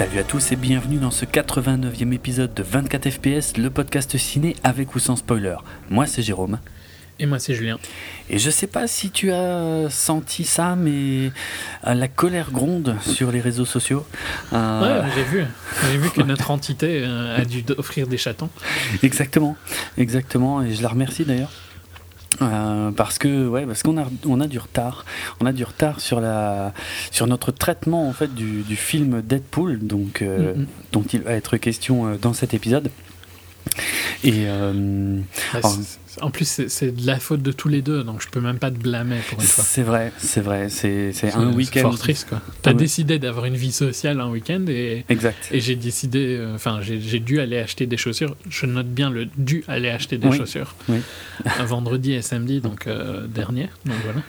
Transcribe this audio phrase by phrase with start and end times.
[0.00, 4.56] Salut à tous et bienvenue dans ce 89e épisode de 24 FPS, le podcast ciné
[4.64, 5.56] avec ou sans spoiler.
[5.90, 6.58] Moi c'est Jérôme.
[7.18, 7.78] Et moi c'est Julien.
[8.30, 11.30] Et je sais pas si tu as senti ça, mais
[11.86, 14.06] euh, la colère gronde sur les réseaux sociaux.
[14.54, 15.44] Euh, ouais, j'ai vu.
[15.92, 18.48] J'ai vu que notre entité euh, a dû offrir des chatons.
[19.02, 19.54] Exactement,
[19.98, 20.62] exactement.
[20.62, 21.52] Et je la remercie d'ailleurs.
[22.42, 25.04] Euh, parce que ouais parce qu'on a on a du retard
[25.40, 26.72] on a du retard sur la
[27.10, 30.66] sur notre traitement en fait du, du film Deadpool donc euh, mm-hmm.
[30.92, 32.90] dont il va être question euh, dans cet épisode
[34.24, 34.46] et
[35.52, 35.62] bah,
[36.22, 38.70] en plus, c'est de la faute de tous les deux, donc je peux même pas
[38.70, 39.64] te blâmer pour une fois.
[39.64, 40.68] C'est vrai, c'est vrai.
[40.68, 41.82] C'est un week-end.
[41.82, 42.40] fort triste, quoi.
[42.62, 45.04] T'as décidé d'avoir une vie sociale un week-end et.
[45.08, 45.48] Exact.
[45.50, 48.36] Et j'ai décidé, euh, enfin, j'ai dû aller acheter des chaussures.
[48.48, 50.74] Je note bien le dû aller acheter des chaussures.
[50.88, 50.98] Oui.
[51.58, 53.68] un vendredi et samedi, donc euh, dernier.
[53.84, 54.20] Donc voilà.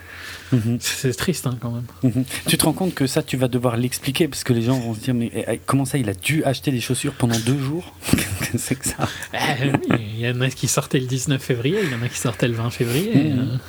[0.51, 0.77] Mhm.
[0.79, 1.85] C'est triste hein, quand même.
[2.03, 2.25] Mhm.
[2.47, 4.93] Tu te rends compte que ça, tu vas devoir l'expliquer parce que les gens vont
[4.93, 7.93] se dire mais eh, comment ça, il a dû acheter des chaussures pendant deux jours?
[8.57, 9.07] C'est que ça?
[9.33, 12.17] Eh il y en a qui sortaient le 19 février, il y en a qui
[12.17, 13.31] sortaient le 20 février.
[13.31, 13.59] Mhm.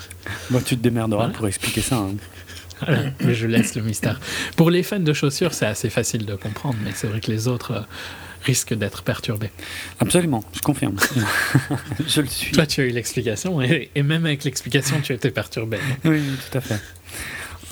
[0.53, 0.60] Euh.
[0.65, 1.97] tu te démerderas pour expliquer ça.
[1.97, 2.15] Hein.
[3.21, 4.21] mais je laisse le mystère.
[4.56, 7.47] Pour les fans de chaussures, c'est assez facile de comprendre, mais c'est vrai que les
[7.47, 7.81] autres euh,
[8.44, 9.50] risquent d'être perturbés.
[10.00, 10.97] Absolument, je confirme.
[12.06, 12.53] je le suis.
[12.53, 15.78] Toi, tu as eu l'explication, et, et, même avec l'explication, tu étais perturbé.
[16.04, 16.80] Oui, tout à fait.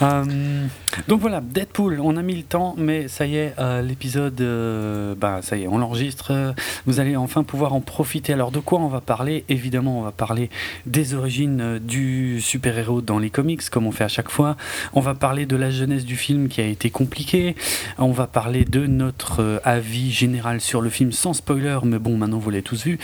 [0.03, 0.67] Euh,
[1.09, 5.15] donc voilà, Deadpool, on a mis le temps, mais ça y est, euh, l'épisode, euh,
[5.15, 6.55] bah ça y est, on l'enregistre.
[6.87, 8.33] Vous allez enfin pouvoir en profiter.
[8.33, 9.45] Alors de quoi on va parler?
[9.49, 10.51] Évidemment, on va parler
[10.87, 14.57] des origines du super-héros dans les comics, comme on fait à chaque fois.
[14.93, 17.55] On va parler de la jeunesse du film qui a été compliquée.
[17.99, 22.39] On va parler de notre avis général sur le film sans spoiler, mais bon, maintenant
[22.39, 22.99] vous l'avez tous vu.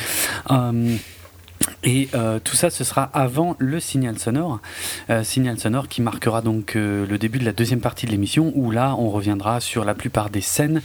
[1.85, 4.61] Et euh, tout ça, ce sera avant le signal sonore.
[5.11, 8.53] Euh, signal sonore qui marquera donc euh, le début de la deuxième partie de l'émission,
[8.55, 10.83] où là, on reviendra sur la plupart des scènes,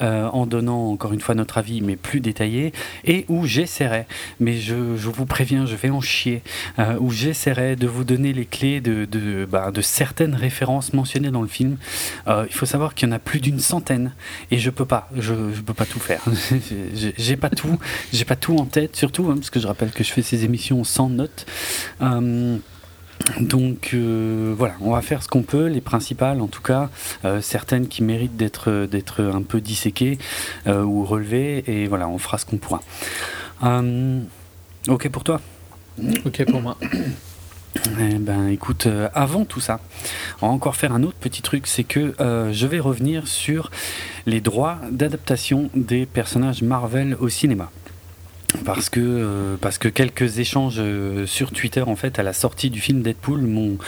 [0.00, 2.72] en donnant encore une fois notre avis, mais plus détaillé,
[3.04, 4.06] et où j'essaierai,
[4.40, 6.42] mais je, vous préviens, je vais en chier,
[7.00, 11.76] où j'essaierai de vous donner les clés de, bah, certaines références mentionnées dans le film.
[12.28, 14.12] il faut savoir qu'il y en a plus d'une centaine,
[14.50, 16.22] et je peux pas, je peux pas tout faire.
[17.18, 17.78] j'ai pas tout,
[18.12, 20.44] j'ai pas tout en tête, surtout hein, parce que je rappelle que je fais ces
[20.44, 21.46] émissions sans notes.
[22.00, 22.56] Euh,
[23.40, 26.90] donc euh, voilà, on va faire ce qu'on peut, les principales en tout cas,
[27.24, 30.18] euh, certaines qui méritent d'être d'être un peu disséquées
[30.66, 32.82] ou relevées, et voilà, on fera ce qu'on pourra.
[34.88, 35.40] ok pour toi
[36.24, 36.76] Ok pour moi.
[37.98, 39.80] Eh ben, écoute, avant tout ça,
[40.40, 43.70] on va encore faire un autre petit truc, c'est que je vais revenir sur
[44.26, 47.70] les droits d'adaptation des personnages Marvel au cinéma
[48.64, 52.70] parce que euh, parce que quelques échanges euh, sur Twitter en fait à la sortie
[52.70, 53.78] du film Deadpool m'ont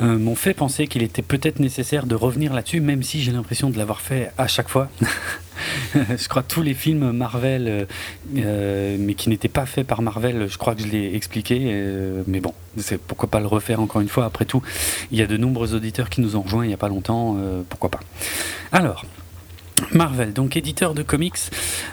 [0.00, 3.70] euh, m'ont fait penser qu'il était peut-être nécessaire de revenir là-dessus, même si j'ai l'impression
[3.70, 4.90] de l'avoir fait à chaque fois.
[5.94, 7.86] je crois tous les films Marvel,
[8.30, 11.82] mais qui n'étaient pas faits par Marvel, je crois que je l'ai expliqué.
[12.26, 14.26] mais bon, c'est pourquoi pas le refaire encore une fois.
[14.26, 14.62] Après tout,
[15.12, 17.38] il y a de nombreux auditeurs qui nous ont rejoints il n'y a pas longtemps.
[17.70, 18.00] pourquoi pas.
[18.72, 19.06] Alors.
[19.92, 21.36] Marvel, donc éditeur de comics,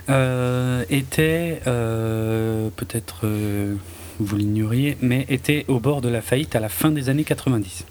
[0.10, 3.76] euh, était euh, peut-être euh,
[4.20, 7.86] vous l'ignoriez, mais était au bord de la faillite à la fin des années 90.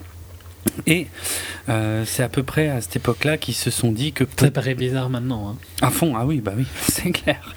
[0.87, 1.09] Et
[1.67, 4.25] c'est à peu près à cette époque-là qu'ils se sont dit que.
[4.39, 5.50] Ça paraît bizarre maintenant.
[5.50, 5.56] Hein.
[5.83, 7.55] À fond, ah oui, bah oui, c'est clair,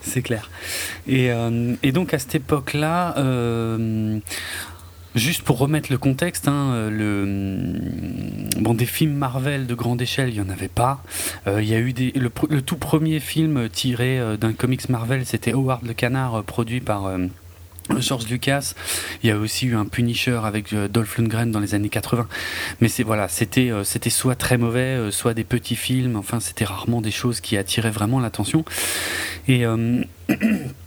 [0.00, 0.50] c'est clair.
[1.06, 1.30] Et,
[1.82, 3.14] et, donc à cette époque-là,
[5.16, 7.72] Juste pour remettre le contexte, hein, euh,
[8.58, 11.02] bon, des films Marvel de grande échelle, il n'y en avait pas.
[11.46, 15.54] Euh, il y a eu le, tout premier film tiré euh, d'un comics Marvel, c'était
[15.54, 17.10] Howard le Canard, produit par
[17.96, 18.74] George Lucas.
[19.22, 22.28] Il y a aussi eu un Punisher avec Dolph Lundgren dans les années 80.
[22.82, 26.16] Mais c'est voilà, c'était c'était soit très mauvais, soit des petits films.
[26.16, 28.66] Enfin, c'était rarement des choses qui attiraient vraiment l'attention.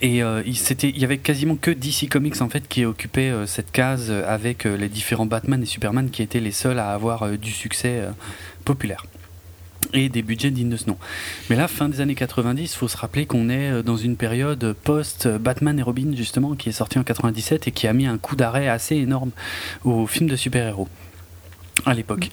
[0.00, 3.72] Et euh, il, y avait quasiment que DC Comics en fait qui occupait euh, cette
[3.72, 7.50] case euh, avec les différents Batman et Superman qui étaient les seuls à avoir du
[7.50, 8.04] succès
[8.64, 9.04] populaire
[9.92, 10.98] et des budgets dignes de ce nom.
[11.48, 14.74] Mais là, fin des années 90, il faut se rappeler qu'on est dans une période
[14.84, 18.36] post-Batman et Robin, justement, qui est sorti en 97 et qui a mis un coup
[18.36, 19.30] d'arrêt assez énorme
[19.84, 20.88] aux films de super-héros
[21.86, 22.30] à l'époque.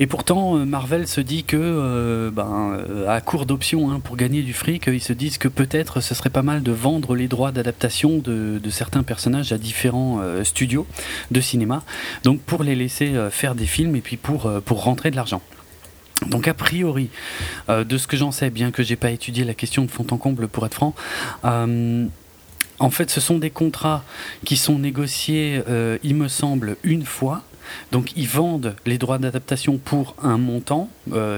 [0.00, 4.16] Et pourtant, euh, Marvel se dit que, euh, ben, euh, à court d'options hein, pour
[4.16, 7.28] gagner du fric, ils se disent que peut-être ce serait pas mal de vendre les
[7.28, 10.86] droits d'adaptation de, certains personnages à différents studios
[11.30, 11.82] de cinéma,
[12.24, 15.42] donc pour les laisser faire des films et puis pour, pour rentrer de l'argent.
[16.26, 17.10] Donc a priori,
[17.68, 20.16] de ce que j'en sais, bien que j'ai pas étudié la question de fond en
[20.16, 20.94] comble pour être franc,
[21.44, 24.04] en fait, ce sont des contrats
[24.46, 25.60] qui sont négociés,
[26.02, 27.42] il me semble, une fois
[27.90, 30.88] Donc ils vendent les droits d'adaptation pour un montant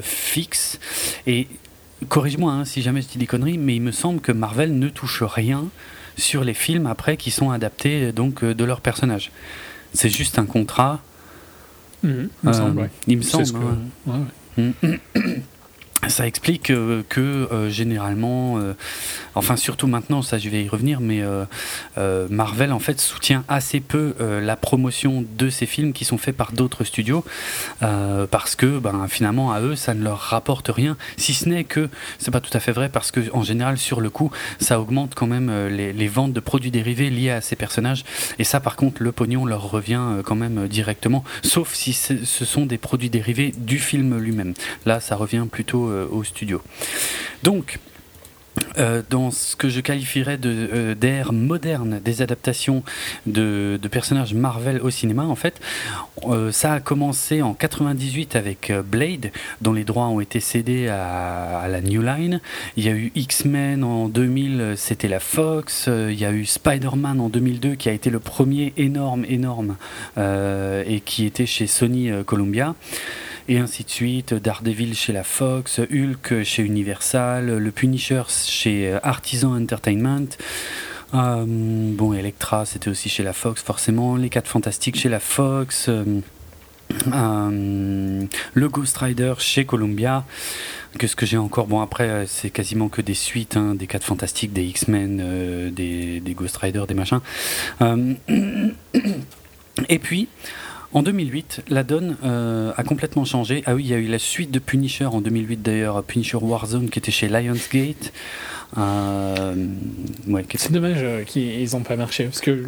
[0.02, 0.78] fixe.
[1.26, 1.48] Et
[2.08, 4.88] corrige-moi hein, si jamais je dis des conneries, mais il me semble que Marvel ne
[4.88, 5.66] touche rien
[6.16, 9.32] sur les films après qui sont adaptés donc de leurs personnages.
[9.92, 11.00] C'est juste un contrat.
[12.02, 12.90] Il me semble.
[13.06, 13.58] Il me semble.
[16.08, 18.74] Ça explique euh, que euh, généralement, euh,
[19.34, 21.22] enfin surtout maintenant, ça je vais y revenir, mais
[22.30, 26.52] Marvel en fait soutient assez peu la promotion de ces films qui sont faits par
[26.52, 27.24] d'autres studios
[28.30, 31.88] parce que ben, finalement à eux ça ne leur rapporte rien, si ce n'est que
[32.18, 34.30] c'est pas tout à fait vrai parce que en général sur le coup
[34.60, 38.04] ça augmente quand même les, ventes de produits dérivés liés à ces personnages
[38.38, 42.66] et ça par contre le pognon leur revient quand même directement, sauf si ce sont
[42.66, 44.54] des produits dérivés du film lui-même.
[44.86, 46.60] Là ça revient plutôt au studio.
[47.42, 47.78] Donc,
[48.78, 52.82] euh, dans ce que je qualifierais de euh, d'ère moderne des adaptations
[53.26, 55.60] de, personnages Marvel au cinéma, en fait,
[56.50, 59.30] ça a commencé en 98 avec Blade,
[59.60, 62.40] dont les droits ont été cédés à, la New Line.
[62.76, 65.88] Il y a eu X-Men en 2000, c'était la Fox.
[65.88, 69.76] il y a eu Spider-Man en 2002, qui a été le premier énorme, énorme,
[70.16, 72.74] et qui était chez Sony Columbia
[73.48, 74.34] et ainsi de suite.
[74.34, 80.28] Daredevil chez la Fox, Hulk chez Universal, le Punisher chez euh, Artisan Entertainment.
[81.14, 84.16] Euh, bon, Electra, c'était aussi chez la Fox, forcément.
[84.16, 85.88] Les 4 Fantastiques chez la Fox.
[85.88, 86.20] Euh,
[88.54, 90.24] le Ghost Rider chez Columbia.
[90.98, 94.52] Qu'est-ce que j'ai encore Bon, après, c'est quasiment que des suites, hein, des 4 Fantastiques,
[94.52, 97.20] des X-Men, des, des, Ghost Rider, des machins.
[99.88, 100.28] et puis,
[100.94, 103.64] en 2008, la donne euh, a complètement changé.
[103.66, 106.88] Ah oui, il y a eu la suite de Punisher en 2008 d'ailleurs, Punisher Warzone
[106.88, 108.12] qui était chez Lionsgate.
[108.78, 109.54] Euh,
[110.56, 112.64] c'est dommage euh, qu'ils n'ont pas marché parce que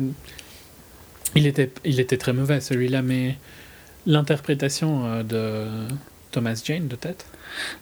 [1.37, 3.37] il était, il était très mauvais celui-là, mais
[4.07, 5.67] l'interprétation de
[6.33, 7.27] Thomas Jane de tête.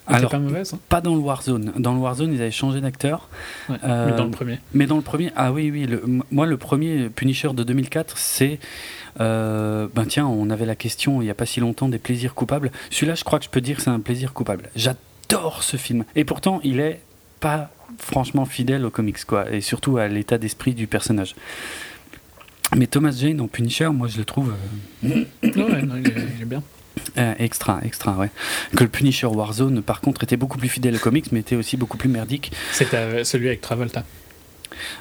[0.06, 1.72] Alors, pas mauvaise hein Pas dans le Warzone.
[1.76, 3.28] Dans le Warzone, ils avaient changé d'acteur.
[3.68, 4.58] mais dans le premier.
[4.74, 5.88] Mais dans le premier, ah oui, oui.
[6.30, 8.58] moi, le premier Punisher de 2004, c'est
[9.20, 12.34] euh, ben tiens, on avait la question il n'y a pas si longtemps des plaisirs
[12.34, 12.70] coupables.
[12.90, 14.70] Celui-là, je crois que je peux dire que c'est un plaisir coupable.
[14.76, 16.04] J'adore ce film.
[16.16, 17.00] Et pourtant, il est
[17.40, 19.50] pas franchement fidèle aux comics, quoi.
[19.50, 21.34] Et surtout à l'état d'esprit du personnage.
[22.76, 24.54] Mais Thomas Jane en Punisher, moi je le trouve.
[25.04, 25.08] Euh,
[25.42, 26.62] ouais, non, il, est, bien.
[27.18, 28.30] Euh, extra, extra, ouais.
[28.76, 31.76] Que le Punisher Warzone, par contre, était beaucoup plus fidèle aux comics, mais était aussi
[31.76, 32.50] beaucoup plus merdique.
[32.72, 34.04] C'était celui avec Travolta.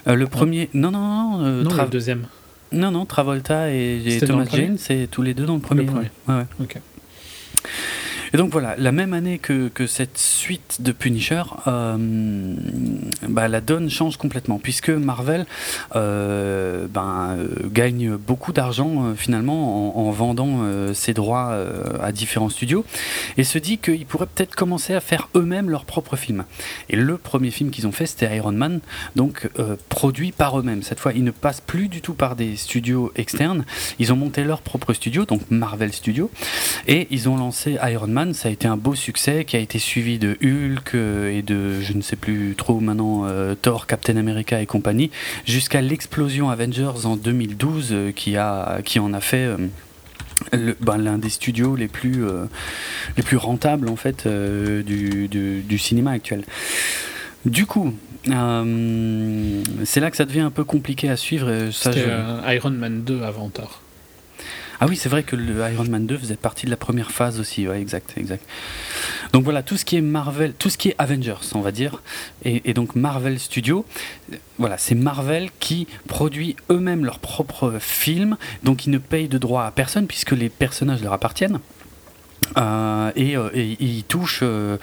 [0.06, 0.70] le premier.
[0.74, 1.64] Non, non, non.
[1.64, 2.28] non, le deuxième.
[2.74, 5.88] Non, non, Travolta et, Thomas Jane, c'est tous les deux dans le premier.
[5.90, 6.12] Ouais.
[6.28, 6.46] Ouais,
[8.34, 11.98] et donc voilà, la même année que, cette suite de Punisher, euh,
[13.30, 15.46] bah, la donne change complètement, puisque Marvel
[15.96, 20.62] euh, ben, euh, gagne beaucoup d'argent finalement en, vendant
[20.94, 21.56] ses droits
[22.02, 22.86] à différents studios,
[23.38, 26.46] et se dit qu'ils pourraient peut-être commencer à faire eux-mêmes leurs propres films.
[26.90, 28.80] Et le premier film qu'ils ont fait, c'était Iron Man,
[29.16, 29.48] donc
[29.90, 30.82] produit par eux-mêmes.
[30.82, 33.64] Cette fois, ils ne passent plus du tout par des studios externes,
[34.00, 36.32] ils ont monté leur propre studio, donc Marvel Studios,
[36.88, 39.80] et ils ont lancé Iron Man ça a été un beau succès qui a été
[39.80, 44.16] suivi de Hulk euh, et de je ne sais plus trop maintenant euh, Thor, Captain
[44.16, 45.12] America et compagnie,
[45.46, 49.50] jusqu'à l'explosion Avengers en 2012 euh, qui, a, qui en a fait
[50.54, 52.24] ben, l'un des studios les plus,
[53.18, 56.44] les plus rentables en fait du, du, cinéma actuel.
[57.46, 57.94] Du coup,
[58.26, 58.32] c'est
[60.00, 61.70] là que ça devient un peu compliqué à suivre.
[61.72, 62.08] C'était
[62.48, 63.83] Iron Man 2 avant Thor.
[64.84, 67.40] Ah oui, c'est vrai que le Iron Man 2 faisait partie de la première phase
[67.40, 68.44] aussi, ouais, exact, exact.
[69.32, 72.02] Donc voilà, tout ce qui est Marvel, tout ce qui est Avengers, on va dire,
[72.44, 73.86] et, donc Marvel Studios,
[74.58, 79.66] voilà, c'est Marvel qui produit eux-mêmes leurs propres films, donc ils ne payent de droits
[79.66, 81.62] à personne puisque les personnages leur appartiennent.
[82.58, 84.78] Euh, et, euh, ils touchent, euh,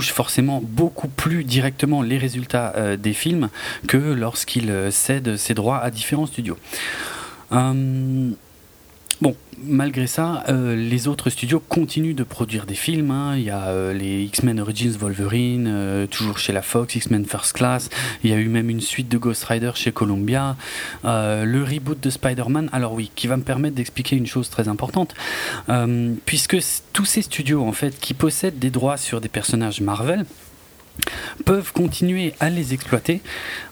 [0.00, 3.50] forcément beaucoup plus directement les résultats des films
[3.86, 6.56] que lorsqu'ils cèdent ces droits à différents studios.
[9.22, 13.12] Bon, malgré ça, euh, les autres studios continuent de produire des films.
[13.12, 13.36] Hein.
[13.36, 17.52] Il y a euh, les X-Men Origins Wolverine, euh, toujours chez la Fox, X-Men First
[17.52, 17.88] Class.
[18.24, 20.56] Il y a eu même une suite de Ghost Rider chez Columbia.
[21.04, 25.14] le reboot de Spider-Man, alors oui, qui va me permettre d'expliquer une chose très importante.
[26.26, 26.56] puisque
[26.92, 30.26] tous ces studios, en fait, qui possèdent des droits sur des personnages Marvel,
[31.44, 33.20] peuvent continuer à les exploiter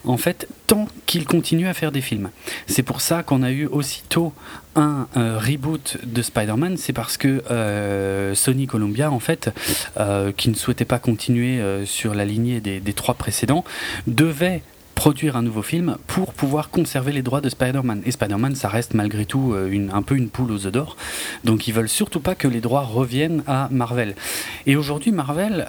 [0.04, 2.30] en fait tant qu'ils continuent à faire des films.
[2.66, 4.32] C'est pour ça qu'on a eu aussitôt
[4.76, 9.50] un euh, reboot de Spider-Man, c'est parce que euh, Sony Columbia en fait,
[9.98, 13.64] euh, qui ne souhaitait pas continuer sur la lignée des, des trois précédents,
[14.06, 14.62] devait
[15.00, 18.02] produire un nouveau film pour pouvoir conserver les droits de Spider-Man.
[18.04, 20.98] Et Spider-Man, ça reste malgré tout une, un peu une poule aux œufs d'or.
[21.42, 24.14] Donc ils veulent surtout pas que les droits reviennent à Marvel.
[24.66, 25.66] Et aujourd'hui, Marvel,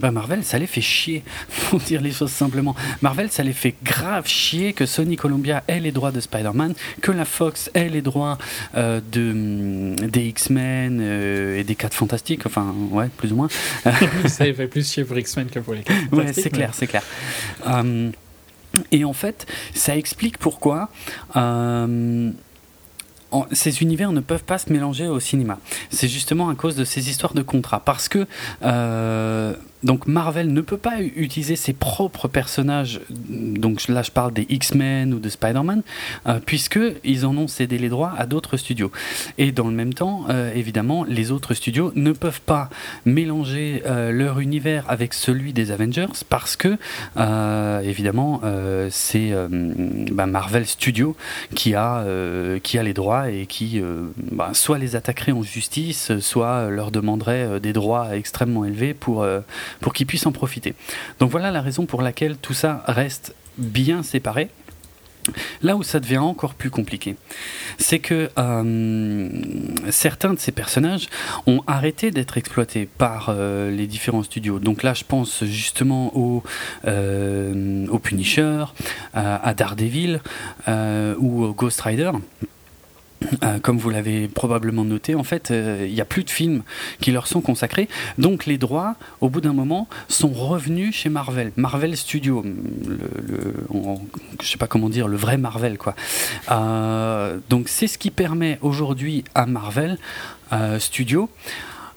[0.00, 1.22] bah Marvel, ça les fait chier,
[1.68, 2.74] pour dire les choses simplement.
[3.02, 7.12] Marvel, ça les fait grave chier que Sony Columbia ait les droits de Spider-Man, que
[7.12, 8.38] la Fox ait les droits
[8.74, 11.02] de, des X-Men
[11.58, 13.48] et des 4 Fantastiques, enfin, ouais, plus ou moins.
[14.28, 17.02] ça fait plus chier pour X-Men que pour les 4 Ouais, c'est clair, c'est clair.
[17.66, 18.12] Euh,
[18.90, 20.88] et en fait, ça explique pourquoi
[21.36, 22.30] euh,
[23.52, 25.58] ces univers ne peuvent pas se mélanger au cinéma.
[25.90, 27.80] C'est justement à cause de ces histoires de contrat.
[27.80, 28.26] Parce que
[28.62, 29.54] euh,
[29.84, 35.12] donc Marvel ne peut pas utiliser ses propres personnages, donc là je parle des X-Men
[35.12, 35.82] ou de Spider-Man,
[36.26, 38.90] euh, puisqu'ils en ont cédé les droits à d'autres studios.
[39.36, 42.70] Et dans le même temps, euh, évidemment, les autres studios ne peuvent pas
[43.04, 46.78] mélanger euh, leur univers avec celui des Avengers, parce que,
[47.84, 48.40] évidemment,
[48.90, 49.32] c'est
[50.12, 51.16] bah, Marvel Studios
[51.54, 52.04] qui a,
[52.62, 53.80] qui a les droits et qui
[54.32, 59.26] bah, soit les attaquerait en justice, soit leur demanderait des droits extrêmement élevés pour
[59.80, 60.74] pour qu'ils puissent en profiter.
[61.20, 64.50] Donc voilà la raison pour laquelle tout ça reste bien séparé.
[65.62, 67.16] Là où ça devient encore plus compliqué,
[67.78, 69.28] c'est que euh,
[69.90, 71.08] certains de ces personnages
[71.46, 74.58] ont arrêté d'être exploités par euh, les différents studios.
[74.58, 76.42] Donc là, je pense justement au,
[76.86, 78.64] euh, au Punisher,
[79.14, 80.20] à Daredevil
[80.68, 82.10] ou au Ghost Rider.
[83.42, 86.62] Euh, comme vous l'avez probablement noté, en fait, euh, il n'y a plus de films
[87.00, 87.88] qui leur sont consacrés.
[88.18, 91.52] Donc les droits, au bout d'un moment, sont revenus chez Marvel.
[91.56, 92.98] Marvel Studios, le,
[94.40, 95.94] je sais pas comment dire, le vrai Marvel, quoi.
[96.50, 99.98] Euh, donc c'est ce qui permet aujourd'hui à Marvel
[100.78, 101.28] Studios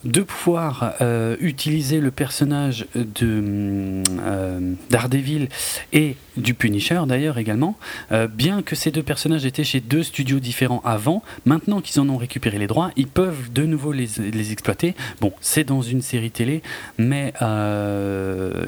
[0.04, 5.50] de pouvoir euh, utiliser le personnage de euh, Daredevil
[5.94, 7.78] et du Punisher d'ailleurs également,
[8.12, 12.10] euh, bien que ces deux personnages étaient chez deux studios différents avant, maintenant qu'ils en
[12.10, 14.96] ont récupéré les droits, ils peuvent de nouveau les, les exploiter.
[15.20, 16.62] Bon, c'est dans une série télé,
[16.98, 17.34] mais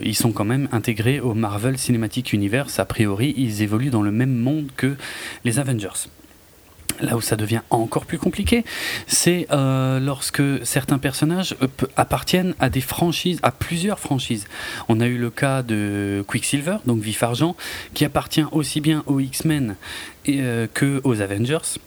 [0.04, 2.80] ils sont quand même intégrés au Marvel Cinematic Universe.
[2.80, 4.96] A priori, ils évoluent dans le même monde que
[5.46, 6.10] les Avengers.
[7.02, 8.66] Là où ça devient encore plus compliqué,
[9.08, 14.48] c'est euh, lorsque certains personnages euh, appartiennent à des franchises, à plusieurs franchises.
[14.90, 17.56] On a eu le cas de Quicksilver, donc Vif Argent,
[17.94, 19.76] qui appartient aussi bien aux X-Men
[20.28, 21.80] euh, que aux Avengers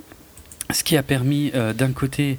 [0.73, 2.37] ce qui a permis euh, d'un côté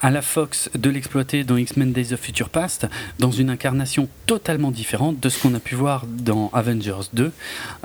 [0.00, 2.86] à la Fox de l'exploiter dans X-Men Days of Future Past
[3.18, 7.32] dans une incarnation totalement différente de ce qu'on a pu voir dans Avengers 2.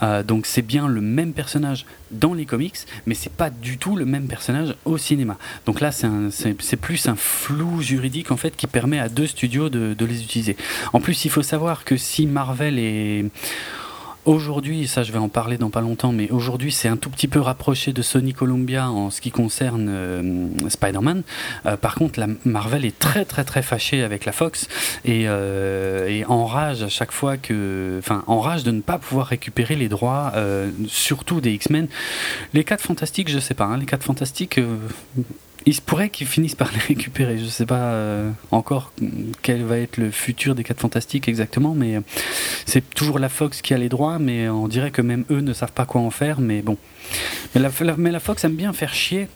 [0.04, 3.96] Euh, donc c'est bien le même personnage dans les comics, mais c'est pas du tout
[3.96, 5.38] le même personnage au cinéma.
[5.66, 9.94] Donc là c'est plus un flou juridique en fait qui permet à deux studios de,
[9.94, 10.58] de les utiliser.
[10.94, 13.26] En plus il faut savoir que si Marvel est
[14.26, 17.28] Aujourd'hui, ça je vais en parler dans pas longtemps, mais aujourd'hui c'est un tout petit
[17.28, 21.24] peu rapproché de Sony Columbia en ce qui concerne euh, Spider-Man.
[21.66, 24.68] Euh, par contre, la Marvel est très très très fâchée avec la Fox
[25.06, 29.76] et, euh, et enrage à chaque fois que, enfin, enrage de ne pas pouvoir récupérer
[29.76, 30.34] les droits,
[30.88, 31.88] surtout des X-Men.
[32.54, 34.60] Les 4 fantastiques, je sais pas, hein, les 4 fantastiques
[35.66, 37.38] il se pourrait qu'ils finissent par les récupérer.
[37.38, 38.94] Je ne sais pas euh, encore
[39.42, 42.02] quel va être le futur des 4 Fantastiques exactement, mais euh,
[42.66, 45.54] c'est toujours la Fox qui a les droits, mais on dirait que même eux ne
[45.54, 46.42] savent pas quoi en faire.
[46.42, 46.78] Mais bon,
[47.54, 49.28] mais la, mais la Fox aime bien faire chier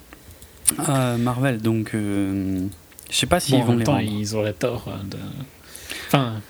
[0.89, 2.67] euh, Marvel, donc je
[3.11, 5.17] sais pas s'ils vont les temps, Ils auraient tort de.
[6.07, 6.41] Enfin,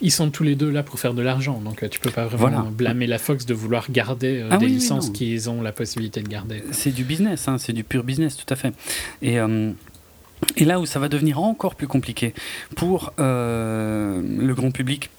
[0.00, 2.26] ils sont tous les deux là pour faire de l'argent, donc euh, tu peux pas
[2.26, 6.22] vraiment blâmer la Fox de vouloir garder euh, ah des licences qu'ils ont la possibilité
[6.22, 6.62] de garder.
[6.72, 8.74] C'est du business, hein, c'est du pur business, tout à fait.
[9.22, 9.72] Et euh,
[10.56, 12.32] et là où ça va devenir encore plus compliqué
[12.74, 15.10] pour le grand public,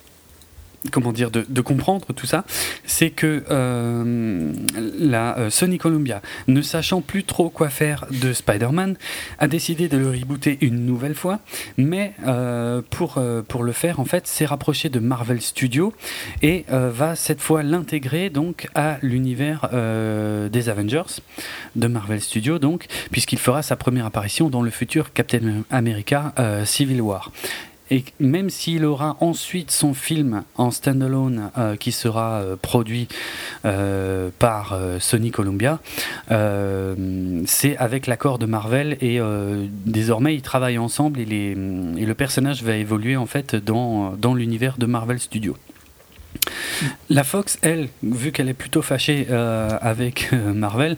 [0.89, 2.43] comment dire, de, comprendre tout ça,
[2.85, 4.51] c'est que euh,
[4.99, 8.95] la euh, Sony Columbia, ne sachant plus trop quoi faire de Spider-Man,
[9.37, 11.39] a décidé de le rebooter une nouvelle fois,
[11.77, 13.19] mais euh, pour,
[13.63, 15.93] le faire, en fait, s'est rapproché de Marvel Studios
[16.41, 21.21] et va cette fois l'intégrer donc à l'univers des Avengers
[21.75, 26.33] de Marvel Studios, donc, puisqu'il fera sa première apparition dans le futur Captain America
[26.65, 27.31] Civil War.
[27.91, 33.09] Et même s'il aura ensuite son film en standalone euh, qui sera euh, produit
[33.65, 35.79] euh, par Sony Columbia,
[37.45, 39.19] c'est avec l'accord de Marvel et
[39.85, 45.19] désormais ils travaillent ensemble et, le personnage va évoluer en fait dans l'univers de Marvel
[45.19, 45.57] Studios.
[47.09, 50.97] La Fox, elle, vu qu'elle est plutôt fâchée euh, avec euh, Marvel,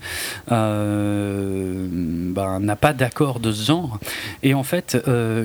[0.52, 4.00] euh, ben, n'a pas d'accord de ce genre
[4.44, 4.98] et en fait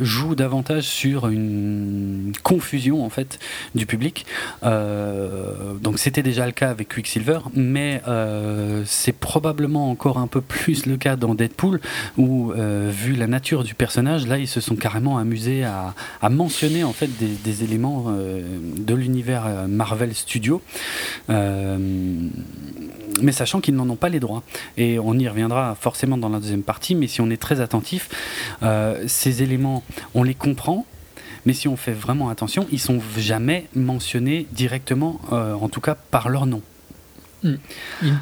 [0.02, 3.38] joue davantage sur une confusion en fait
[3.74, 4.26] du public.
[4.62, 8.02] donc c'était déjà le cas avec Quicksilver, mais
[8.84, 11.80] c'est probablement encore un peu plus le cas dans Deadpool
[12.16, 15.94] où, vu la nature du personnage, là ils se sont carrément amusés à,
[16.28, 19.46] mentionner en fait des, des éléments de l'univers
[20.14, 20.62] studio,
[21.30, 21.78] euh,
[23.22, 24.42] mais sachant qu'ils n'en ont pas les droits.
[24.76, 28.08] Et on y reviendra forcément dans la deuxième partie, mais si on est très attentif,
[28.62, 29.82] euh, ces éléments,
[30.14, 30.86] on les comprend,
[31.46, 35.94] mais si on fait vraiment attention, ils sont jamais mentionnés directement, euh, en tout cas
[35.94, 36.62] par leur nom.
[37.42, 37.54] Hmm.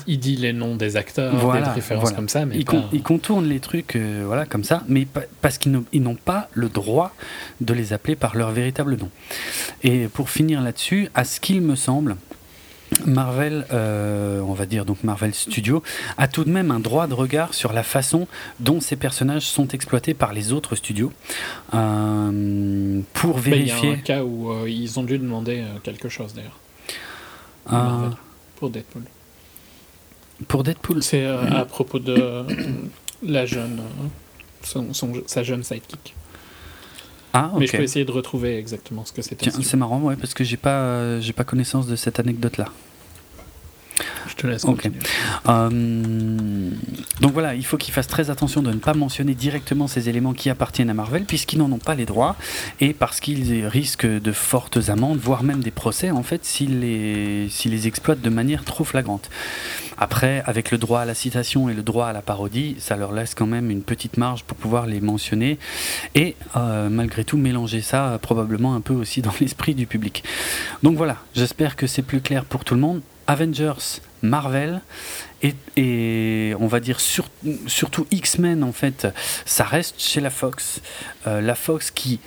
[0.07, 3.97] Il, dit les noms des acteurs, des références comme ça, mais il, contourne les trucs,
[3.97, 5.07] voilà, comme ça, mais
[5.41, 7.13] parce qu'ils n'ont pas le droit
[7.61, 9.11] de les appeler par leur véritable nom.
[9.83, 12.17] Et pour finir là-dessus, à ce qu'il me semble,
[13.05, 15.83] Marvel, euh, on va dire donc Marvel Studios,
[16.19, 18.29] a tout de même un droit de regard sur la façon
[18.61, 21.13] dont ces personnages sont exploités par les autres studios
[21.75, 23.79] euh, pour vérifier.
[23.83, 26.59] Il y a un cas où euh, ils ont dû demander quelque chose d'ailleurs.
[28.57, 29.03] Pour Deadpool.
[30.49, 31.03] Pour Deadpool?
[31.03, 32.45] C'est à propos de
[33.23, 33.81] la jeune,
[35.27, 36.15] sa jeune sidekick.
[37.33, 39.51] Ah, Mais je peux essayer de retrouver exactement ce que c'était.
[39.51, 42.67] C'est marrant, ouais, parce que j'ai pas, j'ai pas connaissance de cette anecdote-là.
[44.29, 44.65] Je te laisse.
[45.49, 46.71] Euh,
[47.21, 50.35] donc voilà, il faut qu'ils fassent très attention de ne pas mentionner directement ces éléments
[50.35, 52.37] qui appartiennent à Marvel, puisqu'ils n'en ont pas les droits,
[52.81, 57.49] et parce qu'ils risquent de fortes amendes, voire même des procès, en fait, s'ils les,
[57.65, 59.31] les exploitent de manière trop flagrante.
[59.99, 63.13] Après, avec le droit à la citation et le droit à la parodie, ça leur
[63.13, 65.59] laisse quand même une petite marge pour pouvoir les mentionner,
[66.15, 70.25] et euh, malgré tout mélanger ça euh, probablement un peu aussi dans l'esprit du public.
[70.83, 73.01] Donc voilà, j'espère que c'est plus clair pour tout le monde.
[73.27, 74.81] Avengers, Marvel
[75.77, 79.07] et, on va dire surtout X-Men en fait,
[79.45, 80.81] ça reste chez la Fox.
[81.27, 82.21] Euh, la Fox qui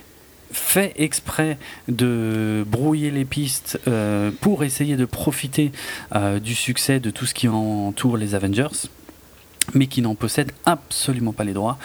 [0.52, 1.58] fait exprès
[1.88, 5.72] de brouiller les pistes euh, pour essayer de profiter
[6.16, 8.90] euh, du succès de tout ce qui entoure les Avengers
[9.74, 11.78] mais qui n'en possède absolument pas les droits.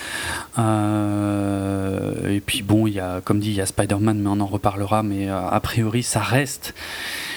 [0.56, 4.46] et puis bon, il y a, comme dit, il y a Spider-Man, mais on en
[4.46, 6.74] reparlera, mais a priori ça reste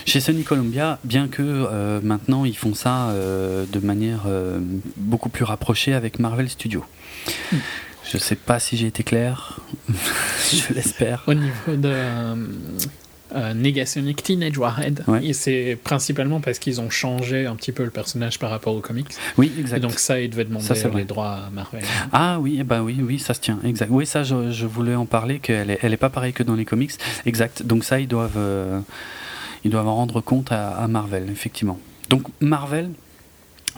[0.08, 4.58] chez Sony Columbia, bien que euh, maintenant ils font ça euh, de manière euh,
[4.96, 6.86] beaucoup plus rapprochée avec Marvel Studios.
[7.52, 7.58] Hmm.
[8.10, 11.24] Je ne sais pas si j'ai été clair, je l'espère.
[11.28, 11.94] Au niveau de
[13.56, 18.50] Negationic Teenage Warhead, c'est principalement parce qu'ils ont changé un petit peu le personnage par
[18.50, 19.08] rapport aux comics.
[19.38, 19.82] Oui, exact.
[19.82, 21.84] donc ça, ils devaient demander les droits à Marvel.
[22.12, 23.90] Ah oui, bah oui, oui, ça se tient, exact.
[23.92, 26.66] Oui, ça, je, voulais en parler, qu'elle est, elle est pas pareille que dans les
[26.66, 26.92] comics.
[27.26, 27.64] Exact.
[27.64, 28.38] Donc ça, ils doivent
[29.64, 31.80] ils doivent en rendre compte à, Marvel, effectivement.
[32.10, 32.92] Donc Marvel,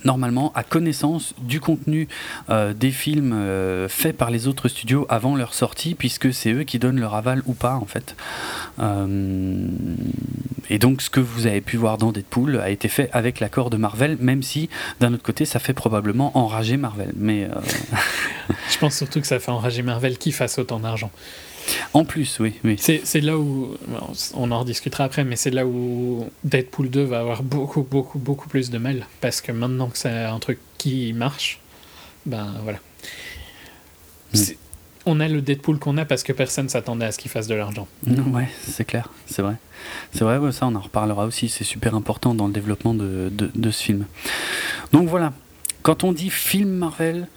[0.06, 2.08] normalement a connaissance du contenu
[2.50, 6.64] euh, des films euh, faits par les autres studios avant leur sortie, puisque c'est eux
[6.64, 8.16] qui donnent leur aval ou pas en fait.
[8.80, 9.68] Euh,
[10.70, 13.70] et donc ce que vous avez pu voir dans Deadpool a été fait avec l'accord
[13.70, 17.12] de Marvel, même si d'un autre côté ça fait probablement enrager Marvel.
[17.16, 17.48] Mais
[18.72, 21.12] je pense surtout que ça fait enrager Marvel qui fasse autant d'argent.
[21.94, 22.54] En plus, oui.
[22.64, 22.78] oui.
[22.80, 23.76] C'est là où,
[24.34, 28.48] on en rediscutera après, mais c'est là où Deadpool 2 va avoir beaucoup, beaucoup, beaucoup
[28.50, 29.08] plus de mal.
[29.22, 31.60] Parce que maintenant que c'est un truc qui marche,
[32.26, 32.80] ben voilà.
[34.34, 34.40] Hmm.
[35.06, 37.56] On a le Deadpool qu'on a parce que personne s'attendait à ce qu'il fasse de
[37.56, 37.88] l'argent.
[38.06, 39.56] Ouais, c'est clair, c'est vrai.
[40.14, 43.72] C'est vrai, ça on en reparlera aussi, c'est super important dans le développement de, de
[43.72, 44.06] ce film.
[44.92, 45.34] Donc voilà,
[45.82, 47.28] quand on dit film Marvel,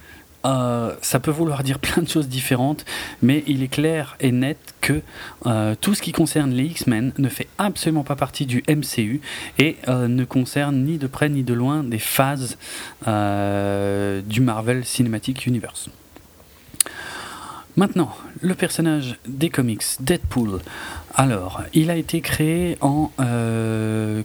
[0.45, 2.85] euh, ça peut vouloir dire plein de choses différentes,
[3.23, 5.01] mais il est clair et net que
[5.47, 9.21] euh, tout ce qui concerne les X-Men ne fait absolument pas partie du MCU
[9.59, 12.57] et euh, ne concerne ni de près ni de loin des phases
[13.03, 15.89] du Marvel Cinematic Universe.
[17.77, 20.61] Maintenant, le personnage des comics, Deadpool.
[21.15, 23.11] Alors, il a été créé en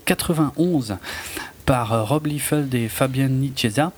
[0.04, 0.96] 91
[1.64, 3.92] par Rob Liefeld et Fabian Nicieza.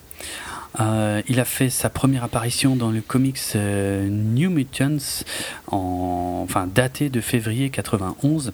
[0.79, 5.25] Euh, il a fait sa première apparition dans le comics euh, New Mutants,
[5.67, 8.53] en, enfin daté de février 91,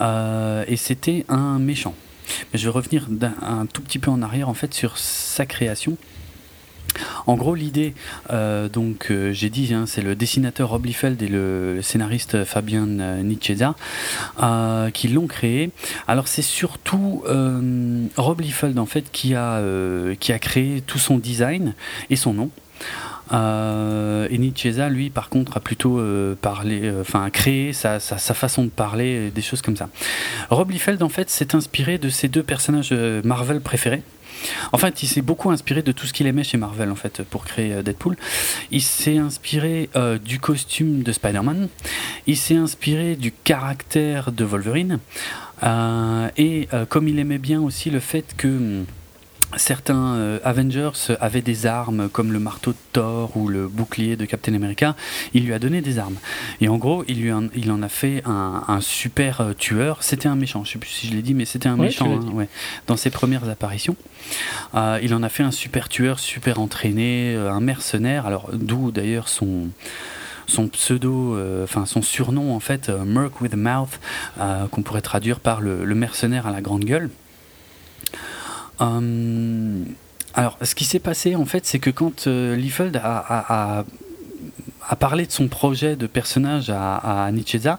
[0.00, 1.94] euh, et c'était un méchant.
[2.54, 3.08] Je vais revenir
[3.42, 5.96] un, un, tout petit peu en arrière en fait sur sa création.
[7.26, 7.94] En gros, l'idée,
[8.30, 12.36] euh, donc euh, j'ai dit, hein, c'est le dessinateur Rob Liefeld et le, scénariste
[13.22, 13.74] Nicieza
[14.42, 15.70] euh, qui l'ont créé.
[16.08, 17.22] Alors c'est surtout
[18.16, 19.60] Rob Liefeld en fait qui a
[20.18, 21.74] qui créé tout son design
[22.08, 22.50] et son nom.
[23.32, 26.00] Et Nietzscheza, lui, par contre, a plutôt
[26.40, 26.92] parlé,
[27.32, 29.88] créé sa, sa, sa, façon de parler, des choses comme ça.
[30.50, 34.02] Rob Liefeld, en fait, s'est inspiré de ses deux personnages Marvel préférés.
[34.72, 37.22] En fait, il s'est beaucoup inspiré de tout ce qu'il aimait chez Marvel en fait
[37.22, 38.16] pour créer Deadpool.
[38.70, 41.68] Il s'est inspiré euh, du costume de Spider-Man.
[42.26, 44.98] Il s'est inspiré du caractère de Wolverine.
[45.62, 48.86] Euh, et euh, comme il aimait bien aussi le fait que hum,
[49.56, 54.24] certains euh, Avengers avaient des armes comme le marteau de Thor ou le bouclier de
[54.24, 54.96] Captain America,
[55.34, 56.16] il lui a donné des armes.
[56.60, 60.02] Et en gros, il, lui en, il en a fait un, un super euh, tueur.
[60.02, 62.32] C'était un méchant, je sais plus si je l'ai dit, mais c'était un méchant hein,
[62.32, 62.48] ouais.
[62.86, 63.96] dans ses premières apparitions.
[64.74, 68.26] Euh, il en a fait un super tueur, super entraîné, un mercenaire.
[68.26, 69.68] Alors d'où d'ailleurs son
[70.50, 74.00] son pseudo, euh, enfin son surnom en fait, euh, Merc with a Mouth,
[74.40, 77.10] euh, qu'on pourrait traduire par le, le mercenaire à la grande gueule.
[78.80, 79.84] Hum,
[80.34, 83.84] alors, ce qui s'est passé en fait, c'est que quand euh, Liefeld a, a-
[84.98, 87.78] parlé de son projet de personnage à, à Nietzscheza,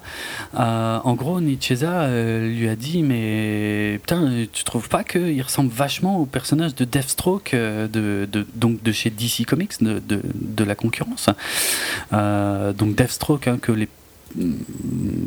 [0.60, 5.72] euh, en gros, Nietzscheza euh, lui a dit Mais putain, tu trouves pas qu'il ressemble
[5.72, 10.76] vachement au personnage de Deathstroke, euh, de, donc de chez DC Comics, de, de- la
[10.76, 11.28] concurrence?
[12.14, 13.88] Euh, Donc Deathstroke, hein, que les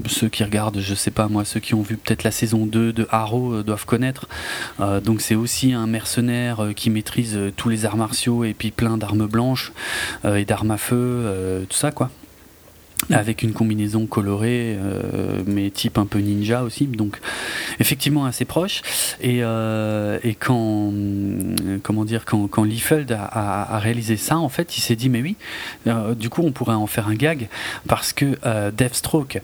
[0.06, 2.92] ceux qui regardent, je sais pas moi, ceux qui ont vu peut-être la saison 2
[2.92, 4.28] de Arrow euh, doivent connaître.
[4.80, 8.70] Euh, donc c'est aussi un mercenaire euh, qui maîtrise tous les arts martiaux et puis
[8.70, 9.72] plein d'armes blanches
[10.24, 12.10] et d'armes à feu, tout ça quoi.
[13.11, 17.20] Avec une combinaison colorée, euh, mais type un peu ninja aussi, donc
[17.78, 18.80] effectivement assez proche.
[19.20, 20.90] Et, euh, quand,
[21.83, 25.37] comment dire, quand, Liefeld a, réalisé ça, en fait, il s'est dit mais oui,
[25.87, 27.48] euh, du coup on pourrait en faire un gag
[27.87, 28.38] parce que
[28.70, 29.40] Deathstroke,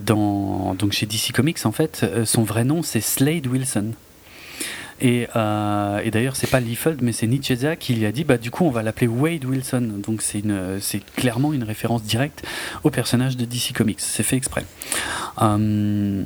[0.00, 3.92] dans, donc chez DC Comics, en fait, son vrai nom c'est Slade Wilson.
[5.02, 8.38] Et, euh, et d'ailleurs, c'est pas Liefeld, mais c'est Nietzscheza qui lui a dit bah,
[8.38, 9.98] du coup, on va l'appeler Wade Wilson.
[9.98, 10.42] Donc, c'est
[11.16, 12.44] clairement une référence directe
[12.84, 14.00] au personnage de DC Comics.
[14.00, 14.64] C'est fait exprès.
[15.42, 16.22] Euh,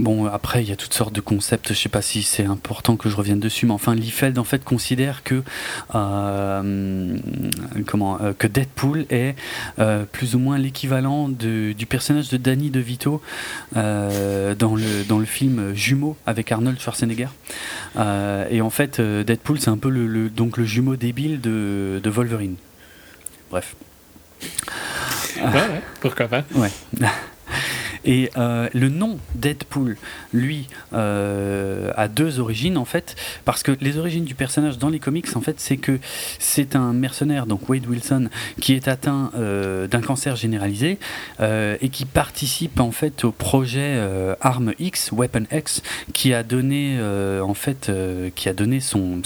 [0.00, 1.68] Bon, après, il y a toutes sortes de concepts.
[1.68, 4.64] Je sais pas si c'est important que je revienne dessus, mais enfin, Liefeld en fait
[4.64, 5.42] considère que
[5.94, 7.18] euh,
[7.86, 9.34] comment euh, que Deadpool est
[9.78, 13.20] euh, plus ou moins l'équivalent du personnage de Danny DeVito
[13.74, 17.28] dans le dans le film Jumeaux avec Arnold Schwarzenegger.
[18.50, 22.10] Et en fait, Deadpool, c'est un peu le, le- donc le jumeau débile de, de
[22.10, 22.56] Wolverine.
[23.50, 23.76] Bref.
[25.36, 26.44] Ouais, ouais, pourquoi pas.
[26.54, 26.70] Ouais.
[28.04, 29.96] Et euh, le nom Deadpool,
[30.32, 34.98] lui, euh, a deux origines en fait, parce que les origines du personnage dans les
[34.98, 35.98] comics, en fait, c'est que
[36.38, 38.28] c'est un mercenaire, donc Wade Wilson,
[38.60, 40.98] qui est atteint euh, d'un cancer généralisé
[41.40, 44.00] et qui participe en fait au projet
[44.40, 45.82] Arme X, Weapon X,
[46.12, 47.90] qui a donné en fait,
[48.34, 49.22] qui a donné son,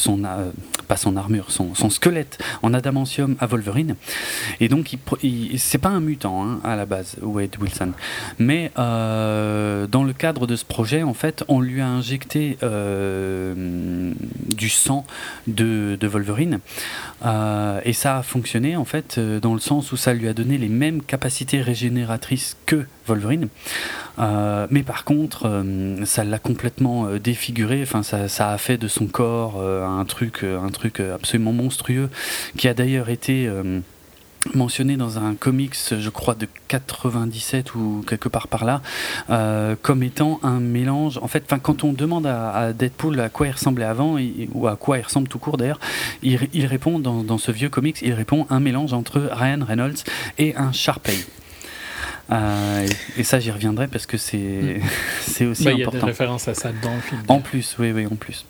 [0.85, 3.97] pas son armure, son, squelette en adamantium à Wolverine.
[4.61, 4.97] Et donc,
[5.57, 7.93] c'est pas un mutant hein, à la base, Wade Wilson.
[8.39, 14.13] Mais euh, dans le cadre de ce projet, en fait, on lui a injecté euh,
[14.55, 15.05] du sang
[15.47, 16.61] de, Wolverine.
[17.25, 20.59] Euh, et ça a fonctionné, en fait, dans le sens où ça lui a donné
[20.59, 23.49] les mêmes capacités régénératrices que Wolverine.
[24.19, 27.83] Euh, mais par contre, euh, ça l'a complètement euh, défiguré.
[27.83, 32.09] Enfin, ça, ça a fait de son corps un truc, un truc absolument monstrueux,
[32.57, 33.51] qui a d'ailleurs été
[34.55, 38.83] mentionné dans un comics, je crois, de 97 ou quelque part par là,
[39.83, 41.19] comme étant un mélange.
[41.19, 44.17] En fait, quand on demande à, Deadpool à quoi il ressemblait avant,
[44.53, 45.81] ou à quoi il ressemble tout court d'ailleurs,
[46.23, 50.05] il, il répond dans, dans ce vieux comics, il répond un mélange entre Ryan Reynolds
[50.39, 51.17] et un Sharpay.
[52.33, 54.81] Euh, et, et ça, j'y reviendrai parce que c'est
[55.21, 56.07] c'est aussi Bah, Il y a des important.
[56.07, 57.21] références à ça dans le film.
[57.29, 58.47] En plus, oui, oui, en plus.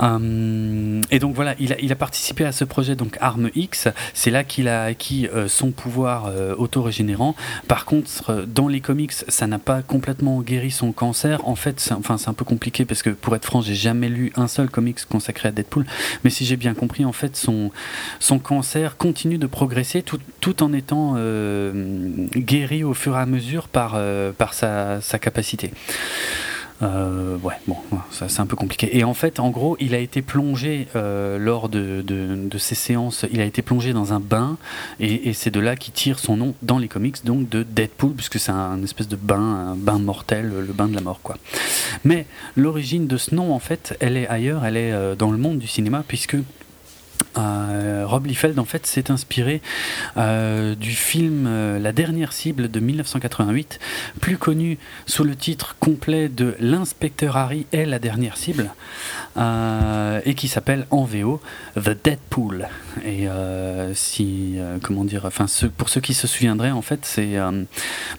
[0.00, 3.88] Euh, et donc voilà, il a, il a participé à ce projet, donc Arme X.
[4.12, 7.34] C'est là qu'il a acquis euh, son pouvoir autorégénérant.
[7.68, 11.46] Par contre, dans les comics, ça n'a pas complètement guéri son cancer.
[11.48, 14.08] En fait, c'est, enfin, c'est un peu compliqué parce que pour être franc, j'ai jamais
[14.08, 15.86] lu un seul comics consacré à Deadpool.
[16.24, 17.70] Mais si j'ai bien compris, en fait, son,
[18.20, 21.16] son cancer continue de progresser tout, tout en étant
[22.36, 25.70] guéri au fur et à mesure par, euh, par sa, sa capacité.
[26.82, 27.76] Euh, ouais, bon,
[28.10, 28.98] c'est un peu compliqué.
[28.98, 33.24] Et en fait, en gros, il a été plongé euh, lors de, de, ces séances,
[33.32, 34.58] il a été plongé dans un bain,
[35.00, 38.38] et, c'est de là qu'il tire son nom dans les comics, donc de Deadpool, puisque
[38.38, 41.36] c'est un, espèce de bain, un bain mortel, le bain de la mort, quoi.
[42.04, 45.58] Mais l'origine de ce nom, en fait, elle est ailleurs, elle est dans le monde
[45.58, 46.36] du cinéma, puisque
[47.36, 49.60] Rob Liefeld en fait s'est inspiré
[50.16, 53.78] euh, du film euh, La dernière cible de 1988,
[54.20, 58.70] plus connu sous le titre complet de L'inspecteur Harry est la dernière cible,
[59.36, 61.40] et qui s'appelle en VO
[61.76, 62.68] The Deadpool.
[63.04, 63.26] Et
[63.94, 65.28] si comment dire,
[65.76, 67.36] pour ceux qui se souviendraient en fait c'est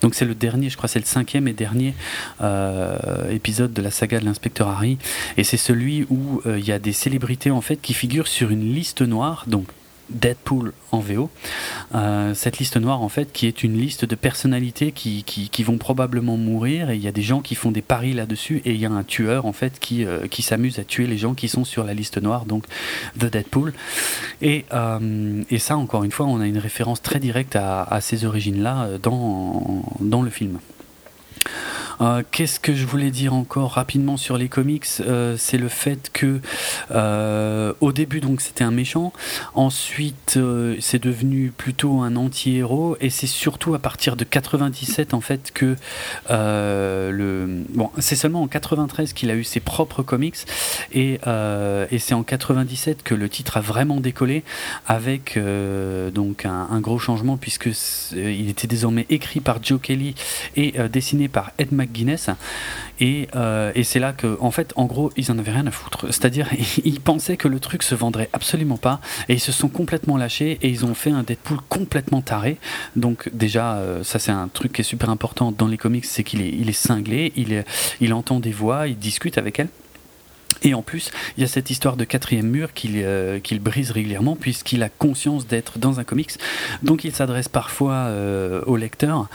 [0.01, 1.93] donc le dernier, je crois c'est le cinquième et dernier
[3.29, 4.97] épisode de la saga de l'inspecteur Harry,
[5.37, 8.73] et c'est celui où il y a des célébrités en fait qui figurent sur une
[8.73, 9.67] liste noire, donc
[10.09, 11.29] Deadpool en VO.
[11.95, 15.77] Euh, cette liste noire, en fait, qui est une liste de personnalités qui, qui, vont
[15.77, 18.79] probablement mourir, et il y a des gens qui font des paris là-dessus, et il
[18.79, 21.47] y a un tueur, en fait, qui, euh, qui s'amuse à tuer les gens qui
[21.47, 22.65] sont sur la liste noire, donc
[23.19, 23.73] The Deadpool.
[24.41, 28.01] Et, euh, et ça, encore une fois, on a une référence très directe à, à
[28.01, 30.59] ces origines-là dans, dans le film.
[32.01, 36.09] Euh, qu'est-ce que je voulais dire encore rapidement sur les comics euh, C'est le fait
[36.13, 36.39] que
[36.91, 39.13] euh, au début donc c'était un méchant,
[39.53, 40.39] ensuite
[40.79, 42.97] c'est devenu plutôt un anti-héros.
[43.01, 45.75] Et c'est surtout à partir de 97 en fait que
[46.29, 50.37] le bon c'est seulement en 93 qu'il a eu ses propres comics.
[50.93, 51.19] Et,
[51.91, 54.43] et c'est en 97 que le titre a vraiment décollé
[54.87, 55.39] avec
[56.13, 57.69] donc un, gros changement puisque
[58.13, 60.15] il était désormais écrit par Joe Kelly
[60.55, 62.29] et dessiné par Ed Guinness
[62.99, 65.71] Et, euh, et c'est là que, en fait, en gros, ils en avaient rien à
[65.71, 66.05] foutre.
[66.07, 66.49] C'est-à-dire,
[66.85, 70.57] ils pensaient que le truc se vendrait absolument pas, et ils se sont complètement lâchés,
[70.61, 72.57] et ils ont fait un Deadpool complètement taré.
[72.95, 76.23] Donc déjà, euh, ça c'est un truc qui est super important dans les comics, c'est
[76.23, 77.65] qu'il est, il est cinglé, il, est,
[78.01, 79.69] il entend des voix, il discute avec elles.
[80.63, 84.35] Et en plus, il y a cette histoire de quatrième mur qu'il euh, brise régulièrement
[84.35, 86.31] puisqu'il a conscience d'être dans un comics.
[86.83, 89.27] Donc il s'adresse parfois euh, au lecteur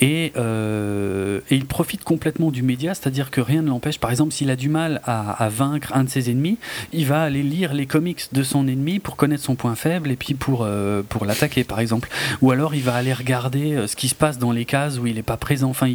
[0.00, 3.98] et, euh, et, il profite complètement du média, c'est-à-dire que rien ne l'empêche.
[3.98, 6.58] Par exemple, s'il a du mal à, vaincre un de ses ennemis,
[6.92, 10.16] il va aller lire les comics de son ennemi pour connaître son point faible et
[10.16, 10.66] puis pour,
[11.08, 12.08] pour l'attaquer, par exemple.
[12.40, 15.16] Ou alors il va aller regarder ce qui se passe dans les cases où il
[15.16, 15.70] n'est pas présent.
[15.70, 15.92] Enfin,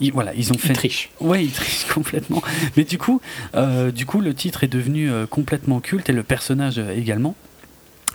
[0.00, 0.72] il, voilà, ils ont fait.
[0.72, 1.10] Il triche.
[1.20, 2.42] Ouais, il triche complètement.
[2.76, 3.20] Mais du coup
[3.90, 7.34] du coup, le titre est devenu euh, complètement culte et le personnage euh, également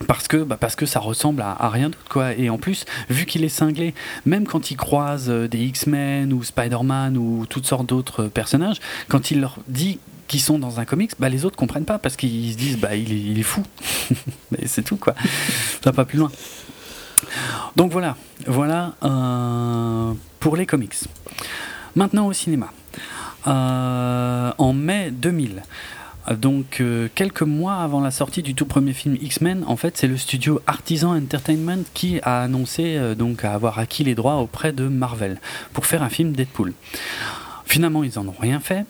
[0.07, 2.33] parce que bah parce que ça ressemble à, rien d'autre quoi.
[2.33, 3.93] Et en plus vu qu'il est cinglé
[4.25, 8.77] même quand il croise euh, des X-Men ou Spider-Man ou toutes sortes d'autres personnages
[9.09, 12.15] quand il leur dit qu'ils sont dans un comics bah les autres comprennent pas parce
[12.15, 13.61] qu'ils se disent bah il est, fou.
[14.51, 15.13] Mais c'est tout quoi.
[15.83, 16.31] Ça va pas plus loin.
[17.75, 18.17] Donc voilà.
[18.47, 18.95] Voilà
[20.39, 20.95] pour les comics.
[21.95, 22.71] Maintenant au cinéma.
[22.71, 22.80] euh,
[23.45, 25.63] en mai 2000.
[26.29, 30.07] Donc euh, quelques mois avant la sortie du tout premier film X-Men, en fait, c'est
[30.07, 34.87] le studio Artisan Entertainment qui a annoncé euh, donc avoir acquis les droits auprès de
[34.87, 35.39] Marvel
[35.73, 36.73] pour faire un film Deadpool.
[37.71, 38.83] Finalement, ils n'en ont rien fait.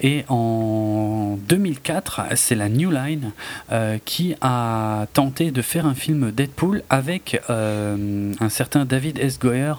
[0.00, 3.32] Et en 2004, c'est la New Line
[3.72, 9.40] euh, qui a tenté de faire un film Deadpool avec euh, un certain David S.
[9.40, 9.72] Goyer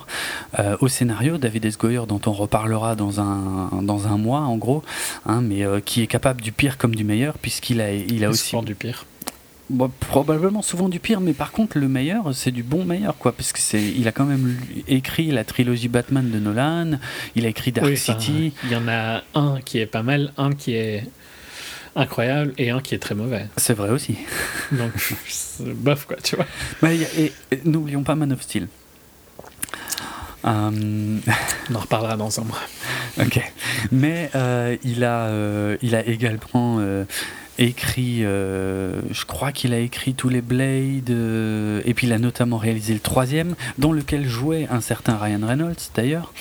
[0.59, 1.37] euh, au scénario.
[1.37, 1.77] David S.
[1.77, 4.83] Goyer, dont on reparlera dans un, dans un mois, en gros,
[5.25, 8.57] hein, mais qui est capable du pire comme du meilleur, puisqu'il a, il a aussi.
[8.65, 9.05] du pire
[9.99, 13.51] probablement souvent du pire, mais par contre le meilleur, c'est du bon meilleur, quoi, parce
[13.51, 16.99] que c'est, il a quand même écrit la trilogie Batman de Nolan,
[17.35, 18.53] il a écrit Dark City.
[18.63, 21.03] Il y en a un qui est pas mal, un qui est
[21.95, 23.47] incroyable et un qui est très mauvais.
[23.57, 24.17] C'est vrai aussi.
[24.71, 24.91] Donc
[25.59, 26.45] bof quoi, tu vois.
[26.91, 27.31] et,
[27.65, 28.67] n'oublions pas Man of Steel.
[30.45, 31.19] Euh,
[31.69, 32.61] On en reparlera dans un mois.
[33.19, 33.39] ok.
[33.91, 36.79] Mais euh, il, a, euh, il a également
[37.63, 42.19] écrit, euh, je crois qu'il a écrit tous les Blades, euh, et puis il a
[42.19, 46.33] notamment réalisé le troisième, dans lequel jouait un certain Ryan Reynolds d'ailleurs.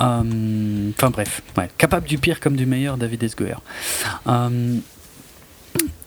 [0.00, 1.42] Euh, enfin bref,
[1.78, 3.34] capable du pire comme du meilleur, David S.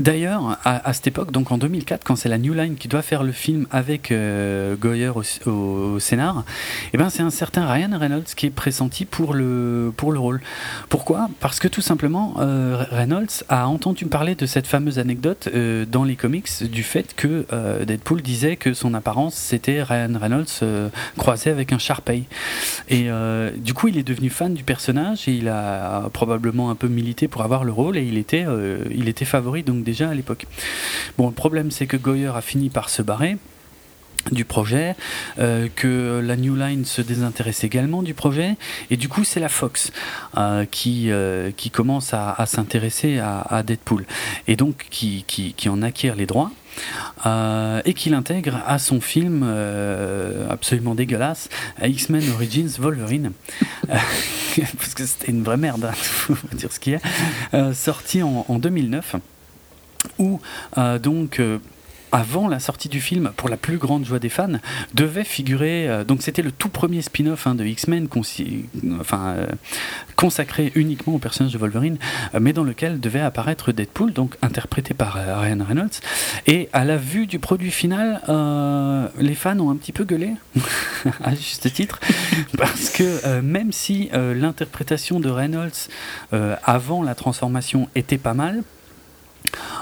[0.01, 3.21] D'ailleurs, à, cette époque, donc en 2004, quand c'est la New Line qui doit faire
[3.21, 5.11] le film avec euh, Goyer
[5.45, 6.43] au, scénar,
[6.91, 10.41] eh ben c'est un certain Ryan Reynolds qui est pressenti pour le, pour le rôle.
[10.89, 11.29] Pourquoi?
[11.39, 16.03] Parce que tout simplement, euh, Reynolds a entendu parler de cette fameuse anecdote euh, dans
[16.03, 17.45] les comics du fait que
[17.85, 22.23] Deadpool disait que son apparence c'était Ryan Reynolds croisé avec un Sharpei.
[22.89, 23.07] Et
[23.57, 27.27] du coup, il est devenu fan du personnage et il a probablement un peu milité
[27.27, 28.45] pour avoir le rôle et il était,
[28.89, 30.45] il était favori donc déjà à l'époque.
[31.17, 33.37] Bon, le problème c'est que Goyer a fini par se barrer
[34.31, 34.95] du projet,
[35.39, 38.55] euh, que la New Line se désintéresse également du projet,
[38.89, 39.91] et du coup c'est la Fox
[40.37, 44.05] euh, qui, euh, qui commence à, s'intéresser à, Deadpool,
[44.47, 46.51] et donc qui, qui, en acquiert les droits.
[47.85, 49.43] et qui l'intègre à son film
[50.49, 51.49] absolument dégueulasse,
[51.83, 53.31] X-Men Origins Wolverine,
[53.87, 58.59] parce que c'était une vraie merde, hein, faut dire ce qu'il y a, sorti en
[58.59, 59.15] 2009
[60.17, 60.39] où
[60.77, 61.59] euh, donc euh,
[62.13, 64.59] avant la sortie du film, pour la plus grande joie des fans,
[64.93, 65.87] devait figurer.
[65.87, 68.09] Euh, donc c'était le tout premier spin-off hein, de X-Men,
[68.99, 69.35] enfin
[70.17, 71.97] consacré uniquement au personnage de Wolverine,
[72.39, 76.01] mais dans lequel devait apparaître Deadpool, donc interprété par Ryan Reynolds.
[76.47, 78.21] Et à la vue du produit final,
[79.17, 80.33] les fans ont un petit peu gueulé,
[81.23, 81.99] à juste titre,
[82.57, 85.87] parce que même si l'interprétation de Reynolds
[86.63, 88.61] avant la transformation était pas mal,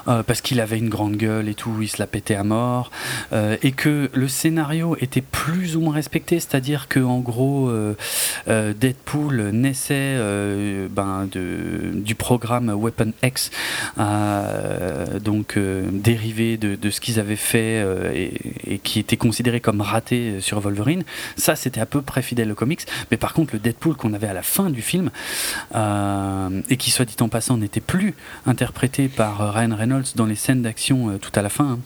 [0.08, 2.91] euh, parce qu'il avait une grande gueule et tout, il se la pétait à mort,
[3.34, 7.93] euh, et que le scénario était plus ou moins respecté, c'est-à-dire que en gros, euh,
[8.48, 10.17] Deadpool naissait
[10.89, 13.52] ben, du programme Weapon X,
[15.22, 20.39] donc dérivé de, de ce qu'ils avaient fait et, et, qui était considéré comme raté
[20.41, 21.04] sur Wolverine.
[21.38, 24.28] Ça, c'était à peu près fidèle au comics, mais par contre, le Deadpool qu'on avait
[24.28, 25.12] à la fin du film,
[25.76, 30.62] et qui, soit dit en passant, n'était plus interprété par Ryan Reynolds dans les scènes
[30.62, 31.72] d'action euh, tout à la fin.
[31.72, 31.80] Hein.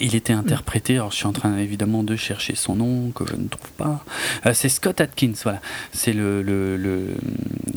[0.00, 3.34] Il était interprété, alors je suis en train évidemment de chercher son nom, que je
[3.34, 4.04] ne trouve pas.
[4.44, 5.60] Euh, c'est Scott Atkins, voilà.
[5.92, 7.14] C'est le, le,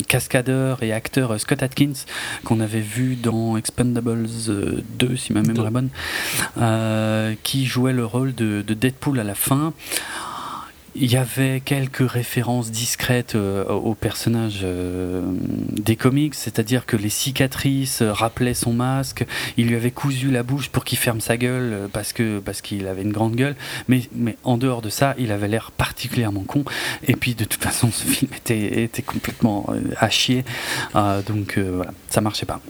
[0.08, 2.04] cascadeur et acteur Scott Atkins
[2.44, 5.88] qu'on avait vu dans Expendables 2, si ma mémoire est bonne,
[6.58, 9.72] euh, qui jouait le rôle de, de Deadpool à la fin.
[10.94, 15.22] Il y avait quelques références discrètes euh, aux personnages euh,
[15.70, 19.24] des comics, c'est-à-dire que les cicatrices rappelaient son masque,
[19.56, 23.02] il lui avait cousu la bouche pour qu'il ferme sa gueule euh, parce qu'il avait
[23.02, 23.56] une grande gueule,
[23.88, 26.62] mais, mais en dehors de ça, il avait l'air particulièrement con.
[27.06, 30.44] Et puis de toute façon, ce film était, était complètement à chier,
[31.26, 32.60] donc voilà, ça marchait pas.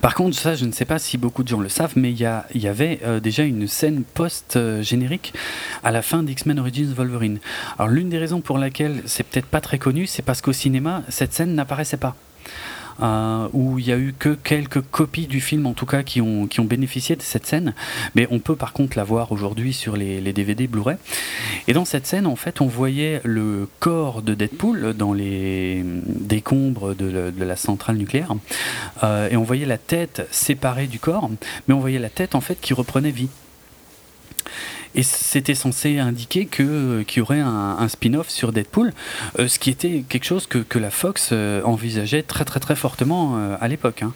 [0.00, 2.18] Par contre, ça, je ne sais pas si beaucoup de gens le savent, mais il
[2.18, 5.32] y, avait euh, déjà une scène post-générique
[5.82, 7.38] à la fin d'X-Men Origins Wolverine.
[7.78, 11.02] Alors, l'une des raisons pour laquelle c'est peut-être pas très connu, c'est parce qu'au cinéma,
[11.08, 12.16] cette scène n'apparaissait pas.
[13.00, 16.20] Euh, où il y a eu que quelques copies du film, en tout cas, qui
[16.20, 17.74] ont, bénéficié de cette scène.
[18.14, 20.96] Mais on peut par contre la voir aujourd'hui sur les, les DVD Blu-ray.
[21.68, 26.94] Et dans cette scène, en fait, on voyait le corps de Deadpool dans les décombres
[26.94, 28.34] de, la centrale nucléaire.
[29.02, 31.28] Euh, et on voyait la tête séparée du corps,
[31.66, 33.28] mais on voyait la tête, en fait, qui reprenait vie.
[34.94, 38.92] Et c'était censé indiquer que qu'il y aurait un, spin-off sur Deadpool,
[39.38, 42.76] euh, ce qui était quelque chose que, que la Fox euh, envisageait très très très
[42.76, 44.02] fortement euh, à l'époque.
[44.02, 44.12] Hein.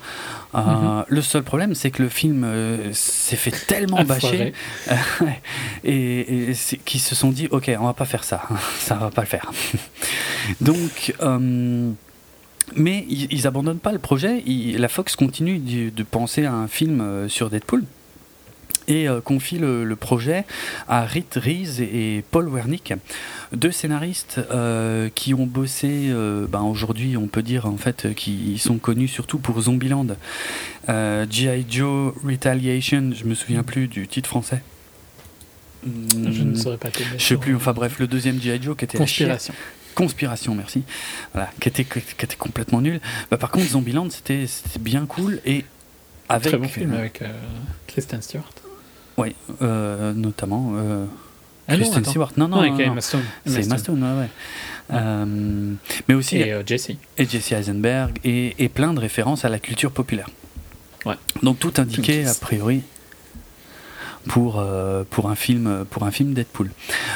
[0.54, 1.04] Mhm.
[1.08, 2.46] Le seul problème, c'est que le film
[2.92, 4.52] s'est fait tellement bâcher
[5.84, 6.52] et,
[6.84, 8.42] qu'ils se sont dit, ok, on va pas faire ça,
[8.78, 9.50] ça va pas le faire.
[10.60, 11.14] Donc
[12.74, 14.42] mais ils, ils, abandonnent pas le projet.
[14.46, 17.84] la Fox continue de, de, penser à un film sur Deadpool
[18.88, 20.44] et euh, confie le, projet
[20.88, 22.92] à Rit Rees et Paul Wernick,
[23.53, 28.59] deux scénaristes euh, qui ont bossé, euh, ben aujourd'hui on peut dire en fait qui
[28.59, 30.07] sont connus surtout pour Zombieland,
[30.88, 31.66] G.I.
[31.68, 34.62] Joe Retaliation, je me souviens plus du titre français.
[35.85, 38.62] Je ne saurais pas Je sais plus, enfin bref, le deuxième G.I.
[38.62, 39.55] Joe qui était Conspiration.
[39.94, 40.83] Conspiration, merci.
[41.33, 43.01] Voilà, qui était, qui était complètement nul.
[43.31, 44.46] Bah, par contre, Zombieland, c'était
[44.79, 45.64] bien cool et
[46.29, 46.49] avec.
[46.49, 47.22] Très bon film avec
[47.87, 48.53] Kristen Stewart.
[49.16, 50.72] Oui, euh, notamment.
[50.76, 51.05] Euh,
[51.68, 52.33] ah Kristen Stewart.
[52.37, 53.00] Non, non, non,
[53.46, 54.29] c'est Maston, ouais, ouais.
[54.92, 55.74] Euh,
[56.09, 56.37] mais aussi.
[56.37, 56.90] Et Jesse.
[57.18, 60.29] Et Jesse Eisenberg, et, et, plein de références à la culture populaire.
[61.05, 61.16] Ouais.
[61.42, 62.83] Donc tout indiqué, a priori,
[64.29, 64.64] pour,
[65.11, 66.70] pour, un film, pour un film Deadpool.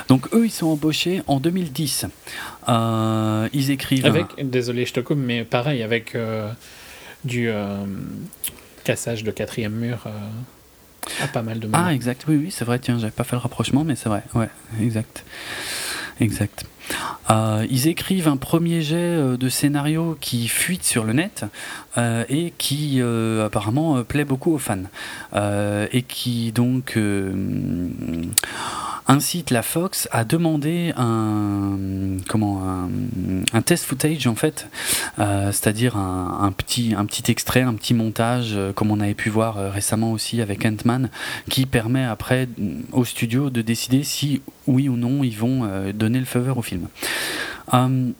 [0.08, 2.06] Donc eux, ils sont embauchés en 2010.
[2.68, 4.06] ils écrivent.
[4.06, 6.16] Avec, désolé, je te coupe, mais pareil, avec
[7.24, 7.50] du
[8.84, 10.08] cassage de quatrième mur.
[11.22, 13.40] Ah, pas mal de Ah, exact, oui, oui, c'est vrai, tiens, j'avais pas fait le
[13.40, 14.48] rapprochement, mais c'est vrai, ouais,
[14.80, 15.24] exact.
[16.20, 16.64] Exact.
[17.30, 21.44] Euh, ils écrivent un premier jet euh, de scénario qui fuite sur le net
[21.96, 24.84] euh, et qui apparemment plaît beaucoup aux fans.
[25.92, 26.98] et qui donc
[29.10, 31.76] incite la Fox à demander un,
[32.28, 32.62] comment,
[33.52, 34.68] un, test footage en fait,
[35.18, 40.12] c'est-à-dire un, petit, un petit extrait, un petit montage, comme on avait pu voir récemment
[40.12, 41.10] aussi avec Ant-Man,
[41.48, 42.48] qui permet après
[42.92, 46.88] au studio de décider si oui ou non ils vont donner le faveur au film.
[47.72, 48.14] Um,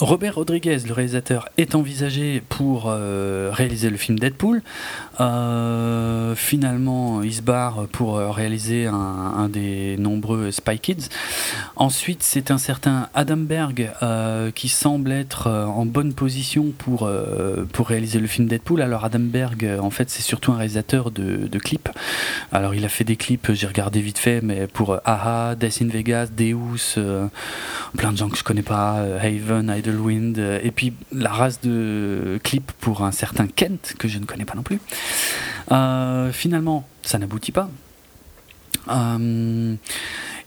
[0.00, 4.62] Robert Rodriguez, le réalisateur, est envisagé pour euh, réaliser le film Deadpool.
[5.18, 11.08] Euh, finalement, il se barre pour euh, réaliser un, des nombreux Spy Kids.
[11.74, 13.90] Ensuite, c'est un certain Adam Berg
[14.54, 17.10] qui semble être en bonne position pour,
[17.72, 18.82] pour réaliser le film Deadpool.
[18.82, 21.88] Alors, Adam Berg, en fait, c'est surtout un réalisateur de, clips.
[22.52, 25.88] Alors, il a fait des clips, j'ai regardé vite fait, mais pour Aha, Death in
[25.88, 26.98] Vegas, Deus,
[27.96, 32.72] plein de gens que je connais pas, Haven, Wind, et puis la race de clip
[32.80, 34.80] pour un certain Kent, que je ne connais pas non plus.
[36.32, 37.70] finalement, ça n'aboutit pas.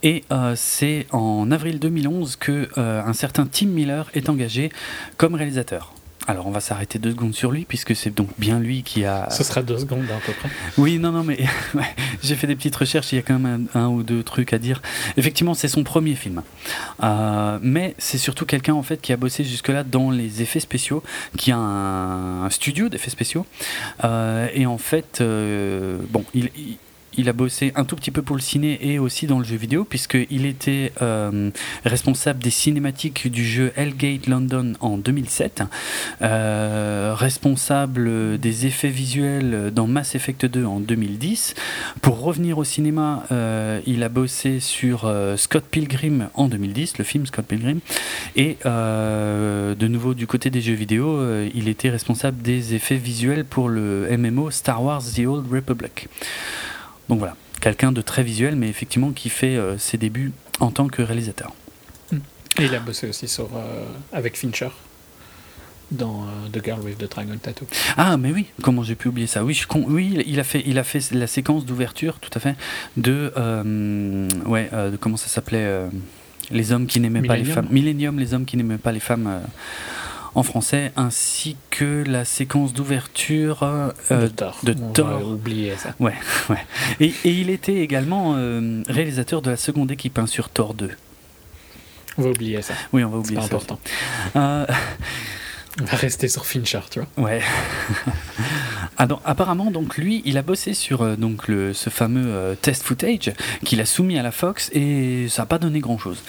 [0.03, 0.23] et
[0.55, 4.71] c'est en avril 2011 que un certain Tim Miller est engagé
[5.17, 5.93] comme réalisateur.
[6.27, 9.29] Alors on va s'arrêter deux secondes sur lui puisque c'est donc bien lui qui a.
[9.31, 10.49] Ce sera deux secondes à peu près.
[10.77, 11.39] Oui, non, non, mais
[12.23, 13.11] j'ai fait des petites recherches.
[13.11, 14.81] Il y a quand même un, ou deux trucs à dire.
[15.17, 16.43] Effectivement, c'est son premier film,
[17.03, 21.03] euh, mais c'est surtout quelqu'un en fait qui a bossé jusque-là dans les effets spéciaux,
[21.37, 23.45] qui a un, studio d'effets spéciaux.
[24.03, 26.77] Euh, et en fait, euh, bon, il il
[27.29, 29.83] a bossé un tout petit peu pour le ciné et aussi dans le jeu vidéo,
[29.83, 31.51] puisqu'il était euh,
[31.83, 35.63] responsable des cinématiques du jeu Hellgate London en 2007,
[36.21, 41.55] euh, responsable des effets visuels dans Mass Effect 2 en 2010.
[42.01, 47.25] Pour revenir au cinéma, euh, il a bossé sur Scott Pilgrim en 2010, le film
[47.25, 47.79] Scott Pilgrim,
[48.35, 51.19] et de nouveau du côté des jeux vidéo,
[51.53, 56.07] il était responsable des effets visuels pour le MMO Star Wars The Old Republic.
[57.11, 60.31] Donc voilà, quelqu'un de très visuel, mais effectivement qui fait euh, ses débuts
[60.61, 61.51] en tant que réalisateur.
[62.57, 64.69] Et il a bossé aussi sur, euh, avec Fincher
[65.91, 67.67] dans euh, The Girl with the Dragon Tattoo.
[67.97, 69.43] Ah, mais oui, comment j'ai pu oublier ça?
[69.43, 72.55] Oui, je oui il, a fait, il a fait la séquence d'ouverture, tout à fait,
[72.95, 73.33] de.
[74.45, 75.89] ouais, de comment ça s'appelait
[76.49, 77.67] Les hommes qui n'aimaient pas les femmes.
[77.71, 79.41] Millennium, les hommes qui n'aimaient pas les femmes
[80.35, 84.59] en français, ainsi que la séquence d'ouverture euh, de Thor.
[84.63, 85.27] De On Thor.
[85.27, 85.93] oublier ça.
[85.99, 86.13] Ouais,
[86.49, 86.65] ouais.
[86.99, 90.91] Et, il était également euh, réalisateur de la seconde équipe hein, sur Thor 2.
[92.17, 92.73] On va oublier ça.
[92.93, 93.47] Oui, on va oublier ça.
[93.47, 93.79] C'est important.
[94.35, 94.65] Euh,
[95.79, 97.29] on va rester sur Fincher, tu vois.
[97.29, 97.41] Ouais.
[98.97, 102.83] Ah, apparemment, donc lui, il a bossé sur euh, donc le, ce fameux euh, test
[102.83, 103.31] footage
[103.65, 106.21] qu'il a soumis à la Fox et ça n'a pas donné grand chose.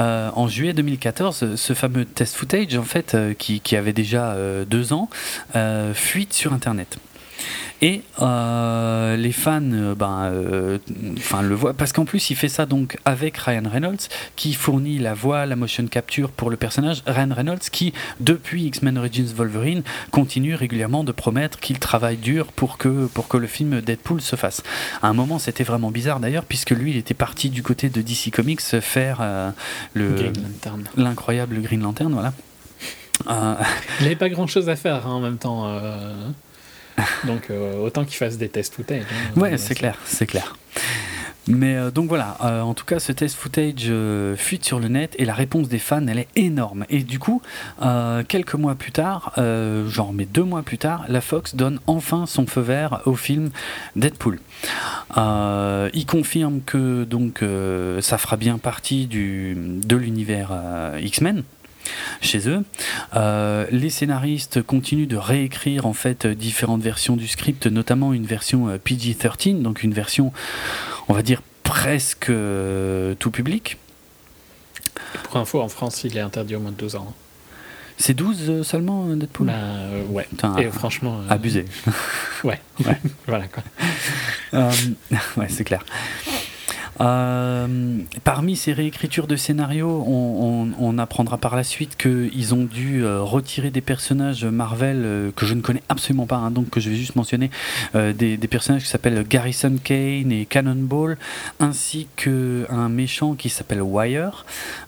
[0.00, 4.36] Euh, en juillet 2014, ce fameux test footage, en fait, qui, qui, avait déjà
[4.66, 5.08] deux ans,
[5.94, 6.98] fuite sur Internet.
[7.84, 10.78] Et euh, les fans, euh, ben, euh,
[11.18, 15.00] enfin le voient parce qu'en plus il fait ça donc avec Ryan Reynolds qui fournit
[15.00, 17.02] la voix, la motion capture pour le personnage.
[17.08, 22.78] Ryan Reynolds qui depuis X-Men Origins Wolverine continue régulièrement de promettre qu'il travaille dur pour
[22.78, 24.62] que pour que le film Deadpool se fasse.
[25.02, 28.00] À un moment c'était vraiment bizarre d'ailleurs puisque lui il était parti du côté de
[28.00, 29.52] DC Comics faire
[29.94, 30.32] le
[30.96, 32.32] l'incroyable Green Lantern voilà.
[33.28, 35.66] il n'avait pas grand chose à faire hein, en même temps.
[37.24, 39.02] Donc euh, autant qu'il fasse des tests footage.
[39.02, 40.56] Hein, ouais, c'est clair, c'est clair.
[41.48, 43.90] Mais euh, donc voilà, euh, en tout cas, ce test footage
[44.36, 46.84] fuite sur le net et la réponse des fans, elle est énorme.
[46.88, 47.42] Et du coup,
[48.28, 52.46] quelques mois plus tard, genre mais deux mois plus tard, la Fox donne enfin son
[52.46, 53.50] feu vert au film
[53.96, 54.38] Deadpool.
[55.16, 57.42] il confirme que donc
[58.00, 60.52] ça fera bien partie du, de l'univers
[61.00, 61.42] X-Men
[62.20, 62.62] chez eux.
[63.14, 68.68] Euh, les scénaristes continuent de réécrire en fait différentes versions du script, notamment une version
[68.68, 70.32] euh, PG-13, donc une version,
[71.08, 73.78] on va dire presque euh, tout public.
[75.24, 77.14] pour info, en France, il est interdit au moins de 12 ans.
[77.98, 79.46] C'est 12 seulement Deadpool?
[79.46, 79.54] Bah,
[80.10, 80.26] Ouais.
[80.58, 81.20] Et franchement.
[81.28, 81.66] Abusé.
[82.44, 82.60] ouais.
[83.26, 83.62] voilà quoi.
[85.36, 85.84] ouais, c'est clair.
[87.00, 93.22] Euh, parmi ces réécritures de scénarios, on, apprendra par la suite qu'ils ont dû euh,
[93.22, 96.90] retirer des personnages Marvel euh, que je ne connais absolument pas, hein, donc que je
[96.90, 97.50] vais juste mentionner,
[97.94, 101.16] des, personnages qui s'appellent Garrison Kane et Cannonball,
[101.60, 104.44] ainsi qu'un méchant qui s'appelle Wire.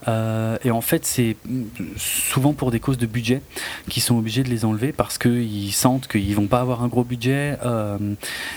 [0.07, 1.37] et en fait, c'est
[1.97, 3.41] souvent pour des causes de budget
[3.89, 7.05] qu'ils sont obligés de les enlever parce qu'ils sentent qu'ils vont pas avoir un gros
[7.05, 7.59] budget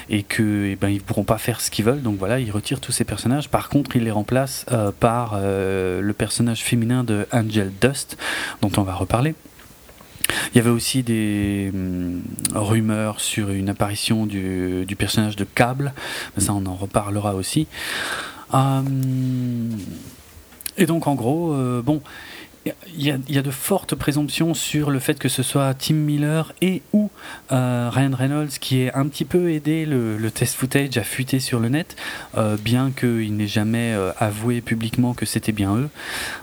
[0.10, 2.02] et qu'ils eh ben, ils pourront pas faire ce qu'ils veulent.
[2.02, 6.02] Donc voilà, ils retirent tous ces personnages par contre, il les remplace euh, par euh,
[6.02, 8.18] le personnage féminin de Angel Dust,
[8.62, 9.36] dont on va reparler.
[10.52, 12.22] Il y avait aussi des hum,
[12.56, 15.94] rumeurs sur une apparition du, personnage de Cable,
[16.36, 17.68] mais ça on en reparlera aussi.
[18.52, 19.78] Hum,
[20.78, 22.02] et donc en gros, euh, bon,
[22.96, 26.82] il y, a, de fortes présomptions sur le fait que ce soit Tim Miller et
[26.94, 27.10] ou
[27.52, 31.60] euh, Ryan Reynolds qui ait un petit peu aidé le, test footage à fuiter sur
[31.60, 31.96] le net,
[32.38, 35.90] euh, bien qu'il n'ait jamais euh, avoué publiquement que c'était bien eux,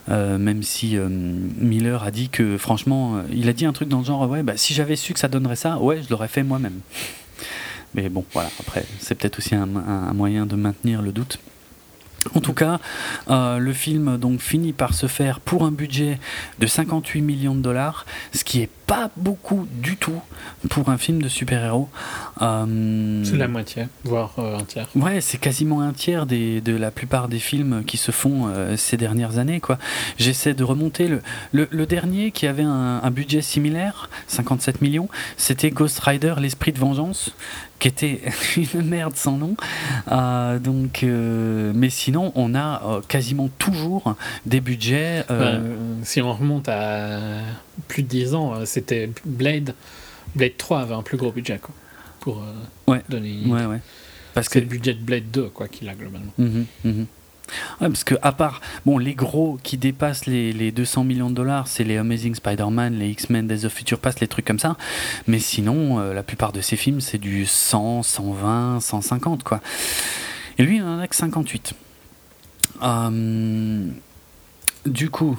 [0.08, 4.28] même si Miller a dit que franchement, il a dit un truc dans le genre,
[4.28, 6.80] ouais, bah, si j'avais su que ça donnerait ça, ouais, je l'aurais fait moi-même.
[7.94, 9.66] Mais bon, voilà, après, c'est peut-être aussi un
[10.12, 11.38] moyen de maintenir le doute.
[12.34, 12.78] En tout cas,
[13.30, 16.18] euh, le film donc finit par se faire pour un budget
[16.58, 20.20] de 58 millions de dollars, ce qui est pas beaucoup du tout
[20.70, 21.88] pour un film de super-héros.
[22.42, 24.88] Euh, C'est la moitié, voire euh, un tiers.
[24.94, 28.96] Ouais, c'est quasiment un tiers des, de la plupart des films qui se font ces
[28.96, 29.60] dernières années.
[29.60, 29.78] quoi.
[30.18, 31.08] J'essaie de remonter.
[31.08, 31.22] Le,
[31.52, 36.72] le, le dernier qui avait un, un budget similaire, 57 millions, c'était Ghost Rider, l'esprit
[36.72, 37.34] de vengeance,
[37.78, 38.20] qui était
[38.74, 39.56] une merde sans nom.
[40.10, 44.14] Euh, donc, euh, mais sinon, on a euh, quasiment toujours
[44.46, 45.24] des budgets.
[46.02, 47.20] si on remonte à
[47.88, 49.74] plus de 10 ans, c'était Blade.
[50.34, 51.74] Blade 3 avait un plus gros budget, quoi.
[52.20, 52.42] Pour
[52.86, 53.02] Ouais.
[53.08, 53.42] donner.
[53.46, 53.80] ouais, ouais.
[54.32, 56.32] Parce que C'est le budget de Blade 2, quoi, qu'il a globalement.
[56.38, 57.06] Mhm, mhm.
[57.78, 61.68] Parce que à part bon les gros qui dépassent les, les 200 millions de dollars,
[61.68, 64.76] c'est les Amazing Spider-Man, les X-Men, Days of Future Past, les trucs comme ça.
[65.26, 69.60] Mais sinon, euh, la plupart de ces films, c'est du 100, 120, 150 quoi.
[70.58, 71.74] Et lui, il en a que 58.
[72.82, 73.86] Euh,
[74.86, 75.38] du coup,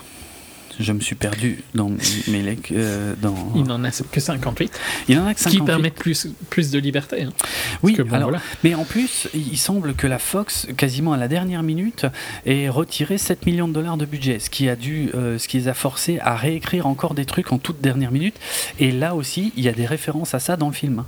[0.80, 1.89] je me suis perdu dans
[2.28, 3.36] mes legs, euh, dans.
[3.55, 4.71] Il n'en a que 58,
[5.07, 5.65] Il en a que ce qui 58.
[5.65, 7.23] permet plus, plus de liberté.
[7.23, 7.30] hein.
[7.84, 8.43] Oui, Parce que bon, alors, voilà.
[8.63, 12.05] mais en plus, il semble que la Fox, quasiment à la dernière minute,
[12.45, 15.57] ait retiré 7 millions de dollars de budget, ce qui a dû, euh, ce qui
[15.57, 18.36] les a forcés à réécrire encore des trucs en toute dernière minute.
[18.80, 21.03] Et là aussi, il y a des références à ça dans le film.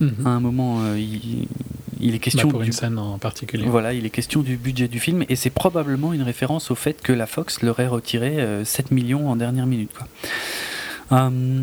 [0.00, 0.14] Mhm.
[0.26, 1.48] À un moment, euh, il,
[2.00, 3.64] il est Bah, question pour du, une scène en particulier.
[3.66, 7.00] voilà, il est question du budget du film, et c'est probablement une référence au fait
[7.02, 9.90] que la Fox leur ait retiré euh, 7 millions en dernière minute.
[9.96, 10.06] Quoi.
[11.18, 11.60] Euh,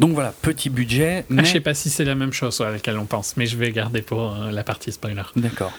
[0.00, 2.70] donc voilà, petit budget, Ah, mais je sais pas si c'est la même chose à
[2.70, 5.22] laquelle on pense, mais je vais garder pour euh, la partie spoiler.
[5.36, 5.72] D'accord.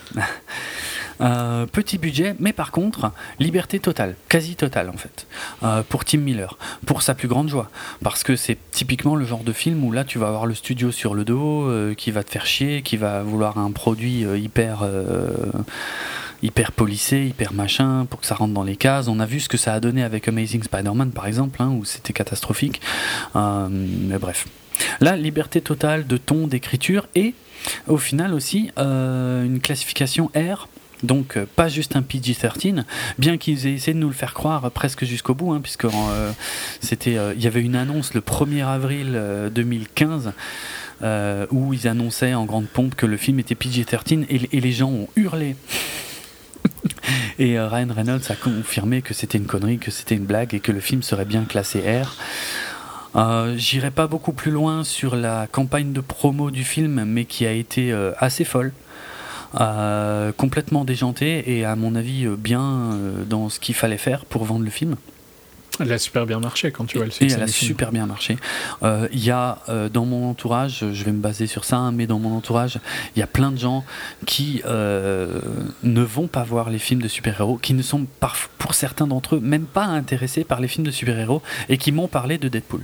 [1.22, 5.28] Euh, petit budget, mais par contre, liberté totale, quasi totale en fait,
[5.63, 7.70] euh, pour Tim Miller, pour sa plus grande joie.
[8.03, 10.91] Parce que c'est typiquement le genre de film où là tu vas avoir le studio
[10.91, 14.86] sur le dos, euh, qui va te faire chier, qui va vouloir un produit hyper.
[16.43, 19.07] hyper policé, hyper machin, pour que ça rentre dans les cases.
[19.07, 21.86] On a vu ce que ça a donné avec Amazing Spider-Man par exemple, hein, où
[21.86, 22.82] c'était catastrophique.
[23.34, 24.45] Mais bref.
[24.99, 27.34] Là, liberté totale de ton, d'écriture et
[27.88, 30.68] au final aussi une classification R.
[31.04, 32.84] Donc euh, pas juste un PG-13,
[33.20, 36.32] bien qu'ils aient essayé de nous le faire croire presque jusqu'au bout, hein, puisque euh,
[36.80, 40.34] c'était, euh, il y avait une annonce le 1er avril euh, 2015
[41.02, 44.89] euh, où ils annonçaient en grande pompe que le film était PG-13 et, les gens
[44.89, 45.56] ont hurlé.
[47.39, 50.72] et Ryan Reynolds a confirmé que c'était une connerie, que c'était une blague et que
[50.72, 52.16] le film serait bien classé R.
[53.56, 57.52] J'irai pas beaucoup plus loin sur la campagne de promo du film, mais qui a
[57.52, 58.74] été assez folle,
[59.60, 64.26] euh, complètement déjantée et à mon avis euh, bien euh, dans ce qu'il fallait faire
[64.26, 64.95] pour vendre le film.
[65.80, 68.06] Elle a super bien marché quand tu vois le Et succès elle a super bien
[68.06, 68.38] marché.
[68.84, 71.91] Euh, Il y a euh, dans mon entourage, je vais me baser sur ça, hein,
[71.91, 72.80] mais dans mon entourage,
[73.16, 73.84] il y a plein de gens
[74.26, 75.41] qui euh,
[75.84, 78.06] ne vont pas voir les films de super-héros, qui ne sont
[78.58, 82.08] pour certains d'entre eux même pas intéressés par les films de super-héros et qui m'ont
[82.08, 82.82] parlé de Deadpool.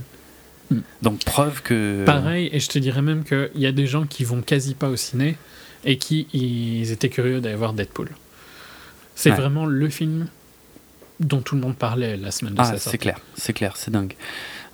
[0.70, 0.80] Hmm.
[1.00, 2.04] Donc preuve que.
[2.04, 4.88] Pareil, et je te dirais même qu'il y a des gens qui vont quasi pas
[4.88, 5.36] au ciné
[5.84, 8.10] et qui ils étaient curieux d'aller voir Deadpool.
[9.14, 9.36] C'est Ouais.
[9.36, 10.26] vraiment le film
[11.20, 12.98] dont tout le monde parlait la semaine de Ah, sa c'est sortie.
[12.98, 14.14] clair, c'est clair, c'est dingue.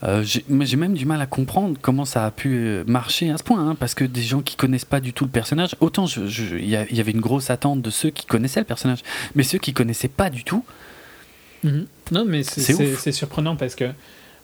[0.04, 3.42] Euh, j'ai même du mal à comprendre comment ça a pu euh, marcher à ce
[3.42, 6.68] point, hein, parce que des gens qui connaissent pas du tout le personnage, autant il
[6.68, 9.00] y, avait une grosse attente de ceux qui connaissaient le personnage,
[9.34, 10.64] mais ceux qui connaissaient pas du tout,
[11.64, 11.86] Mhm.
[12.12, 13.90] Non, mais c'est- C'est c'est c'est surprenant parce que,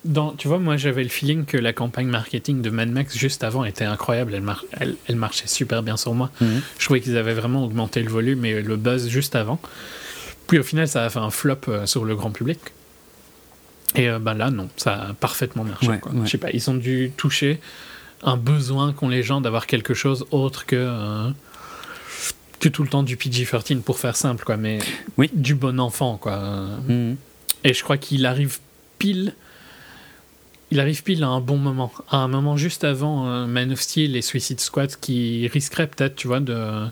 [0.05, 3.43] dans, tu vois, moi j'avais le feeling que la campagne marketing de Mad Max juste
[3.45, 4.35] avant était incroyable.
[4.35, 6.31] Elle, mar- elle, elle marchait super bien sur moi.
[6.41, 9.59] Je trouvais qu'ils avaient vraiment augmenté le volume et le buzz juste avant.
[10.47, 12.59] Puis au final, ça a fait un flop euh, sur le grand public.
[13.95, 15.89] Et euh, ben là, non, ça a parfaitement marché.
[15.89, 16.13] Ouais, quoi.
[16.13, 16.27] ouais.
[16.27, 17.61] Je sais pas, ils ont dû toucher
[18.23, 21.31] un besoin qu'ont les gens d'avoir quelque chose autre que, euh,
[22.61, 24.79] que tout le temps du PG-13 pour faire simple, quoi, mais
[25.17, 25.31] Oui.
[25.33, 26.39] du bon enfant, quoi.
[26.89, 27.17] Mhm.
[27.65, 28.59] et je crois qu'il arrive
[28.99, 29.35] pile.
[30.75, 31.91] Il arrive pile à un bon moment.
[32.11, 36.17] À un moment juste avant euh, Man of Steel et Suicide Squad qui risquerait peut-être,
[36.17, 36.87] tu vois, de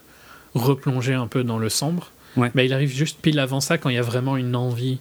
[0.54, 2.10] replonger un peu dans le sombre.
[2.36, 2.50] Ouais.
[2.54, 4.98] Mais il arrive juste pile avant ça quand il y a vraiment une envie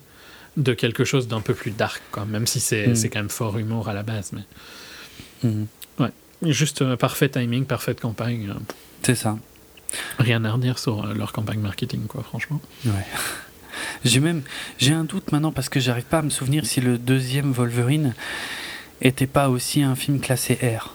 [0.57, 2.25] de quelque chose d'un peu plus dark, quoi.
[2.25, 2.95] Même si c'est Mm.
[2.95, 4.31] c'est quand même fort humour à la base.
[4.33, 4.41] Mais
[5.49, 5.67] Mhm.
[6.43, 8.49] juste euh, parfait timing, parfaite campagne.
[8.49, 8.59] euh,
[9.03, 9.37] c'est ça.
[10.17, 12.59] rien à redire sur euh, leur campagne marketing, quoi, franchement.
[12.85, 12.91] Ouais.
[14.03, 14.41] J'ai même
[14.79, 18.13] j'ai un doute maintenant parce que j'arrive pas à me souvenir si le deuxième Wolverine
[19.01, 20.93] était pas aussi un film classé R.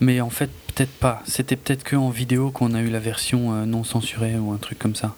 [0.00, 1.22] Mais en fait, peut-être pas.
[1.26, 4.58] C'était peut-être que en vidéo qu'on a eu la version euh, non censurée ou un
[4.58, 5.14] truc comme ça.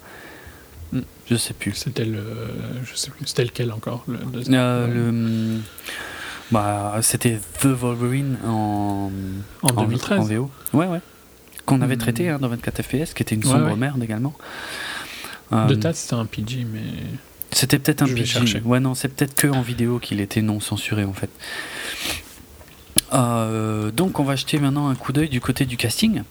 [0.93, 1.01] Mm.
[1.31, 1.75] Je sais plus.
[1.75, 2.23] C'était le.
[2.85, 4.19] Je sais plus, c'était lequel encore le
[4.55, 5.61] Euh, le,
[6.51, 9.11] bah, c'était The Wolverine en,
[9.63, 10.19] En 2013.
[10.21, 10.51] en VO.
[10.73, 11.01] Ouais, ouais.
[11.67, 11.99] Qu'on avait Hmm.
[11.99, 13.77] traité hein, dans 24 FPS, qui était une sombre ouais.
[13.77, 14.35] merde également.
[15.53, 16.81] Euh, De tas, c'était un PG, mais.
[17.53, 18.63] C'était peut-être un PG.
[18.65, 21.31] Ouais, non, c'est peut-être que en vidéo qu'il était non censuré en fait.
[23.13, 26.23] Euh, donc, on va jeter maintenant un coup d'œil du côté du casting.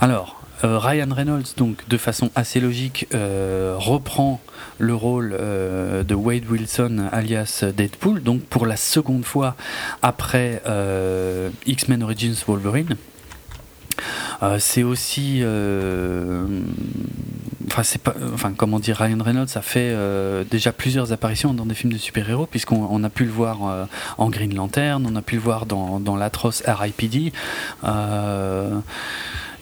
[0.00, 4.40] Alors, euh, Ryan Reynolds, donc de façon assez logique, euh, reprend
[4.78, 9.56] le rôle euh, de Wade Wilson alias Deadpool, donc pour la seconde fois
[10.02, 10.62] après
[11.66, 12.96] X-Men Origins Wolverine.
[14.42, 16.46] Euh, c'est aussi, euh,
[17.66, 21.66] enfin c'est pas, enfin comment dire, Ryan Reynolds a fait euh, déjà plusieurs apparitions dans
[21.66, 23.88] des films de super-héros puisqu'on on a pu le voir
[24.18, 27.32] en Green Lantern, on a pu le voir dans, l'atroce R.I.P.D.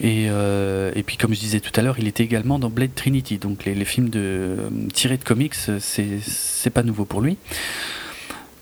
[0.01, 3.65] Et, puis comme je disais tout à l'heure, il était également dans Blade Trinity, donc
[3.65, 4.57] les, films de,
[4.93, 7.37] tirés de comics, c'est pas nouveau pour lui.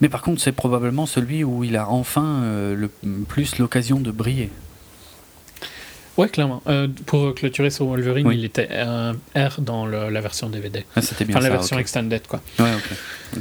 [0.02, 2.42] Mais par contre, c'est probablement celui où il a enfin
[2.74, 2.90] le
[3.28, 4.50] plus l'occasion de briller.
[6.20, 6.62] Ouais, clairement.
[6.66, 8.36] Euh, pour clôturer sur Wolverine, Oui.
[8.38, 10.84] il était un R dans le- la version DVD.
[10.96, 11.80] Ah, C'était bien Enfin, la ça, version ok.
[11.80, 12.40] extended, quoi.
[12.58, 13.40] Ouais, ok.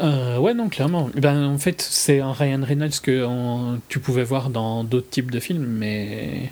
[0.00, 1.08] Euh, ouais, non, clairement.
[1.14, 5.30] Ben, en fait, c'est un Ryan Reynolds que on- tu pouvais voir dans d'autres types
[5.30, 6.50] de films, mais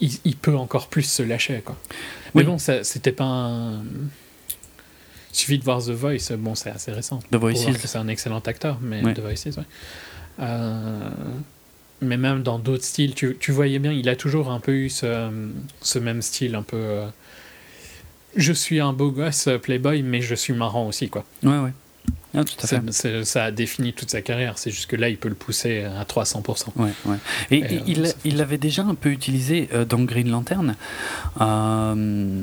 [0.00, 1.76] il, il peut encore plus se lâcher, quoi.
[2.34, 3.76] Mais bon, ça- c'était pas un...
[5.32, 7.20] Il suffit de voir The Voice, bon, c'est assez récent.
[7.32, 7.36] The
[7.80, 9.14] que c'est un excellent acteur, mais Ouais.
[9.14, 9.64] The Voices, ouais.
[10.40, 11.10] Euh,
[12.04, 14.90] mais même dans d'autres styles, tu, tu voyais bien, il a toujours un peu eu
[14.90, 15.30] ce,
[15.80, 16.76] ce même style, un peu...
[16.76, 17.06] euh,
[18.36, 21.24] je suis un beau gosse euh, playboy, mais je suis marrant aussi, quoi.
[21.42, 21.72] Ouais, ouais.
[22.36, 23.24] Ah, tout à fait.
[23.24, 24.58] Ça a défini toute sa carrière.
[24.58, 26.66] C'est juste que là, il peut le pousser à 300%.
[26.76, 27.16] Ouais, ouais.
[27.52, 30.74] Et, euh, il l'avait déjà un peu utilisé dans Green Lantern.
[31.40, 32.42] Euh,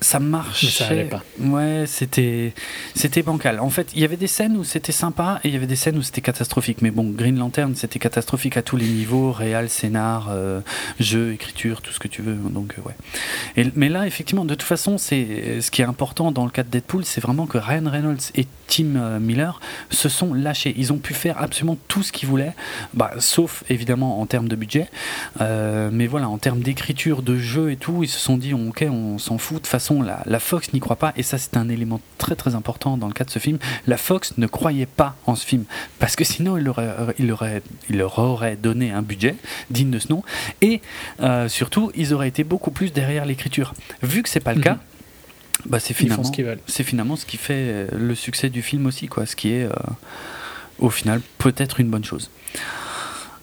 [0.00, 0.66] ça marchait.
[0.66, 1.22] Mais ça allait pas.
[1.40, 2.54] Ouais, c'était
[2.94, 3.60] c'était bancal.
[3.60, 5.76] En fait, il y avait des scènes où c'était sympa et il y avait des
[5.76, 6.82] scènes où c'était catastrophique.
[6.82, 10.60] Mais bon, Green Lantern, c'était catastrophique à tous les niveaux, réal, scénar, euh,
[10.98, 12.34] jeu, écriture, tout ce que tu veux.
[12.34, 12.94] Donc euh, ouais.
[13.56, 16.62] Et, mais là, effectivement, de toute façon, c'est ce qui est important dans le cas
[16.62, 20.74] de Deadpool, c'est vraiment que Ryan Reynolds et Tim euh, Miller se sont lâchés.
[20.76, 22.54] Ils ont pu faire absolument tout ce qu'ils voulaient,
[22.94, 24.88] bah, sauf évidemment en termes de budget.
[25.40, 28.86] Euh, mais voilà, en termes d'écriture, de jeu et tout, ils se sont dit ok,
[28.88, 29.56] on s'en fout.
[29.56, 31.12] De toute façon, la, la Fox n'y croit pas.
[31.16, 33.58] Et ça, c'est un élément très très important dans le cas de ce film.
[33.86, 35.64] La Fox ne croyait pas en ce film
[35.98, 39.36] parce que sinon, il leur aurait, il leur aurait, il leur aurait donné un budget
[39.70, 40.22] digne de ce nom.
[40.60, 40.80] Et
[41.20, 43.74] euh, surtout, ils auraient été beaucoup plus derrière l'écriture.
[44.02, 44.64] Vu que c'est pas le Mhm.
[44.64, 44.78] cas.
[45.66, 46.24] Bah, c'est finalement
[46.66, 49.26] ce finalement qui fait euh, le succès du film aussi, quoi.
[49.26, 49.70] Ce qui est, euh,
[50.78, 52.30] au final, peut-être une bonne chose.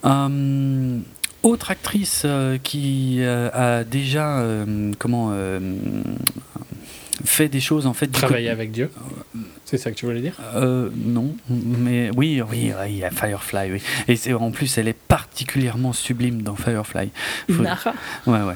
[0.06, 1.00] Euh,
[1.48, 5.60] autre actrice euh, qui euh, a déjà, euh, comment, euh,
[7.26, 8.08] fait des choses en fait.
[8.08, 8.92] Travailler avec Dieu.
[9.66, 10.38] C'est ça que tu voulais dire?
[10.56, 13.82] Euh, non, mais oui, oui, il y a Firefly, oui.
[14.08, 17.10] Et c'est- en plus, elle est particulièrement sublime dans Firefly.
[17.52, 17.94] Faut- Nara.
[18.28, 18.54] Ouais, ouais.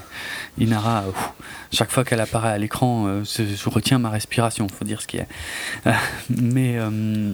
[0.57, 1.33] Inara, ouf,
[1.73, 5.07] chaque fois qu'elle apparaît à l'écran, euh, je, je retiens ma respiration, faut dire ce
[5.07, 5.27] qui est.
[5.87, 5.91] Euh,
[6.29, 7.33] mais euh,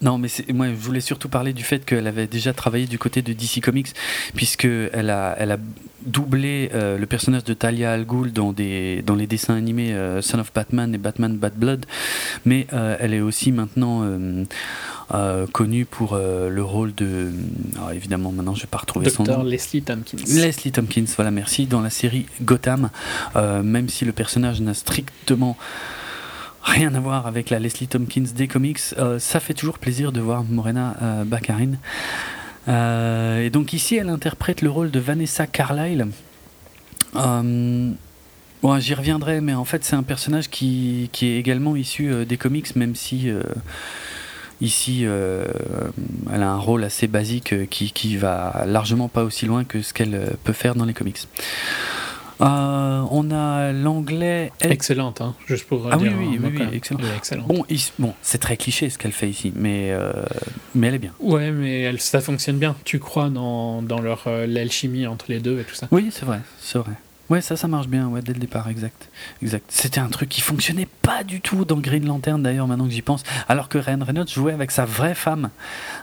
[0.00, 3.22] non, mais moi, je voulais surtout parler du fait qu'elle avait déjà travaillé du côté
[3.22, 3.88] de DC Comics,
[4.34, 5.58] puisque elle a, elle a
[6.06, 10.22] doublé euh, le personnage de Talia al Ghul dans des dans les dessins animés euh,
[10.22, 11.86] Son of Batman et Batman Bad Blood,
[12.44, 14.04] mais euh, elle est aussi maintenant
[15.52, 17.32] connue pour le rôle de,
[17.76, 19.42] alors, évidemment maintenant je vais pas retrouver son nom.
[19.42, 20.18] Leslie Tompkins.
[20.28, 22.90] Leslie Tompkins, voilà, merci, dans la série Gotham,
[23.34, 25.56] même si le personnage n'a strictement
[26.68, 30.20] rien à voir avec la Leslie Tompkins des comics, euh, ça fait toujours plaisir de
[30.20, 31.72] voir Morena euh, Baccarin.
[32.68, 36.08] Euh, et donc ici, elle interprète le rôle de Vanessa Carlyle.
[37.16, 37.90] Euh,
[38.62, 42.24] bon, J'y reviendrai, mais en fait, c'est un personnage qui, qui est également issu euh,
[42.24, 43.42] des comics, même si euh,
[44.60, 45.44] ici, euh,
[46.32, 49.80] elle a un rôle assez basique euh, qui, qui va largement pas aussi loin que
[49.82, 51.18] ce qu'elle euh, peut faire dans les comics.
[52.40, 54.52] Euh, on a l'anglais.
[54.60, 57.00] Excellente, hein, juste pour Ah oui, dire oui, un oui, oui, excellent.
[57.16, 57.48] Excellente.
[57.48, 60.12] Bon, il- bon c'est très cliché ce qu'elle fait ici, mais, euh,
[60.74, 61.12] mais elle est bien.
[61.20, 62.76] Ouais, mais elle, ça fonctionne bien.
[62.84, 65.88] Tu crois dans, dans leur euh, l'alchimie entre les deux et tout ça.
[65.90, 66.92] Oui, c'est vrai, c'est vrai.
[67.30, 69.10] Ouais, ça, ça marche bien, ouais, dès le départ, exact.
[69.42, 69.66] exact.
[69.68, 73.02] C'était un truc qui fonctionnait pas du tout dans Green Lantern, d'ailleurs, maintenant que j'y
[73.02, 73.22] pense.
[73.48, 75.50] Alors que Ryan Reynolds jouait avec sa vraie femme,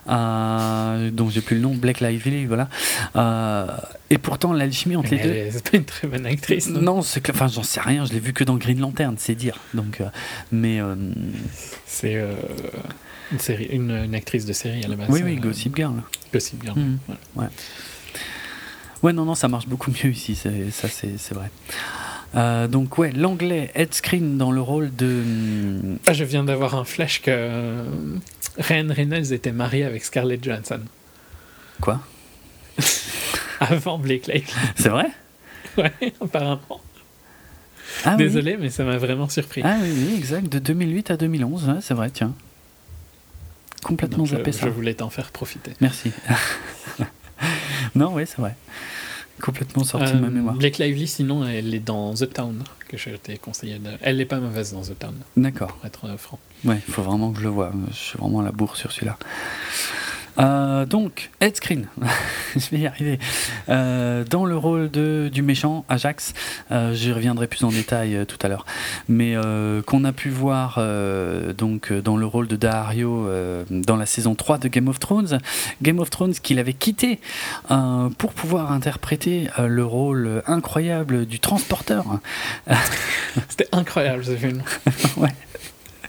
[0.07, 2.69] euh, dont j'ai plus le nom, Blake Lively, voilà.
[3.15, 3.65] Euh,
[4.11, 5.51] et pourtant, l'alchimie entre Mais les deux.
[5.51, 6.69] C'est pas une très bonne actrice.
[6.69, 9.15] Non, Non, c'est que, enfin, j'en sais rien, je l'ai vu que dans Green Lantern,
[9.17, 9.57] c'est dire.
[9.73, 10.05] Donc, euh,
[10.51, 10.95] mais euh,
[11.87, 12.23] C'est
[13.31, 15.07] une, série, une, une actrice de série à la base.
[15.09, 15.95] oui, oui, Gossip Girl.
[16.31, 16.77] Gossip Girl.
[16.77, 16.97] Mhm.
[17.07, 17.19] Voilà.
[17.35, 17.53] Ouais,
[19.03, 21.49] non, non, ça marche beaucoup mieux ici, c'est- ça c'est vrai.
[22.35, 25.23] Euh, donc, ouais, l'anglais Ed Screen dans le rôle de.
[26.07, 27.83] Ah, je viens d'avoir un flash que euh,
[28.57, 30.81] Ryan Reynolds était marié avec Scarlett Johansson
[31.81, 32.01] Quoi?
[33.61, 34.53] Avant Blake Lively.
[34.75, 35.07] C'est vrai?
[35.77, 35.91] Ouais,
[36.21, 36.81] apparemment.
[38.03, 38.17] Ah, oui.
[38.17, 39.61] Désolé, mais ça m'a vraiment surpris.
[39.63, 42.33] Ah oui, oui, exact, de 2008 à 2011, ouais, c'est vrai, tiens.
[43.83, 44.69] Complètement Donc, je, zappé je ça.
[44.69, 45.71] voulais t'en faire profiter.
[45.79, 46.11] Merci.
[47.93, 48.55] non, oui, c'est vrai.
[49.41, 50.55] Complètement sorti de ma Euh, mémoire.
[50.55, 53.79] Blake Lively, sinon, elle est dans The Town, que je t'ai conseillé.
[53.79, 53.89] De...
[54.01, 55.73] Elle n'est pas mauvaise dans The Town, D'accord.
[55.73, 56.39] pour être euh, franc.
[56.63, 57.71] Ouais, il faut vraiment que je le vois.
[57.91, 59.17] Je suis vraiment à la bourre sur celui-là.
[60.39, 61.87] Euh, donc, Ed Screen,
[62.55, 63.19] je vais y arriver.
[63.69, 66.33] Euh, dans le rôle de, du méchant, Ajax,
[66.71, 68.65] euh, j'y reviendrai plus en détail euh, tout à l'heure,
[69.07, 69.35] mais
[69.85, 70.79] qu'on a pu voir
[71.57, 73.27] donc, dans le rôle de Dario
[73.69, 75.39] dans la saison 3 de Game of Thrones.
[75.81, 77.19] Game of Thrones qu'il avait quitté
[78.17, 82.05] pour pouvoir interpréter le rôle incroyable du transporteur.
[83.49, 84.63] C'était incroyable ce film.
[85.17, 85.29] Ouais.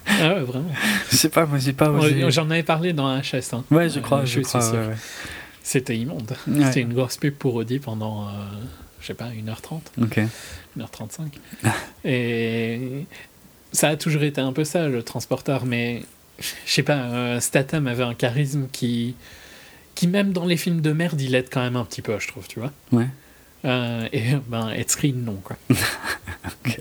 [0.09, 0.70] Ah ouais, vraiment.
[1.11, 1.92] Je sais pas, moi j'ai pas
[2.30, 3.52] J'en avais paré dans HS.
[3.54, 3.64] Hein.
[3.70, 4.61] Ouais, je Euh, crois, je suis crois.
[4.62, 4.72] sûr.
[4.74, 4.94] ouais, ouais.
[5.62, 6.32] C'était immonde.
[6.46, 8.30] C'était une grosse pub pour Audi pendant, euh,
[9.00, 10.20] je sais pas, 1h30, Ok.
[10.78, 11.26] 1h35.
[12.04, 13.04] Et
[13.72, 16.02] ça a toujours été un peu ça, le transporteur, mais
[16.38, 19.16] je sais pas, euh, Statham avait un charisme qui,
[19.96, 22.28] qui, même dans les films de merde, il aide quand même un petit peu, je
[22.28, 22.72] trouve, tu vois.
[22.92, 23.09] Ouais.
[23.64, 25.57] Euh, et ben, Ed Screen, non, quoi.
[26.64, 26.80] Ok.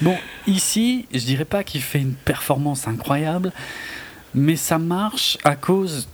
[0.00, 0.16] Bon,
[0.46, 3.52] ici, je dirais pas qu'il fait une performance incroyable,
[4.34, 6.08] mais ça marche à cause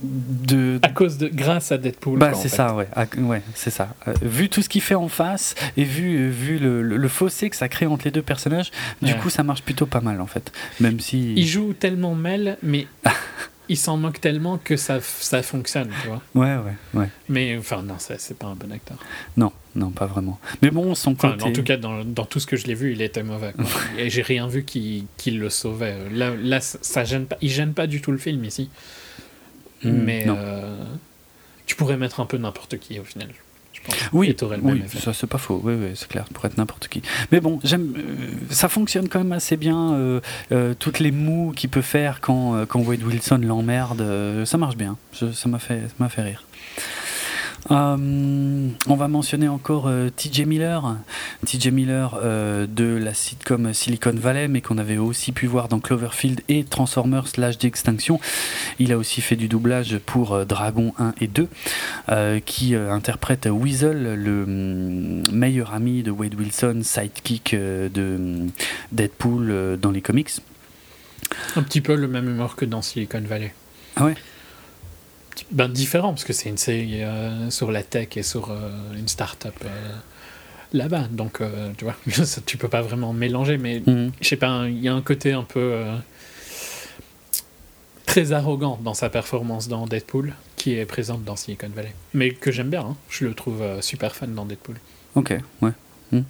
[0.00, 0.78] de.
[0.82, 2.18] À cause de, grâce à Deadpool.
[2.18, 2.88] Bah, c'est ça, ouais.
[2.94, 3.94] À- ouais, c'est ça.
[4.06, 7.50] Euh, vu tout ce qu'il fait en face et vu, vu le, le- le fossé
[7.50, 8.70] que ça crée entre les deux personnages,
[9.02, 9.18] du Ouais.
[9.18, 10.52] coup, ça marche plutôt pas mal en fait.
[10.80, 11.34] Même si.
[11.34, 12.86] Il joue tellement mal, mais
[13.68, 16.22] il s'en moque tellement que ça, ça fonctionne, tu vois.
[16.34, 17.08] Ouais, ouais, ouais.
[17.28, 18.98] Mais enfin, non, c'est pas un bon acteur.
[19.36, 20.38] Non, non, pas vraiment.
[20.62, 21.44] Mais bon, son Enfin, côté.
[21.44, 23.52] en tout cas, dans, dans tout ce que je l'ai vu, il était mauvais.
[23.52, 23.64] quoi.
[23.98, 25.96] Et j'ai rien vu qui, qui le sauvait.
[26.12, 27.36] Là, là, ça gêne pas.
[27.40, 28.68] Il gêne pas du tout le film ici.
[29.82, 30.76] Hmm, mais euh,
[31.66, 33.28] tu pourrais mettre un peu n'importe qui au final.
[33.84, 33.96] Pense.
[34.12, 34.28] Oui,
[34.72, 37.02] oui ça c'est pas faux, oui, oui, c'est clair, pour être n'importe qui.
[37.32, 38.02] Mais bon, j'aime, euh,
[38.50, 40.20] ça fonctionne quand même assez bien, euh,
[40.52, 44.96] euh, toutes les mous qu'il peut faire quand, quand Wade Wilson l'emmerde, ça marche bien,
[45.18, 46.44] Je- ça m'a fait, ça m'a fait rire.
[47.70, 50.96] Euh, on va mentionner encore euh, TJ Miller,
[51.46, 55.80] TJ Miller euh, de la sitcom Silicon Valley, mais qu'on avait aussi pu voir dans
[55.80, 58.20] Cloverfield et Transformers l'âge d'extinction.
[58.78, 61.48] Il a aussi fait du doublage pour Dragon 1 et 2,
[62.10, 68.50] euh, qui interprète Weasel, le hum, meilleur ami de Wade Wilson, sidekick de hum,
[68.92, 70.30] Deadpool dans les comics.
[71.56, 73.54] Un petit peu le même humour que dans Silicon Valley.
[73.96, 74.14] Ah ouais?
[75.50, 79.08] Ben, différent, parce que c'est une série euh, sur la tech et sur euh, une
[79.08, 79.68] start-up euh,
[80.72, 81.08] là-bas.
[81.10, 81.40] Donc,
[81.76, 84.12] tu vois, ça, tu peux pas vraiment mélanger, mais Mhm.
[84.20, 85.84] je sais pas, il y a un côté un peu
[88.06, 91.94] très arrogant dans sa performance dans Deadpool, qui est présente dans Silicon Valley.
[92.12, 92.96] Mais que j'aime bien, hein.
[93.08, 94.76] je le trouve super fan dans Deadpool.
[95.14, 95.70] Ok, ouais.
[96.12, 96.22] Hmm.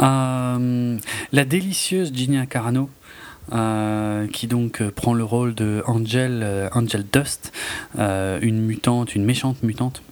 [0.00, 0.98] Euh,
[1.32, 2.90] la délicieuse Gina Carano,
[3.52, 7.52] euh, qui donc euh, prend le rôle de Angel, euh, Angel Dust,
[7.96, 10.02] une mutante, une méchante mutante.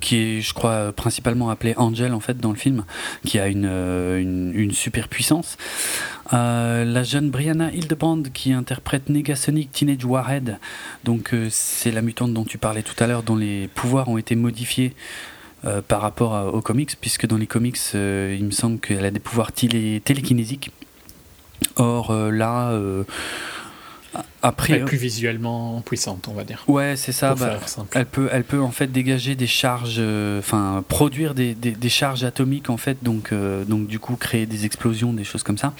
[0.00, 2.84] qui est, je crois, principalement appelée Angel en fait dans le film,
[3.24, 5.56] qui a une, une, super puissance.
[6.32, 10.58] La jeune Brianna Hildebrand qui interprète Negasonic Teenage Warhead,
[11.04, 14.36] donc c'est la mutante dont tu parlais tout à l'heure, dont les pouvoirs ont été
[14.36, 14.94] modifiés
[15.86, 19.52] par rapport aux comics, puisque dans les comics, il me semble qu'elle a des pouvoirs
[19.52, 20.70] télé- télékinésiques.
[21.76, 23.04] Or euh, là, euh,
[24.42, 26.64] après, Elle est plus visuellement puissante, on va dire.
[26.68, 27.34] ouais, c'est ça.
[27.34, 27.58] bah,
[27.94, 31.88] elle peut, elle peut en fait dégager des charges, euh, enfin produire des, des, des
[31.88, 35.58] charges atomiques en fait, donc, euh, donc du coup créer des explosions, des choses comme
[35.58, 35.72] ça.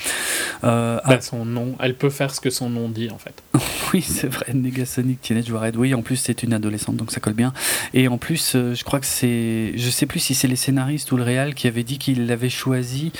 [0.65, 3.35] Euh, Bah, son nom, elle peut faire ce que son nom dit en fait.
[3.93, 5.77] Oui, c'est vrai, Negasonic Teenage Warhead.
[5.77, 7.53] Oui, en plus, c'est une adolescente, donc ça colle bien.
[7.93, 9.73] Et en plus, euh, je crois que c'est.
[9.77, 12.49] Je sais plus si c'est les scénaristes ou le réal qui avait dit qu'il l'avait
[12.49, 13.13] choisi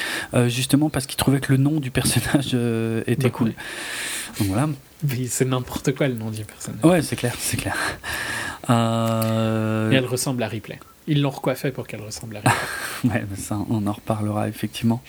[0.47, 2.57] justement parce qu'il trouvait que le nom du personnage
[3.07, 3.53] était Bah, cool.
[4.39, 4.69] Donc voilà.
[5.29, 6.85] C'est n'importe quoi le nom du personnage.
[6.85, 7.77] Ouais, c'est clair, c'est clair.
[8.71, 10.79] Euh, Et elle ressemble à Ripley.
[11.09, 12.55] Ils l'ont recoiffée pour qu'elle ressemble à Ripley.
[13.05, 15.03] Ouais, ça, on en reparlera effectivement.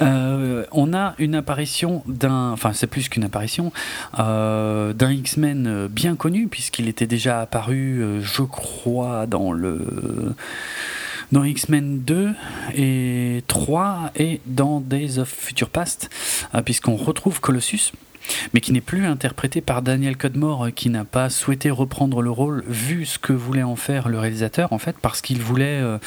[0.00, 3.72] Euh, on a une apparition d'un, enfin c'est plus qu'une apparition,
[4.18, 10.34] euh, d'un X-Men bien connu puisqu'il était déjà apparu, euh, je crois, dans le
[11.32, 12.30] dans X-Men 2
[12.74, 16.08] et 3 et dans Days of Future Past,
[16.64, 17.92] puisqu'on retrouve Colossus.
[18.52, 22.30] Mais qui n'est plus interprété par Daniel Cudmore, euh, qui n'a pas souhaité reprendre le
[22.30, 25.98] rôle, vu ce que voulait en faire le réalisateur, en fait, parce qu'il voulait euh,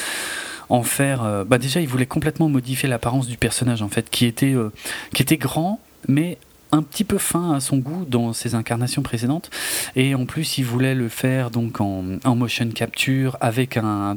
[0.70, 1.24] en faire.
[1.24, 6.38] euh, bah déjà, il voulait complètement modifier l'apparence du personnage, qui était, grand, mais
[6.74, 9.50] un petit peu fin à son goût dans ses incarnations précédentes
[9.98, 12.02] et en plus il voulait le faire donc en,
[12.34, 14.16] motion capture avec un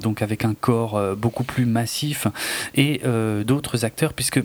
[0.61, 2.29] corps beaucoup plus massif
[2.77, 3.01] et
[3.45, 4.41] d'autres acteurs puisque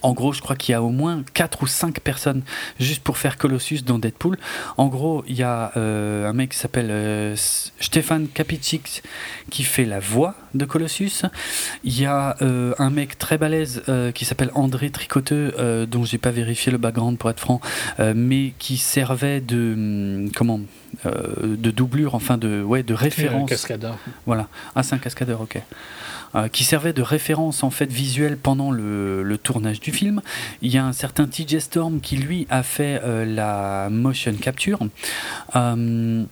[0.00, 2.42] en gros, je crois qu'il y a au moins 4 ou 5 personnes
[2.78, 4.38] juste pour faire Colossus dans Deadpool.
[4.76, 9.02] En gros, il y a euh, un mec qui s'appelle euh, Stefan Kapicic
[9.50, 11.22] qui fait la voix de Colossus.
[11.84, 13.82] Il y a euh, un mec très balèze
[14.14, 17.60] qui s'appelle André Tricoteux, dont j'ai pas vérifié le background pour être franc,
[18.14, 20.60] mais qui servait de hum, comment
[21.04, 23.50] de doublure, enfin de ouais de référence.
[23.50, 23.98] Un cascadeur.
[24.26, 24.48] Voilà.
[24.74, 25.60] Ah, c'est un cascadeur, ok.
[26.34, 30.22] Euh, qui servait de référence en fait visuelle pendant le, tournage du film.
[30.62, 34.78] Il y a un certain TJ Storm qui lui a fait euh, la motion capture.
[35.56, 36.24] Euh,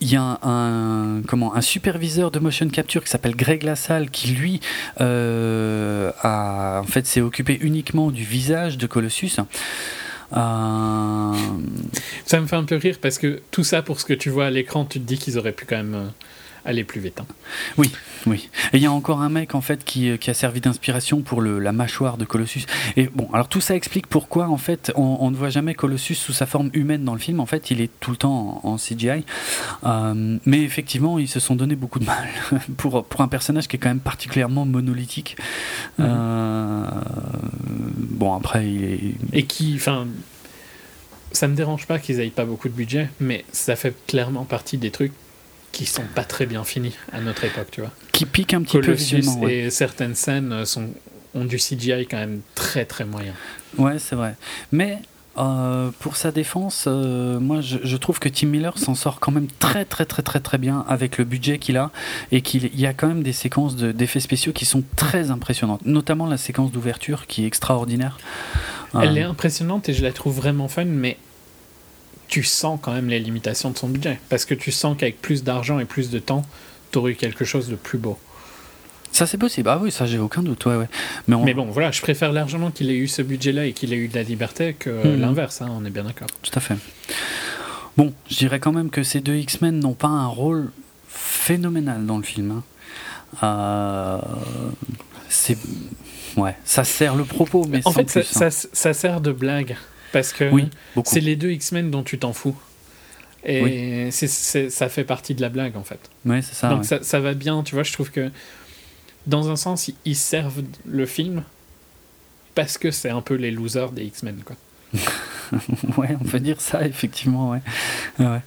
[0.00, 4.28] il y a un, comment, un superviseur de motion capture qui s'appelle Greg Lassalle qui
[4.28, 4.60] lui
[4.98, 9.40] a, en fait s'est occupé uniquement du visage de Colossus.
[10.30, 10.40] Ça
[12.40, 14.50] me fait un peu rire parce que tout ça pour ce que tu vois à
[14.50, 16.12] l'écran, tu te dis qu'ils auraient pu quand même
[16.64, 17.20] aller plus vite.
[17.20, 17.26] Hein.
[17.76, 17.90] Oui,
[18.26, 18.48] oui.
[18.72, 21.20] Et il y a encore un mec en fait qui, euh, qui a servi d'inspiration
[21.20, 22.66] pour le, la mâchoire de Colossus.
[22.96, 26.32] Et bon, alors tout ça explique pourquoi en fait on, ne voit jamais Colossus sous
[26.32, 27.40] sa forme humaine dans le film.
[27.40, 29.24] En fait, il est tout le temps en, CGI.
[29.84, 32.28] Euh, mais effectivement, ils se sont donné beaucoup de mal
[32.76, 35.36] pour, pour un personnage qui est quand même particulièrement monolithique.
[35.98, 36.06] Mhm.
[36.08, 36.86] Euh,
[37.96, 39.14] bon, après, il est.
[39.32, 40.06] Et qui, enfin
[41.32, 44.76] ça me dérange pas qu'ils aient pas beaucoup de budget, mais ça fait clairement partie
[44.76, 45.12] des trucs
[45.72, 47.90] qui sont pas très bien finis à notre époque, tu vois.
[48.12, 49.48] Qui piquent un petit peu visuellement.
[49.48, 50.90] Et certaines scènes sont,
[51.34, 53.32] ont du CGI quand même très très moyen.
[53.78, 54.36] Ouais, c'est vrai.
[54.70, 54.98] Mais
[55.38, 59.48] euh, pour sa défense, euh, moi je, trouve que Tim Miller s'en sort quand même
[59.58, 61.90] très très très très très bien avec le budget qu'il a
[62.32, 66.26] et qu'il y a quand même des séquences d'effets spéciaux qui sont très impressionnantes, notamment
[66.26, 68.18] la séquence d'ouverture qui est extraordinaire.
[68.94, 71.16] Elle euh, est impressionnante et je la trouve vraiment fun, mais
[72.32, 74.18] tu sens quand même les limitations de son budget.
[74.30, 76.46] Parce que tu sens qu'avec plus d'argent et plus de temps,
[76.90, 78.18] tu aurais eu quelque chose de plus beau.
[79.12, 79.68] Ça, c'est possible.
[79.68, 80.64] Ah oui, ça, j'ai aucun doute.
[80.64, 80.88] Ouais, ouais.
[81.28, 83.98] Mais, Mais, bon, voilà, je préfère largement qu'il ait eu ce budget-là et qu'il ait
[83.98, 85.20] eu de la liberté que mhm.
[85.20, 86.28] l'inverse, hein, on est bien d'accord.
[86.40, 86.76] Tout à fait.
[87.98, 90.72] Bon, je dirais quand même que ces deux X-Men n'ont pas un rôle
[91.08, 92.62] phénoménal dans le film.
[93.42, 93.42] Hein.
[93.42, 94.18] Euh,
[95.28, 95.58] c'est.
[96.38, 98.50] Ouais, ça sert le propos, mais en fait, ça, hein.
[98.50, 99.76] ça, sert de blague.
[100.12, 100.50] Parce que
[101.04, 102.56] c'est les deux X-Men dont tu t'en fous.
[103.44, 106.00] Et ça fait partie de la blague, en fait.
[106.24, 106.68] Oui, c'est ça.
[106.68, 108.30] Donc ça, ça, va bien, tu vois, je trouve que
[109.26, 111.44] dans un sens, ils servent le film
[112.54, 114.56] parce que c'est un peu les losers des X-Men, quoi.
[115.96, 117.62] ouais, on peut dire ça, effectivement, ouais.
[118.18, 118.40] ouais.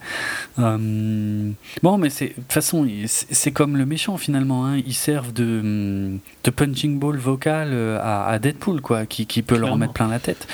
[0.60, 1.52] Euh,
[1.82, 4.66] bon, mais de toute façon, c'est comme le méchant, finalement.
[4.66, 4.82] Hein.
[4.86, 9.74] Ils servent de, de punching ball vocal euh, à, Deadpool, quoi, qui, qui peut leur
[9.74, 10.48] en mettre plein la tête.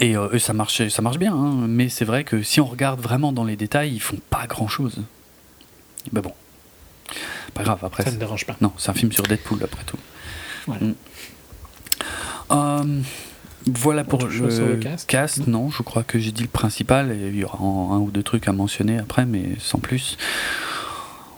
[0.00, 1.66] Et euh, ça, marche, ça marche bien, hein.
[1.66, 4.68] mais c'est vrai que si on regarde vraiment dans les détails, ils font pas grand
[4.68, 5.02] chose.
[6.12, 6.32] Mais bon,
[7.54, 8.04] pas grave, après.
[8.04, 8.56] Ça ne dérange pas.
[8.60, 9.98] Non, c'est un film sur Deadpool, après tout.
[10.68, 10.92] Mm.
[12.50, 13.00] Euh,
[13.66, 14.76] voilà pour le,
[15.06, 15.46] cast.
[15.46, 15.50] Mm.
[15.50, 18.22] Non, je crois que j'ai dit le principal, et il y aura un, ou deux
[18.22, 20.16] trucs à mentionner après, mais sans plus.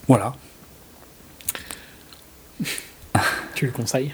[0.06, 0.34] Voilà.
[3.54, 4.12] tu le conseilles?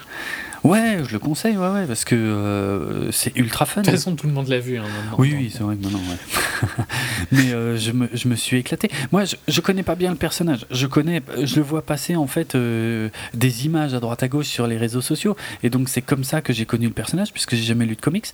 [0.67, 3.83] Ouais, je le conseille, ouais, ouais, parce que euh, c'est ultra fun.
[3.83, 4.79] De toute façon, tout le monde l'a vu.
[4.79, 4.85] Hein,
[5.17, 6.85] oui, oui, c'est vrai, maintenant, ouais.
[7.33, 8.91] Mais euh, je, me, je, me, suis éclaté.
[9.13, 10.67] Moi, je, je connais pas bien le personnage.
[10.73, 14.49] Je connais, je le vois passer en fait euh, des images à droite à gauche
[14.49, 17.55] sur les réseaux sociaux, et donc c'est comme ça que j'ai connu le personnage, puisque
[17.55, 18.27] j'ai jamais lu de comics.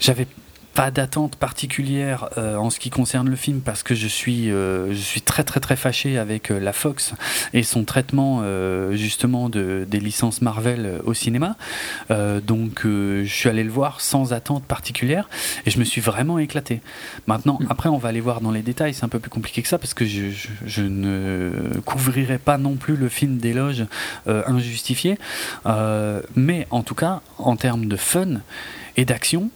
[0.00, 0.26] J'avais
[0.76, 4.92] pas d'attente particulière euh, en ce qui concerne le film parce que je suis, euh,
[4.92, 7.14] je suis très très très fâché avec euh, la Fox
[7.54, 8.42] et son traitement
[8.92, 11.56] justement de, des licences Marvel au cinéma.
[12.10, 15.30] donc je suis allé le voir sans attente particulière
[15.64, 16.82] et je me suis vraiment éclaté.
[17.26, 17.66] Maintenant, mm.
[17.70, 19.78] après on va aller voir dans les détails, c'est un peu plus compliqué que ça
[19.78, 23.86] parce que je, je, je ne couvrirai pas non plus le film d'éloge
[24.26, 25.18] injustifié.
[26.34, 28.40] mais en tout cas, en termes de fun
[28.96, 29.50] et d'action,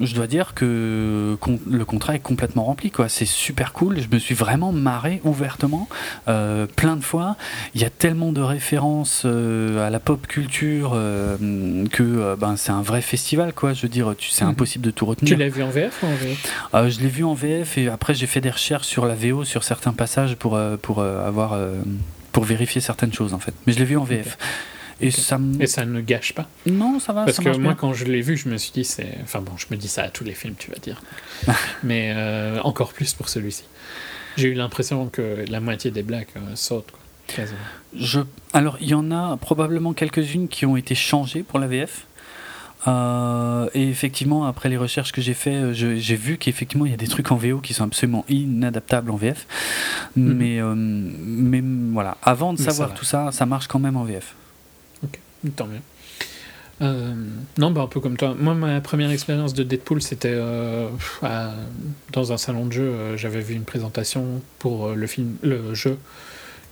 [0.00, 1.36] je dois dire que
[1.70, 2.90] le contrat est complètement rempli.
[2.90, 3.08] Quoi.
[3.08, 4.00] C'est super cool.
[4.00, 5.88] Je me suis vraiment marré ouvertement,
[6.28, 7.36] euh, plein de fois.
[7.74, 11.36] Il y a tellement de références euh, à la pop culture euh,
[11.92, 13.52] que ben, c'est un vrai festival.
[13.52, 13.72] Quoi.
[13.72, 14.52] Je veux dire, c'est mhm.
[14.52, 15.34] impossible de tout retenir.
[15.34, 18.14] Tu l'as vu en VF ou en VF Je l'ai vu en VF et après
[18.14, 21.58] j'ai fait des recherches sur la VO, sur certains passages pour, pour, avoir,
[22.32, 23.54] pour vérifier certaines choses en fait.
[23.66, 24.38] Mais je l'ai vu en VF.
[25.00, 27.24] Et, ça ça ne gâche pas Non, ça va.
[27.24, 29.18] Parce que moi, quand je l'ai vu, je me suis dit, c'est.
[29.22, 31.02] Enfin bon, je me dis ça à tous les films, tu vas dire.
[31.82, 33.64] Mais euh, encore plus pour celui-ci.
[34.36, 36.92] J'ai eu l'impression que la moitié des blagues euh, sautent,
[37.94, 38.20] Je...
[38.52, 42.06] Alors, il y en a probablement quelques-unes qui ont été changées pour la VF.
[42.88, 46.94] Euh, et effectivement, après les recherches que j'ai fait, euh, j'ai vu qu'effectivement il y
[46.94, 49.46] a des trucs en VO qui sont absolument inadaptables en VF.
[50.16, 50.34] Mhm.
[50.34, 54.04] Mais, euh, mais voilà, avant de Mais savoir tout ça, ça marche quand même en
[54.04, 54.34] VF.
[55.56, 55.80] Tant mieux.
[56.82, 57.14] Euh,
[57.58, 58.34] non, bah un peu comme toi.
[58.38, 60.88] Moi, ma première expérience de Deadpool, c'était euh,
[61.22, 61.52] à-
[62.12, 62.82] dans un salon de jeu.
[62.84, 65.98] euh, J'avais vu une présentation pour le film, le jeu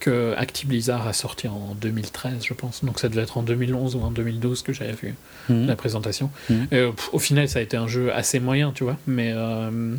[0.00, 2.84] que Acti Blizzard a sorti en 2013, je pense.
[2.84, 5.14] Donc ça devait être en 2011 ou en 2012 que j'avais vu
[5.50, 5.66] Mhm.
[5.66, 6.30] la présentation.
[6.50, 8.96] Et, pff, au final, ça a été un jeu assez moyen, tu vois.
[9.06, 9.94] Mais euh,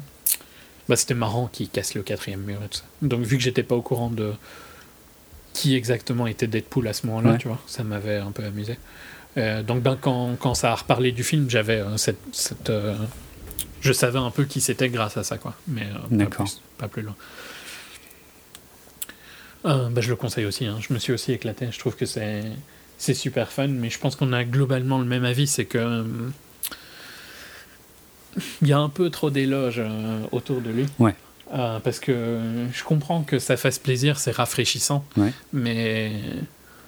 [0.88, 2.84] bah, c'était marrant qu'il casse le quatrième mur et tout ça.
[3.04, 4.32] Donc vu que j'étais pas au courant de
[5.60, 7.38] qui exactement était Deadpool à ce moment-là, Ouais.
[7.38, 8.78] tu vois, ça m'avait un peu amusé.
[9.38, 12.18] Euh, donc ben, quand, quand ça a reparlé du film, j'avais euh, cette...
[12.32, 12.96] cette, euh,
[13.82, 15.54] je savais un peu qui c'était grâce à ça, quoi.
[15.68, 15.86] Mais
[16.18, 17.16] pas, plus, pas plus loin.
[19.66, 20.78] Bah, je le conseille aussi, hein.
[20.80, 21.68] je me suis aussi éclaté.
[21.72, 22.44] Je trouve que c'est
[22.98, 26.06] c'est super fun, mais je pense qu'on a globalement le même avis, c'est que
[28.62, 29.82] il y a un peu trop d'éloges
[30.32, 30.86] autour de lui.
[31.00, 31.16] Ouais.
[31.54, 32.40] Euh, parce que
[32.72, 35.34] je comprends que ça fasse plaisir, c'est rafraîchissant, Ouais.
[35.52, 36.12] mais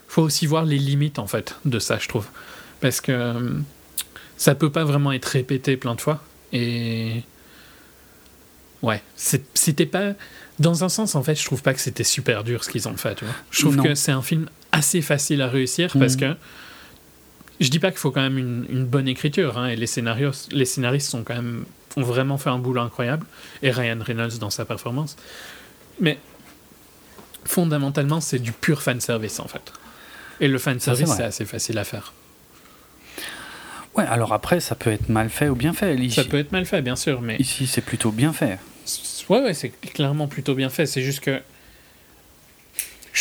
[0.08, 2.28] faut aussi voir les limites en fait de ça, je trouve,
[2.80, 3.50] parce que euh,
[4.38, 7.24] ça peut pas vraiment être répété plein de fois et
[8.84, 10.14] ouais, c'était pas
[10.60, 12.98] dans un sens en fait, je trouve pas que c'était super dur ce qu'ils ont
[12.98, 13.34] fait, tu vois.
[13.50, 13.84] Je trouve Non.
[13.84, 16.20] que c'est un film assez facile à réussir parce Mhm.
[16.20, 16.36] que
[17.62, 20.32] je dis pas qu'il faut quand même une, une bonne écriture, hein, et les scénarios,
[20.52, 21.66] les scénaristes sont quand même
[21.98, 23.26] ont vraiment fait un boulot incroyable,
[23.62, 25.16] et Ryan Reynolds dans sa performance.
[26.00, 26.18] Mais
[27.46, 29.74] fondamentalement, c'est du pur fan service en fait.
[30.40, 31.18] Et le fan Ça, c'est service, vrai.
[31.18, 32.14] c'est assez facile à faire.
[33.96, 35.96] Ouais, alors après, ça peut être mal fait ou bien fait.
[35.96, 38.58] Ici, Ça peut être mal fait, bien sûr, mais ici c'est plutôt bien fait.
[39.30, 40.86] ouais, ouais, c'est clairement plutôt bien fait.
[40.86, 41.42] C'est juste que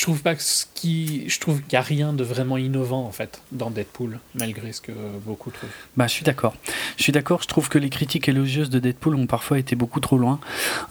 [0.00, 3.04] je trouve pas que ce qui, je trouve qu'il y a rien de vraiment innovant
[3.04, 4.92] en fait dans Deadpool, malgré ce que
[5.26, 5.68] beaucoup trouvent.
[5.94, 6.54] Bah, je suis d'accord.
[6.96, 7.42] Je suis d'accord.
[7.42, 10.40] Je trouve que les critiques élogieuses de Deadpool ont parfois été beaucoup trop loin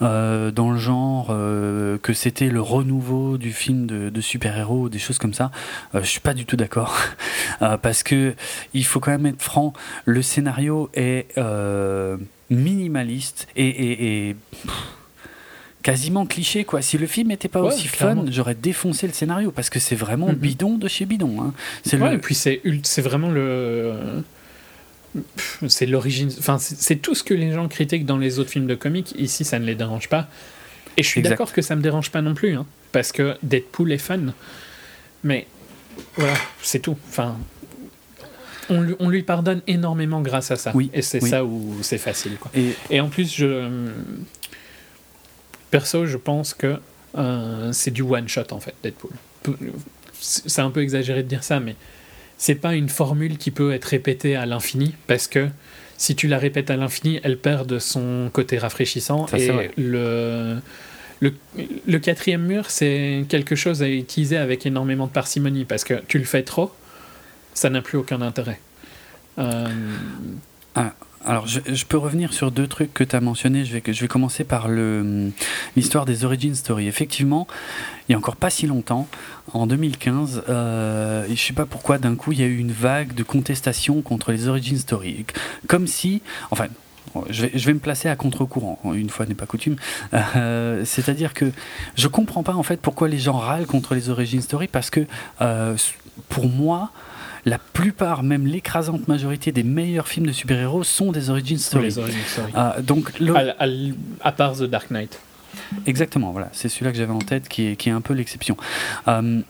[0.03, 5.18] euh, dans le genre euh, que c'était le renouveau du film de, super-héros, des choses
[5.18, 5.49] comme ça.
[5.95, 6.95] Euh, je suis pas du tout d'accord
[7.62, 8.36] Euh, parce que
[8.74, 9.74] il faut quand même être franc.
[10.05, 11.36] Le scénario est
[12.49, 14.36] minimaliste et, et-
[15.82, 16.82] quasiment cliché quoi.
[16.82, 18.24] Si le film n'était pas Ouais, aussi clairement.
[18.26, 20.36] fun, j'aurais défoncé le scénario parce que c'est vraiment Mhm.
[20.36, 21.42] bidon de chez bidon.
[21.42, 21.54] hein.
[21.86, 22.62] C'est Ouais, le- et puis c'est
[23.02, 23.94] vraiment le
[25.36, 28.68] Pff, c'est l'origine enfin c'est tout ce que les gens critiquent dans les autres films
[28.68, 30.28] de comics ici ça ne les dérange pas
[30.98, 33.92] et je suis d'accord que ça me dérange pas non plus hein, parce que Deadpool
[33.92, 34.20] est fun
[35.24, 35.48] mais
[36.16, 37.36] voilà c'est tout enfin
[38.70, 41.30] on lui, on lui pardonne énormément grâce à ça Oui, et c'est oui.
[41.32, 43.90] ça où c'est facile quoi et et en plus je
[45.72, 46.78] perso je pense que
[47.18, 49.12] euh, c'est du one shot en fait Deadpool
[50.20, 51.76] c'est un peu exagéré de dire ça mais
[52.38, 55.48] c'est pas une formule qui peut être répétée à l'infini parce que
[55.98, 60.60] si tu la répètes à l'infini elle perd de son côté rafraîchissant Ça, et le
[61.22, 61.34] le,
[61.86, 66.18] le quatrième mur, c'est quelque chose à utiliser avec énormément de parcimonie parce que tu
[66.18, 66.72] le fais trop,
[67.54, 68.60] ça n'a plus aucun intérêt.
[69.38, 69.68] Euh,
[71.30, 73.64] Alors, je, peux revenir sur deux trucs que tu as mentionnés.
[73.64, 75.30] Je vais, commencer par le-
[75.76, 76.88] l'histoire des origin story.
[76.88, 77.46] Effectivement,
[78.08, 79.08] il y a encore pas si longtemps,
[79.54, 83.14] en 2015, euh, je sais pas pourquoi, d'un coup, il y a eu une vague
[83.14, 85.28] de contestation contre les origin story.
[85.68, 86.66] Comme si, enfin,
[87.30, 89.76] je vais, me placer à contre-courant, une fois n'est pas coutume.
[90.36, 91.52] Euh, C'est-à-dire que
[91.96, 95.02] je comprends pas en fait pourquoi les gens râlent contre les origin story parce que
[95.42, 95.78] euh,
[96.28, 96.90] pour moi,
[97.46, 102.12] la plupart, même l'écrasante majorité des meilleurs films de super-héros sont des origin sur story.
[102.54, 103.68] Ah, donc le- À, à-
[104.22, 105.20] à part The Dark Knight.
[105.86, 108.58] exactement, voilà, c'est celui-là que j'avais en tête qui est, qui est un peu l'exception.
[109.08, 109.42] Euh,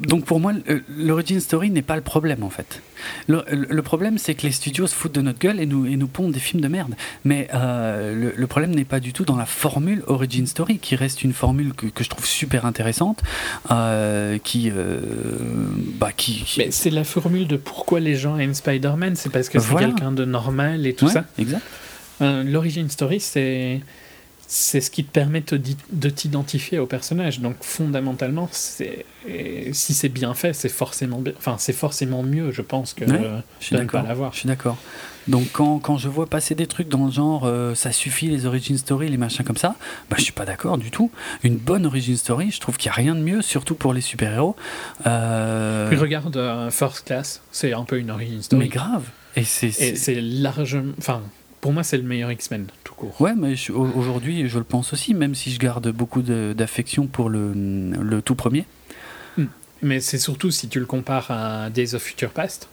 [0.00, 0.52] donc pour moi,
[0.96, 2.82] l'origin story n'est pas le problème en fait.
[3.26, 5.96] Le, le problème, c'est que les studios se foutent de notre gueule et nous, et
[5.96, 6.94] nous pondent des films de merde.
[7.24, 10.94] Mais euh, le, le problème n'est pas du tout dans la formule origin story, qui
[10.96, 13.22] reste une formule que, que je trouve super intéressante,
[13.70, 15.00] euh, qui, euh,
[15.98, 19.48] bah, qui, qui- Mais c'est la formule de pourquoi les gens aiment Spider-Man, c'est parce
[19.48, 19.88] que c'est Voilà.
[19.88, 21.24] quelqu'un de normal et tout Ouais, ça.
[21.38, 21.62] exact.
[22.20, 23.80] L'origin story, c'est
[24.50, 27.40] c'est ce qui te permet te de t'identifier au personnage.
[27.40, 29.04] Donc fondamentalement, c'est
[29.72, 31.22] si c'est bien fait, c'est forcément.
[31.36, 33.20] Enfin, c'est forcément mieux, je pense, que Ouais,
[33.60, 34.02] Je suis d'accord.
[34.02, 34.32] l'avoir.
[34.32, 34.78] Je suis d'accord.
[35.26, 38.46] Donc quand, quand je vois passer des trucs dans le genre euh, ça suffit les
[38.46, 39.74] origin story, les machins comme ça,
[40.08, 41.10] bah je suis pas d'accord du tout.
[41.42, 44.00] Une bonne origin story, je trouve qu'il y a rien de mieux, surtout pour les
[44.00, 44.56] super héros.
[45.06, 48.62] Euh, Puis regarde euh, First Class, c'est un peu une origin story.
[48.62, 49.04] mais grave.
[49.36, 50.94] Et c'est largement.
[50.96, 51.20] Enfin,
[51.60, 52.66] pour moi, c'est le meilleur X-Men,
[53.20, 57.52] ouais, mais aujourd'hui je le pense aussi, même si je garde beaucoup d'affection pour le,
[57.54, 58.64] le tout premier.
[59.82, 62.68] Mais c'est surtout si tu le compares à Days of Future Past.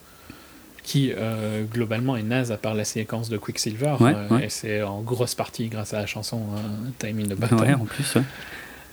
[0.83, 3.95] qui euh, globalement est naze à part la séquence de Quicksilver.
[3.99, 4.45] Ouais, euh, ouais.
[4.45, 7.55] Et c'est en grosse partie grâce à la chanson euh, Time in the Battle.
[7.55, 8.17] Ouais, en plus.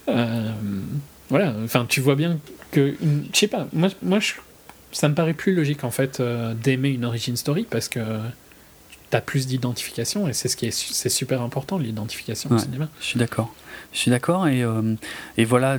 [0.09, 0.51] Euh,
[1.29, 2.37] voilà, enfin, tu vois bien
[2.71, 2.95] que.
[3.33, 4.33] Je sais pas, moi, moi je-
[4.91, 6.21] ça me paraît plus logique en fait
[6.61, 7.99] d'aimer une origin story parce que
[9.13, 12.59] t'as plus d'identification et c'est ce qui est, c'est super important l'identification au Ouais.
[12.59, 12.89] cinéma.
[12.99, 13.53] Je suis d'accord.
[13.93, 14.95] Je suis d'accord et, euh,
[15.37, 15.77] et voilà,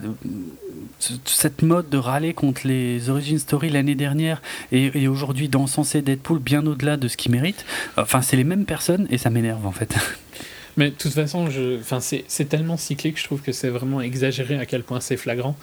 [1.25, 6.39] cette mode de râler contre les origin story l'année dernière et, et aujourd'hui d'encenser Deadpool
[6.39, 7.65] bien au-delà de ce qu'il mérite,
[7.97, 9.95] enfin c'est les mêmes personnes et ça m'énerve en fait.
[10.77, 14.01] Mais de toute façon, je, enfin, c'est, c'est tellement cyclique, je trouve que c'est vraiment
[14.01, 15.57] exagéré à quel point c'est flagrant.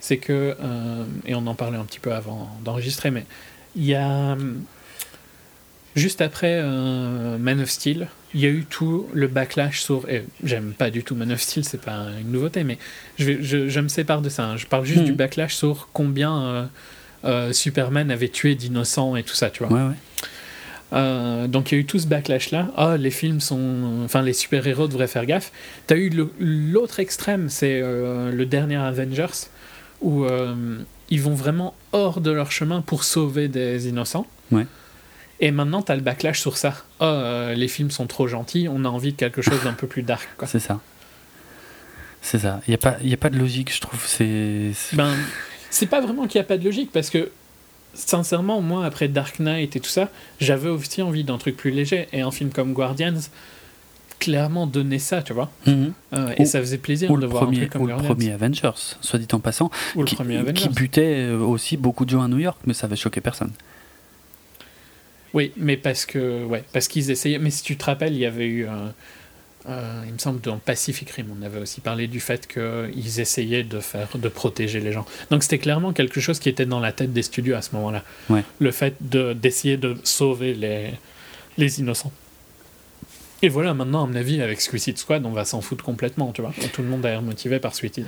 [0.00, 3.24] C'est que, euh, et on en parlait un petit peu avant d'enregistrer, mais
[3.76, 4.36] il y a.
[5.96, 10.08] Juste après euh, Man of Steel, il y a eu tout le backlash sur.
[10.08, 12.78] Et j'aime pas du tout Man of Steel, c'est pas une nouveauté, mais
[13.18, 14.44] je, vais, je, je me sépare de ça.
[14.44, 14.56] hein.
[14.56, 16.64] Je parle juste du backlash sur combien euh,
[17.24, 19.76] euh, Superman avait tué d'innocents et tout ça, tu vois.
[19.76, 19.94] Ouais, ouais.
[20.94, 22.68] Euh, donc il y a eu tout ce backlash là.
[22.76, 24.02] Ah, les films sont.
[24.04, 25.52] Enfin, les super-héros devraient faire gaffe.
[25.86, 29.48] T'as eu le- l'autre extrême, c'est le dernier Avengers,
[30.00, 30.24] où
[31.10, 34.26] ils vont vraiment hors de leur chemin pour sauver des innocents.
[34.52, 34.66] Ouais.
[35.40, 36.74] Et maintenant, t'as le backlash sur ça.
[37.00, 40.02] Euh, les films sont trop gentils, on a envie de quelque chose d'un peu plus
[40.02, 40.28] dark.
[40.46, 40.80] C'est ça.
[42.22, 42.60] C'est ça.
[42.66, 44.02] Il n'y a, pas- y a pas de logique, je trouve.
[44.04, 44.72] C'est.
[44.92, 45.14] Ben,
[45.88, 47.30] pas vraiment qu'il n'y a pas de logique, parce que
[47.94, 50.08] sincèrement, moi, après Dark Knight et tout ça,
[50.40, 52.08] j'avais aussi envie d'un truc plus léger.
[52.12, 53.14] Et un film comme Guardians,
[54.18, 55.50] clairement donnait ça, tu vois.
[55.66, 55.92] Mhm.
[56.14, 57.94] Euh, et Ou- ça faisait plaisir de le, voir un premier, truc comme ou le
[57.96, 60.54] premier Avengers, soit dit en passant, Ou le qui, premier Avengers.
[60.54, 63.52] qui butait euh, aussi beaucoup de gens à New York, mais ça avait choqué personne.
[65.34, 67.38] Oui, mais parce que ouais, parce qu'ils essayaient.
[67.38, 68.66] Mais si tu te rappelles, il y avait eu,
[69.66, 73.80] il me semble dans Pacific Rim, on avait aussi parlé du fait qu'ils essayaient de
[73.80, 75.04] faire, de protéger les gens.
[75.30, 78.02] Donc c'était clairement quelque chose qui était dans la tête des studios à ce moment-là.
[78.30, 78.42] Ouais.
[78.58, 80.90] Le fait de d'essayer de sauver les
[81.58, 82.12] les innocents.
[83.40, 86.42] Et voilà, maintenant, à mon avis, avec Suicide Squad, on va s'en foutre complètement, tu
[86.42, 86.52] vois.
[86.72, 88.06] Tout le monde a l'air motivé par Suicide,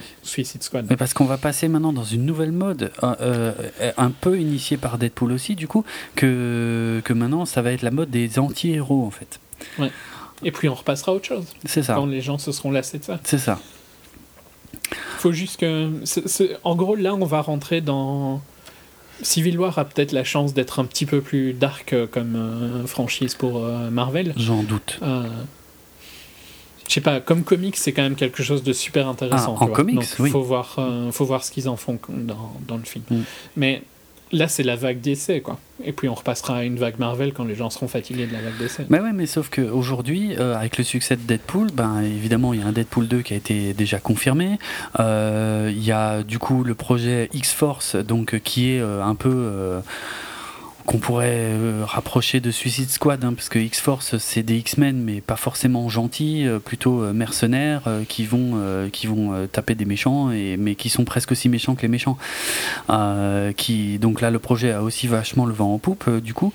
[0.63, 0.87] Squad.
[0.91, 3.53] Mais parce qu'on va passer maintenant dans une nouvelle mode, euh,
[3.97, 5.85] un peu initiée par Deadpool aussi, du coup,
[6.17, 9.39] que, que maintenant ça va être la mode des anti-héros en fait.
[10.43, 11.95] Et puis on repassera à autre chose, C'est ça.
[11.95, 13.21] quand les gens se seront lassés de ça.
[13.23, 13.61] C'est ça.
[15.19, 15.91] faut juste que.
[16.65, 18.41] En gros, là, on va rentrer dans.
[19.23, 22.87] Civil War a peut-être la chance d'être un petit peu plus dark euh, comme euh,
[22.87, 24.33] franchise pour euh, Marvel.
[24.37, 25.01] J'en doute.
[26.91, 29.55] Je sais pas, comme comics, c'est quand même quelque chose de super intéressant.
[29.55, 29.77] Ah, tu en vois.
[29.77, 30.29] comics, Donc, oui.
[30.29, 33.05] Faut voir, euh, faut voir ce qu'ils en font dans, dans le film.
[33.09, 33.21] Mm.
[33.57, 33.83] Mais
[34.33, 35.59] là, c'est la vague d'essai, quoi.
[35.85, 38.41] Et puis on repassera à une vague Marvel quand les gens seront fatigués de la
[38.41, 38.87] vague d'essai.
[38.91, 42.63] Mais ouais, mais sauf qu'aujourd'hui, euh, avec le succès de Deadpool, ben évidemment, il y
[42.63, 44.59] a un Deadpool 2 qui a été déjà confirmé.
[44.99, 49.15] Euh, Il y a du coup le projet X-Force, donc euh, qui est euh, un
[49.15, 49.81] peu.
[50.87, 55.21] Qu'on pourrait euh, rapprocher de Suicide Squad, hein, parce que X-Force c'est des X-Men, mais
[55.21, 60.57] pas forcément gentils, euh, plutôt euh, mercenaires, qui vont, qui vont taper des méchants, et,
[60.57, 62.19] mais qui sont presque aussi méchants que les méchants.
[63.41, 66.35] Euh, qui, donc là, le projet a aussi vachement le vent en poupe, euh, du
[66.35, 66.53] coup.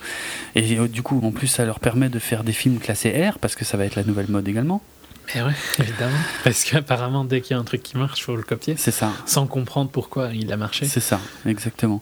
[0.56, 3.40] Et euh, du coup, en plus, ça leur permet de faire des films classés R,
[3.40, 4.82] parce que ça va être la nouvelle mode également.
[5.34, 6.18] Mais ouais, évidemment.
[6.44, 8.76] Parce qu'apparemment, dès qu'il y a un truc qui marche, faut le copier.
[8.78, 9.12] C'est ça.
[9.26, 10.86] Sans comprendre pourquoi il a marché.
[10.86, 12.02] C'est ça, exactement.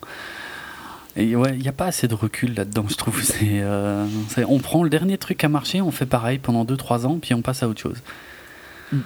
[1.16, 3.22] Et ouais, il n'y a pas assez de recul là-dedans, je trouve.
[3.24, 4.06] C'est, euh,
[4.48, 7.42] on prend le dernier truc à marcher, on fait pareil pendant 2-3 ans, puis on
[7.42, 8.02] passe à autre chose.
[8.92, 9.00] Mm.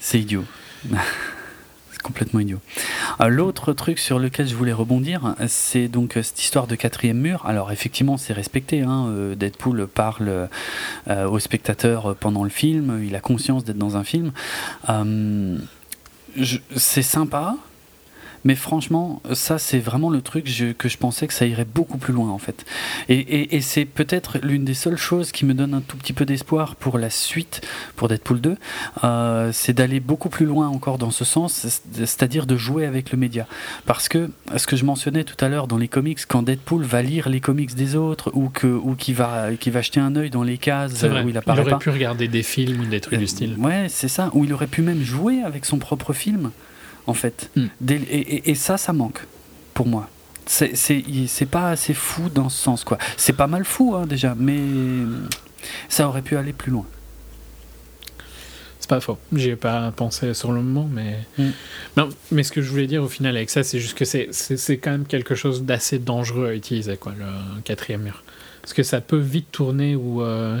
[0.00, 0.44] C'est idiot.
[1.92, 2.60] c'est complètement idiot.
[3.20, 7.18] Euh, L'autre truc sur lequel je voulais rebondir, c'est donc euh, cette histoire de quatrième
[7.18, 7.44] mur.
[7.46, 8.80] Alors effectivement, c'est respecté.
[8.80, 9.34] Hein.
[9.36, 10.48] Deadpool parle
[11.08, 14.32] euh, au spectateur pendant le film, il a conscience d'être dans un film.
[14.88, 15.58] Euh,
[16.76, 17.56] c'est sympa,
[18.46, 21.98] mais franchement, ça c'est vraiment le truc je- que je pensais que ça irait beaucoup
[21.98, 22.64] plus loin en fait.
[23.08, 26.12] Et, et- et c'est peut-être l'une des seules choses qui me donne un tout petit
[26.12, 27.60] peu d'espoir pour la suite,
[27.96, 28.56] pour Deadpool 2,
[29.04, 33.10] euh, c'est d'aller beaucoup plus loin encore dans ce sens, c'est- c'est-à-dire de jouer avec
[33.10, 33.46] le média.
[33.84, 37.02] Parce que ce que je mentionnais tout à l'heure dans les comics, quand Deadpool va
[37.02, 40.30] lire les comics des autres ou que ou qui va qui va jeter un œil
[40.30, 41.78] dans les cases où il il apparaît aurait pas.
[41.78, 43.56] pu regarder des films ou des trucs du Euh, style.
[43.58, 44.30] Ouais, c'est ça.
[44.34, 46.50] Où il aurait pu même jouer avec son propre film,
[47.06, 47.50] en fait.
[47.56, 47.66] Mm.
[47.80, 49.20] Dès- et, et- et ça, ça manque,
[49.74, 50.08] pour moi.
[50.46, 50.74] C'est-
[51.50, 52.98] pas assez fou dans ce sens, quoi.
[53.16, 54.58] C'est pas mal fou, hein, déjà, mais
[55.88, 56.86] ça aurait pu aller plus loin.
[58.78, 59.18] C'est pas faux.
[59.32, 61.18] J'y ai pas pensé sur le moment, mais.
[61.38, 61.50] Mm.
[61.96, 64.78] Non, mais ce que je voulais dire au final avec ça, c'est juste que c'est
[64.78, 68.22] quand même quelque chose d'assez dangereux à utiliser, quoi, le quatrième mur.
[68.62, 70.22] Parce que ça peut vite tourner ou.
[70.22, 70.60] euh,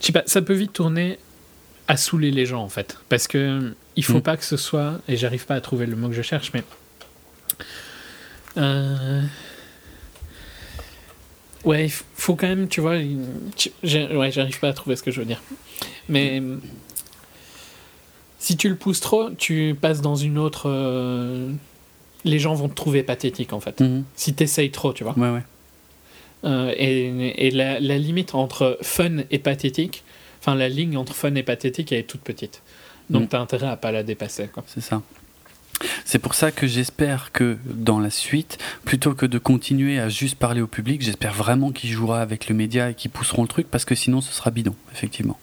[0.00, 1.18] Je sais pas, ça peut vite tourner
[1.92, 2.96] à saouler les gens, en fait.
[3.10, 4.22] Parce que il faut Mm.
[4.22, 5.00] pas que ce soit.
[5.08, 6.62] Et j'arrive pas à trouver le mot que je cherche, mais.
[8.56, 9.22] Euh,
[11.64, 12.96] Ouais, il faut quand même, tu vois.
[12.96, 15.40] Ouais, j'arrive pas à trouver ce que je veux dire.
[16.08, 16.42] Mais
[18.40, 20.64] si tu le pousses trop, tu passes dans une autre.
[20.68, 21.52] Euh,
[22.24, 23.80] les gens vont te trouver pathétique en fait.
[23.80, 24.02] Mhm.
[24.16, 25.16] Si tu essayes trop, tu vois.
[25.16, 25.42] Ouais, ouais.
[26.44, 30.02] Euh, et, et la, la, limite entre fun et pathétique,
[30.42, 32.62] enfin la ligne entre fun et pathétique, elle est toute petite.
[33.10, 33.28] Donc mhm.
[33.28, 34.50] tu as intérêt à pas la dépasser.
[34.66, 35.02] C'est ça.
[36.04, 40.36] C'est pour ça que j'espère que dans la suite, plutôt que de continuer à juste
[40.36, 43.68] parler au public, j'espère vraiment qu'ils jouera avec le média et qu'ils pousseront le truc
[43.70, 45.38] parce que sinon ce sera bidon, effectivement.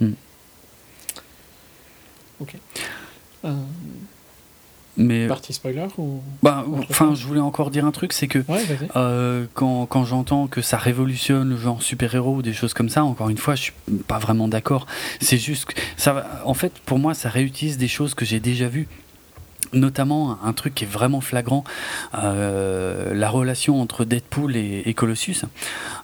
[0.00, 0.12] Hmm.
[2.40, 2.56] Ok.
[3.44, 3.54] Euh,
[4.96, 8.44] mais partie spoiler ou bah, enfin je voulais encore dire un truc c'est que
[8.96, 12.88] euh, quand, quand j'entends que ça révolutionne le genre super héros ou des choses comme
[12.88, 13.72] ça encore une fois je suis
[14.06, 14.86] pas vraiment d'accord.
[15.20, 18.68] C'est juste que ça en fait pour moi ça réutilise des choses que j'ai déjà
[18.68, 18.88] vues
[19.72, 21.64] notamment un truc qui est vraiment flagrant,
[22.14, 25.44] euh, la relation entre Deadpool et, Colossus,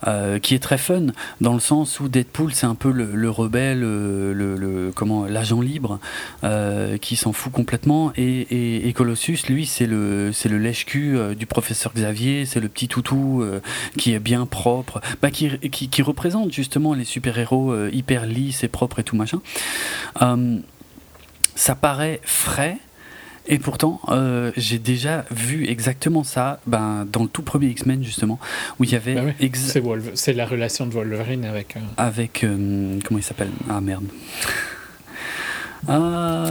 [0.06, 1.06] euh, qui est très fun
[1.40, 5.98] dans le sens où Deadpool c'est un peu le, rebelle, le, comment l'agent libre
[6.44, 11.92] euh, qui s'en fout complètement et, Colossus lui c'est le c'est le lèche-cul du professeur
[11.94, 13.44] Xavier, c'est le petit toutou
[13.96, 18.64] qui est bien propre, bah, qui, qui, qui, représente justement les super héros hyper lisses
[18.64, 19.40] et propres et tout machin.
[21.54, 22.78] ça paraît frais
[23.50, 28.38] et pourtant, euh, j'ai déjà vu exactement ça ben, dans le tout premier X-Men, justement,
[28.78, 29.14] où il y avait.
[29.14, 29.32] Bah
[30.14, 31.76] c'est la relation de Wolverine avec.
[31.76, 32.44] Euh, avec.
[32.44, 33.50] Euh, comment il s'appelle?
[33.70, 34.04] Ah merde.
[35.88, 36.44] Ah,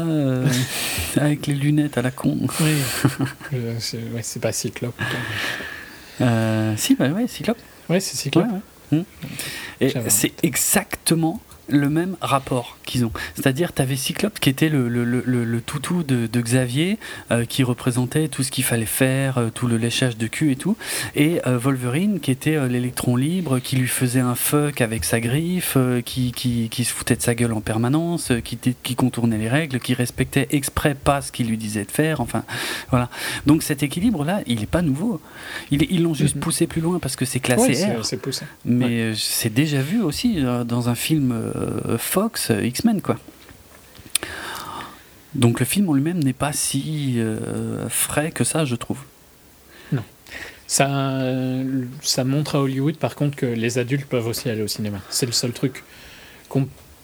[1.18, 2.40] avec les lunettes à la con.
[2.62, 5.00] Oui, c'est pas Cyclope.
[6.78, 7.60] si, bah ouais, Cyclope.
[7.90, 8.48] Ouais, c'est Cyclope.
[8.92, 9.02] Hmm.
[9.82, 13.12] Et c'est exactement le même rapport qu'ils ont.
[13.36, 16.98] C'est-à-dire, tu avais Cyclope qui était le, le, le, le toutou de, de Xavier,
[17.32, 20.56] euh, qui représentait tout ce qu'il fallait faire, euh, tout le léchage de cul et
[20.56, 20.78] tout,
[21.16, 25.78] et euh, Wolverine qui était l'électron libre, qui lui faisait un fuck avec sa griffe,
[26.06, 29.80] qui, qui, qui, se foutait de sa gueule en permanence, qui, qui contournait les règles,
[29.80, 32.44] qui respectait exprès pas ce qu'il lui disait de faire, enfin,
[32.90, 33.10] voilà.
[33.46, 35.20] Donc cet équilibre-là, il n'est pas nouveau.
[35.72, 36.42] Ils l'ont juste mhm.
[36.42, 38.04] poussé plus loin parce que c'est classé R.
[38.66, 41.34] Mais c'est déjà vu aussi dans un film
[41.98, 43.18] Fox, euh, X-Men, quoi.
[45.36, 49.00] Donc le film en lui-même n'est pas si euh, frais que ça, je trouve.
[49.92, 50.04] Non.
[50.66, 51.22] Ça,
[52.02, 55.00] ça montre à Hollywood, par contre, que les adultes peuvent aussi aller au cinéma.
[55.10, 55.84] C'est le seul truc.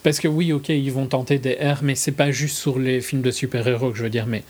[0.03, 2.99] Parce que oui, ok, ils vont tenter des R, mais c'est pas juste sur les
[2.99, 4.43] films de super-héros que je veux dire, mais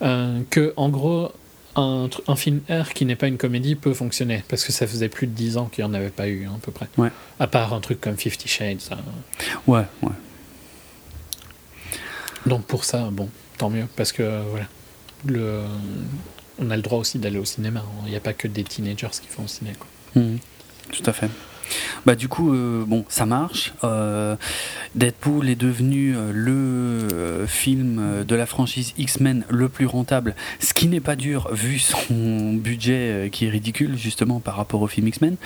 [0.00, 1.32] que, en gros,
[1.76, 5.08] un, un, film R qui n'est pas une comédie peut fonctionner parce que ça faisait
[5.08, 6.88] plus de 10 ans qu'il n'y en avait pas eu à peu près.
[6.96, 7.10] Ouais.
[7.38, 8.80] À part un truc comme Fifty Shades.
[9.66, 10.12] Ouais, ouais.
[12.46, 13.28] Donc pour ça, bon,
[13.58, 14.66] tant mieux parce que voilà,
[15.26, 15.62] le,
[16.58, 17.82] on a le droit aussi d'aller au cinéma.
[18.04, 19.76] Il n'y a pas que des teenagers qui font au cinéma.
[20.14, 20.36] Mmh.
[20.92, 21.28] tout à fait.
[22.04, 23.74] Bah du coup, euh, bon, ça marche.
[23.84, 24.36] Euh,
[24.94, 30.88] Deadpool est devenu euh, le film de la franchise X-Men le plus rentable, ce qui
[30.88, 35.36] n'est pas dur vu son budget qui est ridicule justement par rapport au film X-Men.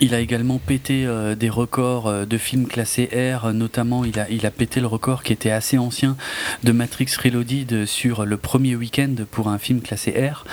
[0.00, 1.08] Il a également pété
[1.38, 5.32] des records de films classés R, notamment il a, il a pété le record qui
[5.32, 6.16] était assez ancien
[6.62, 10.44] de Matrix Reloaded sur le premier week-end pour un film classé R.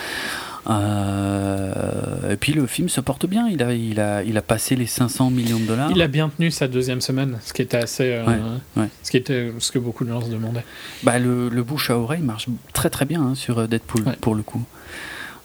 [0.68, 3.48] Euh, et puis le film se porte bien.
[3.48, 5.92] Il a, il, a, il a passé les 500 millions de dollars.
[5.92, 8.14] Il a bien tenu sa deuxième semaine, ce qui était assez.
[8.14, 10.66] Euh, ce qui était ce que beaucoup de gens se demandaient.
[11.04, 14.44] Bah, le, le bouche à oreille marche très très bien hein, sur Deadpool pour le
[14.44, 14.64] coup.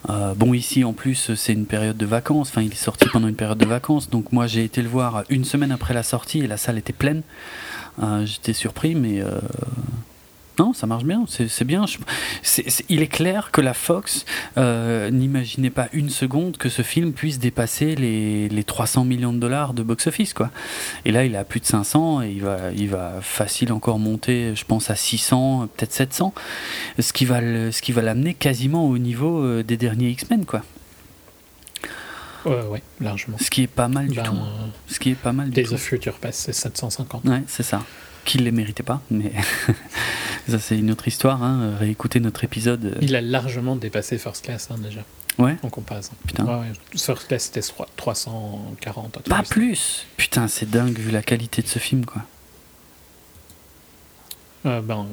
[0.09, 2.49] Euh, bon, ici en plus, c'est une période de vacances.
[2.49, 4.09] Enfin, il est sorti pendant une période de vacances.
[4.09, 6.93] Donc, moi, j'ai été le voir une semaine après la sortie et la salle était
[6.93, 7.21] pleine.
[8.23, 9.21] J'étais surpris, mais
[10.59, 11.85] non, ça marche bien, c'est bien.
[12.89, 14.25] il est clair que la Fox
[14.57, 19.39] euh, n'imaginait pas une seconde que ce film puisse dépasser les, les 300 millions de
[19.39, 20.33] dollars de box-office.
[20.33, 20.51] quoi.
[21.05, 24.53] Et là, il a plus de 500 et il va, il va facile encore monter,
[24.55, 26.33] je pense, à 600, peut-être 700,
[26.99, 30.45] ce qui va, l'amener quasiment au niveau euh, des derniers X-Men.
[30.45, 30.63] quoi.
[32.45, 33.37] Ouais, ouais, largement.
[33.39, 34.37] Ce qui est pas mal du ben, tout.
[34.87, 35.75] Ce qui est pas mal du Days tout.
[35.75, 37.23] of Future Pass, c'est 750.
[37.25, 37.83] Ouais, c'est ça
[38.25, 39.31] qu'il les méritait pas, mais
[40.49, 41.43] ça c'est une autre histoire.
[41.43, 41.75] Hein.
[41.79, 42.97] Réécouter notre épisode.
[43.01, 45.01] Il a largement dépassé First Class hein, déjà.
[45.37, 45.55] Ouais.
[45.63, 46.11] En comparaison.
[46.27, 46.63] Putain.
[46.95, 49.19] First Class c'était 340.
[49.29, 50.05] Pas plus.
[50.17, 52.23] Putain, c'est dingue vu la qualité de ce film quoi.
[54.65, 55.07] Euh, ben,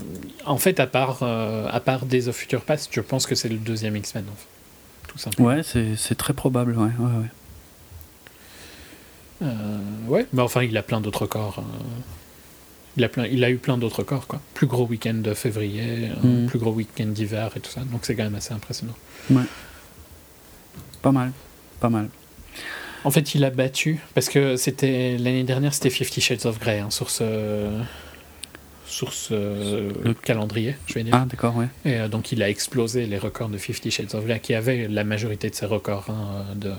[0.45, 3.49] en fait, à part, euh, à part Days of Future Past, je pense que c'est
[3.49, 4.25] le deuxième X-Men.
[4.31, 4.47] En fait.
[5.09, 5.49] Tout simplement.
[5.49, 6.77] Ouais, c'est très probable.
[6.77, 7.31] Ouais, ouais, ouais.
[9.41, 11.65] Euh, ouais, mais enfin, il a plein d'autres corps.
[12.97, 14.41] Il a, plein, il a eu plein d'autres corps, quoi.
[14.55, 16.47] Plus gros week-end de février, mm.
[16.47, 17.83] plus gros week-end d'hiver et tout ça.
[17.83, 18.95] Donc c'est quand même assez impressionnant.
[19.31, 19.43] Ouais.
[21.03, 21.33] pas mal,
[21.81, 22.09] pas mal.
[23.05, 26.81] En fait, il a battu, parce que c'était l'année dernière, c'était Fifty Shades of Grey
[26.81, 27.69] hein, sur ce,
[28.85, 29.35] sur ce
[30.03, 31.15] Le- calendrier, je vais dire.
[31.15, 31.69] Ah, d'accord, ouais.
[31.85, 34.89] Et euh, donc, il a explosé les records de Fifty Shades of Grey, qui avait
[34.89, 36.07] la majorité de ses records.
[36.11, 36.73] hein, de...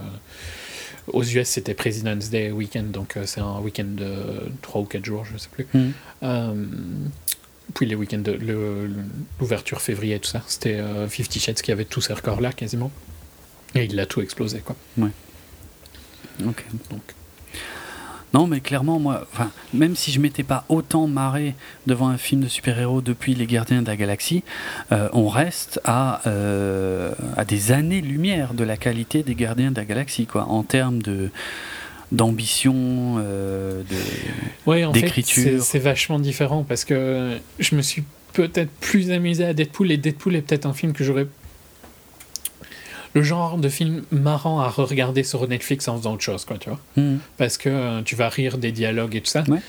[1.07, 5.05] Aux US, c'était President's Day weekend, donc euh, c'est un week-end de 3 ou 4
[5.05, 5.67] jours, je sais plus.
[5.73, 5.93] Mhm.
[6.23, 6.65] Euh,
[7.73, 8.23] puis les week-ends,
[9.39, 12.91] l'ouverture février, tout ça, c'était euh, Fifty Shades qui avait tous ces records-là quasiment.
[13.75, 14.75] Et il a tout explosé, quoi.
[16.45, 16.65] Ok.
[16.89, 17.01] Donc,
[18.33, 19.27] Non, mais clairement, moi,
[19.73, 21.55] même si je m'étais pas autant marré
[21.87, 24.43] devant un film de super-héros depuis Les Gardiens de la Galaxie,
[24.91, 29.85] euh, on reste à, euh, à des années-lumière de la qualité des Gardiens de la
[29.85, 31.29] Galaxie, quoi, en termes de
[32.11, 33.83] d'ambition, euh.
[34.65, 35.43] Ouais, d'écriture.
[35.43, 38.03] c'est- c'est vachement différent parce que je me suis
[38.33, 41.27] peut-être plus amusé à Deadpool et Deadpool est peut-être un film que j'aurais.
[43.13, 46.69] Le genre de film marrant à re-regarder sur Netflix en faisant autre chose, quoi, tu
[46.69, 46.79] vois.
[46.97, 47.19] Mhm.
[47.37, 49.43] Parce que euh, tu vas rire des dialogues et tout ça.
[49.47, 49.59] Ouais.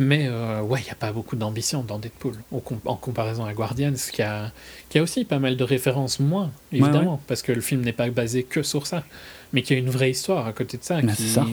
[0.00, 2.34] Mais euh, ouais, il n'y a pas beaucoup d'ambition dans Deadpool
[2.64, 4.52] com- en comparaison à Guardians, qui a,
[4.88, 8.08] qui a aussi pas mal de références moins, évidemment, parce que le film n'est pas
[8.10, 9.02] basé que sur ça,
[9.52, 11.46] mais qui a une vraie histoire à côté de ça, qui, c'est ça.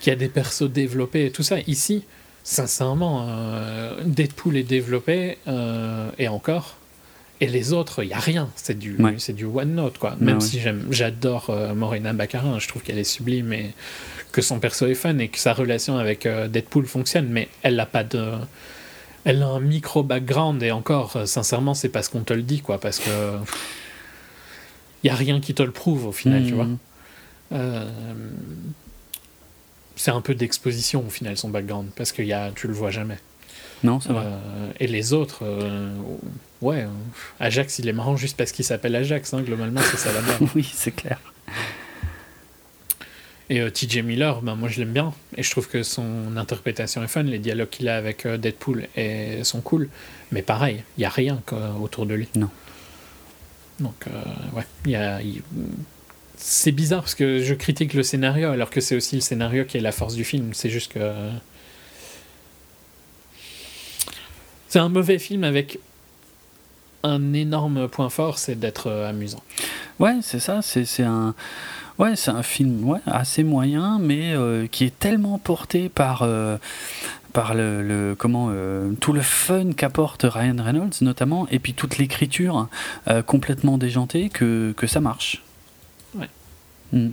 [0.00, 1.58] qui a des persos développés et tout ça.
[1.66, 2.04] Ici,
[2.42, 6.76] sincèrement, euh, Deadpool est développé, euh, et encore.
[7.42, 8.50] Et les autres, il n'y a rien.
[8.54, 9.14] C'est du, Ouais.
[9.18, 10.16] c'est du one note, quoi.
[10.20, 10.40] Même ouais.
[10.40, 13.70] si j'aime, j'adore euh, Morena Baccarin, je trouve qu'elle est sublime et
[14.32, 17.76] que son perso est fun et que sa relation avec euh, Deadpool fonctionne, mais elle
[17.76, 18.32] n'a pas de.
[19.24, 22.60] Elle a un micro background et encore, euh, sincèrement, c'est parce qu'on te le dit,
[22.60, 22.78] quoi.
[22.78, 23.10] Parce que.
[25.02, 26.56] Il n'y a rien qui te le prouve au final, tu Mhm.
[26.56, 26.66] vois.
[27.52, 27.90] Euh,
[29.96, 32.90] c'est un peu d'exposition au final son background parce que y a, tu le vois
[32.90, 33.18] jamais.
[33.82, 34.24] Non, vrai.
[34.26, 35.42] Euh, et les autres,
[36.62, 36.88] ouais, euh,
[37.38, 40.38] Ajax il est marrant juste parce qu'il s'appelle Ajax, hein, globalement c'est ça la base.
[40.54, 41.18] Oui, c'est clair.
[43.50, 47.02] Et euh, TJ Miller, ben, moi je l'aime bien et je trouve que son interprétation
[47.02, 49.88] est fun, les dialogues qu'il a avec euh, Deadpool et, sont cool,
[50.30, 52.28] mais pareil, il y a rien quoi, autour de lui.
[52.36, 52.48] Non.
[53.80, 55.20] Donc euh, ouais, il y a,
[56.36, 59.78] c'est bizarre parce que je critique le scénario alors que c'est aussi le scénario qui
[59.78, 60.54] est la force du film.
[60.54, 61.12] C'est juste que
[64.68, 65.80] c'est un mauvais film avec
[67.02, 69.42] un énorme point fort, c'est d'être euh, amusant.
[69.98, 70.60] Ouais, c'est ça.
[70.62, 71.34] C'est un,
[71.98, 76.56] ouais, c'est un film ouais, assez moyen, mais euh, qui est tellement porté par, euh,
[77.32, 81.98] par le, le- comment, euh, tout le fun qu'apporte Ryan Reynolds notamment, et puis toute
[81.98, 82.68] l'écriture
[83.26, 85.42] complètement déjantée que, que ça marche.
[86.14, 86.28] Ouais.
[86.92, 87.10] Mm.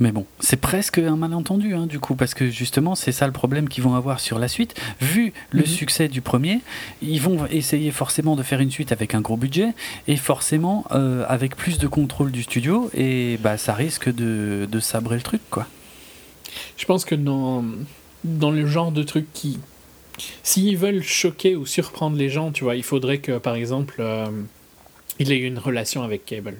[0.00, 3.32] Mais bon, c'est presque un malentendu hein, du coup, parce que justement c'est ça le
[3.32, 4.74] problème qu'ils vont avoir sur la suite.
[5.00, 5.66] Vu le Mhm.
[5.66, 6.60] succès du premier,
[7.00, 9.68] ils vont essayer forcément de faire une suite avec un gros budget
[10.08, 14.80] et forcément euh, avec plus de contrôle du studio et bah ça risque de, de
[14.80, 15.66] sabrer le truc quoi.
[16.76, 17.64] Je pense que dans,
[18.24, 19.58] dans le genre de truc qui.
[20.44, 24.26] S'ils veulent choquer ou surprendre les gens, tu vois, il faudrait que, par exemple, euh,
[25.18, 26.54] il ait une relation avec Cable.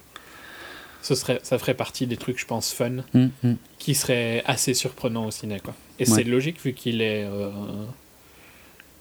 [1.05, 3.55] Ce serait, ça ferait partie des trucs, je pense, fun, Mm, mm.
[3.79, 5.75] qui seraient assez surprenants au ciné, quoi.
[5.99, 6.15] Et Ouais.
[6.17, 7.25] c'est logique vu qu'il est.
[7.25, 7.51] euh,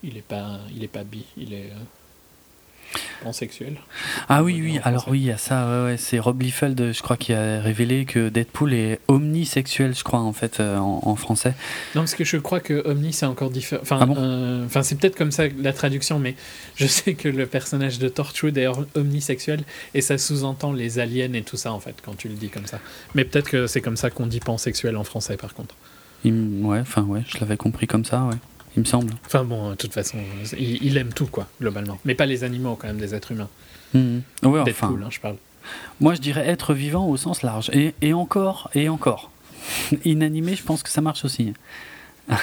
[0.03, 1.83] il est pas, il est pas bi, il est euh,
[3.23, 3.77] pansexuel.
[4.29, 7.01] Ah oui oui alors oui il y a ça ouais, ouais, c'est Rob Liefeld je
[7.01, 11.15] crois qui a révélé que Deadpool est omnisexuel je crois en fait euh, en, en
[11.15, 11.53] français.
[11.95, 13.81] Non, parce que je crois que Omni, c'est encore différent.
[13.81, 16.35] Enfin, Ah bon euh, enfin, c'est peut-être comme ça la traduction, mais
[16.75, 19.63] je sais que le personnage de Torchwood est omnisexuel
[19.93, 22.65] et ça sous-entend les aliens et tout ça, en fait, quand tu le dis comme
[22.65, 22.79] ça.
[23.15, 25.75] Mais peut-être que c'est comme ça qu'on dit pansexuel en français, par contre.
[26.25, 26.33] Il
[26.63, 28.37] ouais enfin ouais je l'avais compris comme ça ouais
[28.75, 29.13] il me semble.
[29.25, 30.17] Enfin, bon, de toute façon,
[30.57, 31.99] il, il aime tout, quoi, globalement.
[32.05, 33.49] Mais pas les animaux, quand même, des êtres humains.
[33.93, 33.99] Mm,
[34.41, 34.47] mm.
[34.47, 35.35] Ouais enfin hein, je parle.
[35.99, 39.29] moi je dirais être vivant au sens large et, et encore et encore.
[40.05, 41.53] Inanimé je pense que ça marche aussi.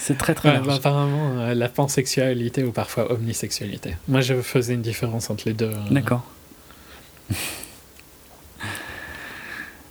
[0.00, 0.66] c'est très très Ouais, large.
[0.66, 3.94] bah, apparemment, euh, la pansexualité ou parfois omnisexualité.
[4.08, 5.66] Moi, je faisais une différence entre les deux.
[5.72, 6.24] euh, D'accord.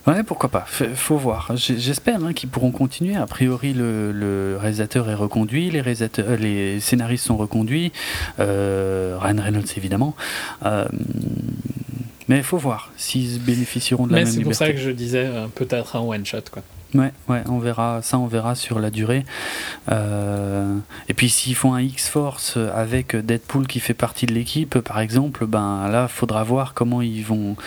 [0.08, 0.66] Ouais, pourquoi pas.
[0.72, 1.52] F- faut voir.
[1.56, 3.16] J'espère hein, qu'ils pourront continuer.
[3.16, 7.92] A priori, le, le réalisateur est reconduit, les, réalisateurs, euh, les scénaristes sont reconduits,
[8.40, 10.16] euh, Ryan Reynolds évidemment.
[10.64, 10.86] Euh,
[12.28, 14.66] mais il faut voir s'ils bénéficieront de la Mais même c'est pour liberté.
[14.66, 16.62] ça que je disais euh, peut-être un one-shot, quoi.
[16.94, 18.02] Ouais, ouais, on verra.
[18.04, 19.26] Ça, on verra sur la durée.
[19.92, 20.78] Euh,
[21.10, 25.46] et puis, s'ils font un X-Force avec Deadpool qui fait partie de l'équipe, par exemple,
[25.46, 27.58] ben là, faudra voir comment ils vont.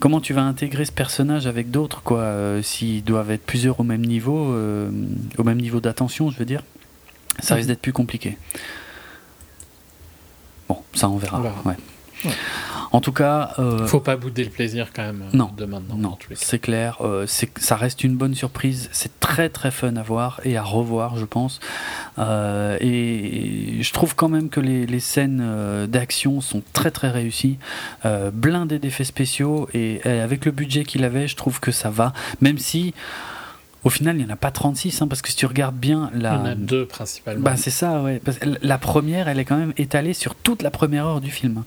[0.00, 3.82] Comment tu vas intégrer ce personnage avec d'autres, quoi euh, S'ils doivent être plusieurs au
[3.82, 4.90] même niveau, euh,
[5.36, 6.62] au même niveau d'attention, je veux dire,
[7.38, 8.38] ça risque d'être plus compliqué.
[10.68, 11.38] Bon, ça, on verra.
[11.38, 11.62] On verra.
[11.66, 11.76] ouais.
[12.24, 12.30] Ouais.
[12.92, 15.50] En tout cas, euh, Faut pas bouder le plaisir quand même euh, Non.
[15.56, 15.94] de maintenant.
[15.96, 16.98] non, c'est clair.
[17.02, 18.88] euh, ça reste une bonne surprise.
[18.92, 21.60] C'est très très fun à voir et à revoir, je pense.
[22.18, 27.10] Euh, et je trouve quand même que les, les scènes euh, d'action sont très très
[27.10, 27.58] réussies,
[28.32, 32.12] blindées d'effets spéciaux et, et avec le budget qu'il avait, je trouve que ça va.
[32.40, 32.92] Même si,
[33.84, 36.10] au final, il n'y en a pas 36, hein, parce que si tu regardes bien
[36.14, 37.42] Il la, y en a deux principalement.
[37.44, 38.20] bah, c'est ça, ouais.
[38.24, 41.30] Parce que la première, elle est quand même étalée sur toute la première heure du
[41.30, 41.62] film.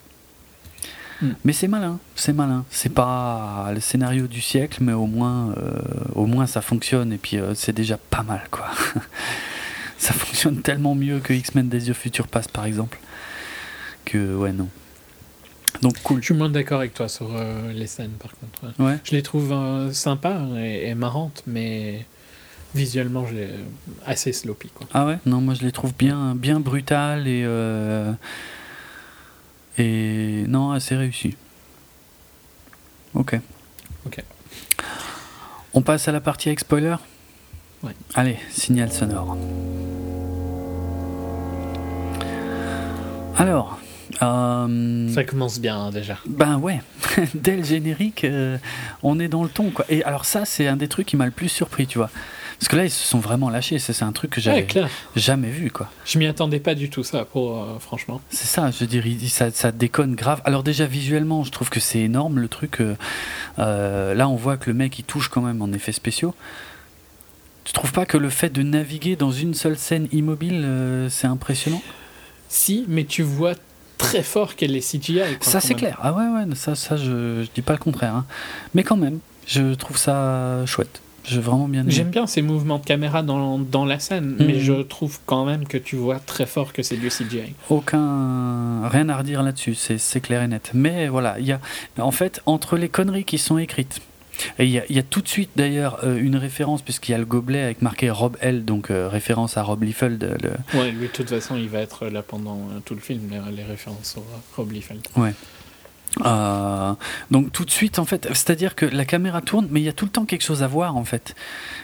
[1.23, 1.35] Mm.
[1.45, 2.65] Mais c'est malin, c'est malin.
[2.69, 5.79] C'est pas le scénario du siècle, mais au moins, euh,
[6.13, 8.69] au moins ça fonctionne et puis euh, c'est déjà pas mal, quoi.
[9.97, 12.99] ça fonctionne tellement mieux que X-Men Days of Future Past, par exemple.
[14.05, 14.67] Que ouais, non.
[15.81, 16.19] Donc cool.
[16.19, 18.79] Je suis moins d'accord avec toi sur euh, les scènes par contre.
[18.79, 18.99] Ouais.
[19.03, 19.53] Je les trouve
[19.91, 22.05] sympas et, et marrantes, mais
[22.75, 23.49] visuellement, je les...
[24.05, 24.69] assez sloppy.
[24.69, 24.87] Quoi.
[24.93, 25.17] Ah ouais?
[25.25, 28.11] Non, moi je les trouve bien, bien brutales et euh,
[29.77, 31.35] et non assez réussies.
[33.13, 33.39] Ok.
[34.05, 34.23] Ok.
[35.73, 36.95] On passe à la partie avec spoiler?
[37.83, 37.93] Ouais.
[38.15, 39.37] Allez, signal sonore.
[43.35, 43.79] Alors,
[44.21, 46.17] euh, Ça commence bien hein, déjà.
[46.25, 46.81] ben ouais,
[47.33, 48.57] dès le générique, euh,
[49.01, 49.85] on est dans le ton quoi.
[49.89, 52.09] Et alors ça, c'est un des trucs qui m'a le plus surpris, tu vois.
[52.63, 53.77] Parce que là, ils se sont vraiment lâchés.
[53.77, 54.85] C'est un truc que j'avais Ouais,
[55.17, 55.89] jamais vu, quoi.
[56.05, 58.21] Je m'y attendais pas du tout, ça, pour, euh, franchement.
[58.29, 60.41] C'est ça, je veux dire, il- ça, ça déconne grave.
[60.45, 62.79] Alors déjà visuellement, je trouve que c'est énorme le truc.
[62.79, 62.95] euh,
[63.59, 66.33] euh, là, on voit que le mec, il touche quand même en effets spéciaux.
[67.65, 71.27] Tu trouves pas que le fait de naviguer dans une seule scène immobile, euh, c'est
[71.27, 71.81] impressionnant?
[72.47, 73.55] Si, mais tu vois
[73.97, 75.19] très fort qu'elle est CGI.
[75.37, 75.97] quoi, Ça, c'est clair.
[76.01, 78.15] Ah ouais, ouais, ça, ça je, je dis pas le contraire.
[78.15, 78.25] hein.
[78.73, 81.01] Mais quand même, je trouve ça chouette.
[81.25, 81.91] J'ai vraiment bien aimé.
[81.91, 84.59] J'aime bien ces mouvements de caméra dans, dans la scène, mais Mhm.
[84.59, 87.53] je trouve quand même que tu vois très fort que c'est du CGI.
[87.69, 88.87] Aucun.
[88.89, 90.71] Rien à redire là-dessus, c'est c'est clair et net.
[90.73, 91.59] Mais voilà, il y a.
[91.99, 94.01] En fait, entre les conneries qui sont écrites.
[94.57, 97.11] Et il y, a- il y a tout de suite d'ailleurs euh, une référence, puisqu'il
[97.11, 100.37] y a le gobelet avec marqué Rob L, donc euh, référence à Rob Liefeld.
[100.41, 100.79] Le...
[100.79, 103.39] Ouais, lui, de toute façon, il va être là pendant euh, tout le film, les,
[103.55, 104.21] les références euh,
[104.57, 105.01] Rob Liefeld.
[106.21, 106.93] Euh,
[107.31, 109.93] donc tout de suite, en fait, c'est-à-dire que la caméra tourne, mais il y a
[109.93, 111.35] tout le temps quelque chose à voir, en fait.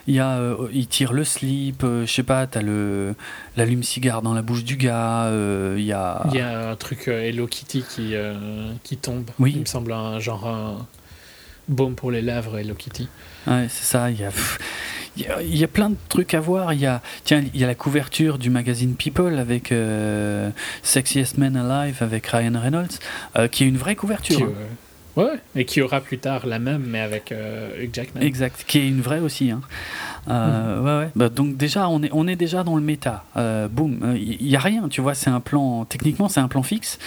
[0.08, 3.16] Il y a, euh, il tire le slip, euh, je sais pas, t'as le
[3.58, 6.24] l'allume-cigare dans la bouche du gars, euh, il y a.
[6.32, 8.14] Il y a un truc euh, Hello Kitty qui,
[8.84, 9.30] qui tombe.
[9.40, 9.54] Oui.
[9.56, 10.86] Il me semble un genre un
[11.70, 13.08] baume pour les lèvres Hello Kitty.
[13.48, 14.10] Ouais, c'est ça.
[14.12, 14.32] Il y a,
[15.18, 16.74] il y a, il y a plein de trucs à voir.
[16.74, 20.50] Il y a, tiens, il y a la couverture du magazine People avec euh,
[20.84, 23.00] Sexiest Man Alive avec Ryan Reynolds,
[23.38, 24.38] euh, qui est une vraie couverture.
[24.38, 25.24] Qui, hein.
[25.24, 28.22] ouais, et qui aura plus tard la même, mais avec euh, Hugh Jackman.
[28.22, 29.52] Exact, qui est une vraie aussi.
[29.52, 29.62] Hein.
[30.28, 31.12] Euh, ouais, ouais.
[31.16, 33.24] Bah, donc déjà, on est, on est déjà dans le méta.
[33.38, 35.14] Euh, boum, il y, a rien, tu vois.
[35.16, 35.86] C'est un plan.
[35.86, 37.00] Techniquement, c'est un plan fixe,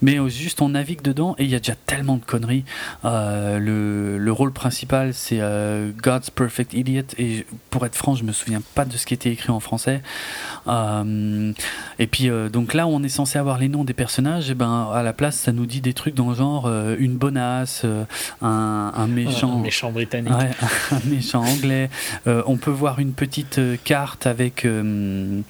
[0.00, 2.64] mais euh, juste on navigue dedans et il y a déjà tellement de conneries.
[3.04, 7.02] Euh, le, le rôle principal, c'est euh, God's Perfect Idiot.
[7.18, 10.02] Et pour être franc, je me souviens pas de ce qui était écrit en français.
[10.68, 11.52] Euh,
[11.98, 14.50] et puis euh, donc là, où on est censé avoir les noms des personnages.
[14.50, 17.16] Et ben à la place, ça nous dit des trucs dans le genre euh, une
[17.16, 18.04] bonasse, euh,
[18.40, 19.58] un, un méchant.
[19.58, 20.32] Un méchant britannique.
[20.32, 20.50] Ouais,
[20.92, 21.90] un méchant anglais.
[22.26, 25.40] Euh, on peut voir une petite euh, carte avec euh,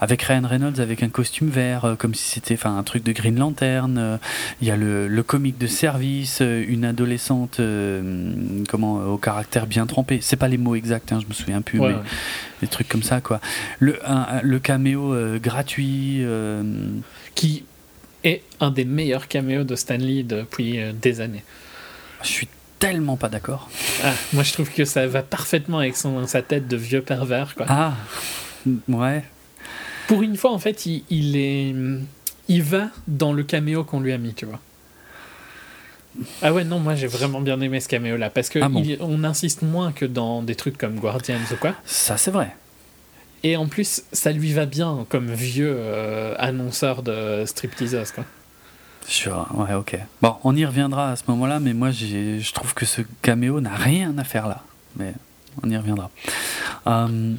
[0.00, 3.12] avec Ryan Reynolds avec un costume vert, euh, comme si c'était enfin un truc de
[3.12, 4.18] Green Lantern.
[4.60, 8.32] Il y a le, le comique de service, une adolescente euh,
[8.68, 10.18] comment au caractère bien trempé.
[10.22, 12.00] C'est pas les mots exacts, hein, je me souviens plus, Ouais, mais ouais.
[12.60, 13.40] des trucs comme ça quoi.
[13.80, 16.24] Le un- le caméo euh, gratuit.
[17.34, 17.64] Qui
[18.22, 21.42] est un des meilleurs caméos de Stanley depuis des années.
[22.22, 22.48] je suis
[22.84, 23.68] tellement pas d'accord.
[24.02, 27.54] Ah, moi, je trouve que ça va parfaitement avec son, sa tête de vieux pervers.
[27.54, 27.66] Quoi.
[27.68, 27.94] Ah
[28.88, 29.24] ouais.
[30.06, 31.74] Pour une fois, en fait, il, il est,
[32.48, 34.60] il va dans le caméo qu'on lui a mis, tu vois.
[36.42, 39.24] Ah ouais, non, moi j'ai vraiment bien aimé ce caméo-là, parce que Ah bon on
[39.24, 41.74] insiste moins que dans des trucs comme Guardians ou quoi.
[41.84, 42.54] Ça c'est vrai.
[43.42, 48.24] Et en plus, ça lui va bien comme vieux euh, annonceur de stripteaseuse, quoi.
[49.06, 49.98] Sure, ouais, ok.
[50.22, 53.74] Bon, on y reviendra à ce moment-là, mais moi, je trouve que ce caméo n'a
[53.74, 54.62] rien à faire là.
[54.96, 55.14] Mais
[55.62, 56.10] on y reviendra.
[56.86, 57.34] Euh,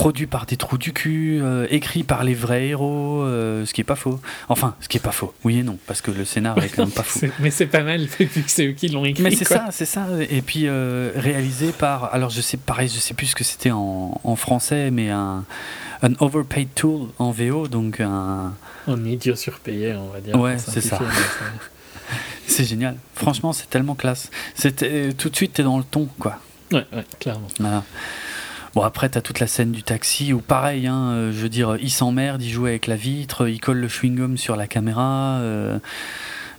[0.00, 3.82] produit par des trous du cul, euh, écrit par les vrais héros, euh, ce qui
[3.82, 4.18] est pas faux.
[4.48, 5.34] Enfin, ce qui est pas faux.
[5.44, 7.26] Oui et non, parce que le scénario est quand même pas faux.
[7.38, 9.22] Mais c'est pas mal, vu que c'est eux qui l'ont écrit.
[9.22, 10.06] Mais c'est ça, c'est ça.
[10.30, 13.72] Et puis euh, réalisé par, alors je sais, pareil, je sais plus ce que c'était
[13.72, 15.44] en, en français, mais un,
[16.02, 18.54] un overpaid tool en VO, donc un,
[18.88, 20.34] Un idiot surpayé, on va dire.
[20.40, 20.98] Ouais, c'est ça.
[22.46, 22.96] c'est génial.
[23.14, 24.30] Franchement, c'est tellement classe.
[24.54, 26.38] C'était tout de suite, t'es dans le ton, quoi.
[26.72, 27.48] Ouais, ouais, clairement.
[27.58, 27.84] Voilà.
[28.74, 31.76] Bon, après, t'as toute la scène du taxi où, pareil, hein, euh, je veux dire,
[31.80, 35.38] il s'emmerde, il joue avec la vitre, il colle le chewing-gum sur la caméra.
[35.40, 35.78] euh,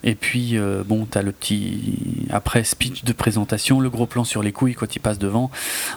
[0.04, 2.26] Et puis, euh, bon, t'as le petit.
[2.32, 5.52] Après, speech de présentation, le gros plan sur les couilles quand il passe devant.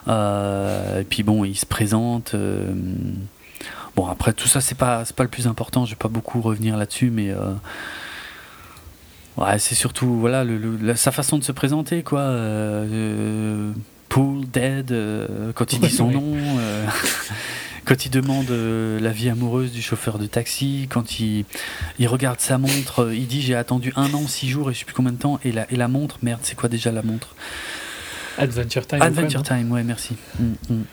[0.09, 2.35] Euh, et puis, bon, il se présente.
[2.35, 2.73] euh,
[3.97, 5.85] Bon, après, tout ça, c'est pas, pas le plus important.
[5.85, 7.31] Je vais pas beaucoup revenir là-dessus, mais.
[7.31, 7.55] euh,
[9.37, 10.45] Ouais, c'est surtout voilà
[10.95, 12.21] sa façon de se présenter quoi.
[12.21, 13.73] Euh,
[14.15, 16.87] euh, Pool Dead euh, quand il dit son nom, euh,
[17.85, 21.45] quand il demande euh, la vie amoureuse du chauffeur de taxi, quand il,
[21.99, 24.85] il regarde sa montre, il dit j'ai attendu un an, six jours et je sais
[24.85, 27.35] plus combien de temps et la, et la montre, merde c'est quoi déjà la montre?
[28.39, 28.99] Adventure Time.
[28.99, 30.17] quoi, Adventure Time, ouais merci.
[30.39, 30.85] Mm, mm.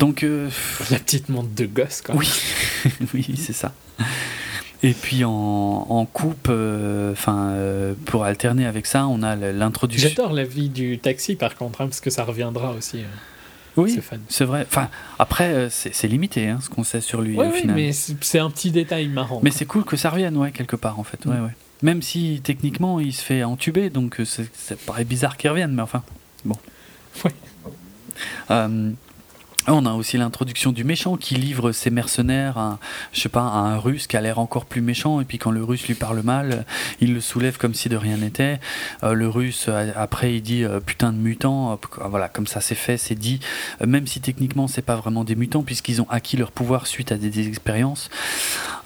[0.00, 0.26] Donc
[0.90, 2.16] La petite montre de gosse, quoi.
[2.16, 2.28] oui,
[3.14, 3.72] oui, c'est ça.
[4.84, 10.08] Et puis en, en coupe, euh, enfin euh, pour alterner avec ça, on a l'introduction.
[10.08, 12.98] J'adore la vie du taxi, par contre, hein, parce que ça reviendra aussi.
[12.98, 13.02] euh,
[13.76, 13.98] Oui,
[14.28, 14.66] C'est vrai.
[14.68, 14.88] Enfin,
[15.18, 17.76] après, euh, c'est limité hein, ce qu'on sait sur lui Ouais, au ouais, final.
[17.76, 19.40] mais c'est un petit détail marrant.
[19.42, 21.24] Mais c'est cool que ça revienne, ouais, quelque part en fait.
[21.26, 21.44] Ouais, Mm.
[21.44, 21.50] ouais.
[21.82, 24.42] Même si techniquement il se fait entuber, donc ça
[24.86, 26.02] paraît bizarre qu'il revienne, mais enfin,
[26.44, 26.56] bon.
[27.24, 27.32] Ouais.
[28.50, 28.90] Euh,
[29.68, 32.78] on a aussi l'introduction du méchant qui livre ses mercenaires à,
[33.12, 35.50] je sais pas, à un russe qui a l'air encore plus méchant, et puis quand
[35.50, 36.66] le russe lui parle mal,
[37.00, 38.60] il le soulève comme si de rien n'était.
[39.02, 42.74] Euh, le russe, euh, après, il dit euh, putain de mutant, voilà, comme ça c'est
[42.74, 43.40] fait, c'est dit,
[43.84, 47.16] même si techniquement c'est pas vraiment des mutants, puisqu'ils ont acquis leur pouvoir suite à
[47.16, 48.10] des, des expériences.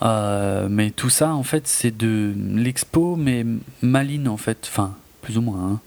[0.01, 3.45] Euh, mais tout ça, en fait, c'est de l'expo, mais
[3.81, 5.59] maline, en fait, enfin, plus ou moins.
[5.59, 5.79] hein.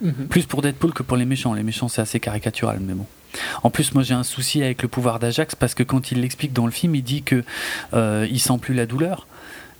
[0.00, 0.28] Mhm.
[0.28, 1.54] Plus pour Deadpool que pour les méchants.
[1.54, 3.06] Les méchants, c'est assez caricatural, mais bon.
[3.62, 6.52] En plus, moi, j'ai un souci avec le pouvoir d'Ajax parce que quand il l'explique
[6.52, 7.44] dans le film, il dit que
[7.94, 9.26] euh, il sent plus la douleur,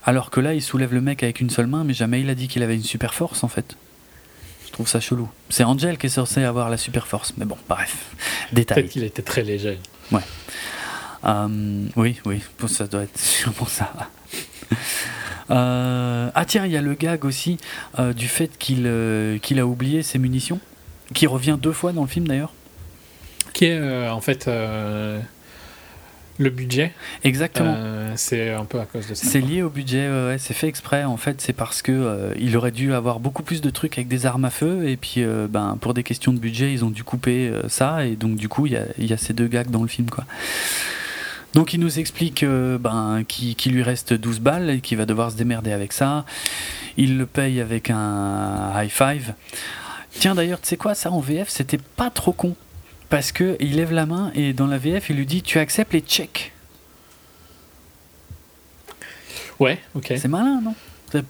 [0.05, 2.35] alors que là, il soulève le mec avec une seule main, mais jamais il a
[2.35, 3.77] dit qu'il avait une super force, en fait.
[4.67, 5.29] Je trouve ça chelou.
[5.49, 7.97] C'est Angel qui est censé avoir la super force, mais bon, bref,
[8.53, 8.83] détail.
[8.83, 9.79] Peut-être qu'il était très léger.
[11.25, 13.93] Euh, oui, oui, bon, ça doit être sûrement ça.
[15.51, 17.59] Euh, ah tiens, il y a le gag aussi
[17.99, 20.59] euh, du fait qu'il euh, qu'il a oublié ses munitions,
[21.15, 22.53] qui revient deux fois dans le film d'ailleurs.
[23.63, 25.21] Est euh, en fait euh,
[26.39, 26.93] le budget.
[27.25, 27.75] Exactement.
[27.77, 29.27] euh, c'est un peu à cause de ça.
[29.27, 31.05] C'est lié au budget, ouais, ouais, c'est fait exprès.
[31.05, 34.09] En fait, c'est parce que euh, il aurait dû avoir beaucoup plus de trucs avec
[34.09, 36.91] des armes à feu, et puis euh, ben, pour des questions de budget, ils ont
[36.91, 39.49] dû couper ça, et donc du coup, il y a, il y a ces deux
[39.49, 40.25] gags dans le film, quoi.
[41.55, 45.31] Donc il nous explique ben, qu'il qu'il lui reste 12 balles et qu'il va devoir
[45.31, 46.27] se démerder avec ça.
[46.99, 49.33] Il le paye avec un high five.
[50.11, 52.55] Tiens d'ailleurs, tu sais quoi, ça en VF, c'était pas trop con.
[53.09, 55.93] Parce que il lève la main et dans la VF, il lui dit Tu acceptes
[55.93, 56.53] les checks
[59.61, 60.13] Ouais, ok.
[60.17, 60.75] C'est malin, non?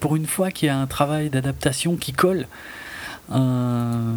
[0.00, 2.48] Pour une fois qu'il y a un travail d'adaptation qui colle.
[3.30, 4.14] Euh,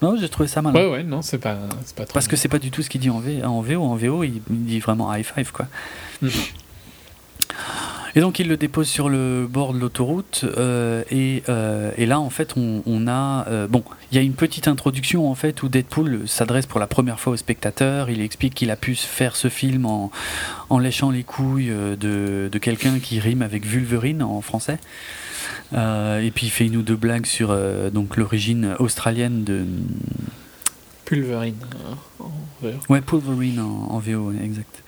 [0.00, 0.78] Non, j'ai trouvé ça malin.
[0.78, 2.14] Ouais, ouais, non, c'est pas, c'est pas trop.
[2.14, 3.42] Parce que c'est pas du tout ce qu'il dit en, v...
[3.44, 3.82] en VO.
[3.82, 5.66] En VO, il il dit vraiment high five, quoi.
[6.22, 6.30] Mhm.
[8.16, 10.44] Et donc, il le dépose sur le bord de l'autoroute.
[10.56, 13.44] euh, et, euh, et là, en fait, on, on a.
[13.48, 13.82] euh, bon,
[14.12, 17.32] il y a une petite introduction, en fait, où Deadpool s'adresse pour la première fois
[17.32, 18.10] au spectateur.
[18.10, 20.12] Il explique qu'il a pu faire ce film en,
[20.70, 24.78] en léchant les couilles de, de quelqu'un qui rime avec Vulverine en français.
[25.72, 27.52] Et puis il fait une ou deux blagues sur
[27.90, 29.64] donc l'origine australienne de
[31.04, 31.56] Pulverine.
[32.20, 32.30] en
[32.62, 32.68] VO.
[32.88, 34.83] ouais Wolverine en, en VO exact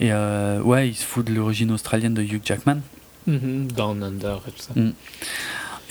[0.00, 2.78] et euh, ouais il se fout de l'origine australienne de Hugh Jackman
[3.26, 4.72] Mhm, Down Under et tout ça.
[4.78, 4.92] Mm.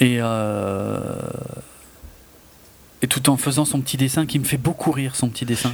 [0.01, 1.03] et euh,
[3.01, 5.71] et tout en faisant son petit dessin qui me fait beaucoup rire son petit dessin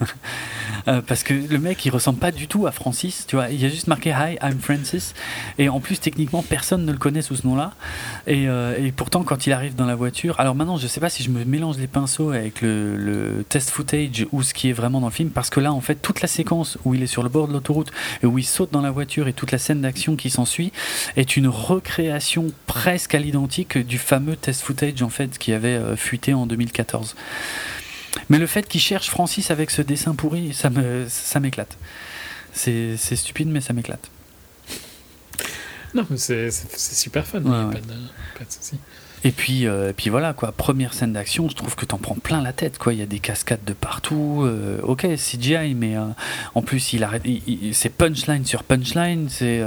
[0.88, 3.50] Euh, parce que le mec il ressemble pas du tout à Francis tu vois.
[3.50, 5.14] Il y a juste marqué Hi I'm Francis.
[5.58, 7.72] Et en plus techniquement personne ne le connaît sous ce nom là
[8.26, 11.10] et, euh, et pourtant quand il arrive dans la voiture alors maintenant je sais pas
[11.10, 14.72] si je me mélange les pinceaux avec le, le test footage ou ce qui est
[14.72, 17.06] vraiment dans le film parce que là en fait toute la séquence où il est
[17.06, 19.58] sur le bord de l'autoroute et où il saute dans la voiture et toute la
[19.58, 20.72] scène d'action qui s'ensuit
[21.16, 25.96] est une recréation presque à l'identique du fameux test footage en fait qui avait euh,
[25.96, 27.14] fuité en 2014
[28.30, 31.76] mais le fait qu'il cherche Francis avec ce dessin pourri, ça me, ça m'éclate.
[32.52, 34.10] C'est, c'est stupide, mais ça m'éclate.
[35.94, 37.40] Non, mais c'est, c'est, super fun.
[37.42, 37.72] Ouais, ouais.
[37.74, 37.86] Pas, de,
[38.38, 38.76] pas de souci.
[39.24, 40.52] Et puis, euh, et puis voilà, quoi.
[40.52, 42.92] Première scène d'action, je trouve que t'en prends plein la tête, quoi.
[42.92, 44.42] Il y a des cascades de partout.
[44.44, 46.04] euh, ok, CGI, mais euh,
[46.54, 47.22] en plus, il arrête.
[47.24, 49.28] il- il- c'est punchline sur punchline.
[49.30, 49.62] C'est.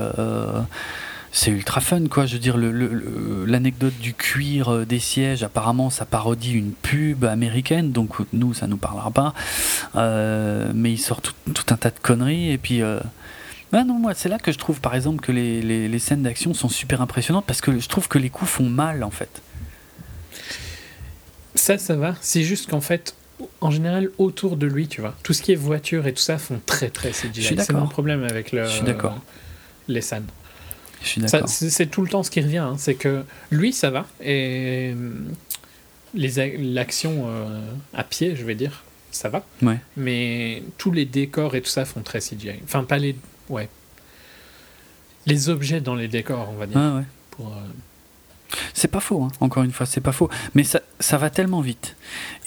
[1.31, 2.25] C'est ultra fun, quoi.
[2.25, 7.91] Je veux dire, l'anecdote du cuir euh, des sièges, apparemment, ça parodie une pub américaine,
[7.91, 9.33] donc nous, ça nous parlera pas.
[9.95, 12.81] Euh, mais il sort tout, tout un tas de conneries, et puis.
[12.81, 12.99] euh,
[13.71, 16.23] ah non, moi, c'est là que je trouve, par exemple, que les, les- les scènes
[16.23, 19.41] d'action sont super impressionnantes, parce que je trouve que les coups font mal, en fait.
[21.55, 22.15] Ça, ça va.
[22.21, 23.15] C'est juste qu'en fait,
[23.61, 26.37] en général, autour de lui, tu vois, tout ce qui est voiture et tout ça
[26.37, 27.29] font très très CGI.
[27.35, 29.17] Je suis C'est mon problème avec le, Je suis d'accord.
[29.87, 30.25] les scènes.
[31.01, 31.49] Je suis Ça, d'accord.
[31.49, 32.57] C'est tout le temps ce qui revient.
[32.57, 32.75] hein.
[32.77, 34.05] C'est que lui, ça va.
[34.21, 34.93] Et
[36.13, 37.61] les a- l'action euh,
[37.93, 39.45] à pied, je vais dire, ça va.
[39.61, 39.79] Ouais.
[39.97, 42.59] Mais tous les décors et tout ça font très CGI.
[42.65, 43.15] Enfin, pas les.
[43.49, 43.69] Ouais.
[45.25, 46.77] Les objets dans les décors, on va dire.
[46.77, 47.05] Ouais, ouais.
[47.31, 47.59] Pour, euh,
[48.73, 49.29] C'est pas faux, hein.
[49.39, 50.29] encore une fois, c'est pas faux.
[50.55, 51.95] Mais ça, ça va tellement vite.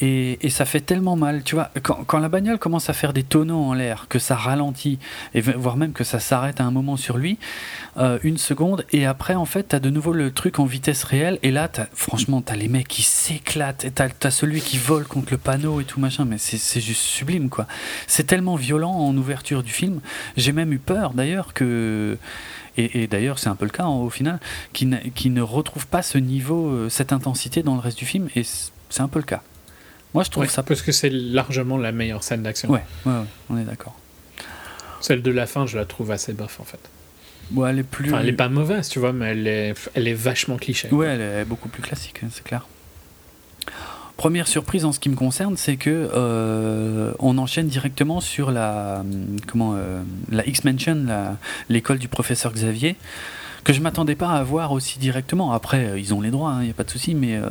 [0.01, 1.43] Et, et ça fait tellement mal.
[1.45, 4.37] Tu vois, quand, quand la bagnole commence à faire des tonneaux en l'air, que ça
[4.37, 4.99] ralentit,
[5.35, 7.39] et voire même que ça s'arrête à un moment sur lui,
[7.97, 11.39] euh, une seconde, et après, en fait, t'as de nouveau le truc en vitesse réelle,
[11.43, 15.33] et là, franchement, t'as les mecs qui s'éclatent, et t'as as celui qui vole contre
[15.33, 17.67] le panneau et tout machin, mais c'est juste sublime, quoi.
[18.07, 20.01] C'est tellement violent en ouverture du film.
[20.37, 22.19] J'ai même eu peur, d'ailleurs, que.
[22.77, 24.41] Et, et d'ailleurs, c'est un peu le cas hein, au final,
[24.73, 28.43] qui, ne retrouve pas ce niveau, euh, cette intensité dans le reste du film, et
[28.45, 29.43] c'est un peu le cas.
[30.15, 30.63] Moi, je trouve ouais, ça.
[30.63, 32.71] Parce que c'est largement la meilleure scène d'action.
[32.71, 33.95] Ouais, ouais, ouais, on est d'accord.
[35.01, 36.79] Celle de la fin, je la trouve assez bof en fait.
[37.55, 38.13] Ouais, elle est plus.
[38.13, 40.89] Enfin, elle est pas mauvaise, tu vois, mais elle est, elle est vachement cliché.
[40.91, 42.67] Ouais, elle est beaucoup plus classique, hein, c'est clair.
[44.23, 48.99] Première surprise en ce qui me concerne, c'est que euh, on enchaîne directement sur la
[49.01, 50.01] hum, comment euh,
[50.31, 51.07] la X-Mansion,
[51.69, 52.95] l'école du professeur Xavier,
[53.65, 55.51] que je m'attendais pas à voir aussi directement.
[55.53, 57.49] Après, euh, ils ont les droits, il n'y a pas de souci, mais euh,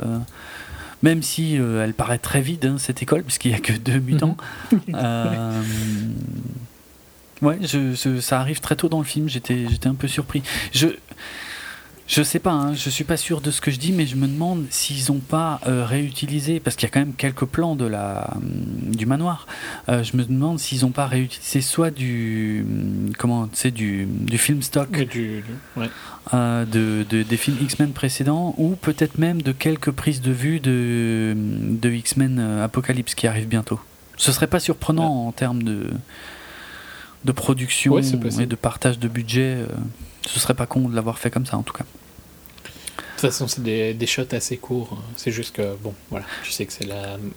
[1.04, 4.00] même si euh, elle paraît très vide hein, cette école, puisqu'il n'y a que deux
[4.00, 4.38] mutants.
[4.94, 5.62] euh,
[7.42, 9.28] ouais, je, je- ça arrive très tôt dans le film.
[9.28, 10.42] J'étais, j'étais un peu surpris.
[10.72, 10.88] Je
[12.14, 14.18] je sais pas, hein, je suis pas sûr de ce que je dis, mais je
[14.18, 17.74] me demande s'ils ont pas euh, réutilisé, parce qu'il y a quand même quelques plans
[17.78, 18.44] de la, hum,
[18.94, 19.48] du manoir.
[19.88, 24.62] Euh, je me demande s'ils ont pas réutilisé soit du, hum, comment, du, du film
[24.62, 25.44] stock Et du- du-
[25.78, 25.90] ouais.
[26.34, 30.60] euh, de, de- des films X-Men précédents, ou peut-être même de quelques prises de vue
[30.60, 33.80] de, de X-Men Apocalypse qui arrive bientôt.
[34.18, 35.88] Ce serait pas surprenant en termes de,
[37.24, 38.02] de production Ouais,
[38.42, 39.60] et de partage de budget.
[40.28, 41.86] ce serait pas con de l'avoir fait comme ça en tout cas.
[43.22, 44.98] De toute façon, c'est des, des shots assez courts.
[45.16, 46.88] C'est juste que, bon, voilà, tu sais que c'est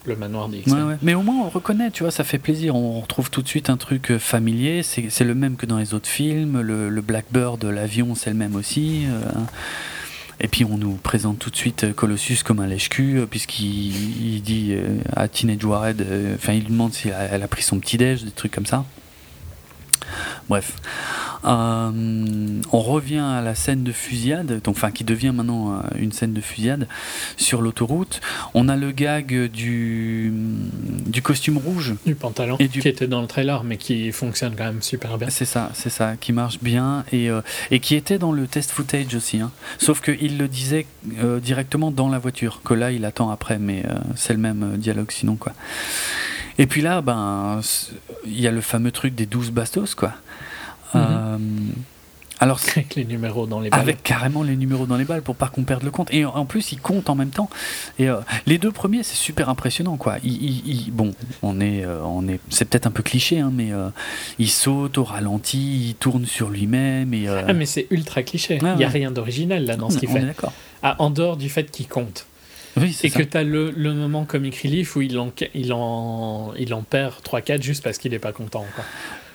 [0.07, 0.63] le manoir des.
[1.03, 2.75] Mais au moins on reconnaît, tu vois, ça fait plaisir.
[2.75, 4.83] On retrouve tout de suite un truc euh, familier.
[4.83, 6.63] C'est le même que dans les autres films.
[6.63, 9.05] Le, le Blackbird, l'avion, c'est le même aussi.
[9.09, 9.41] euh.
[10.41, 14.41] Et puis on nous présente tout de suite euh, Colossus comme un lèche-cul, puisqu'il il
[14.43, 14.75] dit
[15.15, 16.07] à Teenage Warhead,
[16.37, 18.87] enfin il lui demande si elle, elle a pris son petit-déj, des trucs comme ça.
[20.49, 20.77] Bref.
[21.45, 21.91] Euh,
[22.73, 26.33] on revient à la scène de fusillade, donc, enfin qui devient maintenant euh, une scène
[26.33, 26.89] de fusillade
[27.37, 28.21] sur l'autoroute.
[28.55, 30.33] On a le gag du,
[31.07, 31.95] du costume rouge.
[32.07, 35.19] Du pantalon Et du- qui était dans le trailer, mais qui fonctionne quand même super
[35.19, 35.29] bien.
[35.29, 38.71] C'est ça, c'est ça, qui marche bien et, euh, et qui était dans le test
[38.71, 39.41] footage aussi.
[39.41, 39.51] hein.
[39.79, 40.87] Sauf qu'il le disait
[41.23, 43.83] euh, directement dans la voiture, que là il attend après, mais
[44.17, 45.53] c'est le même dialogue sinon quoi.
[46.59, 47.61] Et puis là, ben,
[48.27, 50.13] il y a le fameux truc des 12 bastos quoi.
[50.95, 51.37] Euh,
[52.41, 53.81] alors Avec les numéros dans les balles.
[53.81, 56.13] avec carrément les numéros dans les balles pour pas qu'on perde le compte.
[56.13, 57.49] Et en- plus, ils comptent en même temps.
[57.99, 58.17] Et euh,
[58.47, 60.17] les deux premiers, c'est super impressionnant, quoi.
[60.25, 63.51] Ils- ils- ils- bon, on est, euh, on est, c'est peut-être un peu cliché, hein,
[63.53, 63.89] mais euh,
[64.39, 67.29] il saute au ralenti, il tourne sur lui-même et.
[67.29, 68.57] Ah, mais c'est ultra cliché.
[68.61, 68.87] Il n'y a ouais.
[68.87, 70.27] rien d'original là dans ce qu'il on est fait.
[70.27, 70.53] d'accord.
[70.83, 72.27] Ah, en dehors du fait qu'il compte.
[72.77, 73.19] Oui, c'est Et ça.
[73.21, 76.83] que tu as le, le moment comic relief où il en, il en, il en
[76.83, 78.67] perd 3-4 juste parce qu'il n'est pas content.
[78.75, 78.85] Quoi.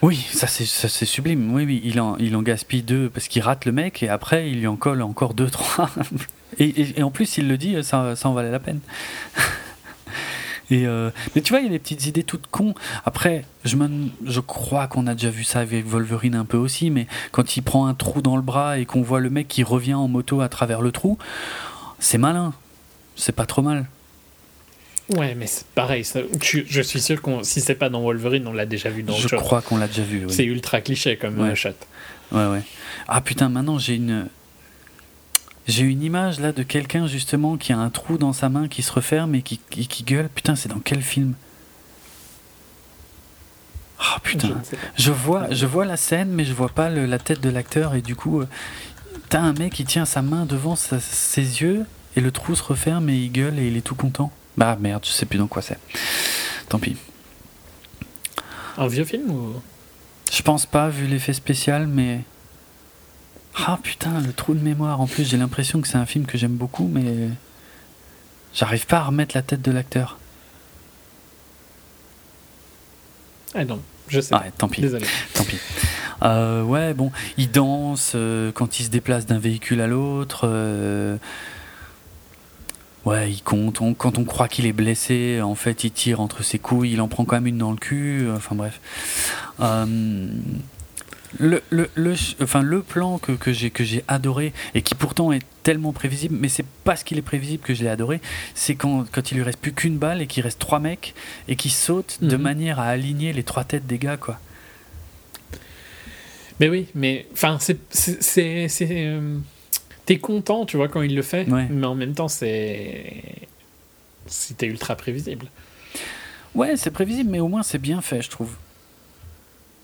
[0.02, 1.54] Oui, ça c'est, ça c'est sublime.
[1.54, 4.50] Oui, oui, il en, il en gaspille deux parce qu'il rate le mec et après
[4.50, 5.90] il lui en colle encore deux, trois.
[6.58, 8.80] Et, et- et en plus, il le dit, ça, ça en valait la peine.
[10.72, 12.76] Et euh, mais tu vois, il y a des petites idées toutes cons.
[13.04, 13.90] Après, je, me,
[14.24, 17.64] je crois qu'on a déjà vu ça avec Wolverine un peu aussi, mais quand il
[17.64, 20.42] prend un trou dans le bras et qu'on voit le mec qui revient en moto
[20.42, 21.18] à travers le trou,
[21.98, 22.54] c'est malin.
[23.20, 23.86] C'est pas trop mal.
[25.10, 26.06] Ouais, mais c'est pareil.
[26.06, 29.04] ça- je, je suis sûr que si c'est pas dans Wolverine, on l'a déjà vu
[29.04, 30.26] dans je autre crois qu'on l'a déjà vu.
[30.26, 30.34] oui.
[30.34, 31.56] C'est ultra cliché comme Ouais.
[31.56, 31.70] shot.
[32.32, 32.62] Ouais, ouais.
[33.08, 34.28] Ah putain, maintenant j'ai une.
[35.68, 38.82] J'ai une image là de quelqu'un justement qui a un trou dans sa main qui
[38.82, 40.30] se referme et qui, qui, qui gueule.
[40.34, 41.34] Putain, c'est dans quel film?
[44.00, 44.62] Ah Je putain.
[44.98, 47.96] Je vois, je vois la scène, mais je vois pas le- la tête de l'acteur
[47.96, 48.48] et du coup, euh,
[49.30, 51.86] t'as un mec qui tient sa main devant sa- ses yeux
[52.20, 54.30] et le trou se referme et il gueule et il est tout content.
[54.58, 55.80] Bah merde, je sais plus dans quoi c'est.
[56.68, 56.98] Tant pis.
[58.78, 59.54] Un vieux film ou?
[60.30, 62.20] Je pense pas vu l'effet spécial, mais.
[63.56, 65.00] Ah putain, le trou de mémoire.
[65.00, 67.30] En plus, j'ai l'impression que c'est un film que j'aime beaucoup, mais.
[68.54, 70.18] J'arrive pas à remettre la tête de l'acteur.
[73.56, 73.80] Ah non,
[74.10, 74.36] je sais.
[74.36, 75.06] Ah, tant pis, Désolé.
[75.34, 75.58] tant pis.
[76.24, 80.42] Euh, ouais, bon, il danse euh, quand il se déplace d'un véhicule à l'autre.
[80.44, 81.16] euh,
[83.06, 83.82] Ouais, il compte.
[83.82, 86.92] On- quand on croit qu'il est blessé, en fait, il tire entre ses couilles.
[86.94, 88.22] Il en prend quand même une dans le cul.
[88.28, 88.80] euh, Enfin bref.
[89.62, 89.86] Euh,
[91.38, 93.54] Le, le, le, enfin, le plan que, que
[93.84, 97.76] j'ai adoré et qui pourtant est tellement prévisible, mais c'est parce qu'il est prévisible que
[97.76, 98.20] je l'ai adoré,
[98.56, 101.14] c'est quand, quand il lui reste plus qu'une balle et qu'il reste trois mecs
[101.48, 102.42] et qui sautent de Mhm.
[102.42, 104.40] manière à aligner les trois têtes des gars, quoi.
[106.60, 107.78] Mais oui, mais enfin, c'est.
[110.10, 111.68] T'es content, tu vois, quand il le fait, Ouais.
[111.70, 113.14] mais en même temps, c'est.
[114.26, 115.46] C'était ultra prévisible.
[116.56, 118.56] Ouais, c'est prévisible, mais au moins c'est bien fait, je trouve.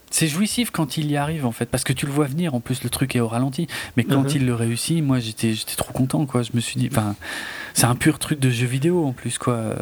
[0.09, 2.55] C'est jouissif quand il y arrive en fait, parce que tu le vois venir.
[2.55, 3.67] En plus, le truc est au ralenti.
[3.97, 4.29] Mais quand Mhm.
[4.33, 6.41] il le réussit, moi j'étais, j'étais trop content, quoi.
[6.41, 7.15] Je me suis dit, enfin,
[7.75, 9.75] c'est un pur truc de jeu vidéo en plus, quoi.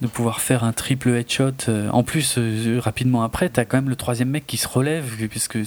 [0.00, 1.52] De pouvoir faire un triple headshot.
[1.68, 5.04] euh, En plus, euh, rapidement après, t'as quand même le troisième mec qui se relève,
[5.28, 5.58] puisque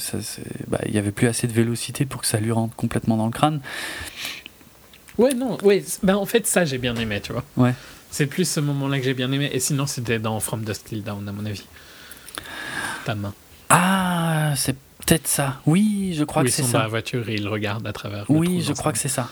[0.67, 3.27] bah, il y avait plus assez de vélocité pour que ça lui rentre complètement dans
[3.27, 3.61] le crâne.
[5.19, 7.43] Ouais, non, ouais, ben en fait, ça, j'ai bien aimé, tu vois.
[7.57, 7.75] Ouais.
[8.09, 11.03] C'est plus ce moment-là que j'ai bien aimé, et sinon, c'était dans From Dust Till
[11.03, 11.65] Down, à mon avis.
[13.05, 13.33] Ta main.
[13.69, 15.59] Ah, c'est peut-être ça.
[15.67, 16.77] Oui, je crois Où que ils c'est sont ça.
[16.79, 18.25] dans la voiture et ils regardent à travers.
[18.29, 19.29] Oui, je crois que c'est ça.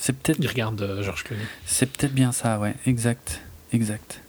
[0.00, 1.42] C'est peut-être, Ils regardent euh, George Clooney.
[1.66, 3.40] c'est peut-être bien ça, ouais, exact,
[3.72, 4.20] exact.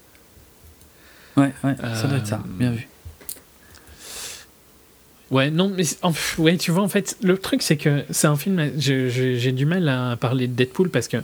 [1.37, 2.37] Ouais, ouais, ça doit être ça.
[2.43, 2.87] Euh, Bien vu.
[5.31, 8.35] Ouais, non, mais en- ouais, tu vois, en fait, le truc, c'est que c'est un
[8.35, 8.71] film.
[8.77, 11.17] J'ai du mal à parler de Deadpool parce que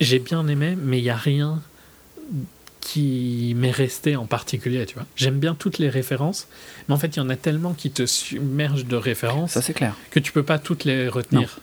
[0.00, 1.60] j'ai bien aimé, mais il n'y a rien
[2.80, 5.04] qui m'est resté en particulier, tu vois.
[5.16, 6.46] J'aime bien toutes les références,
[6.88, 9.74] mais en fait, il y en a tellement qui te submergent de références Ça c'est
[9.74, 9.94] clair.
[10.12, 11.58] que tu peux pas toutes les retenir.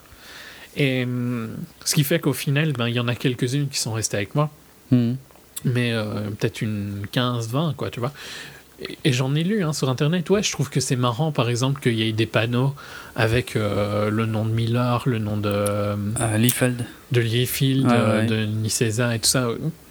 [0.77, 1.49] Et hum,
[1.85, 4.35] ce qui fait qu'au final, ben, il y en a quelques-unes qui sont restées avec
[4.35, 4.49] moi,
[4.91, 5.15] Mhm.
[5.63, 8.11] mais euh, peut-être une 15-20, quoi, tu vois.
[8.81, 11.49] Et, et j'en ai lu hein, sur Internet, ouais, je trouve que c'est marrant, par
[11.49, 12.75] exemple, qu'il y ait des panneaux
[13.15, 16.85] avec euh, le nom de Miller, le nom de, Euh, Liefeld.
[17.13, 18.25] de Liefeld, euh, ouais.
[18.27, 19.47] de Nicesa et tout ça.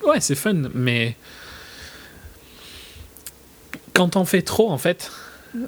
[0.07, 1.17] Ouais, c'est fun, mais
[3.95, 5.11] quand t'en fais trop, en fait,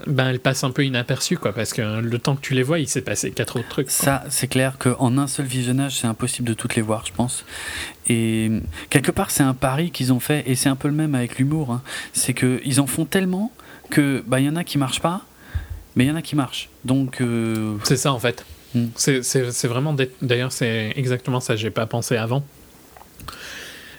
[0.07, 2.79] ben, elle passe un peu inaperçue, quoi, parce que le temps que tu les vois,
[2.79, 3.87] il s'est passé quatre autres trucs.
[3.87, 3.95] quoi.
[3.95, 7.45] Ça, c'est clair qu'en un seul visionnage, c'est impossible de toutes les voir, je pense.
[8.09, 8.51] Et
[8.91, 11.39] quelque part, c'est un pari qu'ils ont fait, et c'est un peu le même avec
[11.39, 11.71] l'humour.
[11.73, 11.83] hein.
[12.13, 13.53] C'est qu'ils en font tellement
[13.91, 15.23] que bah il y en a qui marchent pas,
[15.95, 16.69] mais il y en a qui marchent.
[16.85, 18.45] Donc euh, C'est ça en fait.
[18.75, 18.87] Hmm.
[18.97, 19.21] C'est-
[19.69, 19.95] vraiment.
[20.23, 21.55] D'ailleurs, c'est exactement ça.
[21.57, 22.45] J'ai pas pensé avant.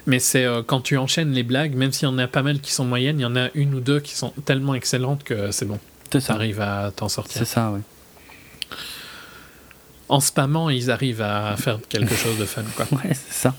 [0.08, 2.60] Mais c'est euh, quand tu enchaînes les blagues, même s'il y en a pas mal
[2.60, 5.50] qui sont moyennes, il y en a une ou deux qui sont tellement excellentes que
[5.50, 5.78] c'est bon.
[6.10, 7.36] Tu arrives à t'en sortir.
[7.36, 7.80] C'est ça, ouais.
[10.08, 12.62] En spammant, ils arrivent à faire quelque chose de fun.
[12.74, 12.86] Quoi.
[12.92, 13.54] Ouais, c'est ça.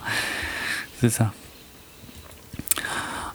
[0.99, 1.31] C'est ça.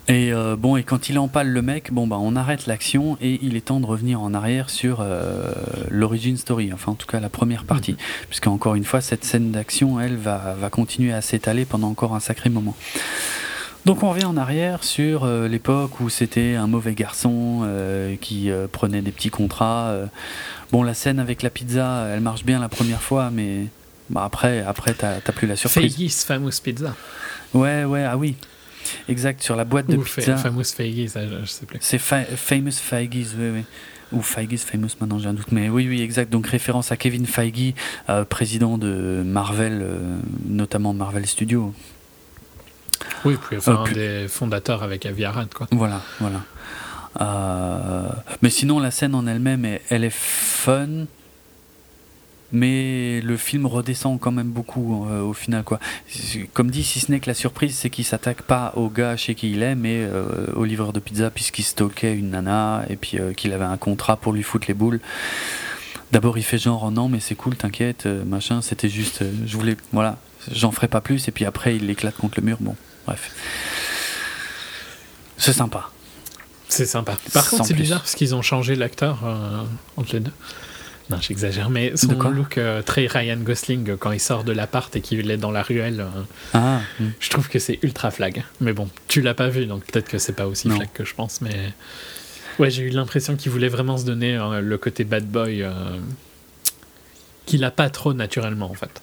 [0.06, 3.38] Et euh, bon, et quand il empale le mec, bon bah on arrête l'action et
[3.42, 5.52] il est temps de revenir en arrière sur euh,
[5.90, 7.96] l'origin story, enfin en tout cas la première partie,
[8.28, 12.14] puisque encore une fois cette scène d'action, elle va, va continuer à s'étaler pendant encore
[12.14, 12.76] un sacré moment.
[13.84, 18.50] Donc on revient en arrière sur euh, l'époque où c'était un mauvais garçon euh, qui
[18.50, 19.94] euh, prenait des petits contrats.
[20.72, 23.66] Bon, la scène avec la pizza, elle marche bien la première fois, mais
[24.08, 25.94] bah, après, après t'as t'as plus la surprise.
[25.94, 26.94] Feigi's Famous Pizza.
[27.52, 28.36] Ouais, ouais, ah oui.
[29.08, 30.36] Exact, sur la boîte de Ou pizza.
[30.36, 31.78] Fa- Famous Feigi's, ça, je, je sais plus.
[31.80, 33.64] C'est fa- Famous Feige's, oui, oui.
[34.12, 35.50] Ou Feige's Famous, maintenant j'ai un doute.
[35.50, 36.30] Mais oui, oui, exact.
[36.30, 37.74] Donc référence à Kevin Feige,
[38.08, 39.98] euh, président de Marvel, euh,
[40.46, 41.74] notamment Marvel Studios.
[43.24, 45.66] Oui, puis enfin, Euh, un des fondateurs avec Avi Arad, quoi.
[45.72, 46.40] Voilà, voilà.
[48.42, 51.06] Mais sinon, la scène en elle-même, elle, elle est fun.
[52.54, 55.64] Mais le film redescend quand même beaucoup euh, au final.
[55.64, 55.78] Quoi.
[56.52, 59.34] Comme dit, si ce n'est que la surprise, c'est qu'il s'attaque pas au gars chez
[59.34, 63.18] qui il est, mais euh, au livreur de pizza, puisqu'il stalkait une nana et puis
[63.18, 65.00] euh, qu'il avait un contrat pour lui foutre les boules.
[66.12, 69.76] D'abord, il fait genre, oh non, mais c'est cool, t'inquiète, machin, c'était juste, je voulais,
[69.92, 70.18] voilà,
[70.52, 73.32] j'en ferai pas plus, et puis après, il l'éclate contre le mur, bon, bref.
[75.36, 75.90] C'est sympa.
[76.68, 77.16] C'est sympa.
[77.32, 79.62] Par Sans contre, c'est bizarre parce qu'ils ont changé l'acteur euh,
[79.96, 80.32] entre les deux.
[81.10, 84.42] Non, j'exagère, mais son De quoi look euh, très Ryan Gosling euh, quand il sort
[84.42, 86.22] de l'appart et qu'il est dans la ruelle, euh,
[86.54, 87.08] Ah, hmm.
[87.20, 88.42] je trouve que c'est ultra flag.
[88.60, 90.76] Mais bon, tu l'as pas vu, donc peut-être que c'est pas aussi Non.
[90.76, 91.54] flag que je pense, mais
[92.58, 95.66] ouais, j'ai eu l'impression qu'il voulait vraiment se donner euh, le côté bad boy
[97.46, 99.02] qu'il a pas trop naturellement en fait.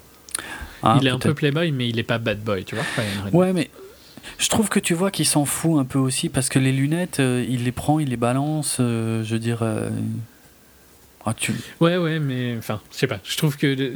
[0.84, 2.84] Ah, il est un peu playboy, mais il est pas bad boy, tu vois.
[3.32, 3.70] Ouais, mais
[4.40, 7.20] je trouve que tu vois qu'il s'en fout un peu aussi parce que les lunettes,
[7.20, 8.78] euh, il les prend, il les balance.
[8.80, 9.60] euh, je veux dire.
[9.62, 9.90] euh,
[11.26, 11.54] ah, tu...
[11.80, 13.20] Ouais, ouais, mais enfin, je sais pas.
[13.24, 13.94] Je trouve que le-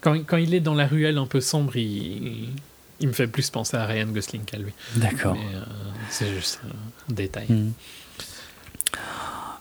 [0.00, 2.48] quand, quand il est dans la ruelle un peu sombre, il,
[3.00, 4.72] il me fait plus penser à Ryan Gosling qu'à lui.
[4.96, 5.36] D'accord.
[5.36, 5.62] Euh,
[6.10, 6.60] c'est juste
[7.10, 7.46] un détail.
[7.48, 7.70] Hmm.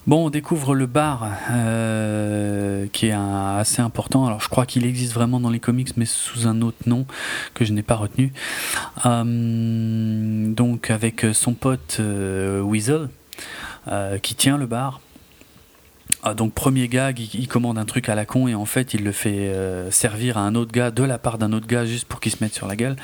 [0.06, 4.26] Bon, on découvre le bar euh, qui est un- assez important.
[4.26, 7.06] Alors, je crois qu'il existe vraiment dans les comics, mais sous un autre nom
[7.54, 8.34] que je n'ai pas retenu.
[9.06, 13.08] Euh, donc, avec son pote euh, Weasel.
[14.22, 15.00] qui tient le bar.
[16.24, 19.04] Ah, donc premier gag, il, commande un truc à la con et en fait il
[19.04, 19.54] le fait
[19.92, 22.38] servir à un autre gars de la part d'un autre gars juste pour qu'il se
[22.42, 22.96] mette sur la gueule.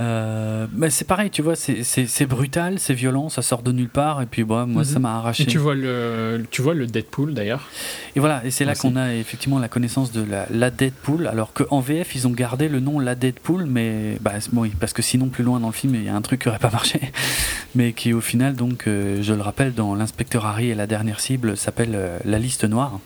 [0.00, 4.22] Euh, mais c'est pareil, tu vois, c'est brutal, c'est violent, ça sort de nulle part,
[4.22, 5.02] et puis bah, moi ça mhm.
[5.02, 5.44] m'a arraché.
[5.44, 7.68] Et tu vois le, tu vois le Deadpool d'ailleurs.
[8.16, 11.52] Et voilà, et c'est là qu'on a effectivement la connaissance de la, la Deadpool, alors
[11.52, 15.28] qu'en VF ils ont gardé le nom La Deadpool, mais bah, oui, parce que sinon
[15.28, 17.00] plus loin dans le film il y a un truc qui aurait pas marché,
[17.74, 21.20] mais qui au final, donc, euh, je le rappelle, dans l'inspecteur Harry et la dernière
[21.20, 22.98] cible s'appelle euh, La Liste Noire.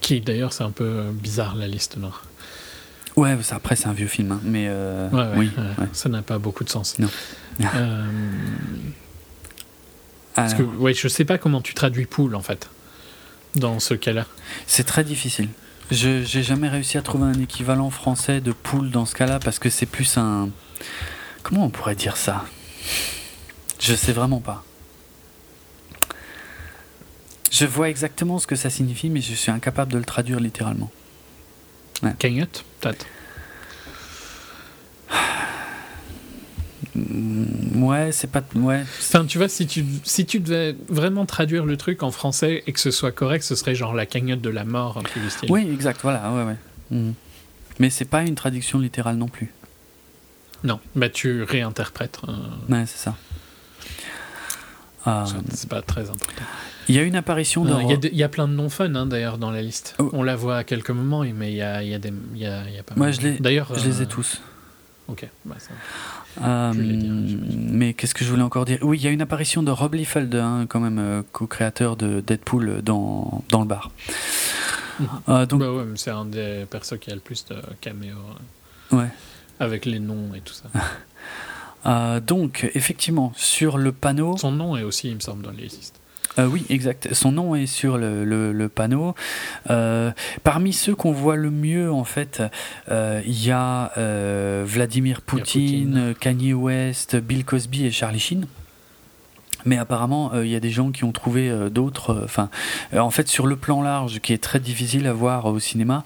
[0.00, 2.24] Qui d'ailleurs c'est un peu bizarre la liste noire.
[3.16, 5.50] Ouais, après c'est un vieux film, hein, mais euh, oui,
[5.92, 6.98] ça n'a pas beaucoup de sens.
[6.98, 7.08] Non.
[7.74, 8.06] Euh,
[10.34, 12.70] parce que, ouais, je sais pas comment tu traduis poule en fait
[13.54, 14.26] dans ce cas-là.
[14.66, 15.48] C'est très difficile.
[15.90, 19.58] Je j'ai jamais réussi à trouver un équivalent français de poule dans ce cas-là parce
[19.58, 20.48] que c'est plus un
[21.42, 22.44] comment on pourrait dire ça?
[23.78, 24.64] Je sais vraiment pas.
[27.50, 30.90] Je vois exactement ce que ça signifie, mais je suis incapable de le traduire littéralement.
[32.02, 32.12] Ouais.
[32.18, 33.06] Cagnotte, peut-être.
[36.94, 38.42] Mm, ouais, c'est pas.
[38.54, 38.82] Ouais.
[38.82, 42.72] Enfin, tu vois, si tu, si tu devais vraiment traduire le truc en français et
[42.72, 45.30] que ce soit correct, ce serait genre la cagnotte de la mort, un peu du
[45.30, 45.50] style.
[45.50, 46.56] Oui, exact, voilà, ouais, ouais.
[46.90, 47.12] Mm.
[47.78, 49.52] Mais c'est pas une traduction littérale non plus.
[50.64, 52.20] Non, bah tu réinterprètes.
[52.28, 52.32] Euh,
[52.68, 53.16] ouais, c'est ça.
[55.06, 56.42] Euh, c'est pas très important.
[56.88, 57.72] Il y a une apparition de.
[58.10, 59.94] Il y, a plein de noms fun hein, d'ailleurs dans la liste.
[59.98, 60.10] Oh.
[60.12, 62.68] On la voit à quelques moments, mais il y a, y a, des, y a,
[62.68, 63.14] y a pas Moi, mal.
[63.14, 64.40] je, d'ailleurs, je les ai euh, tous.
[65.08, 65.28] Ok.
[65.44, 65.72] Bah, ça...
[66.40, 68.78] Euh, mais qu'est-ce que je voulais encore dire?
[68.82, 72.20] Oui, il y a une apparition de Rob Liefeld, hein, quand même, euh, co-créateur de
[72.20, 73.90] Deadpool dans, dans le bar.
[75.28, 75.60] Euh, donc...
[75.60, 78.16] Bah ouais, c'est un des persos qui a le plus de caméos.
[78.92, 79.08] Ouais.
[79.58, 80.64] Avec les noms et tout ça.
[81.86, 84.36] Euh, donc, effectivement, sur le panneau.
[84.36, 86.00] Son nom est aussi, il me semble, dans les listes.
[86.38, 87.12] Euh, oui, exact.
[87.12, 89.14] Son nom est sur le, le, panneau.
[89.68, 90.12] Euh,
[90.44, 92.42] parmi ceux qu'on voit le mieux, en fait,
[92.90, 93.92] il y a
[94.64, 98.46] Vladimir Poutine, Kanye West, Bill Cosby et Charlie Sheen
[99.64, 102.50] mais apparemment euh, il y a des gens qui ont trouvé euh, d'autres euh, enfin
[102.96, 106.04] en fait sur le plan large qui est très difficile à voir au cinéma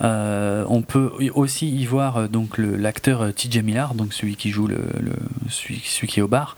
[0.00, 2.28] on peut aussi y voir
[2.58, 4.78] l'acteur TJ Miller donc celui qui joue le,
[6.06, 6.56] qui est au bar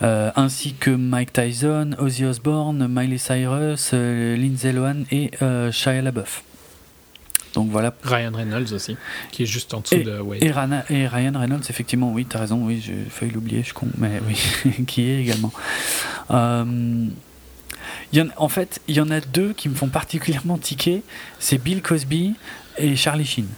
[0.00, 5.30] ainsi que Mike Tyson Ozzy Osbourne Miley Cyrus Lindsay Lohan et
[5.70, 6.42] Shia LaBeouf
[7.54, 7.94] donc voilà.
[8.02, 8.96] Ryan Reynolds aussi,
[9.30, 10.42] qui est juste en dessous de Wade.
[10.42, 10.50] Et,
[11.06, 14.84] Ryan Reynolds, effectivement, oui, tu as raison, oui, j'ai failli l'oublier, je con, mais oui,
[14.86, 15.52] qui est également.
[16.30, 17.06] Euh,
[18.12, 21.02] y en, en fait, il y en a deux qui me font particulièrement tiquer
[21.38, 22.34] c'est Bill Cosby
[22.78, 23.48] et Charlie Sheen.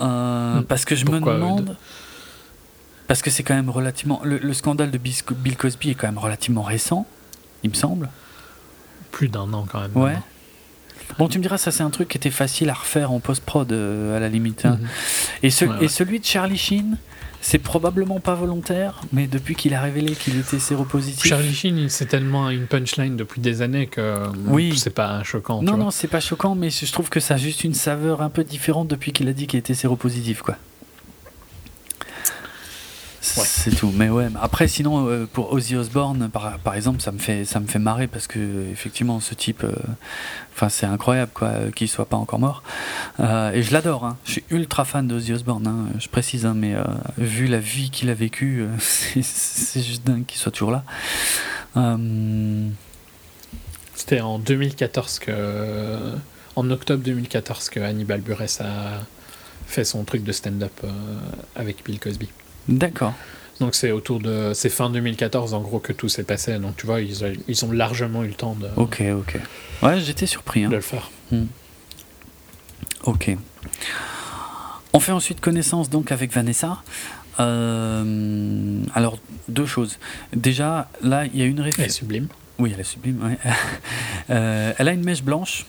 [0.00, 0.64] Euh, hmm.
[0.64, 1.76] Parce que je me demande.
[3.06, 4.20] Parce que c'est quand même relativement.
[4.22, 7.06] Le, scandale de Bill Cosby est quand même relativement récent,
[7.62, 8.10] il me semble.
[9.10, 9.96] Plus d'un an quand même.
[9.96, 10.18] Ouais.
[11.18, 13.70] Bon, tu me diras, ça c'est un truc qui était facile à refaire en post-prod
[13.72, 14.66] euh, à la limite.
[14.66, 14.78] Hein.
[14.80, 14.88] Mhm.
[15.42, 15.46] et,
[15.84, 16.96] et celui de Charlie Sheen,
[17.40, 21.26] c'est probablement pas volontaire, mais depuis qu'il a révélé qu'il était séropositif.
[21.26, 24.76] Charlie Sheen, c'est tellement une punchline depuis des années que oui.
[24.76, 25.62] c'est pas choquant.
[25.62, 28.28] Non, non, c'est pas choquant, mais je trouve que ça a juste une saveur un
[28.30, 30.56] peu différente depuis qu'il a dit qu'il était séropositif, quoi.
[33.20, 33.92] C'est tout.
[33.94, 37.58] Mais ouais, après, sinon, euh, pour Ozzy Osbourne, par, par, exemple, ça me, fait, ça
[37.58, 39.72] me fait marrer parce que, effectivement, ce type, euh,
[40.54, 42.62] enfin, c'est incroyable, quoi, qu'il soit pas encore mort.
[43.20, 44.16] Euh, et je l'adore, hein.
[44.24, 46.74] je suis ultra fan d'Ozzy Osbourne, hein, je précise, hein, mais
[47.16, 50.84] vu la vie qu'il a vécue, c'est juste dingue qu'il soit toujours là.
[53.94, 55.96] C'était en 2014 que.
[56.56, 59.00] En octobre 2014 que Hannibal Buress a
[59.66, 60.72] fait son truc de stand-up
[61.54, 62.28] avec Bill Cosby.
[62.68, 63.14] D'accord.
[63.60, 66.58] Donc c'est autour de c'est fin 2014 en gros que tout s'est passé.
[66.58, 68.68] Donc tu vois ils, ils, ont largement eu le temps de.
[68.76, 69.38] Ok ok.
[69.82, 70.64] Ouais j'étais surpris.
[70.64, 70.68] Hein.
[70.68, 71.10] De le faire.
[71.32, 71.46] Hmm.
[73.04, 73.36] Ok.
[74.92, 76.82] On fait ensuite connaissance donc avec Vanessa.
[77.40, 79.18] Euh, alors
[79.48, 79.98] deux choses.
[80.34, 81.78] Déjà là il y a une référence.
[81.78, 82.28] Elle est sublime.
[82.60, 83.22] Oui elle est sublime.
[83.24, 83.38] Ouais.
[84.30, 85.64] Euh, elle a une mèche blanche.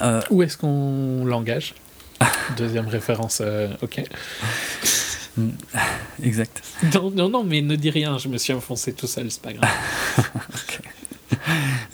[0.00, 1.74] Euh, Où est-ce qu'on l'engage?
[2.56, 3.42] Deuxième référence.
[3.82, 4.04] ok.
[5.36, 5.48] Mm.
[6.22, 6.62] Exact.
[6.94, 9.70] Non, non, mais ne dis rien, je me suis enfoncé tout seul, c'est pas grave.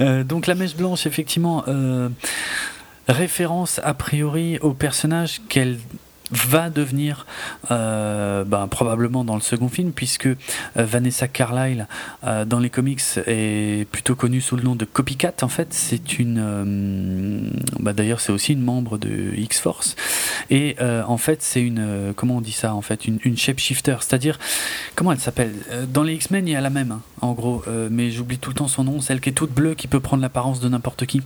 [0.01, 2.09] Euh, donc la mèche blanche, effectivement, euh,
[3.09, 5.79] référence a priori au personnage qu'elle
[6.31, 7.27] va devenir
[7.71, 10.37] euh, ben, probablement dans le second film puisque euh,
[10.77, 11.87] Vanessa Carlyle
[12.25, 16.19] euh, dans les comics est plutôt connue sous le nom de Copycat en fait c'est
[16.19, 19.97] une bah, d'ailleurs c'est aussi une membre de X-Force.
[20.51, 24.39] Et en fait c'est une, comment on dit ça en fait, une, une shapeshifter, c'est-à-dire,
[24.95, 25.53] comment elle s'appelle?
[25.89, 28.57] Dans les X-Men il y a la même, hein, en gros, mais j'oublie tout le
[28.57, 31.23] temps son nom, celle qui est toute bleue, qui peut prendre l'apparence de n'importe qui.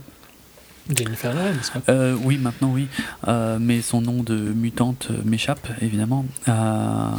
[0.89, 2.87] Jennifer Lawrence euh, Oui, maintenant oui.
[3.27, 6.25] Euh, mais son nom de mutante m'échappe, évidemment.
[6.47, 7.09] Euh,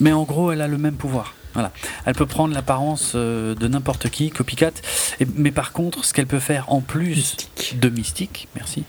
[0.00, 1.34] mais en gros, elle a le même pouvoir.
[1.54, 1.72] Voilà.
[2.04, 4.70] Elle peut prendre l'apparence de n'importe qui, copycat.
[5.18, 7.36] Et, mais par contre, ce qu'elle peut faire en plus
[7.74, 8.84] de mystique, merci,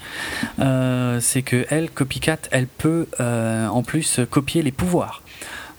[1.22, 5.24] c'est que elle, copycat, elle peut en plus copier les pouvoirs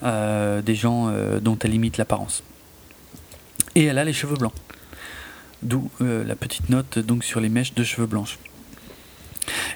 [0.03, 2.43] des gens dont elle imite l'apparence.
[3.77, 4.55] Et elle a les cheveux blancs.
[5.63, 8.39] D'où euh, la petite note donc sur les mèches de cheveux blanches.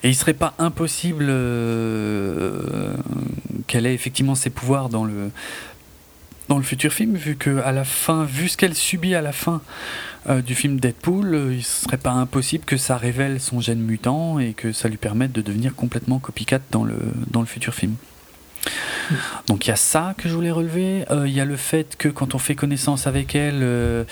[0.03, 2.95] Et il serait pas impossible euh,
[3.67, 5.31] qu'elle ait effectivement ses pouvoirs dans le
[6.49, 9.33] dans le futur film, vu que à la fin, vu ce qu'elle subit à la
[9.33, 9.63] fin
[10.29, 14.53] euh, du film Deadpool, il serait pas impossible que ça révèle son gène mutant et
[14.53, 16.99] que ça lui permette de devenir complètement copycat dans le
[17.31, 17.95] dans le futur film.
[19.47, 21.05] Donc il y a ça que je voulais relever.
[21.11, 24.05] Euh, il y a le fait que quand on fait connaissance avec elle, euh,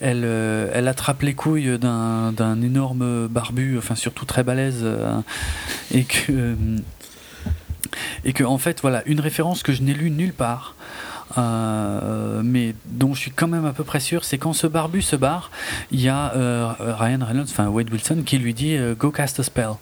[0.00, 4.86] elle, euh, elle, attrape les couilles d'un énorme barbu, enfin surtout très balèze,
[5.92, 6.56] et que
[8.44, 10.74] en fait voilà une référence que je n'ai lue nulle part.
[11.36, 15.16] mais dont je suis quand même à peu près sûr, c'est quand ce barbu se
[15.16, 15.50] barre,
[15.90, 16.28] il y a
[16.78, 19.74] Ryan Reynolds, enfin Wade Wilson, qui lui dit Go cast a spell.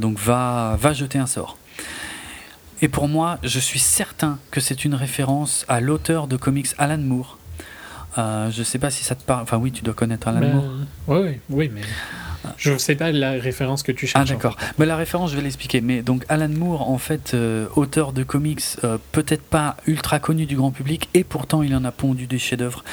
[0.00, 1.58] donc va jeter un sort.
[2.80, 6.98] Et pour moi, je suis certain que c'est une référence à l'auteur de comics Alan
[6.98, 7.38] Moore.
[8.16, 9.42] Euh, je sais pas si ça te parle.
[9.42, 10.64] Enfin, oui, tu dois connaître Alan Moore.
[11.08, 11.82] Oui, oui, oui, mais
[12.56, 14.28] je ne sais pas la référence que tu cherches.
[14.28, 14.56] Ah d'accord.
[14.78, 15.80] Mais la référence, je vais l'expliquer.
[15.80, 20.46] Mais donc Alan Moore, en fait, euh, auteur de comics, euh, peut-être pas ultra connu
[20.46, 22.84] du grand public, et pourtant il en a pondu des chefs-d'œuvre,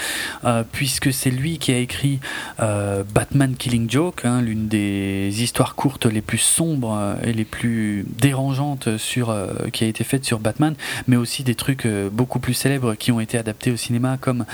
[0.44, 2.20] euh, puisque c'est lui qui a écrit
[2.58, 8.98] Batman Killing Joke, hein, l'une des histoires courtes les plus sombres et les plus dérangeantes
[8.98, 9.36] sur
[9.72, 10.76] qui a été faite sur Batman,
[11.08, 14.46] mais aussi des trucs beaucoup plus célèbres qui ont été adaptés au cinéma, comme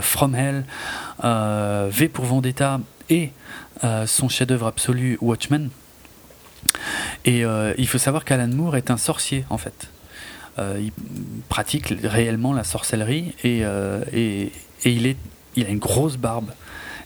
[0.00, 0.64] From Hell,
[1.22, 2.80] V pour Vendetta
[3.10, 3.32] et
[3.84, 5.68] euh, son chef-d'œuvre absolu Watchmen.
[7.24, 9.88] Et euh, il faut savoir qu'Alan Moore est un sorcier en fait.
[10.58, 10.92] Euh, il
[11.48, 13.60] pratique réellement la sorcellerie et,
[14.12, 14.52] et,
[14.84, 15.16] il, est,
[15.56, 16.50] il a une grosse barbe.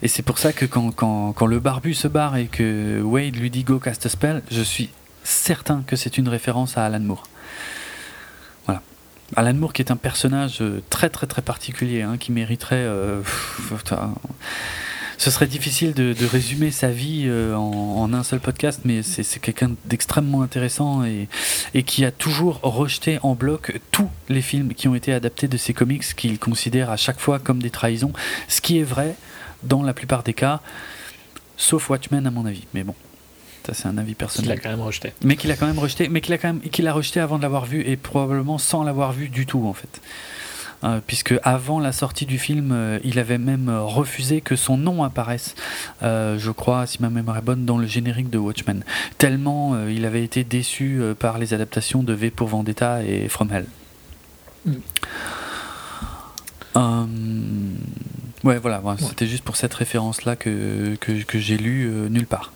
[0.03, 3.37] Et c'est pour ça que quand, quand, quand, le barbu se barre et que Wade
[3.37, 4.91] lui dit Go cast a spell, je suis
[5.23, 7.23] certain que c'est une référence à Alan Moore.
[8.67, 8.83] Voilà.
[9.37, 12.87] Alan Moore qui est un personnage très très très particulier, hein, qui mériterait
[15.19, 19.73] ce serait difficile de, résumer sa vie euh, en, un seul podcast, mais c'est quelqu'un
[19.85, 21.29] d'extrêmement intéressant et,
[21.75, 25.57] et, qui a toujours rejeté en bloc tous les films qui ont été adaptés de
[25.57, 28.13] ses comics qu'il considère à chaque fois comme des trahisons,
[28.49, 29.17] ce qui est vrai
[29.63, 30.61] dans la plupart des cas,
[31.57, 32.65] sauf Watchmen à mon avis.
[32.75, 32.95] Mais bon.
[33.67, 34.59] Ça, c'est un avis personnel.
[34.59, 35.13] Qu'il a quand même rejeté.
[35.23, 37.39] Mais qu'il a quand même rejeté, mais qu'il a quand même qu'il a rejeté avant
[37.39, 40.03] de l'avoir vu et probablement sans l'avoir vu du tout en fait.
[40.85, 44.77] Euh, puisque avant la sortie du film, euh, il avait même euh, refusé que son
[44.77, 45.55] nom apparaisse,
[46.03, 48.85] je crois, si ma mémoire est bonne, dans le générique de Watchmen.
[49.19, 53.67] Tellement il avait été déçu par les adaptations de V pour Vendetta et From Hell.
[54.67, 54.75] Mm.
[58.45, 62.53] ouais, voilà, c'était juste pour cette référence-là que, que, que j'ai lu nulle part.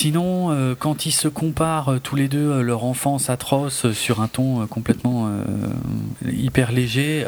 [0.00, 4.20] Sinon, euh, quand ils se comparent euh, tous les deux euh, leur enfance atroce sur
[4.20, 5.28] un ton complètement
[6.24, 7.26] hyper léger,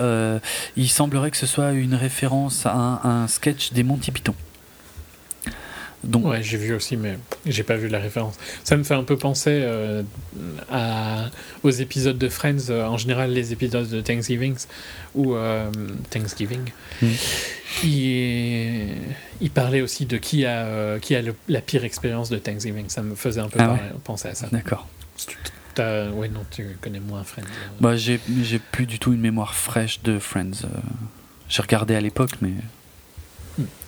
[0.76, 4.34] il semblerait que ce soit une référence à un, sketch des Monty Python.
[6.02, 8.36] Donc, ouais, j'ai vu aussi, mais j'ai pas vu la référence.
[8.64, 9.66] Ça me fait un peu penser
[10.70, 11.26] à,
[11.62, 14.56] aux épisodes de Friends, en général les épisodes de Thanksgiving
[15.14, 15.36] ou
[16.10, 16.70] Thanksgiving.
[17.02, 17.08] Hmm.
[17.84, 22.88] Il, parlait aussi de qui a, euh, qui a la pire expérience de Thanksgiving.
[22.88, 24.48] Ça me faisait un peu ah penser à ça.
[24.52, 24.86] D'accord.
[25.78, 27.44] Oui, non, tu connais moins Friends.
[27.80, 28.18] Bah, j'ai
[28.70, 30.64] plus du tout une mémoire fraîche de Friends.
[30.64, 30.68] Euh.
[31.48, 32.52] J'ai regardé à l'époque, mais.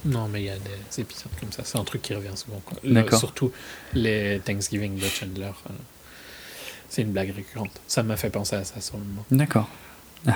[0.05, 1.63] Non, mais il y a des épisodes comme ça.
[1.65, 2.61] C'est un truc qui revient souvent.
[2.85, 3.19] D'accord.
[3.19, 3.53] Surtout
[3.95, 5.45] les Thanksgiving de Chandler.
[5.45, 5.73] Euh.
[6.89, 7.81] C'est une blague récurrente.
[7.87, 9.25] Ça m'a fait penser à ça sur le moment.
[9.31, 9.69] D'accord.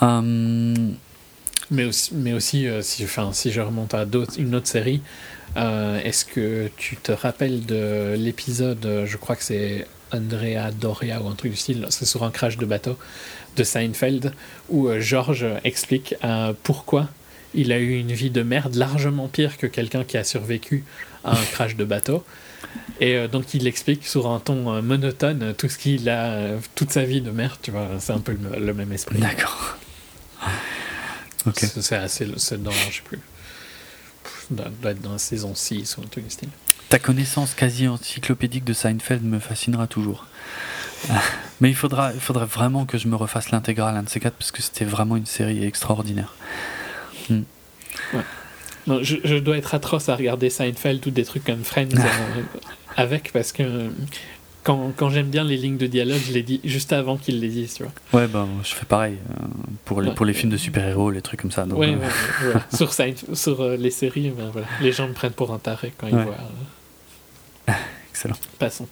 [0.00, 0.96] Hum,
[1.70, 4.04] mais aussi, mais aussi euh, si, enfin, si je remonte à
[4.36, 5.00] une autre série,
[5.56, 11.28] euh, est-ce que tu te rappelles de l'épisode, je crois que c'est Andrea Doria ou
[11.28, 12.98] un truc du style, c'est sur un crash de bateau
[13.54, 14.32] de Seinfeld,
[14.70, 16.16] où George explique
[16.64, 17.08] pourquoi
[17.54, 20.84] il a eu une vie de merde largement pire que quelqu'un qui a survécu
[21.24, 22.24] à un crash de bateau.
[23.00, 27.20] Et donc il explique sur un ton monotone tout ce qu'il a, toute sa vie
[27.20, 29.18] de merde, tu vois, c'est un peu le même esprit.
[29.18, 29.76] D'accord.
[31.54, 32.28] C'est assez.
[32.36, 33.18] C'est dans, je sais plus.
[34.50, 36.48] doit, doit être dans la saison 6 ou un truc du style.
[36.88, 40.26] Ta connaissance quasi encyclopédique de Seinfeld me fascinera toujours.
[41.60, 44.36] Mais il faudra, il faudra vraiment que je me refasse l'intégrale, un de ces quatre,
[44.36, 46.34] parce que c'était vraiment une série extraordinaire.
[47.32, 48.18] Hmm.
[48.86, 52.42] Non, je, je dois être atroce à regarder Seinfeld ou des trucs comme Friends euh,
[52.96, 53.90] avec, parce que
[54.64, 57.48] quand, quand j'aime bien les lignes de dialogue, je les dis juste avant qu'ils les
[57.48, 57.92] disent, tu vois.
[58.20, 59.44] Ouais, ben, je fais pareil euh,
[59.84, 60.14] pour, les, Ouais.
[60.14, 61.64] pour les films de super-héros, les trucs comme ça.
[61.64, 62.10] donc, Ouais, euh, ouais, ouais,
[62.42, 62.66] voilà.
[62.74, 64.66] sur, Sein- sur euh, les séries, ben, voilà.
[64.80, 66.36] les gens me prennent pour un taré quand ils voient.
[67.68, 67.72] euh,
[68.10, 68.36] Excellent.
[68.58, 68.88] Passons.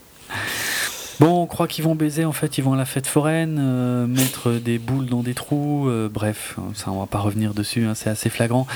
[1.21, 4.07] Bon, on croit qu'ils vont baiser, en fait, ils vont à la fête foraine, euh,
[4.07, 7.95] mettre des boules dans des trous, euh, bref, ça on va pas revenir dessus, hein,
[7.95, 8.67] c'est assez flagrant.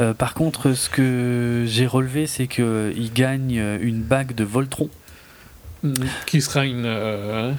[0.00, 4.90] Euh, par contre, ce que j'ai relevé, c'est qu'ils gagnent une bague de Voltron.
[5.82, 5.94] Mm,
[6.26, 6.84] Qui sera une.
[6.84, 7.52] euh,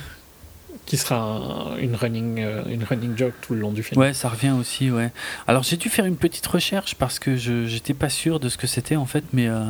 [0.85, 3.99] qui sera un- une, running, euh, une running joke tout le long du film.
[3.99, 5.11] Ouais, ça revient aussi, ouais.
[5.47, 8.57] Alors j'ai dû faire une petite recherche parce que je j'étais pas sûr de ce
[8.57, 9.63] que c'était en fait, mais euh,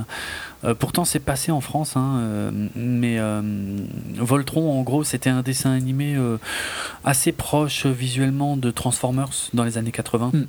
[0.74, 1.96] pourtant c'est passé en France.
[1.96, 3.42] Hein, euh, mais euh,
[4.16, 6.38] Voltron, en gros, c'était un dessin animé euh,
[7.04, 10.32] assez proche euh, visuellement de Transformers dans les années 80.
[10.34, 10.46] Mm.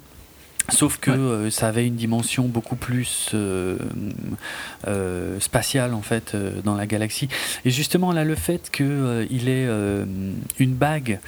[0.69, 1.17] Sauf que Ouais.
[1.17, 3.77] euh, ça avait une dimension beaucoup plus euh,
[4.89, 7.29] euh, spatiale en fait euh, dans la galaxie.
[7.65, 10.05] Et justement là, le fait qu'il ait euh,
[10.59, 11.21] une bague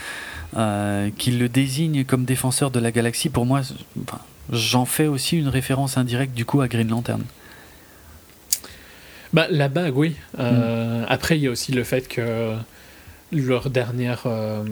[0.57, 3.61] euh, qui le désigne comme défenseur de la galaxie, pour moi,
[4.51, 7.23] j'en fais aussi une référence indirecte du coup à Green Lantern.
[9.33, 10.11] Bah, la bague, oui.
[10.11, 10.41] Mm.
[10.41, 12.55] Euh, Après, il y a aussi le fait que
[13.33, 14.65] leur dernière, euh,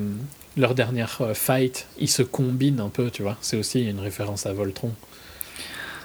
[0.57, 3.37] leur dernière euh, fight, ils se combinent un peu, tu vois.
[3.41, 4.93] C'est aussi une référence à Voltron.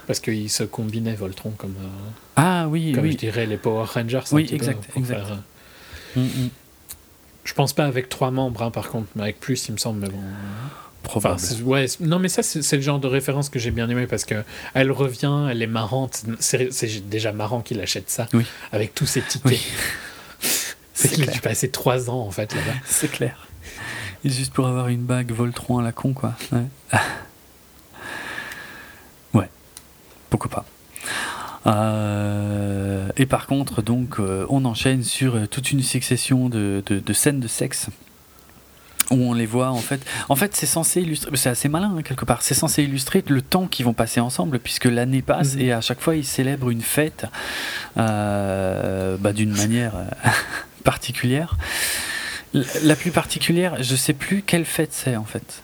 [0.07, 1.88] Parce qu'ils se combinaient Voltron comme, euh,
[2.36, 3.14] Ah oui, comme oui.
[3.14, 4.19] je dirais les Power Rangers.
[4.32, 5.26] Oui, petit peu, exact, exact.
[5.28, 5.38] faire,
[6.18, 6.49] Mm, mm.
[7.45, 10.02] Je pense pas avec trois membres, hein, par contre, mais avec plus, il me semble.
[10.02, 10.19] Mais bon.
[11.03, 11.40] Enfin, Probable.
[11.41, 14.23] c'est- ouais, non, mais ça, c'est le genre de référence que j'ai bien aimé parce
[14.23, 16.23] que elle revient, elle est marrante.
[16.40, 16.69] C'est
[17.10, 18.45] déjà marrant qu'il achète ça Oui.
[18.72, 19.52] avec tous ses tickets.
[19.52, 19.61] Oui.
[20.94, 22.73] C'est qu'il a dû passer trois ans en fait là-bas.
[22.86, 23.48] C'est clair.
[24.23, 26.36] Et juste pour avoir une bague Voltron à la con, quoi.
[26.52, 26.61] Ouais.
[29.34, 29.49] ouais.
[30.30, 30.65] Pourquoi pas.
[31.65, 36.99] Euh, et par contre, donc, euh, on enchaîne sur euh, toute une succession de, de-
[36.99, 37.88] de scènes de sexe
[39.12, 40.02] où on les voit en fait.
[40.30, 41.30] En fait, c'est censé illustrer.
[41.36, 42.42] C'est assez malin hein, quelque part.
[42.42, 45.62] C'est censé illustrer le temps qu'ils vont passer ensemble, puisque l'année passe Mhm.
[45.62, 47.26] et à chaque fois ils célèbrent une fête
[47.98, 50.30] euh, bah, d'une manière euh,
[50.84, 51.58] particulière.
[52.84, 55.64] La- plus particulière, je sais plus quelle fête c'est en fait.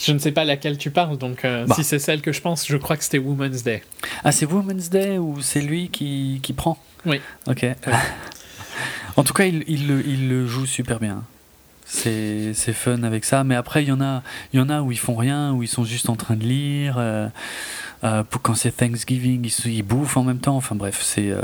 [0.00, 1.74] Je ne sais pas laquelle tu parles, donc euh, Bah.
[1.74, 3.82] si c'est celle que je pense, je crois que c'était Women's Day.
[4.24, 6.78] Ah, c'est Women's Day ou c'est lui qui, qui prend?
[7.04, 7.20] Oui.
[7.48, 7.66] Ok.
[9.16, 11.24] en tout cas, il, il le joue super bien.
[11.90, 14.98] C'est fun avec ça, mais après il y en a, y en a où ils
[14.98, 16.96] font rien, où ils sont juste en train de lire.
[16.98, 17.28] euh,
[18.04, 20.56] euh, pour quand c'est Thanksgiving, ils, ils bouffent en même temps.
[20.56, 21.40] Enfin bref, c'est euh,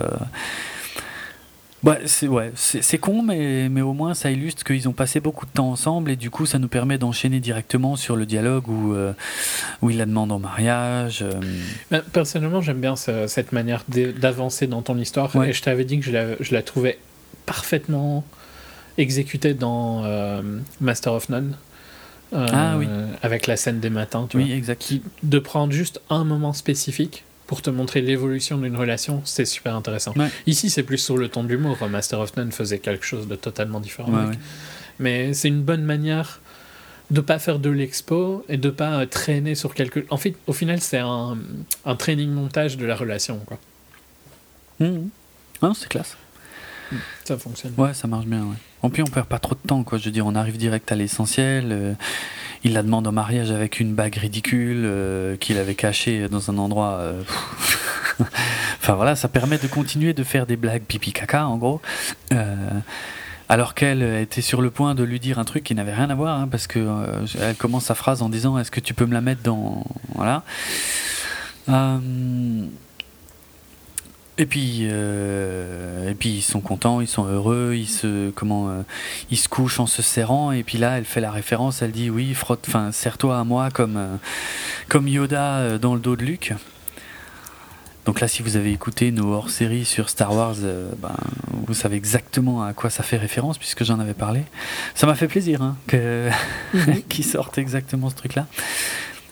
[1.82, 2.52] ouais, c'est ouais,
[3.00, 6.16] con, mais mais au moins ça illustre qu'ils ont passé beaucoup de temps ensemble et
[6.16, 9.12] du coup ça nous permet d'enchaîner directement sur le dialogue où euh,
[9.82, 11.20] où il la demande en mariage.
[11.22, 11.40] euh,
[11.90, 15.34] Ben, personnellement, j'aime bien ce- cette manière d'avancer dans ton histoire.
[15.36, 15.50] Ouais.
[15.50, 16.98] Et je t'avais dit que je la, je la trouvais
[17.46, 18.24] parfaitement
[18.98, 20.42] exécutée dans euh,
[20.80, 21.56] Master of None.
[22.32, 22.86] Euh, Ah oui.
[23.22, 24.54] Avec la scène des matins, tu oui, vois.
[24.56, 24.80] exact.
[24.80, 29.76] Qui, de prendre juste un moment spécifique pour te montrer l'évolution d'une relation, c'est super
[29.76, 30.12] intéressant.
[30.16, 30.28] Ouais.
[30.46, 31.76] Ici, c'est plus sur le ton de l'humour.
[31.90, 34.10] Master of None faisait quelque chose de totalement différent.
[34.12, 34.30] Ouais, avec.
[34.34, 34.38] ouais.
[34.98, 36.40] Mais c'est une bonne manière
[37.10, 40.06] de pas faire de l'expo et de pas euh, traîner sur quelque.
[40.08, 41.36] En fait, au final, c'est un,
[41.84, 43.58] un training montage de la relation, quoi.
[44.80, 45.10] Mhm.
[45.62, 46.16] Ah non, c'est classe.
[47.24, 47.74] Ça fonctionne.
[47.76, 48.42] Ouais, ça marche bien.
[48.44, 48.56] Ouais.
[48.84, 49.96] En plus, on perd pas trop de temps, quoi.
[49.96, 51.68] Je veux dire, on arrive direct à l'essentiel.
[51.72, 51.94] euh,
[52.64, 56.58] il la demande en mariage avec une bague ridicule euh, qu'il avait cachée dans un
[56.58, 56.98] endroit.
[57.00, 57.22] euh,
[58.82, 61.80] enfin voilà, ça permet de continuer de faire des blagues pipi caca, en gros.
[63.48, 66.14] Alors qu'elle était sur le point de lui dire un truc qui n'avait rien à
[66.14, 66.86] voir, hein, parce que
[67.40, 69.82] elle commence sa phrase en disant Est-ce que tu peux me la mettre dans.
[70.14, 70.42] Voilà.
[74.36, 78.82] Et puis, euh, et puis ils sont contents, ils sont heureux, ils se, comment, euh,
[79.30, 80.50] ils se couchent en se serrant.
[80.52, 83.70] Et puis là, elle fait la référence, elle dit oui, frotte, enfin, serre-toi à moi
[83.70, 84.16] comme, euh,
[84.88, 86.52] comme Yoda euh, dans le dos de Luke.
[88.06, 91.16] Donc là, si vous avez écouté nos hors-séries sur Star Wars, euh, ben,
[91.66, 94.42] vous savez exactement à quoi ça fait référence puisque j'en avais parlé.
[94.94, 96.28] Ça m'a fait plaisir hein, que
[96.74, 97.02] Mhm.
[97.08, 98.46] qu'ils sortent exactement ce truc-là.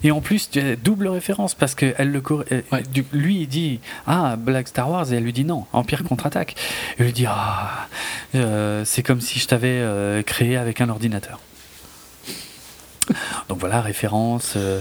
[0.04, 2.82] Et en plus, tu as double référence parce que elle le euh, Ouais.
[2.92, 6.54] du- lui il dit ah Black Star Wars et elle lui dit non Empire contre-attaque.
[6.98, 7.88] Elle lui dit ah
[8.34, 11.40] euh, c'est comme si je t'avais euh, créé avec un ordinateur.
[13.48, 14.54] Donc voilà, référence.
[14.56, 14.80] euh,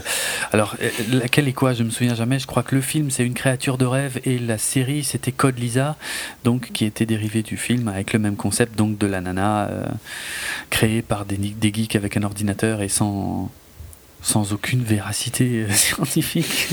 [0.53, 0.75] alors,
[1.11, 1.73] laquelle est quoi?
[1.73, 2.37] Je me souviens jamais.
[2.37, 5.57] Je crois que le film, c'est une créature de rêve et la série, c'était Code
[5.57, 5.97] Lisa,
[6.43, 9.85] donc qui était dérivé du film avec le même concept, donc de la nana euh,
[10.69, 13.49] créée par des, des geeks avec un ordinateur et sans
[14.21, 16.69] sans aucune véracité euh, scientifique.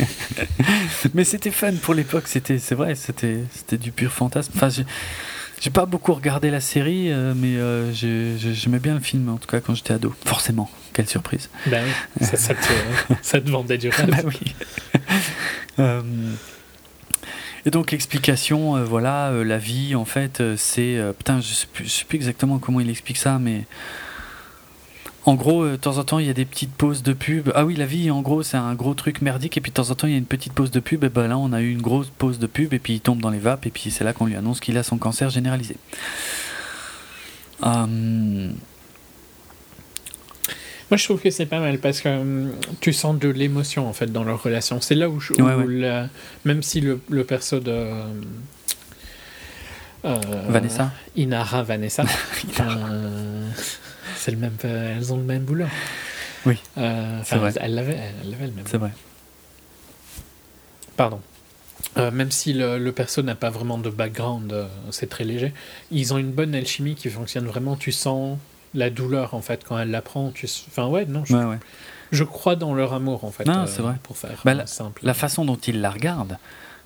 [1.14, 2.24] Mais c'était fun pour l'époque.
[2.26, 4.52] C'était, c'est vrai, c'était c'était du pur fantasme.
[4.56, 9.00] Enfin, j'ai- pas beaucoup regardé la série, euh, mais euh, j'ai- j'ai- j'aimais bien le
[9.00, 10.14] film, en tout cas quand j'étais ado.
[10.24, 11.50] Forcément, quelle surprise.
[11.66, 12.68] Ben oui, ça, ça te,
[13.22, 14.08] ça te vendait du rêve.
[14.10, 14.54] Bah oui.
[15.78, 16.02] Euh,
[17.66, 20.98] et donc l'explication, euh, voilà, la vie, en fait, c'est...
[21.18, 23.64] putain, je sais, plus, je sais plus exactement comment il explique ça, mais...
[25.28, 27.52] En gros, euh, de temps en temps, il y a des petites pauses de pub.
[27.54, 29.58] Ah oui, la vie, en gros, c'est un gros truc merdique.
[29.58, 31.04] Et puis de temps en temps, il y a une petite pause de pub.
[31.04, 32.72] Et ben là, on a eu une grosse pause de pub.
[32.72, 33.66] Et puis il tombe dans les vapes.
[33.66, 35.76] Et puis c'est là qu'on lui annonce qu'il a son cancer généralisé.
[37.64, 38.48] Euh,
[40.90, 43.92] Moi, je trouve que c'est pas mal parce que hum, tu sens de l'émotion en
[43.92, 44.80] fait dans leur relation.
[44.80, 45.74] C'est là où, je- Ouais, où ouais.
[45.74, 46.08] la-
[46.46, 47.70] même si le, le perso de
[50.06, 50.16] euh,
[50.48, 52.04] Vanessa Inara Vanessa,
[52.60, 53.48] euh,
[54.18, 55.66] c'est le même, elles ont le même boulot.
[56.46, 57.52] Oui, Euh, c'est vrai.
[57.60, 58.64] Elle l'avait, elle l'avait le même.
[58.66, 58.90] c'est vrai.
[60.96, 61.20] Pardon.
[61.96, 65.52] Euh, même si le, le perso n'a pas vraiment de background, euh, c'est très léger.
[65.90, 67.76] Ils ont une bonne alchimie qui fonctionne vraiment.
[67.76, 68.36] Tu sens
[68.74, 70.30] la douleur en fait quand elle l'apprend.
[70.30, 70.46] Tu...
[70.68, 71.58] Enfin ouais, non, je, Ouais, ouais.
[72.12, 73.44] je crois dans leur amour en fait.
[73.46, 73.94] Non, c'est vrai.
[74.02, 75.00] Pour faire Bah, euh, simple.
[75.04, 76.36] La façon dont il la regarde,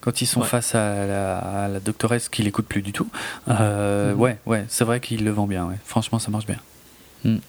[0.00, 0.46] quand ils sont Ouais.
[0.46, 3.08] face à la, à la doctoresse qui l'écoute plus du tout,
[3.48, 4.20] euh, Mhm.
[4.20, 5.70] ouais, ouais, c'est vrai qu'il le vend bien.
[5.84, 6.58] Franchement, ça marche bien.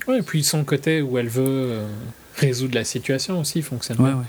[0.07, 1.87] Ouais, et puis son côté où elle veut euh,
[2.35, 3.99] résoudre la situation aussi fonctionne.
[3.99, 4.23] Ouais, bien.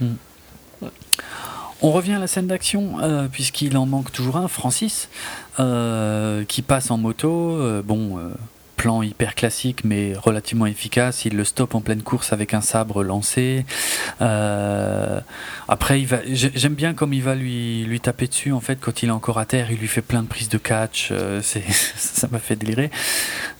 [0.00, 0.06] ouais.
[0.06, 0.88] Mm.
[1.84, 5.08] On revient à la scène d'action, euh, puisqu'il en manque toujours un, Francis,
[5.58, 7.56] euh, qui passe en moto.
[7.56, 8.30] euh, bon, euh,
[8.82, 11.24] plan hyper classique, mais relativement efficace.
[11.24, 13.64] Il le stoppe en pleine course avec un sabre lancé.
[14.20, 15.20] Euh,
[15.68, 16.18] après, il va.
[16.28, 18.50] j'ai- J'aime bien comme il va lui lui taper dessus.
[18.52, 20.58] En fait, quand il est encore à terre, il lui fait plein de prises de
[20.58, 21.10] catch.
[21.12, 21.62] euh, c'est
[21.96, 22.90] ça m'a fait délirer.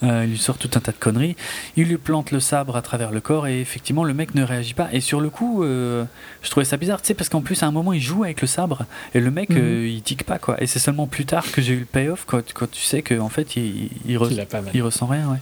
[0.03, 1.37] Euh, il lui sort tout un tas de conneries.
[1.77, 4.75] Il lui plante le sabre à travers le corps et effectivement, le mec ne réagit
[4.75, 4.89] pas.
[4.93, 7.71] Et sur le coup, je trouvais ça bizarre, tu sais, parce qu'en plus, à un
[7.71, 9.87] moment, il joue avec le sabre et le mec, Mhm.
[9.87, 10.61] il tique pas, quoi.
[10.61, 13.29] Et c'est seulement plus tard que j'ai eu le payoff quand, quand tu sais qu'en
[13.29, 14.29] fait, il, il, re-
[14.75, 15.39] il ressent ouais.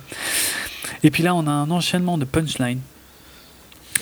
[1.03, 2.81] Et puis là, on a un enchaînement de punchline.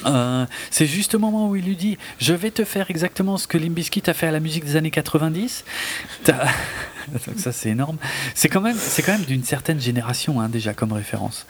[0.06, 3.48] Euh, c'est juste au moment où il lui dit Je vais te faire exactement ce
[3.48, 5.64] que Limbiskit a fait à la musique des années 90.
[6.24, 6.44] T'as-
[7.26, 7.96] Donc ça, c'est énorme.
[8.34, 8.76] C'est quand même,
[9.08, 11.46] même d'une certaine génération, hein, déjà, comme référence.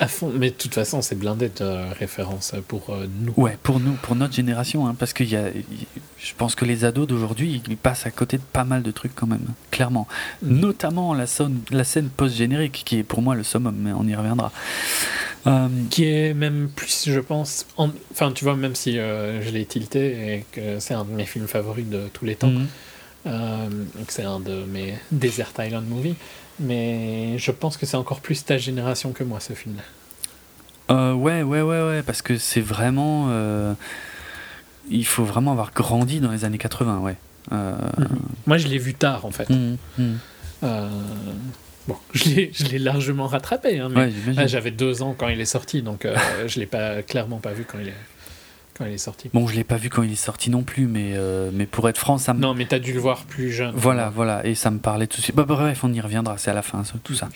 [0.00, 0.32] À fond.
[0.34, 3.32] Mais de toute façon, c'est blindé de références pour euh, nous.
[3.36, 5.44] Ouais, pour nous, pour notre génération, hein, parce qu'il y a,
[6.18, 9.14] je pense que les ados d'aujourd'hui, ils passent à côté de pas mal de trucs
[9.14, 10.06] quand même, clairement.
[10.42, 10.60] Mhm.
[10.60, 14.14] Notamment la scène, la scène post-générique, qui est pour moi le summum, mais on y
[14.14, 14.50] reviendra.
[15.46, 17.66] Euh, Qui est même plus, je pense.
[17.76, 21.10] en- Enfin, tu vois, même si euh, je l'ai tilté et que c'est un de
[21.10, 22.50] mes films favoris de tous les temps,
[23.26, 26.14] et que c'est un de mes Desert Island Movies,
[26.60, 29.82] mais je pense que c'est encore plus ta génération que moi, ce film-là.
[30.90, 33.28] Euh, ouais, ouais, ouais, ouais, parce que c'est vraiment.
[33.30, 33.74] euh,
[34.90, 37.16] il faut vraiment avoir grandi dans les années 80, ouais.
[37.52, 37.74] Euh,
[38.46, 39.48] Moi, je l'ai vu tard, en fait.
[39.50, 40.18] mhm, mhm.
[41.86, 45.82] Bon, je l'ai largement rattrapé, hein, mais Ouais, j'avais deux ans quand il est sorti,
[45.82, 46.06] donc
[46.46, 47.94] je l'ai pas clairement pas vu quand il est,
[48.76, 49.30] quand il est sorti.
[49.32, 51.88] Bon, je l'ai pas vu quand il est sorti non plus, mais, euh, mais pour
[51.88, 52.40] être franc, ça me.
[52.40, 53.72] Non, mais t'as dû le voir plus jeune.
[53.74, 55.36] Voilà, voilà, et ça me parlait tout de suite.
[55.36, 57.28] Bah, bref, on y reviendra, c'est à la fin, tout ça.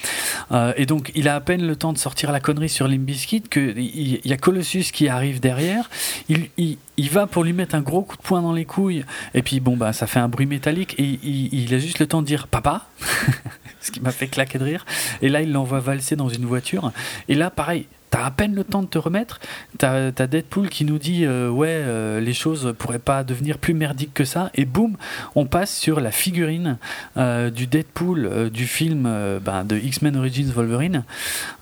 [0.52, 3.42] Euh, et donc, il a à peine le temps de sortir la connerie sur Limbiskit
[3.42, 5.90] que il il y, a Colossus qui arrive derrière.
[6.28, 9.04] Il, il, il va pour lui mettre un gros coup de poing dans les couilles,
[9.34, 12.06] et puis bon, bah, ça fait un bruit métallique, et il, il a juste le
[12.06, 12.86] temps de dire papa,
[13.80, 14.84] ce qui m'a fait claquer de rire.
[15.22, 16.92] Et là, il l'envoie valser dans une voiture,
[17.28, 17.86] et là, pareil.
[18.10, 19.38] T'as à peine le temps de te remettre.
[19.76, 23.74] T'as as Deadpool qui nous dit euh, ouais euh, les choses pourraient pas devenir plus
[23.74, 24.50] merdiques que ça.
[24.54, 24.96] Et boum
[25.34, 26.78] on passe sur la figurine
[27.18, 29.02] euh, du Deadpool du film
[29.42, 31.04] ben, de X-Men Origins Wolverine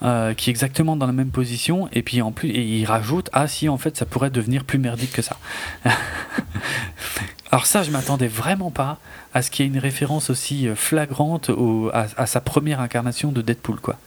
[0.01, 1.89] qui est exactement dans la même position.
[1.93, 5.12] Et puis en plus il rajoute ah si en fait ça pourrait devenir plus merdique
[5.12, 5.39] que ça.
[7.51, 8.98] Alors ça je m'attendais vraiment pas
[9.35, 11.51] à ce qu'il y ait une référence aussi flagrante
[11.93, 13.98] à sa première incarnation de Deadpool quoi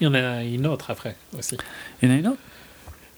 [0.00, 1.56] Il y en a une autre après aussi.
[2.02, 2.40] il y en a une autre?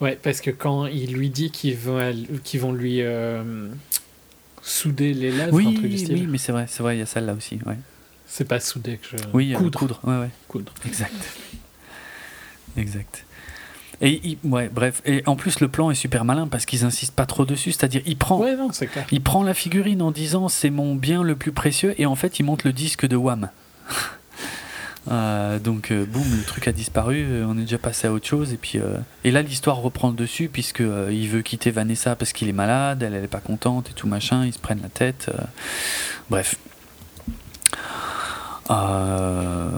[0.00, 2.00] Ouais, parce que quand il lui dit qu'ils vont,
[2.42, 3.68] qu'ils vont lui euh,
[4.62, 6.14] souder les lèvres, un oui truc du style.
[6.14, 7.76] oui mais c'est vrai c'est vrai il y a celle là aussi ouais.
[8.26, 9.22] C'est pas souder que je.
[9.34, 9.78] oui euh, coudre.
[9.78, 10.72] coudre ouais ouais Coudre.
[10.86, 11.12] Exact.
[12.76, 13.24] Exact.
[14.00, 15.02] Et il- ouais, bref.
[15.04, 17.72] Et en plus, le plan est super malin parce qu'ils insistent pas trop dessus.
[17.72, 19.06] C'est-à-dire, il prend, Ouais, non, c'est clair.
[19.12, 22.38] il prend la figurine en disant c'est mon bien le plus précieux et en fait,
[22.38, 23.50] il monte le disque de Wham.
[25.10, 28.26] Euh, donc euh, boum, le truc a disparu, euh, on est déjà passé à autre
[28.26, 28.78] chose et puis
[29.24, 33.02] et là l'histoire reprend le dessus puisque il veut quitter Vanessa parce qu'il est malade,
[33.02, 35.30] elle elle est pas contente et tout machin, ils se prennent la tête.
[36.28, 36.56] bref.
[38.70, 39.68] Euh,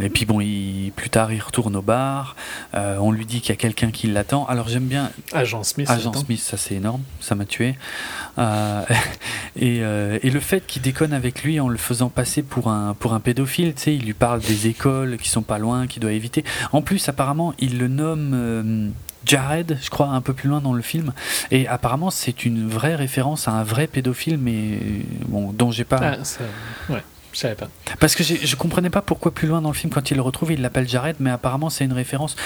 [0.00, 2.36] et puis bon, il, plus tard, il retourne au bar.
[2.74, 4.46] Euh, on lui dit qu'il y a quelqu'un qui l'attend.
[4.46, 5.10] Alors j'aime bien.
[5.32, 5.88] Agent Smith.
[5.90, 7.76] Agent Smith, ça c'est énorme, ça m'a tué.
[8.38, 8.82] Euh,
[9.56, 13.14] et, et, le fait qu'il déconne avec lui en le faisant passer pour un, pour
[13.14, 16.12] un pédophile, tu sais, il lui parle des écoles qui sont pas loin, qu'il doit
[16.12, 16.44] éviter.
[16.72, 18.92] En plus, apparemment, il le nomme.
[19.24, 21.14] Jared, je crois, un peu plus loin dans le film.
[21.50, 24.78] Et apparemment, c'est une vraie référence à un vrai pédophile, mais
[25.28, 25.98] bon, dont j'ai pas.
[26.02, 26.40] Ah, ça...
[26.90, 27.02] ouais.
[27.34, 27.68] Je savais pas.
[27.98, 30.52] Parce que je comprenais pas pourquoi plus loin dans le film, quand il le retrouve,
[30.52, 32.36] il l'appelle Jared, mais apparemment c'est une référence.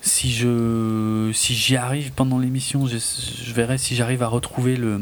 [0.00, 5.00] Si je si j'y arrive pendant l'émission, je, verrai si j'arrive à retrouver le,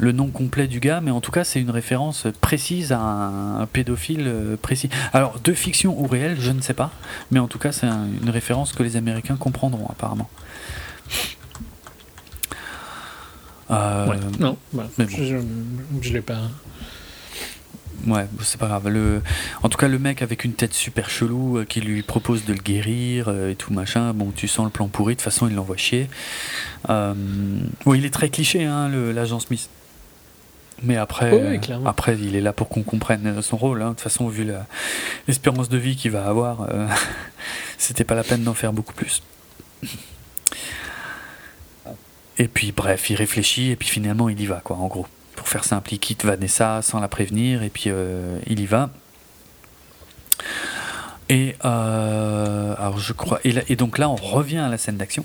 [0.00, 3.66] le nom complet du gars, mais en tout cas c'est une référence précise à un,
[3.66, 4.88] pédophile euh, précis.
[5.12, 6.92] Alors de fiction ou réel, je ne sais pas,
[7.30, 10.30] mais en tout cas c'est une référence que les Américains comprendront apparemment.
[13.70, 15.42] Euh, non, bah, je,
[16.00, 16.40] je l'ai pas.
[18.06, 18.88] Ouais, c'est pas grave.
[18.88, 19.22] Le...
[19.62, 22.52] En tout cas, le mec avec une tête super chelou euh, qui lui propose de
[22.52, 24.12] le guérir euh, et tout machin.
[24.12, 25.14] Bon, tu sens le plan pourri.
[25.14, 26.08] De toute façon, il l'envoie chier.
[26.88, 27.14] Euh...
[27.86, 29.68] il est très cliché, hein, l'agent Smith.
[30.82, 33.80] Mais après, après, il est là pour qu'on comprenne son rôle.
[33.80, 33.86] Hein.
[33.86, 34.46] De toute façon, vu
[35.26, 36.86] l'espérance de vie qu'il va avoir, euh,
[37.78, 39.22] c'était pas la peine d'en faire beaucoup plus.
[42.38, 45.06] Et puis, bref, il réfléchit et puis finalement, il y va, quoi, en gros
[45.36, 48.90] pour faire simple, il quitte Vanessa sans la prévenir et puis euh, il y va.
[51.28, 55.24] Et euh, alors je crois et, donc là on revient à la scène d'action.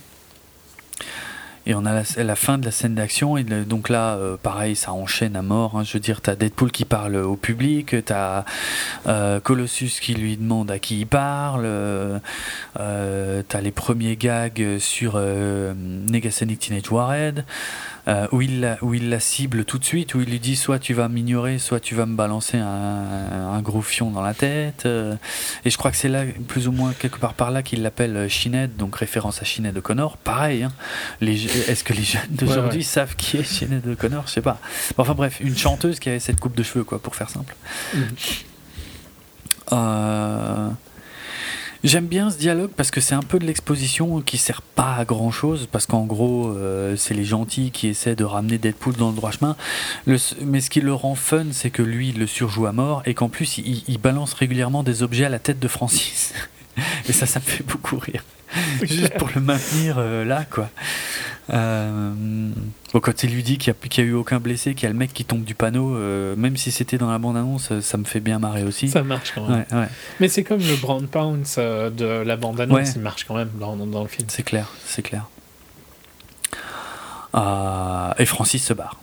[1.68, 4.94] Et on a la, fin de la scène d'action, et donc là, euh, pareil, ça
[4.94, 5.78] enchaîne à mort.
[5.78, 5.84] Hein.
[5.84, 8.46] Je veux dire, t'as Deadpool qui parle au public, t'as
[9.06, 11.70] euh, Colossus qui lui demande à qui il parle,
[12.74, 17.46] t'as les premiers gags sur Negasonic Teenage Warhead,
[18.08, 20.56] euh, où, il la, où il la cible tout de suite, où il lui dit
[20.56, 24.34] soit tu vas m'ignorer, soit tu vas me balancer un, un gros fion dans la
[24.34, 24.86] tête.
[24.86, 25.16] Euh,
[25.66, 28.30] et je crois que c'est là, plus ou moins quelque part par là, qu'il l'appelle
[28.30, 30.18] Shined, donc référence à Shined O'Connor.
[30.18, 30.72] Pareil, hein,
[31.22, 34.60] est-ce que les jeunes d'aujourd'hui savent qui est Shined O'Connor Je sais pas.
[34.98, 37.56] Enfin bref, une chanteuse qui avait cette coupe de cheveux, quoi, pour faire simple.
[37.94, 38.04] Mhm.
[39.74, 40.70] Euh...
[41.84, 45.04] J'aime bien ce dialogue parce que c'est un peu de l'exposition qui sert pas à
[45.04, 49.10] grand chose parce qu'en gros euh, c'est les gentils qui essaient de ramener Deadpool dans
[49.10, 49.56] le droit chemin.
[50.06, 53.16] Mais ce qui le rend fun c'est que lui il le surjoue à mort et
[53.16, 56.34] qu'en plus il, il, balance régulièrement des objets à la tête de Francis.
[57.10, 58.24] et ça ça me fait beaucoup rire.
[58.82, 60.70] Juste pour le maintenir euh, là quoi.
[61.54, 62.50] Euh,
[62.94, 64.98] quand il lui dit qu'il n'y a, a, eu aucun blessé, qu'il y a le
[64.98, 68.20] mec qui tombe du panneau, euh, même si c'était dans la bande-annonce, ça me fait
[68.20, 68.90] bien marrer aussi.
[68.90, 69.66] Ça marche quand même.
[70.20, 73.76] Mais c'est comme le Brown Pounce euh, de la bande-annonce, il marche quand même dans,
[73.76, 74.28] dans le film.
[74.30, 75.26] C'est clair, c'est clair.
[78.18, 79.02] et Francis se barre.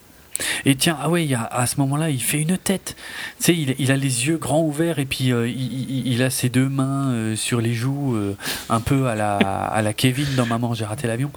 [0.64, 2.96] Et tiens, ah ouais, à ce moment-là, il fait une tête.
[3.38, 6.68] Tu sais, il, a les yeux grands ouverts et puis euh, il, a ses deux
[6.68, 8.36] mains euh, sur les joues, euh,
[8.68, 11.30] un peu à la, à la Kevin dans Maman, j'ai raté l'avion.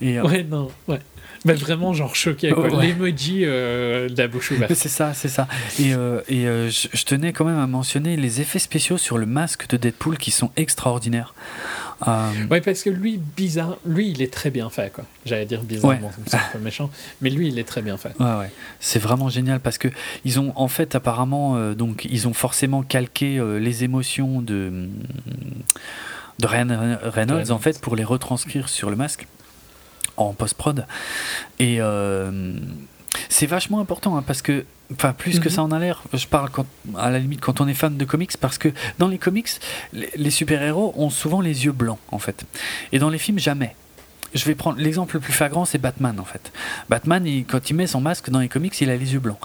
[0.00, 1.00] Et, ouais, non, ouais.
[1.44, 2.68] Mais vraiment, genre choqué, quoi.
[2.68, 4.72] L'emoji de la bouche ouverte.
[4.76, 5.48] C'est ça, c'est ça.
[5.80, 5.90] Et,
[6.28, 10.18] et je, tenais quand même à mentionner les effets spéciaux sur le masque de Deadpool
[10.18, 11.34] qui sont extraordinaires.
[12.06, 12.30] Euh...
[12.50, 15.04] Oui, parce que lui, bizarre, lui, il est très bien fait, quoi.
[15.24, 18.12] J'allais dire bizarrement, c'est un peu méchant, mais lui, il est très bien fait.
[18.18, 18.50] Ouais, ouais.
[18.80, 19.88] C'est vraiment génial parce que
[20.24, 24.88] ils ont, en fait, apparemment, euh, donc, ils ont forcément calqué euh, les émotions de
[26.38, 29.26] de Reynolds, en fait, pour les retranscrire sur le masque
[30.16, 30.86] en post-prod.
[31.58, 32.54] Et euh,
[33.28, 34.64] c'est vachement important hein, parce que
[34.94, 35.54] Enfin, plus que mhm.
[35.54, 36.02] ça en a l'air.
[36.12, 36.66] Je parle quand,
[36.96, 38.68] à la limite quand on est fan de comics, parce que
[38.98, 39.48] dans les comics,
[39.92, 42.44] les, super-héros ont souvent les yeux blancs, en fait.
[42.92, 43.74] Et dans les films, jamais.
[44.34, 46.52] Je vais prendre l'exemple le plus flagrant, c'est Batman en fait.
[46.88, 49.38] Batman, quand il met son masque dans les comics, il a les yeux blancs.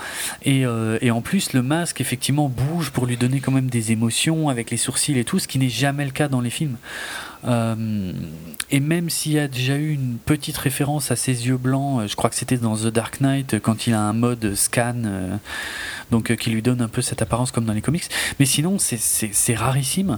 [0.43, 3.91] Et, euh, et, en plus, le masque effectivement bouge pour lui donner quand même des
[3.91, 6.77] émotions avec les sourcils et tout, ce qui n'est jamais le cas dans les films.
[7.45, 8.13] Euh,
[8.71, 12.07] et même s'il y a déjà eu une petite référence à ses yeux blancs, euh,
[12.07, 14.95] je crois que c'était dans The Dark Knight quand il a un mode scan,
[16.11, 18.09] donc qui lui donne un peu cette apparence comme dans les comics.
[18.39, 20.17] Mais sinon, c'est rarissime.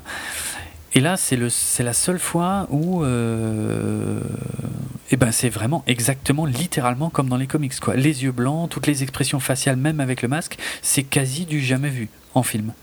[0.94, 1.38] Et là, c'est
[1.84, 4.20] la seule fois où euh,
[5.12, 7.80] eh ben, c'est vraiment exactement, littéralement comme dans les comics.
[7.80, 7.96] Quoi.
[7.96, 11.90] Les yeux blancs, toutes les expressions faciales, même avec le masque, c'est quasi du jamais
[11.90, 12.74] vu en film.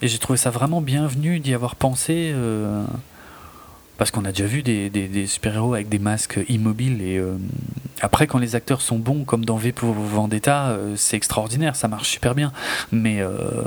[0.00, 2.32] Et j'ai trouvé ça vraiment bienvenu d'y avoir pensé.
[3.98, 7.02] Parce qu'on a déjà vu des, super-héros avec des masques immobiles.
[7.02, 7.36] Et euh,
[8.00, 11.88] après, quand les acteurs sont bons, comme dans V pour Vendetta, euh, c'est extraordinaire, ça
[11.88, 12.52] marche super bien.
[12.92, 13.64] Mais, euh,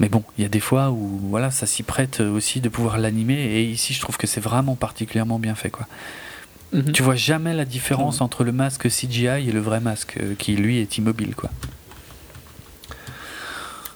[0.00, 2.98] Mais bon, il y a des fois où voilà, ça s'y prête aussi de pouvoir
[2.98, 3.34] l'animer.
[3.34, 5.70] Et ici, je trouve que c'est vraiment particulièrement bien fait.
[5.70, 5.86] Quoi.
[6.72, 6.92] Mhm.
[6.92, 10.56] Tu vois jamais la différence entre le masque CGI et le vrai masque, euh, qui
[10.56, 11.34] lui est immobile.
[11.34, 11.50] quoi.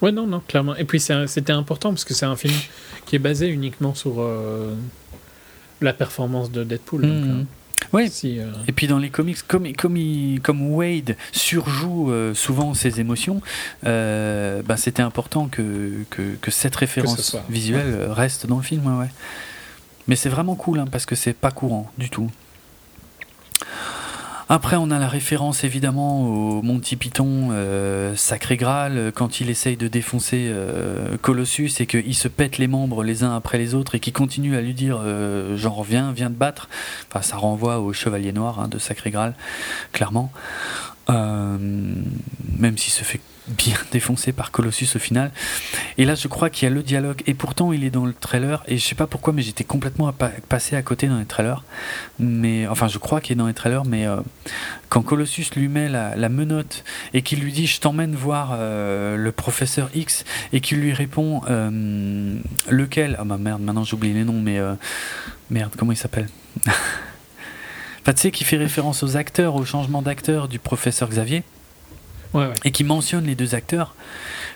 [0.02, 0.76] Ouais, non, non, clairement.
[0.76, 2.52] Et puis c'était important parce que c'est un film
[3.06, 4.74] qui est basé uniquement sur euh,
[5.81, 7.01] la performance de Deadpool.
[7.02, 7.40] donc, Mhm.
[7.40, 7.44] euh,
[7.93, 12.35] Ouais, si, euh, Et puis dans les comics, comme, comme, il- comme Wade surjoue euh,
[12.35, 13.40] souvent ses émotions,
[13.86, 18.86] euh, bah, c'était important que, que, que cette référence visuelle reste dans le film.
[18.86, 19.11] Ouais, ouais.
[20.09, 22.31] Mais c'est vraiment cool hein, parce que c'est pas courant du tout.
[24.49, 29.79] Après, on a la référence évidemment au Monty Python, euh, Sacré Graal, quand il essaye
[29.79, 33.95] de défoncer euh, Colossus et qu'il se pète les membres les uns après les autres
[33.95, 36.69] et qu'il continue à lui dire euh, genre viens, te battre.
[37.09, 39.35] Enfin, ça renvoie au Chevalier Noir hein, de Sacré Graal,
[39.93, 40.31] clairement.
[41.09, 45.31] Même s'il se fait bien défoncé par Colossus au final.
[45.99, 47.23] Et là, je crois qu'il y a le dialogue.
[47.27, 48.62] Et pourtant, il est dans le trailer.
[48.69, 51.62] Et je sais pas pourquoi, mais j'étais complètement pa- passé à côté dans les trailers.
[52.19, 53.85] Mais enfin, je crois qu'il est dans les trailers.
[53.85, 54.16] Mais euh,
[54.89, 59.33] quand Colossus lui met la, menotte et qu'il lui dit, je t'emmène voir euh, le
[59.33, 62.37] professeur X, et qu'il lui répond, euh,
[62.71, 63.16] lequel?
[63.19, 64.41] Ah bah merde, maintenant j'oublie les noms.
[64.41, 64.59] Mais
[65.51, 66.29] merde, comment il s'appelle?
[68.03, 71.43] Enfin, tu sais, qui fait référence aux acteurs, au changement d'acteur du professeur Xavier
[72.65, 73.94] et qui mentionne les deux acteurs,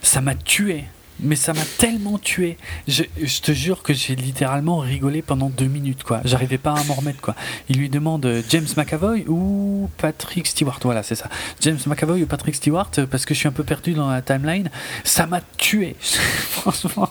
[0.02, 0.84] ça m'a tué.
[1.20, 2.56] Mais ça m'a tellement tué.
[2.86, 3.02] Je,
[3.40, 6.20] te jure que j'ai littéralement rigolé pendant deux minutes, quoi.
[6.24, 7.34] J'arrivais pas à m'en remettre, quoi.
[7.68, 10.78] Il lui demande euh, James McAvoy ou Patrick Stewart?
[10.84, 11.28] Voilà, c'est ça.
[11.60, 14.22] James McAvoy ou Patrick Stewart, euh, parce que je suis un peu perdu dans la
[14.22, 14.70] timeline.
[15.02, 15.96] Ça m'a tué.
[16.00, 17.10] Franchement,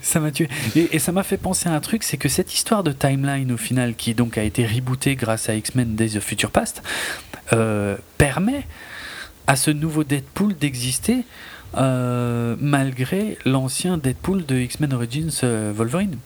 [0.00, 0.48] ça m'a tué.
[0.76, 3.50] Et, et ça m'a fait penser à un truc, c'est que cette histoire de timeline,
[3.50, 6.84] au final, qui donc a été rebootée grâce à X-Men Days of Future Past,
[7.52, 8.64] euh, permet
[9.46, 11.24] à ce nouveau Deadpool d'exister
[11.76, 16.18] euh, malgré l'ancien Deadpool de X-Men Origins euh, Wolverine.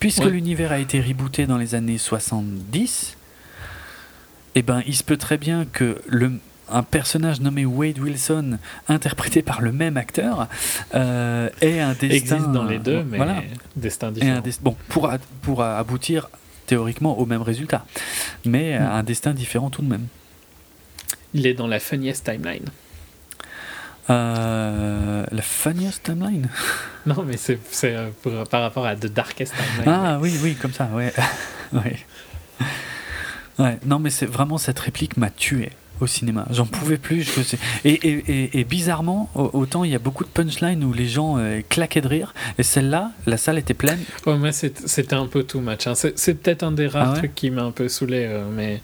[0.00, 0.30] Puisque Ouais.
[0.30, 3.16] l'univers a été rebooté dans les années 70,
[4.54, 6.32] eh ben, il se peut très bien que le,
[6.70, 8.58] un personnage nommé Wade Wilson,
[8.88, 10.48] interprété par le même acteur,
[10.94, 12.08] euh, ait un destin.
[12.36, 13.42] Existe dans les deux, mais Voilà.
[13.76, 14.40] destin un différent.
[14.40, 16.28] des- bon, pour, aboutir
[16.66, 17.84] théoriquement au même résultat,
[18.44, 18.82] mais Mm.
[18.82, 20.06] un destin différent tout de même.
[21.34, 22.64] Il est dans la funniest timeline.
[24.10, 26.48] Euh, la funniest timeline?
[27.04, 28.10] Non, mais c'est euh,
[28.48, 29.92] par rapport à The Darkest Timeline.
[29.92, 31.12] Ah oui, oui, comme ça, ouais.
[31.72, 31.96] ouais.
[33.58, 36.46] Ouais, non, mais c'est vraiment cette réplique m'a tué au cinéma.
[36.52, 37.22] J'en pouvais plus.
[37.24, 40.84] Je, sais- et, et, et, et bizarrement, au- autant il y a beaucoup de punchlines
[40.84, 43.98] où les gens euh, claquaient de rire, et celle-là, la salle était pleine.
[44.26, 45.88] Ouais, c'est- c'était un peu too much.
[45.88, 45.94] hein.
[45.96, 47.18] C'est peut-être un des rares Ah ouais?
[47.18, 48.80] trucs qui m'a un peu saoulé, mais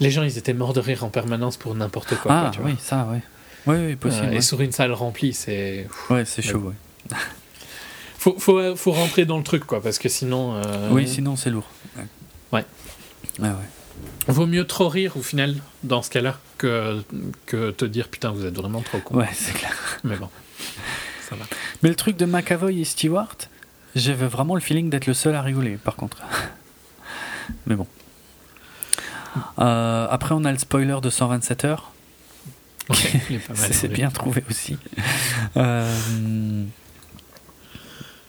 [0.00, 2.32] les gens, ils étaient morts de rire en permanence pour n'importe quoi.
[2.32, 2.70] ah quoi, tu vois.
[2.70, 3.22] oui, ça, ouais.
[3.66, 4.26] Oui, oui, possible.
[4.26, 4.36] Euh, ouais.
[4.36, 5.88] Et sur une salle remplie, c'est.
[6.10, 6.58] Ouais, c'est chaud,
[7.10, 7.16] ouais.
[8.18, 10.54] Faut, faut, faut rentrer dans le truc, quoi, parce que sinon.
[10.56, 11.68] euh, Oui, sinon c'est lourd.
[12.52, 12.64] Ouais.
[13.38, 13.52] Ouais, ouais.
[14.26, 15.54] Vaut mieux trop rire, au final,
[15.84, 17.02] dans ce cas-là, que,
[17.46, 19.16] que te dire putain, vous êtes vraiment trop con.
[19.16, 19.76] Ouais, c'est clair.
[20.02, 20.28] Mais bon,
[21.28, 21.44] ça va.
[21.82, 23.36] Mais le truc de McAvoy et Stewart,
[23.94, 26.18] j'avais vraiment le feeling d'être le seul à rigoler, par contre.
[27.66, 27.86] Mais bon.
[29.58, 31.92] Euh, après, on a le spoiler de 127 heures.
[32.88, 32.98] Mal.
[33.72, 34.78] C'est bien trouvé aussi.
[35.56, 36.64] Euh,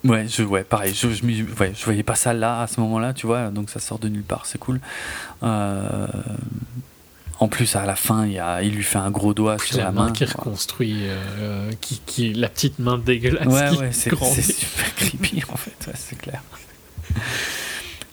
[0.04, 2.80] Ouais, je, ouais, pareil, je, je, m'y- ouais, je voyais pas ça là, à ce
[2.80, 4.80] moment-là, tu vois, donc ça sort de nulle part, c'est cool.
[5.44, 6.08] Euh,
[7.40, 9.78] En plus, à la fin, il, y a, il lui fait un gros doigt sur
[9.80, 10.12] la la main main.
[10.12, 15.58] qui reconstruit, euh, qui, qui, la petite main dégueulasse Ouais, ouais, c'est super creepy en
[15.58, 16.42] fait, ouais, c'est clair.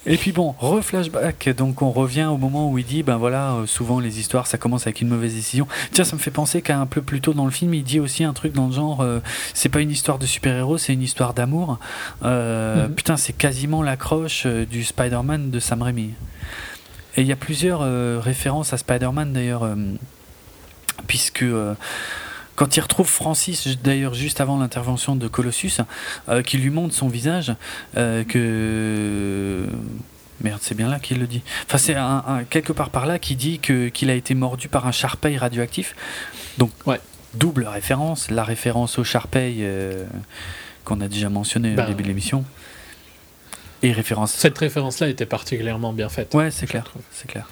[0.06, 3.66] Et puis bon, reflashback, donc on revient au moment où il dit, ben voilà, euh,
[3.66, 5.66] souvent les histoires ça commence avec une mauvaise décision.
[5.92, 8.22] Tiens, ça me fait penser qu'un peu plus tôt dans le film, il dit aussi
[8.22, 9.20] un truc dans le genre, euh,
[9.54, 11.78] c'est pas une histoire de super-héros, c'est une histoire d'amour.
[12.22, 12.94] Euh, Mhm.
[12.94, 16.10] Putain, c'est quasiment l'accroche euh, du Spider-Man de Sam Raimi.
[17.16, 19.74] Et il y a plusieurs euh, références à Spider-Man d'ailleurs, euh,
[21.06, 21.74] puisque euh,
[22.56, 25.78] quand il retrouve Francis, d'ailleurs juste avant l'intervention de Colossus,
[26.28, 27.54] euh, qui lui montre son visage,
[27.96, 29.66] euh, que
[30.40, 31.42] merde, c'est bien là qu'il le dit.
[31.66, 34.68] Enfin, c'est un, un- quelque part par là qui dit que qu'il a été mordu
[34.68, 35.94] par un charpeil radioactif.
[36.58, 37.00] Donc Ouais.
[37.34, 40.04] double référence, la référence au charpeil euh,
[40.84, 42.44] qu'on a déjà mentionné Ben, au début de l'émission,
[43.82, 44.32] et référence.
[44.32, 46.34] Cette référence-là était particulièrement bien faite.
[46.34, 47.48] Ouais, c'est clair, c'est clair.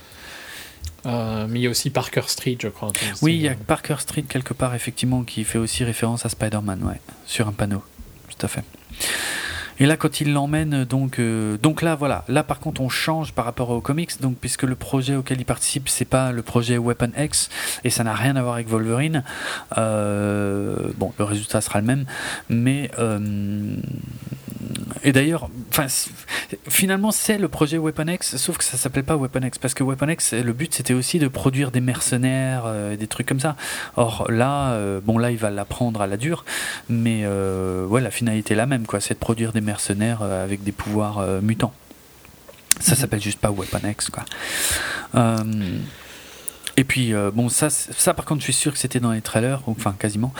[1.04, 2.92] Euh, mais il y a aussi Parker Street, je crois.
[3.22, 6.82] Oui, il y a Parker Street quelque part, effectivement, qui fait aussi référence à Spider-Man,
[6.84, 7.82] ouais, sur un panneau.
[8.28, 8.64] Tout à fait.
[9.78, 12.24] Et là, quand il l'emmène, donc, euh, donc là, voilà.
[12.28, 15.44] Là, par contre, on change par rapport aux comics, donc puisque le projet auquel il
[15.44, 17.48] participe, c'est pas le projet Weapon X,
[17.84, 19.24] et ça n'a rien à voir avec Wolverine.
[19.78, 22.04] Euh, bon, le résultat sera le même,
[22.48, 23.76] mais euh,
[25.04, 25.48] et d'ailleurs,
[26.68, 29.82] finalement, c'est le projet Weapon X, sauf que ça s'appelle pas Weapon X, parce que
[29.82, 32.64] Weapon X, le but, c'était aussi de produire des mercenaires,
[32.96, 33.56] des trucs comme ça.
[33.96, 36.44] Or là, bon, là, il va l'apprendre à la dure,
[36.88, 39.00] mais ouais, la finalité est la même, quoi.
[39.00, 41.72] C'est de produire des mercenaires euh, avec des pouvoirs euh, mutants.
[42.80, 42.98] Ça mhm.
[42.98, 44.24] s'appelle juste pas Weapon X, quoi.
[45.14, 45.78] Euh,
[46.78, 49.60] et puis, bon, ça, ça, par contre, je suis sûr que c'était dans les trailers,
[49.66, 50.32] enfin quasiment,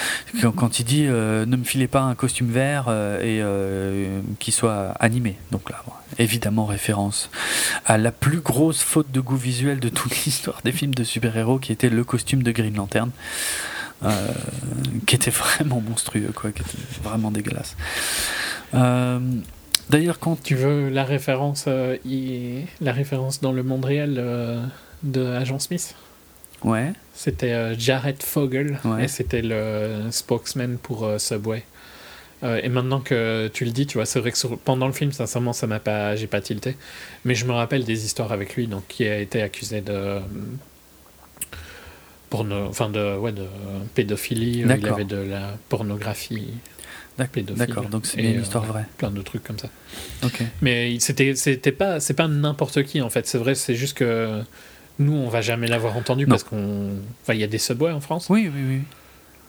[0.56, 2.88] quand, il dit ne me filez pas un costume vert
[3.20, 3.42] et
[4.38, 5.36] qui soit animé.
[5.50, 5.84] Donc là,
[6.18, 7.28] évidemment, référence
[7.84, 11.58] à la plus grosse faute de goût visuel de toute l'histoire des films de super-héros,
[11.58, 13.10] qui était le costume de Green Lantern.
[15.06, 17.76] Qui était vraiment monstrueux, quoi, qui était vraiment dégueulasse.
[18.74, 19.20] Euh,
[19.90, 21.96] d'ailleurs, quand tu veux la référence, euh,
[22.80, 24.64] la référence dans le monde réel euh,
[25.02, 25.94] de Agent Smith?
[26.64, 26.92] Ouais.
[27.14, 31.64] C'était Jared Fogel et c'était le spokesman pour Subway.
[32.44, 35.52] et maintenant que tu le dis, tu vois, c'est vrai que pendant le film, sincèrement,
[35.52, 36.76] ça m'a pas, j'ai pas tilté.
[37.24, 40.20] Mais je me rappelle des histoires avec lui, donc qui a été accusé de
[42.32, 43.44] porno, enfin de, ouais, de
[43.94, 44.60] pédophilie.
[44.60, 46.48] il avait de la pornographie
[47.18, 48.84] D'accord, donc c'est une histoire euh, vraie.
[48.96, 49.68] Plein de trucs comme ça.
[50.62, 53.26] Mais c'était, c'était pas, c'est pas n'importe qui en fait.
[53.26, 54.42] C'est vrai, c'est juste que
[54.98, 56.90] nous, on va jamais l'avoir entendu parce qu'on,
[57.22, 58.28] enfin, il y a des subways en France.
[58.30, 58.80] Oui, oui, oui.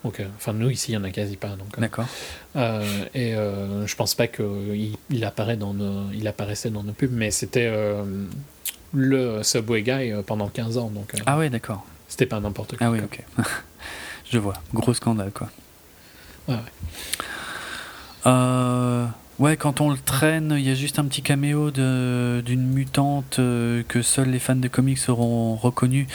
[0.04, 0.22] Ok.
[0.36, 1.48] Enfin, nous ici, il y en a quasi pas.
[1.48, 1.78] Donc.
[1.78, 2.06] Euh, D'accord.
[2.56, 2.84] Euh,
[3.14, 7.12] et euh, je pense pas qu'il il apparaît dans nos, il apparaissait dans nos pubs,
[7.12, 7.72] mais c'était
[8.92, 10.90] le Subway guy pendant 15 ans.
[10.90, 11.14] Donc.
[11.24, 11.86] ah ouais, d'accord.
[12.14, 12.86] C'était pas n'importe quoi.
[12.86, 13.24] Ah oui, ok.
[14.30, 14.54] je vois.
[14.72, 15.48] Gros scandale, quoi.
[16.46, 16.60] Ouais, ouais.
[18.26, 19.06] Euh,
[19.38, 23.82] ouais, quand on le traîne, il y a juste un petit caméo d'une mutante euh,
[23.86, 26.06] que seuls les fans de comics auront reconnu,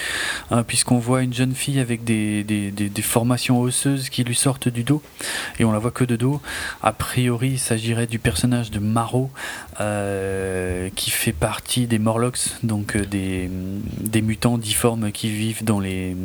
[0.52, 4.84] euh, puisqu'on voit une jeune fille avec des, des, formations osseuses qui lui sortent du
[4.84, 5.02] dos,
[5.58, 6.42] et on la voit que de dos.
[6.84, 9.32] A priori, il s'agirait du personnage de Maro,
[10.96, 13.50] qui fait partie des Morlocks, donc des,
[14.00, 16.16] des mutants difformes qui vivent dans les,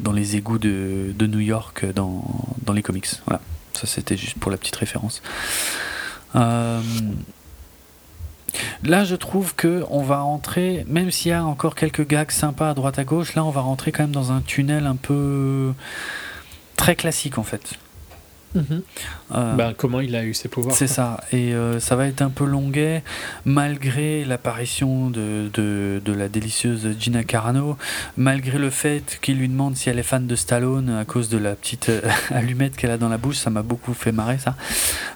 [0.00, 2.24] dans les égouts de, de New York dans,
[2.64, 3.06] dans les comics.
[3.26, 3.40] Voilà.
[3.74, 5.20] Ça, c'était juste pour la petite référence.
[6.36, 6.80] Euh,
[8.82, 12.70] là, je trouve que on va entrer, même s'il y a encore quelques gags sympas
[12.70, 15.72] à droite à gauche, là, on va rentrer quand même dans un tunnel un peu
[16.76, 17.78] très classique en fait.
[18.56, 20.74] Euh, ben, comment il a eu ses pouvoirs.
[20.74, 23.02] C'est ça, et euh, ça va être un peu longuet,
[23.44, 27.76] malgré l'apparition de, de, de, la délicieuse Gina Carano,
[28.16, 31.38] malgré le fait qu'il lui demande si elle est fan de Stallone à cause de
[31.38, 32.00] la petite euh,
[32.30, 34.56] allumette qu'elle a dans la bouche, ça m'a beaucoup fait marrer ça,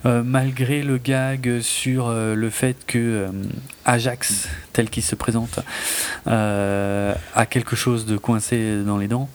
[0.05, 3.29] malgré le gag sur le fait que
[3.85, 5.61] Ajax, tel qu'il se présente,
[6.27, 9.29] a quelque chose de coincé dans les dents.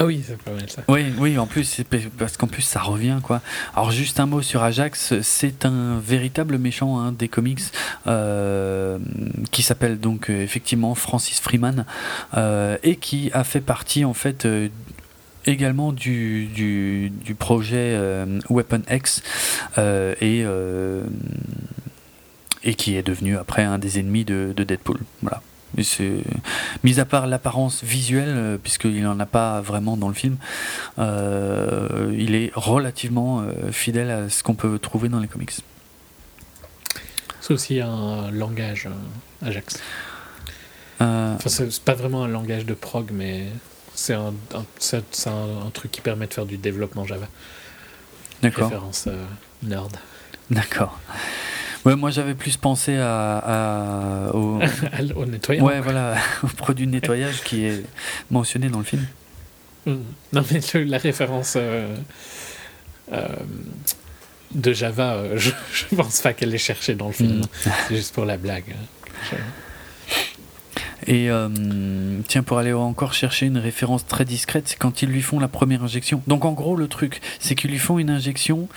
[0.00, 0.82] Ah oui, c'est pas mal ça.
[0.86, 1.82] Oui, oui, en plus,
[2.16, 3.40] parce qu'en plus ça revient quoi.
[3.74, 7.60] Alors juste un mot sur Ajax, c'est un véritable méchant hein, des comics
[8.06, 8.98] euh,
[9.50, 11.84] qui s'appelle donc euh, effectivement Francis Freeman
[12.36, 14.46] euh, et qui a fait partie en fait
[15.46, 17.98] également du, du, projet
[18.48, 19.22] Weapon X
[20.20, 20.44] et
[22.64, 25.00] et qui est devenu après un des ennemis de, de Deadpool.
[25.22, 25.42] Voilà.
[26.82, 30.36] Mis à part l'apparence visuelle, euh, puisqu'il n'en a pas vraiment dans le film,
[30.98, 35.52] euh, il est relativement euh, fidèle à ce qu'on peut trouver dans les comics.
[37.40, 38.88] C'est aussi un langage,
[39.42, 39.80] Ajax.
[41.00, 43.46] Enfin, c'est pas vraiment un langage de prog, mais
[43.94, 47.28] c'est un, un, truc qui permet de faire du développement Java.
[48.42, 48.64] D'accord.
[48.64, 49.08] Référence
[49.62, 49.96] nerd.
[50.50, 50.98] D'accord
[51.84, 54.60] moi j'avais plus pensé à, au,
[55.16, 55.64] au, nettoyage.
[55.64, 57.82] Ouais, voilà, au produit de nettoyage qui est
[58.30, 59.06] mentionné dans le film.
[59.86, 59.98] Hmm.
[60.32, 61.96] Non, mais la référence euh,
[63.12, 63.28] euh,
[64.54, 67.40] de Java, euh, je, je, pense pas qu'elle est cherchée dans le film.
[67.40, 67.44] Hmm.
[67.88, 68.74] C'est juste pour la blague.
[71.08, 71.48] Et euh,
[72.28, 75.48] tiens, pour aller encore chercher une référence très discrète, c'est quand ils lui font la
[75.48, 76.22] première injection.
[76.26, 78.68] Donc en gros, le truc, c'est qu'ils lui font une injection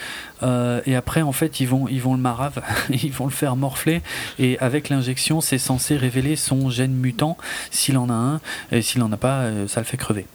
[0.44, 3.58] euh, et après, en fait, ils vont, ils vont le marave, ils vont le faire
[3.58, 4.02] morfler.
[4.40, 7.38] Et avec l'injection, c'est censé révéler son gène mutant
[7.70, 8.42] s'il en a un.
[8.72, 10.26] Et s'il en a pas, euh, ça le fait crever.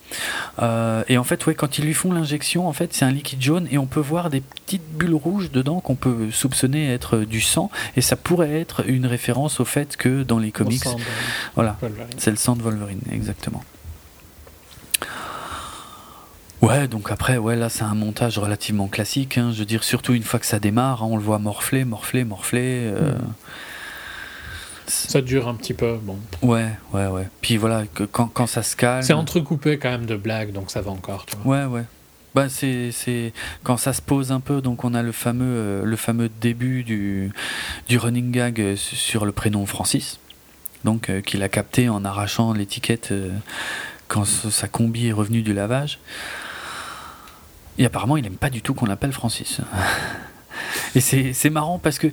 [1.08, 3.68] et en fait, ouais, quand ils lui font l'injection, en fait, c'est un liquide jaune
[3.70, 7.70] et on peut voir des petites bulles rouges dedans qu'on peut soupçonner être du sang.
[7.96, 10.84] Et ça pourrait être une référence au fait que dans les comics,
[11.54, 11.76] voilà,
[12.18, 13.62] c'est le sang de Wolverine, exactement.
[16.62, 19.36] Ouais, donc après, ouais, là, c'est un montage relativement classique.
[19.38, 19.50] hein.
[19.52, 22.24] Je veux dire, surtout une fois que ça démarre, hein, on le voit morfler, morfler,
[22.24, 22.90] morfler.
[22.92, 23.32] euh, Mm.
[24.88, 25.98] Ça dure un petit peu.
[26.00, 27.28] Bon, Ouais, ouais, ouais.
[27.40, 29.02] Puis voilà, que quand, quand ça se calme.
[29.02, 31.26] c'est entrecoupé quand même de blagues, donc ça va encore.
[31.26, 31.56] Tu vois.
[31.56, 31.84] Ouais, ouais.
[32.36, 33.32] Bah, c'est, c'est
[33.64, 36.84] quand ça se pose un peu, donc on a le fameux, euh, le fameux début
[36.84, 37.32] du,
[37.88, 40.20] du running gag euh, su- sur le prénom Francis,
[40.86, 43.30] donc euh, qu'il a capté en arrachant l'étiquette euh,
[44.08, 45.98] quand sa combi est revenue du lavage.
[47.76, 49.60] Et apparemment, il aime pas du tout qu'on l'appelle Francis.
[50.94, 52.06] Et c'est, marrant parce que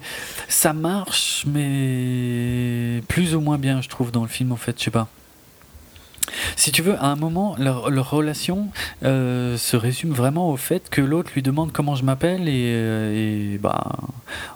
[0.49, 4.83] ça marche, mais plus ou moins bien, je trouve, dans le film, en fait, je
[4.83, 5.07] sais pas.
[6.57, 8.67] Si tu veux, à un moment, leur, leur relation
[9.03, 13.93] euh, se résume vraiment au fait que l'autre lui demande comment je m'appelle et, bah,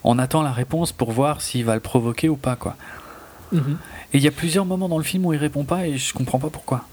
[0.03, 2.75] on attend la réponse pour voir s'il va le provoquer ou pas, quoi.
[3.53, 3.77] Mhm.
[4.13, 6.13] Et il y a plusieurs moments dans le film où il répond pas et je
[6.13, 6.85] comprends pas pourquoi.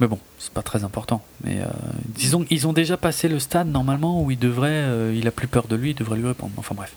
[0.00, 1.22] Mais bon, c'est pas très important.
[1.44, 1.66] Mais euh,
[2.08, 5.46] disons qu'ils ont déjà passé le stade normalement où il devrait, euh, il a plus
[5.46, 6.52] peur de lui, il devrait lui répondre.
[6.56, 6.92] Enfin bref,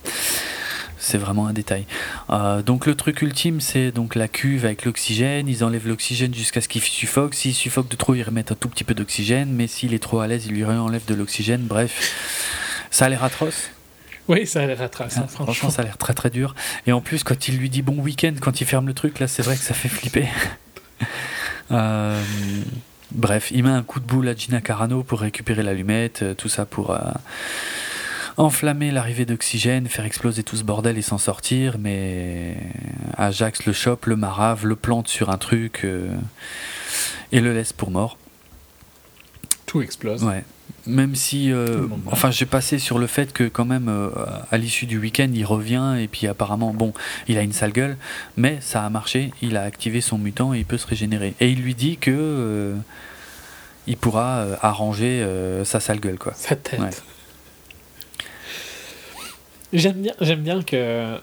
[0.98, 1.86] c'est vraiment un détail.
[2.32, 5.48] Euh, donc le truc ultime, c'est donc la cuve avec l'oxygène.
[5.48, 7.36] Ils enlèvent l'oxygène jusqu'à ce qu'il suffoque.
[7.36, 9.52] S'il suffoque de trop, ils remettent un tout petit peu d'oxygène.
[9.52, 11.62] Mais s'il est trop à l'aise, ils lui enlèvent de l'oxygène.
[11.62, 13.70] Bref, ça a l'air atroce.
[14.28, 15.70] Oui, ça a l'air atroce, hein, Ah, franchement, franchement.
[15.70, 16.56] ça a l'air très très dur.
[16.88, 19.28] Et en plus, quand il lui dit bon week-end, quand il ferme le truc, là,
[19.28, 20.28] c'est vrai que ça fait flipper.
[21.72, 22.22] Euh,
[23.12, 26.48] bref, il met un coup de boule à Gina Carano pour récupérer l'allumette, euh, tout
[26.48, 27.00] ça pour euh,
[28.38, 31.78] enflammer l'arrivée d'oxygène, faire exploser tout ce bordel et s'en sortir.
[31.80, 32.56] Mais
[33.18, 36.08] Ajax le chope, le marave, le plante sur un truc euh,
[37.32, 38.20] et le laisse pour mort.
[39.66, 40.24] Tout explose.
[40.24, 40.44] Ouais.
[40.88, 44.10] Même si, euh, enfin, j'ai passé sur le fait que quand même, euh,
[44.52, 46.94] à l'issue du week-end, il revient et puis apparemment, bon,
[47.28, 47.98] il a une sale gueule,
[48.38, 49.32] mais ça a marché.
[49.42, 51.34] Il a activé son mutant et il peut se régénérer.
[51.40, 52.76] Et il lui dit que euh,
[53.88, 55.26] il pourra arranger
[55.64, 56.34] sa sale gueule, quoi.
[56.36, 56.80] Sa tête.
[56.80, 56.90] Ouais.
[59.74, 61.18] J'aime bien, j'aime bien que.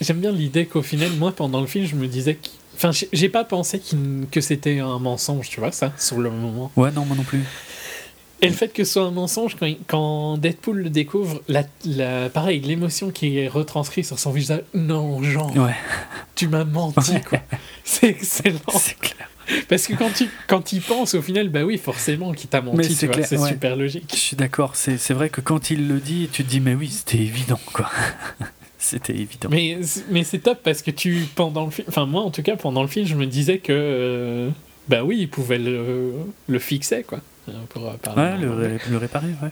[0.00, 2.38] J'aime bien l'idée qu'au final, moi, pendant le film, je me disais.
[2.76, 3.82] Enfin, j'ai- pas pensé
[4.30, 6.70] que c'était un mensonge, tu vois, ça, sur le moment.
[6.76, 7.42] Ouais, non, moi non plus.
[8.42, 11.64] Et le fait que ce soit un mensonge, quand, il- quand Deadpool le découvre, la,
[11.84, 15.74] la- pareil, l'émotion qui est retranscrite sur son visage, non, Jean, Ouais,
[16.34, 17.20] tu m'as menti, Ouais.
[17.28, 17.38] quoi.
[17.84, 18.58] C'est excellent.
[18.78, 19.28] c'est clair.
[19.68, 22.94] Parce que quand il, quand il pense, au final, bah oui, forcément qu'il t'a menti,
[22.94, 23.48] c'est tu ouais.
[23.48, 24.12] super Je logique.
[24.14, 24.76] suis d'accord.
[24.76, 27.58] C'est c'est vrai que quand il le dit, tu te dis, mais oui, c'était évident,
[27.72, 27.90] quoi.
[28.78, 29.48] c'était évident.
[29.50, 29.78] Mais,
[30.10, 32.82] mais c'est top parce que tu, pendant le film, enfin moi en tout cas, pendant
[32.82, 34.48] le film, je me disais que, euh,
[34.88, 36.12] bah oui, il pouvait le,
[36.48, 37.20] le fixer, quoi.
[37.70, 39.50] Pour parler Ouais, en le, ré- le réparer, ouais.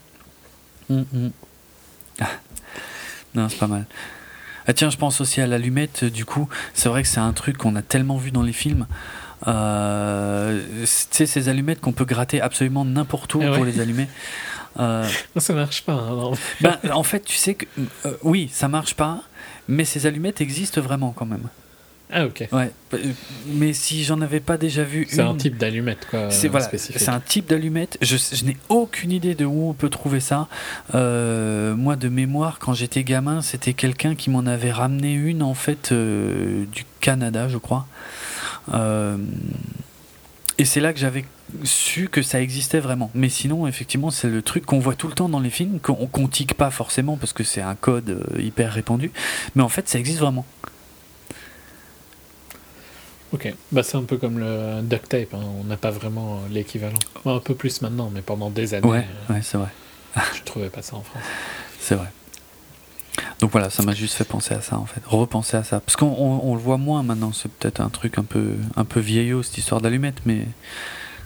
[0.90, 1.30] Hum, hum.
[2.20, 2.26] Ah.
[3.34, 3.86] Non, c'est pas mal.
[4.66, 7.56] Ah tiens, je pense aussi à l'allumette, du coup, c'est vrai que c'est un truc
[7.56, 8.86] qu'on a tellement vu dans les films.
[9.46, 13.54] Euh, tu sais, ces allumettes qu'on peut gratter absolument n'importe où ouais.
[13.54, 14.08] pour les allumer.
[14.78, 15.94] Euh, Non, ça marche pas.
[15.94, 17.66] hein, ben, en fait, tu sais que,
[18.06, 19.22] euh, oui, ça marche pas,
[19.66, 21.48] mais ces allumettes existent vraiment quand même.
[22.10, 22.48] Ah ok.
[22.52, 22.98] Ouais, euh,
[23.46, 26.30] mais si j'en avais pas déjà vu C'est un une- type d'allumette, quoi.
[26.30, 27.98] c'est voilà, c'est un type d'allumette.
[28.00, 30.48] Je, je n'ai aucune idée de où on peut trouver ça.
[30.94, 35.52] Euh, moi, de mémoire, quand j'étais gamin, c'était quelqu'un qui m'en avait ramené une en
[35.54, 37.86] fait euh, du Canada, je crois.
[38.72, 39.18] Euh,
[40.56, 41.24] et c'est là que j'avais
[41.62, 43.10] su que ça existait vraiment.
[43.14, 46.06] Mais sinon, effectivement, c'est le truc qu'on voit tout le temps dans les films, qu'on
[46.06, 49.10] qu'on tique pas forcément parce que c'est un code hyper répandu.
[49.54, 50.44] Mais en fait, ça existe vraiment.
[53.32, 53.52] Ok.
[53.72, 55.34] Bah c'est un peu comme le duct tape.
[55.34, 56.98] hein, On n'a pas vraiment l'équivalent.
[57.24, 59.68] Bon, un peu plus maintenant, mais pendant des années, Ouais, euh, ouais, c'est vrai.
[60.34, 61.22] je trouvais pas ça en France.
[61.80, 62.08] C'est vrai.
[63.40, 65.80] Donc voilà, ça m'a juste fait penser à ça en fait, repenser à ça.
[65.80, 68.84] Parce qu'on on- on le voit moins maintenant, c'est peut-être un truc un peu, un
[68.84, 70.46] peu vieillot cette histoire d'allumette, mais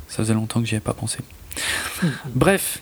[0.09, 1.19] ça faisait longtemps que j'y avais pas pensé.
[2.35, 2.79] Bref,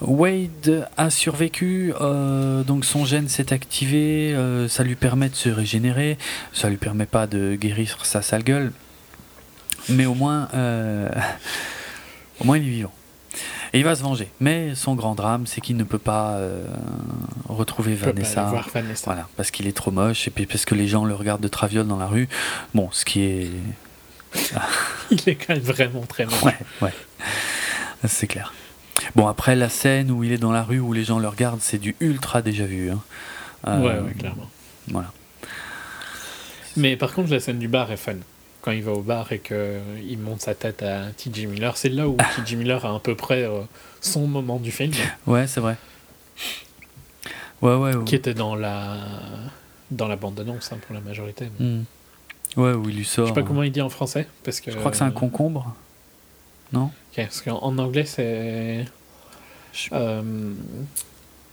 [0.00, 5.48] Wade a survécu, euh, donc son gène s'est activé, euh, ça lui permet de se
[5.48, 6.16] régénérer,
[6.52, 8.72] ça lui permet pas de guérir sa sale gueule,
[9.88, 11.08] mais au moins, euh,
[12.40, 12.92] au moins il est vivant.
[13.72, 14.28] Et il va se venger.
[14.40, 16.64] Mais son grand drame, c'est qu'il ne peut pas euh,
[17.48, 18.52] retrouver pas Vanessa.
[18.74, 19.04] Vanessa.
[19.04, 21.48] Voilà, parce qu'il est trop moche et puis parce que les gens le regardent de
[21.48, 22.28] traviole dans la rue.
[22.74, 23.50] Bon, ce qui est.
[25.10, 26.34] Il est quand même vraiment très mal.
[26.42, 26.92] Ouais, ouais.
[28.08, 28.52] C'est clair.
[29.14, 31.60] Bon, après, la scène où il est dans la rue, où les gens le regardent,
[31.60, 32.90] c'est du ultra déjà vu.
[32.90, 33.00] hein.
[33.66, 34.48] Euh, Ouais, ouais, clairement.
[34.88, 35.12] Voilà.
[36.76, 38.14] Mais par contre, la scène du bar est fun.
[38.62, 41.46] Quand il va au bar et qu'il monte sa tête à T.J.
[41.46, 42.56] Miller, c'est là où T.J.
[42.56, 43.60] Miller a à peu près euh,
[44.00, 44.92] son moment du film,
[45.26, 45.76] Ouais, c'est vrai.
[47.62, 47.94] Ouais, ouais.
[47.94, 48.04] ouais.
[48.04, 48.96] qui était dans la
[49.90, 51.48] dans la bande-annonce hein, pour la majorité.
[51.58, 51.84] mais- Hmm.
[52.56, 53.26] Ouais, où il lui sort.
[53.26, 55.10] Je sais pas comment il dit en français, parce que Je crois que c'est un
[55.10, 55.74] concombre.
[56.72, 56.90] Non?
[57.16, 58.84] Parce qu'en en anglais, c'est.
[59.92, 60.22] Euh,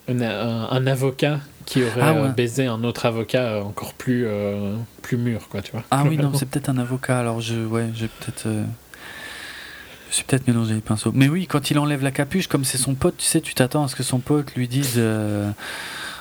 [0.10, 2.20] un, un- un avocat qui aurait Ah ouais.
[2.22, 5.84] euh, baisé un autre avocat encore plus, euh, plus mûr, quoi, tu vois.
[5.92, 7.56] Ah oui, non, c'est peut-être un avocat, alors je.
[7.66, 8.48] Ouais, j'ai peut-être.
[8.48, 8.64] euh,
[10.12, 11.12] J'ai peut-être mélangé les pinceaux.
[11.14, 13.84] Mais oui, quand il enlève la capuche, comme c'est son pote, tu sais, tu t'attends
[13.84, 15.02] à ce que son pote lui dise.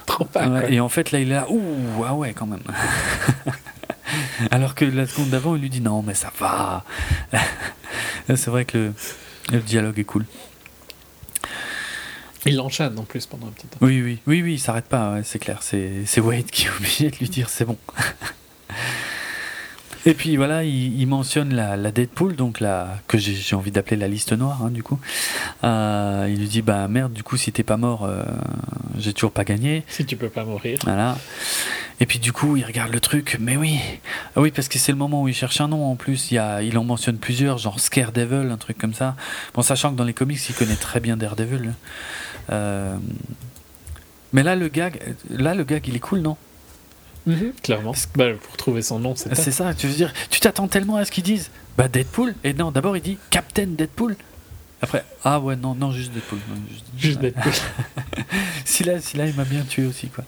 [0.07, 0.71] trop pas, ouais, quoi.
[0.71, 1.47] et en fait, là, il est là.
[1.49, 2.61] Ouh, ah ouais, quand même.
[4.51, 6.85] alors que la seconde d'avant, il lui dit non, mais ça va.
[8.29, 8.93] c'est vrai que le,
[9.53, 10.25] le dialogue est cool.
[12.45, 13.79] Il l'enchaîne en plus pendant un petit temps.
[13.81, 15.63] Oui, oui, oui, oui, il s'arrête pas, ouais, c'est clair.
[15.63, 17.77] C'est Wade qui est obligé de lui dire c'est bon.
[20.07, 23.97] Et puis voilà, il, il mentionne la, la Deadpool, donc la, que j'ai envie d'appeler
[23.97, 25.01] la liste noire, hein, du coup.
[25.65, 28.23] Euh, il lui dit bah merde, du coup, si t'es pas mort, euh,
[28.97, 29.83] j'ai toujours pas gagné.
[29.89, 30.79] Si tu peux pas mourir.
[30.85, 31.19] Voilà.
[31.99, 33.81] Et puis du coup, il regarde le truc, mais oui,
[34.37, 36.31] ah oui, parce que c'est le moment où il cherche un nom en plus.
[36.31, 39.17] Il, y a, il en mentionne plusieurs, genre Scaredevil, un truc comme ça.
[39.55, 41.73] Bon, sachant que dans les comics, il connaît très bien Daredevil.
[42.51, 42.97] Euh,
[44.33, 46.37] Mais là, le gag, là, le gag, il est cool, non?
[47.27, 47.93] Mhm, Clairement.
[48.15, 49.75] Bah, pour trouver son nom, c'est C'est ça.
[49.75, 51.51] Tu veux dire, tu t'attends tellement à ce qu'ils disent.
[51.77, 52.35] Bah Deadpool.
[52.45, 54.17] Et non, d'abord il dit Captain Deadpool.
[54.81, 56.39] Après, ah ouais, non, non, juste Deadpool.
[56.49, 57.53] non, juste- juste Deadpool.
[58.65, 60.25] si là, si là, il m'a bien tué aussi, quoi.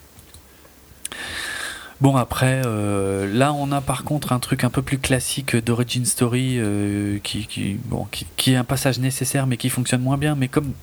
[2.00, 6.04] Bon, après, euh, là, on a par contre un truc un peu plus classique d'Origin
[6.04, 10.16] Story euh, qui, qui, bon, qui, qui est un passage nécessaire mais qui fonctionne moins
[10.16, 10.36] bien.
[10.36, 10.74] Mais comme,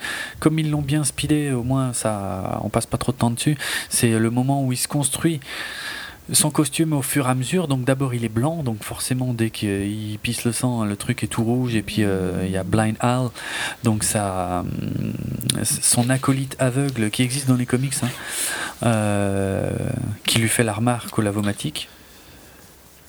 [0.42, 3.58] comme ils l'ont bien speedé, au moins, ça, on passe pas trop de temps dessus.
[3.90, 5.40] C'est le moment où il se construit
[6.32, 7.68] son costume au fur et à mesure.
[7.68, 11.28] Donc d'abord, il est blanc, donc forcément, dès qu'il pisse le sang, le truc est
[11.28, 11.76] tout rouge.
[11.76, 13.30] Et puis, euh, il y a Blind Al,
[13.84, 15.14] donc ça, hum,
[15.64, 18.10] son acolyte aveugle qui existe dans les comics, hein,
[18.84, 19.72] euh,
[20.26, 21.90] qui lui fait la remarque au lavomatique.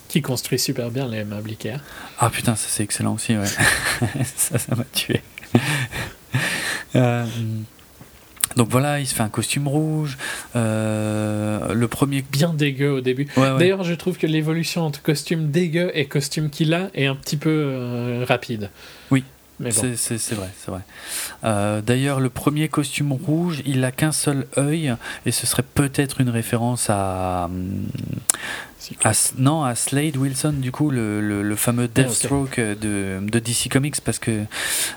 [0.09, 1.81] qui construit super bien les meubles Ikea.
[2.21, 3.45] Ah putain, ça c'est excellent aussi, ouais.
[4.37, 5.23] ça, ça m'a tué.
[6.95, 7.27] Euh,
[8.57, 10.17] donc voilà, il se fait un costume rouge.
[10.57, 12.25] Euh, le premier.
[12.31, 13.27] Bien dégueu au début.
[13.37, 13.59] Ouais, ouais.
[13.59, 17.37] D'ailleurs, je trouve que l'évolution entre costume dégueu et costume qu'il a est un petit
[17.37, 18.71] peu euh, rapide.
[19.11, 19.25] Oui.
[19.59, 19.71] Bon.
[19.71, 20.81] C'est- vrai, c'est vrai.
[21.45, 24.95] Euh, D'ailleurs, le premier costume rouge, il a qu'un seul œil,
[25.25, 27.49] et ce serait peut-être une référence à,
[29.39, 31.93] non à Slade Wilson, du coup, le, le- le fameux Ah, ok.
[32.07, 34.43] Deathstroke de, de DC Comics, parce que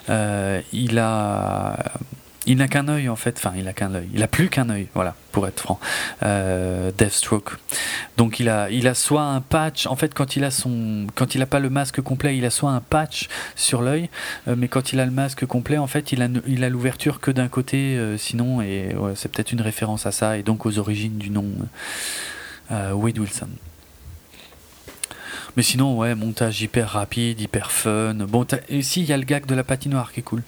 [0.10, 1.94] euh, il a
[2.50, 4.70] il n'a qu'un œil en fait, enfin il a qu'un œil, il a plus qu'un
[4.72, 5.80] œil, voilà, pour être franc.
[6.24, 7.58] Euh, Deathstroke.
[8.18, 11.36] Donc il a, il a soit un patch, en fait quand il a son, quand
[11.36, 14.10] il a pas le masque complet, il a soit un patch sur l'œil,
[14.48, 17.20] euh, mais quand il a le masque complet, en fait il a, il a l'ouverture
[17.20, 20.80] que d'un côté, euh, sinon et c'est peut-être une référence à ça et donc aux
[20.80, 21.46] origines du nom
[22.72, 23.50] Wade Wilson.
[25.56, 28.16] Mais sinon ouais, montage hyper rapide, hyper fun.
[28.16, 30.42] Bon, et si il y a le gag de la patinoire qui est cool.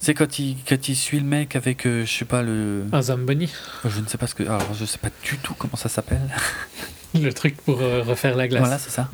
[0.00, 2.86] C'est quand il, quand il suit le mec avec, euh, je sais pas, le.
[2.90, 3.52] Un Zamboni,
[3.84, 4.42] Je ne sais pas ce que.
[4.44, 6.22] Alors, je sais pas du tout comment ça s'appelle.
[7.14, 8.60] le truc pour euh, refaire la glace.
[8.60, 9.10] Voilà, c'est ça.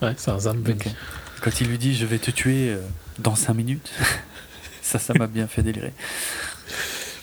[0.00, 0.78] Ouais, c'est un Zamboni.
[1.42, 2.80] Quand il lui dit je vais te tuer euh,
[3.18, 3.90] dans 5 minutes,
[4.82, 5.92] ça, ça m'a bien fait délirer.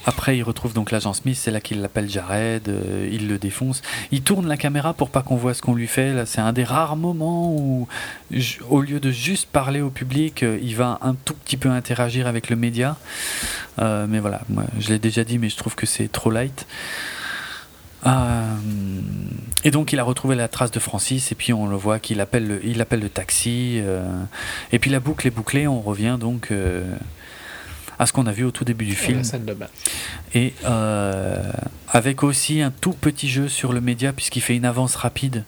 [0.05, 3.81] Après, il retrouve donc l'agent Smith, c'est là qu'il l'appelle Jared, euh, il le défonce.
[4.11, 6.13] Il tourne la caméra pour pas qu'on voit ce qu'on lui fait.
[6.13, 7.87] Là, c'est un des rares moments où,
[8.69, 12.27] au lieu de juste parler au public, euh, il va un tout petit peu interagir
[12.27, 12.97] avec le média.
[13.79, 16.67] Euh, mais voilà, moi, je l'ai déjà dit, mais je trouve que c'est trop light.
[19.63, 22.21] Et donc il a retrouvé la trace de Francis et puis on le voit qu'il
[22.21, 23.81] appelle le, il appelle le taxi
[24.71, 26.51] et puis la boucle est bouclée on revient donc
[27.99, 29.55] à ce qu'on a vu au tout début du film scène de
[30.33, 31.51] et euh,
[31.89, 35.43] avec aussi un tout petit jeu sur le média puisqu'il fait une avance rapide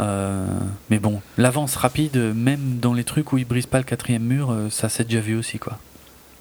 [0.00, 0.46] Euh,
[0.90, 4.50] mais bon l'avance rapide même dans les trucs où il brise pas le quatrième mur
[4.52, 5.78] euh, ça s'est déjà vu aussi quoi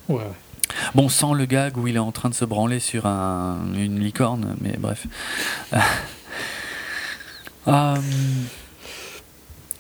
[0.10, 0.22] ouais.
[0.96, 4.00] Bon, sans le gag où il est en train de se branler sur un, une
[4.00, 5.08] licorne, mais bref.
[7.68, 7.96] Euh,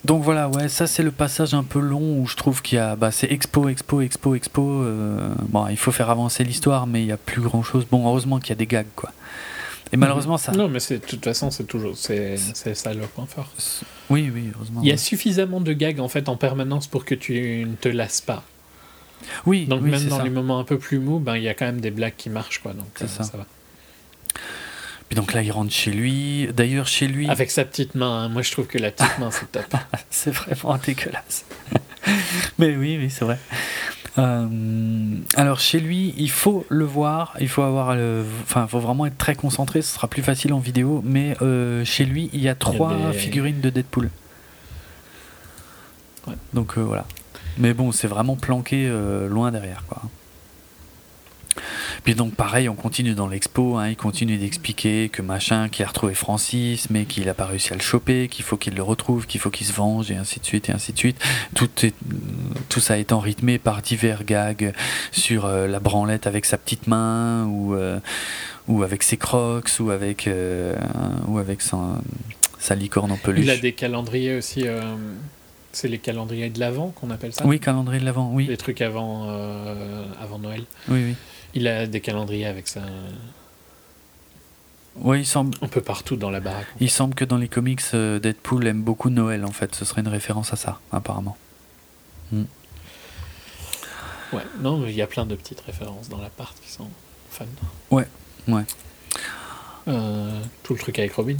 [0.05, 2.79] donc voilà, ouais, ça c'est le passage un peu long où je trouve qu'il y
[2.81, 4.81] a, bah, c'est expo, expo, expo, expo.
[4.83, 7.85] euh, bon, il faut faire avancer l'histoire, mais il y a plus grand chose.
[7.89, 9.11] Bon, heureusement qu'il y a des gags, quoi.
[9.93, 10.51] Et malheureusement, ça.
[10.51, 11.95] Non, mais c'est- de toute façon, c'est toujours.
[11.97, 13.49] C'est c'est ça le point fort.
[14.09, 14.81] Oui, oui, heureusement.
[14.81, 14.97] Il y a ouais.
[14.97, 18.43] suffisamment de gags en fait en permanence pour que tu ne te lasses pas.
[19.45, 20.23] Oui, Donc oui, même dans ça.
[20.23, 22.29] les moments un peu plus mous, ben il y a quand même des blagues qui
[22.29, 22.73] marchent quoi.
[22.73, 23.23] Donc euh, ça.
[23.23, 23.45] ça va.
[25.09, 26.47] Puis donc là, il rentre chez lui.
[26.53, 28.29] D'ailleurs, chez lui, Avec sa petite main, hein.
[28.29, 29.73] moi je trouve que la petite main c'est top.
[30.09, 31.45] C'est vraiment dégueulasse.
[32.59, 33.37] Mais oui, oui, c'est vrai.
[34.17, 34.47] Euh,
[35.35, 39.05] alors chez lui, il faut le voir, il faut avoir, le- enfin, il faut vraiment
[39.05, 39.81] être très concentré.
[39.81, 41.01] Ce sera plus facile en vidéo.
[41.05, 44.09] Mais euh, chez lui, il y a trois des- figurines de Deadpool.
[46.27, 46.33] Ouais.
[46.53, 47.05] Donc euh, voilà.
[47.57, 48.87] Mais bon, c'est vraiment planqué
[49.29, 50.01] loin derrière, quoi.
[52.03, 55.87] Puis donc pareil, on continue dans l'expo, hein, il continue d'expliquer que machin, qu'il a
[55.87, 59.27] retrouvé Francis, mais qu'il n'a pas réussi à le choper, qu'il faut qu'il le retrouve,
[59.27, 61.17] qu'il faut qu'il se venge, et ainsi de suite, et ainsi de suite.
[61.55, 61.93] Tout, est,
[62.69, 64.73] tout ça étant rythmé par divers gags
[65.11, 67.99] sur euh, la branlette avec sa petite main, ou, euh,
[68.67, 70.75] ou avec ses crocs, ou avec, euh,
[71.27, 71.77] ou avec sa,
[72.59, 73.43] sa licorne en peluche.
[73.43, 74.65] Il a des calendriers aussi.
[75.73, 77.45] C'est les calendriers de l'Avent qu'on appelle ça?
[77.45, 78.47] Oui, calendrier de l'Avent, oui.
[78.47, 79.29] Les trucs avant,
[80.19, 80.63] avant Noël.
[80.89, 81.15] Oui, oui.
[81.53, 82.81] Il a des calendriers avec ça.
[84.95, 85.57] Oui, il semble.
[85.61, 86.67] Un peu partout dans la baraque.
[86.79, 89.75] Il semble que dans les comics, euh, Deadpool aime beaucoup Noël, en fait.
[89.75, 91.37] Ce serait une référence à ça, apparemment.
[92.31, 92.43] Hmm.
[94.33, 96.89] Ouais, non, mais il y a plein de petites références dans l'appart qui sont
[97.29, 97.45] fun.
[97.91, 98.07] Ouais,
[98.47, 98.63] ouais.
[99.87, 101.37] Euh, tout le truc avec Robin.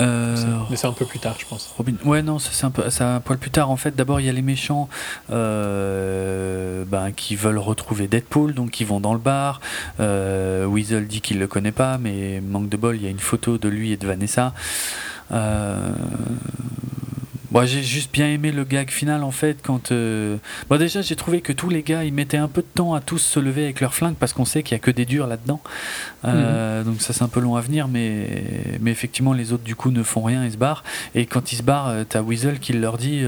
[0.00, 0.36] Euh,
[0.70, 1.72] mais c'est un peu plus tard, je pense.
[1.76, 1.94] Robin.
[2.04, 3.70] Ouais, non, c'est un peu, un poil plus tard.
[3.70, 4.88] En fait, d'abord il y a les méchants
[5.30, 9.60] euh, ben, qui veulent retrouver Deadpool, donc ils vont dans le bar.
[10.00, 13.18] Euh, Weasel dit qu'il le connaît pas, mais manque de bol, il y a une
[13.18, 14.54] photo de lui et de Vanessa.
[15.32, 15.92] Euh,
[17.52, 19.92] Bon, j'ai juste bien aimé le gag final en fait quand.
[19.92, 20.38] Euh,
[20.70, 23.02] bon, déjà j'ai trouvé que tous les gars ils mettaient un peu de temps à
[23.02, 25.26] tous se lever avec leurs flingues parce qu'on sait qu'il y a que des durs
[25.26, 25.60] là-dedans.
[26.24, 26.86] Euh, mhm.
[26.86, 29.90] Donc ça c'est un peu long à venir, mais mais effectivement les autres du coup
[29.90, 30.82] ne font rien, ils se barrent.
[31.14, 33.22] Et quand ils se barrent, euh, t'as Weasel qui leur dit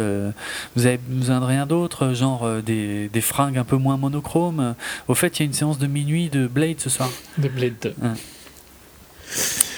[0.75, 4.75] vous avez besoin de rien d'autre, genre des, des, fringues un peu moins monochromes.
[5.07, 7.11] Au fait, il y a une séance de minuit de Blade ce soir.
[7.37, 7.95] De Blade 2.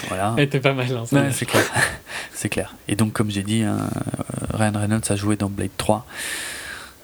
[0.09, 0.35] Voilà.
[0.37, 0.87] Elle était pas mal.
[0.95, 1.65] Hein, c'est clair.
[2.35, 2.75] c'est clair.
[2.89, 6.07] Et donc, comme j'ai dit, hein, euh, Ryan Reynolds a joué dans Blade 3.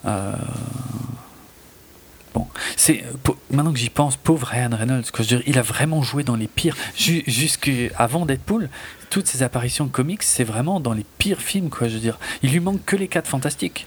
[0.05, 0.33] Euh,
[2.35, 3.05] bon, c'est
[3.51, 6.49] maintenant que j'y pense, pauvre Ryan Reynolds, que je il a vraiment joué dans les
[6.49, 6.77] pires.
[6.97, 8.69] Jusqu'avant Deadpool,
[9.11, 11.89] toutes ses apparitions comics, c'est vraiment dans les pires films, quoi.
[11.89, 13.87] Je veux dire, il lui manque que les 4 fantastiques.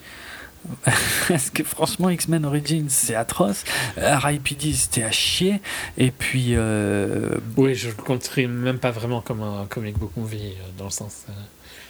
[1.28, 3.64] Parce que franchement, X-Men Origins, c'est atroce.
[3.98, 5.62] R.I.P.D., c'était à chier.
[5.98, 6.50] Et puis.
[6.52, 7.38] Euh...
[7.58, 10.92] Oui, je le compterais même pas vraiment comme un comic book movie, euh, dans le
[10.92, 11.26] sens.
[11.30, 11.34] Euh,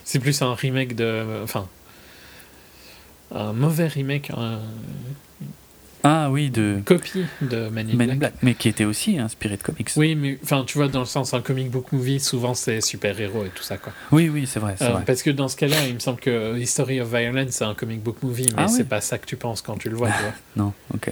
[0.03, 1.41] c'est plus un remake de.
[1.43, 1.67] Enfin.
[3.33, 4.31] Un mauvais remake.
[6.07, 6.81] Ah oui, de.
[6.85, 8.35] Copie de Man in, Black.
[8.43, 9.89] Mais qui était aussi inspiré de comics.
[9.95, 13.45] Oui, mais enfin, tu vois, dans le sens, un comic book movie, souvent c'est super-héros
[13.45, 13.91] et tout ça, quoi.
[14.11, 17.01] Oui, oui, c'est vrai, euh, Parce que dans ce cas-là, il me semble que History
[17.01, 19.63] of Violence, c'est un comic book movie, mais ah c'est pas ça que tu penses
[19.63, 20.33] quand tu le vois, tu vois.
[20.55, 21.11] non, ok.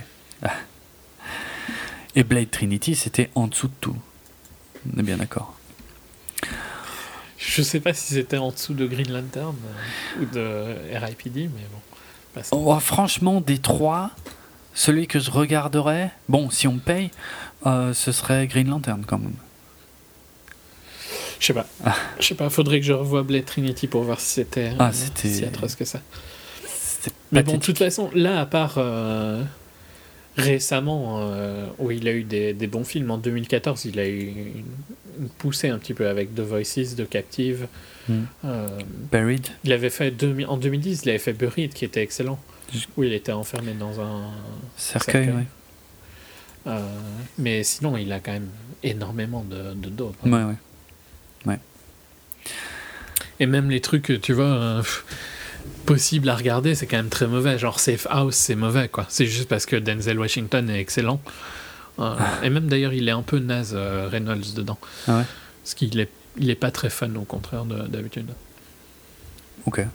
[2.15, 3.97] Et Blade Trinity, c'était en dessous de tout.
[4.95, 5.57] On est bien d'accord.
[7.39, 11.65] Je sais pas si c'était en dessous de Green Lantern euh, ou de RIPD, mais
[11.71, 12.41] bon.
[12.51, 14.11] Oh, franchement, des trois,
[14.73, 17.11] celui que je regarderais, bon, si on me paye,
[17.65, 19.35] euh, ce serait Green Lantern quand même.
[21.39, 21.67] Je sais pas.
[21.83, 21.95] Ah.
[22.19, 25.43] Je sais pas, faudrait que je revoie Blade Trinity pour voir si c'était ah, si
[25.43, 25.99] atroce que ça.
[27.31, 29.43] Mais bon, de toute façon, là, à part euh,
[30.37, 34.27] récemment, euh, où il a eu des, bons films, en 2014, il a eu
[35.19, 37.67] une, poussée un petit peu avec The Voices de Captive.
[38.07, 38.23] Hmm.
[39.11, 39.47] Buried.
[39.63, 40.13] Il avait fait,
[40.47, 42.39] en 2010, il avait fait Buried, qui était excellent.
[42.97, 44.31] Oui, il était enfermé dans un
[44.77, 45.31] cercueil.
[46.65, 46.79] Euh,
[47.37, 48.49] mais sinon, il a quand même
[48.83, 50.13] énormément de, de dos.
[50.25, 50.55] Ouais, ouais.
[51.45, 51.59] ouais.
[53.39, 54.83] Et même les trucs, tu vois, euh,
[55.85, 57.57] possibles à regarder, c'est quand même très mauvais.
[57.59, 59.05] Genre Safe House, c'est mauvais, quoi.
[59.09, 61.19] C'est juste parce que Denzel Washington est excellent.
[61.99, 64.77] Euh, et même d'ailleurs, il est un peu naze, Reynolds, dedans.
[65.07, 65.23] Ah ouais
[65.63, 68.29] Parce qu'il est, il est pas très fun, au contraire d'habitude.
[69.65, 69.85] Ok.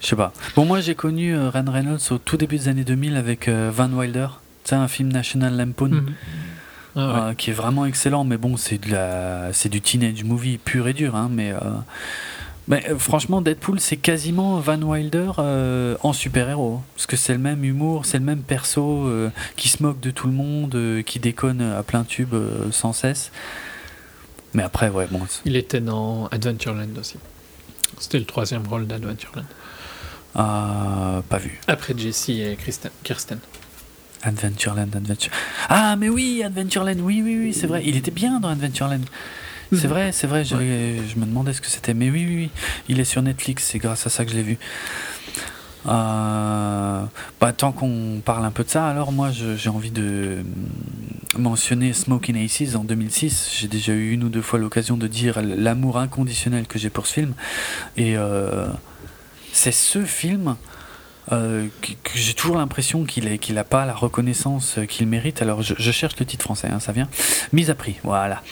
[0.00, 0.32] Je sais pas.
[0.56, 3.70] Bon, moi j'ai connu euh, Ryan Reynolds au tout début des années 2000 avec euh,
[3.72, 4.28] Van Wilder.
[4.64, 5.88] C'est un film National Lampoon.
[5.88, 6.14] Mhm.
[6.96, 10.58] Ah euh, qui est vraiment excellent, mais bon, c'est de la, c'est du teenage movie
[10.58, 11.52] pur et dur, hein, mais,
[12.68, 15.32] mais franchement, Deadpool, c'est quasiment Van Wilder
[16.00, 19.10] en super-héros, parce que c'est le même humour, c'est le même perso
[19.56, 22.36] qui se moque de tout le monde, qui déconne à plein tube
[22.70, 23.32] sans cesse.
[24.54, 25.20] Mais après, ouais, bon.
[25.44, 27.16] Il était dans Adventureland aussi.
[27.98, 29.44] C'était le troisième rôle d'Adventureland.
[30.36, 31.60] Euh, pas vu.
[31.66, 32.58] Après Jesse et
[33.02, 33.38] Kirsten.
[34.22, 35.32] Adventureland, Adventure.
[35.68, 37.82] Ah, mais oui, Adventureland, oui, oui, oui, c'est vrai.
[37.84, 39.04] Il était bien dans Adventureland.
[39.72, 41.94] C'est vrai, c'est vrai, je, je, me demandais ce que c'était.
[41.94, 42.50] Mais oui, oui, oui,
[42.88, 44.58] il est sur Netflix, c'est grâce à ça que je l'ai vu.
[45.86, 47.04] Euh,
[47.40, 50.38] bah, tant qu'on parle un peu de ça, alors moi j'ai envie de
[51.36, 53.50] mentionner Smoking Aces en 2006.
[53.58, 57.06] J'ai déjà eu une ou deux fois l'occasion de dire l'amour inconditionnel que j'ai pour
[57.06, 57.34] ce film.
[57.96, 58.16] Et.
[58.16, 58.66] Euh,
[59.54, 60.56] c'est ce film
[61.32, 65.40] euh, que, j'ai toujours l'impression qu'il n'a pas la reconnaissance qu'il mérite.
[65.40, 67.08] Alors je, cherche le titre français, hein, ça vient.
[67.52, 68.42] Mise à prix, voilà.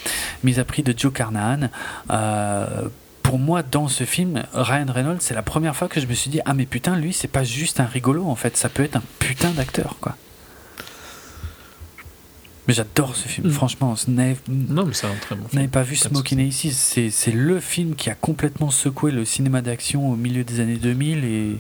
[0.45, 1.69] Mise à prix de Joe Carnahan.
[2.11, 2.89] Euh,
[3.23, 6.31] pour moi, dans ce film, Ryan Reynolds, c'est la première fois que je me suis
[6.31, 8.97] dit Ah, mais putain, lui, c'est pas juste un rigolo, en fait, ça peut être
[8.97, 10.17] un putain d'acteur, quoi.
[12.69, 13.53] Mais j'adore ce film, Mm.
[13.53, 13.95] franchement.
[14.09, 15.69] N'avez Non, mais c'est un très bon film.
[15.69, 19.63] pas vu Pas de Smoking Aces C'est le film qui a complètement secoué le cinéma
[19.63, 21.59] d'action au milieu des années 2000 et,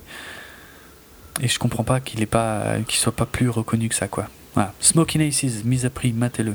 [1.41, 4.29] et je comprends pas qu'il qu'il soit pas plus reconnu que ça, quoi.
[4.55, 4.75] Voilà.
[4.81, 6.55] Smoking Aces, mise à prix, matez-le.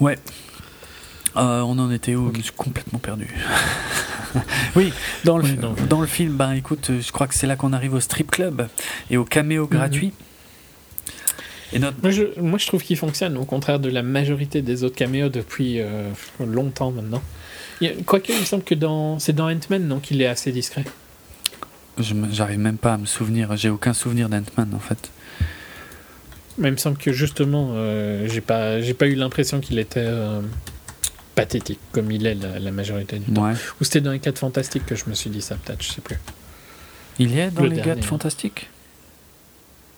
[0.00, 0.18] Ouais.
[1.36, 2.32] Euh, on en était où?
[2.36, 3.26] Je suis complètement perdu.
[4.76, 4.92] oui,
[5.24, 7.56] dans le, Oui, dans le- dans le film, ben écoute, je crois que c'est là
[7.56, 8.68] qu'on arrive au strip club
[9.10, 10.12] et au caméo gratuit.
[11.74, 14.84] Et notre Moi je, moi, je trouve qu'il fonctionne, au contraire de la majorité des
[14.84, 16.08] autres caméos depuis euh,
[16.40, 17.22] longtemps maintenant.
[18.06, 20.84] Quoique, il me semble que dans, c'est dans Ant-Man, donc il est assez discret.
[21.98, 25.10] J'arrive même pas à me souvenir, j'ai aucun souvenir d'Ant-Man en fait.
[26.56, 30.00] Mais il me semble que justement, euh, j'ai pas, j'ai pas eu l'impression qu'il était
[30.04, 30.40] euh,
[31.34, 33.44] pathétique, comme il est la, la majorité du temps.
[33.44, 33.54] Ouais.
[33.80, 36.00] Ou c'était dans les 4 Fantastiques que je me suis dit ça, peut-être, je sais
[36.00, 36.18] plus.
[37.18, 38.06] Il y est dans Le les dernier, gars de hein.
[38.06, 38.68] Fantastique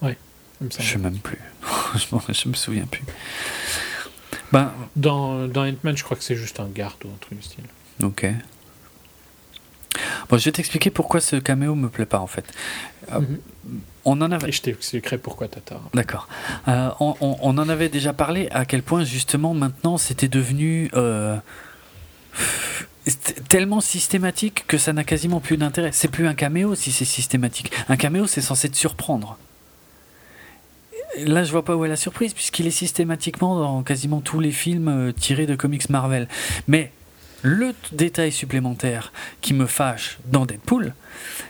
[0.03, 0.17] il me semble.
[0.61, 1.39] Je sais même plus.
[2.33, 3.03] Je me souviens plus.
[4.53, 7.45] Ben, Dans, dans Ant-Man, je crois que c'est juste un garde ou un truc du
[7.45, 7.65] style.
[8.03, 8.27] ok.
[10.29, 12.45] Bon, je vais t'expliquer pourquoi ce caméo me plaît pas en fait.
[13.11, 13.39] Ah, Mhm.
[14.09, 14.49] On en avait.
[14.49, 15.91] Et je t'expliquerai pourquoi tort.
[15.95, 16.29] D'accord.
[16.69, 20.91] Euh, on, on- on en avait déjà parlé à quel point justement maintenant c'était devenu
[20.95, 21.37] euh,
[23.49, 25.91] tellement systématique que ça n'a quasiment plus d'intérêt.
[25.93, 27.73] C'est plus un caméo si c'est systématique.
[27.89, 29.39] Un caméo c'est censé te surprendre.
[31.25, 34.53] Là je vois pas où est la surprise puisqu'il est systématiquement dans quasiment tous les
[34.53, 36.29] films euh, tirés de comics Marvel.
[36.69, 36.93] Mais
[37.43, 40.95] le détail supplémentaire qui me fâche dans Deadpool,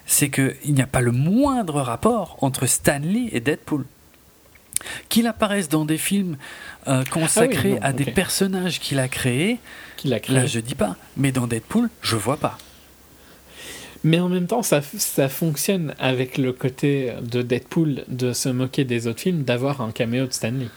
[0.05, 3.85] c'est qu'il n'y a pas le moindre rapport entre Stanley et Deadpool.
[5.09, 6.37] Qu'il apparaisse dans des films
[6.87, 9.59] euh, consacrés non, à des personnages qu'il a créés,
[9.97, 10.37] Qu'il a créé.
[10.37, 10.97] là je dis pas.
[11.17, 12.59] Mais dans Deadpool, je vois pas.
[14.07, 18.85] Mais en même temps, ça, ça fonctionne avec le côté de Deadpool de se moquer
[18.85, 20.69] des autres films, d'avoir un caméo de Stanley.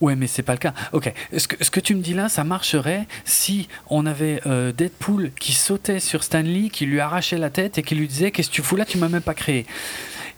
[0.00, 0.72] Ouais, mais c'est pas le cas.
[0.92, 4.70] Ok, ce que, ce que tu me dis là, ça marcherait si on avait euh,
[4.70, 8.50] Deadpool qui sautait sur Stanley, qui lui arrachait la tête et qui lui disait Qu'est-ce
[8.50, 9.66] que tu fous là Tu m'as même pas créé.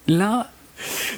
[0.06, 0.50] Là,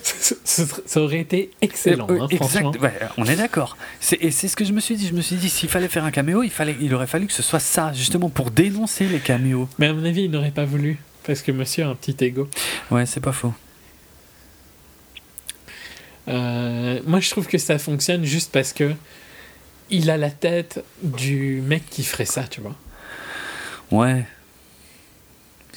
[0.03, 2.73] ça, aurait été excellent, Euh, hein, exact, franchement.
[2.81, 3.77] ouais, on est d'accord.
[4.21, 5.07] Et c'est ce que je me suis dit.
[5.09, 7.33] Je me suis dit, s'il fallait faire un caméo, il, fallait, il aurait fallu que
[7.33, 9.69] ce soit ça, justement, pour dénoncer les caméos.
[9.79, 12.49] Mais à mon avis, il n'aurait pas voulu, parce que monsieur a un petit ego.
[12.91, 13.53] Ouais, c'est pas faux.
[16.29, 18.93] Euh, moi, je trouve que ça fonctionne juste parce que
[19.91, 22.75] il a la tête du mec qui ferait ça, tu vois.
[23.91, 24.25] Ouais.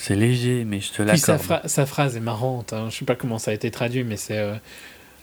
[0.08, 1.64] C'est léger, mais je te Puis sa, l'accorde.
[1.64, 2.72] phra- sa phrase est marrante.
[2.74, 2.88] Hein.
[2.90, 4.54] Je sais pas comment ça a été traduit, mais c'est euh,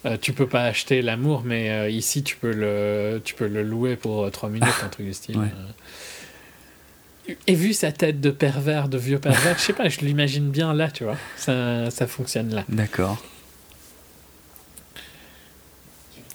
[0.05, 3.63] euh, tu peux pas acheter l'amour, mais euh, ici tu peux le tu peux le
[3.63, 5.39] louer pour 3 minutes, un truc du style.
[5.39, 5.47] Ouais.
[5.47, 7.33] Euh.
[7.47, 10.75] Et vu sa tête de pervers, de vieux pervers, je sais pas, je l'imagine bien
[10.75, 11.17] là, tu vois.
[11.37, 12.65] Ça, ça fonctionne là.
[12.69, 13.25] D'accord.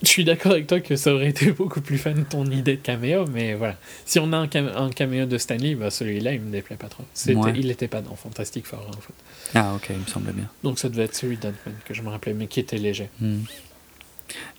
[0.01, 2.81] Je suis d'accord avec toi que ça aurait été beaucoup plus fun ton idée de
[2.81, 3.75] caméo, mais voilà.
[4.05, 6.87] Si on a un, cam- un caméo de Stanley, bah celui-là il me déplaît pas
[6.87, 7.03] trop.
[7.27, 7.53] Ouais.
[7.57, 9.13] Il était pas dans Fantastic Four en fait.
[9.55, 10.47] Ah, ok, il me semblait bien.
[10.63, 13.09] Donc ça devait être celui d'Ant-Man que je me rappelais, mais qui était léger.
[13.19, 13.39] Hmm.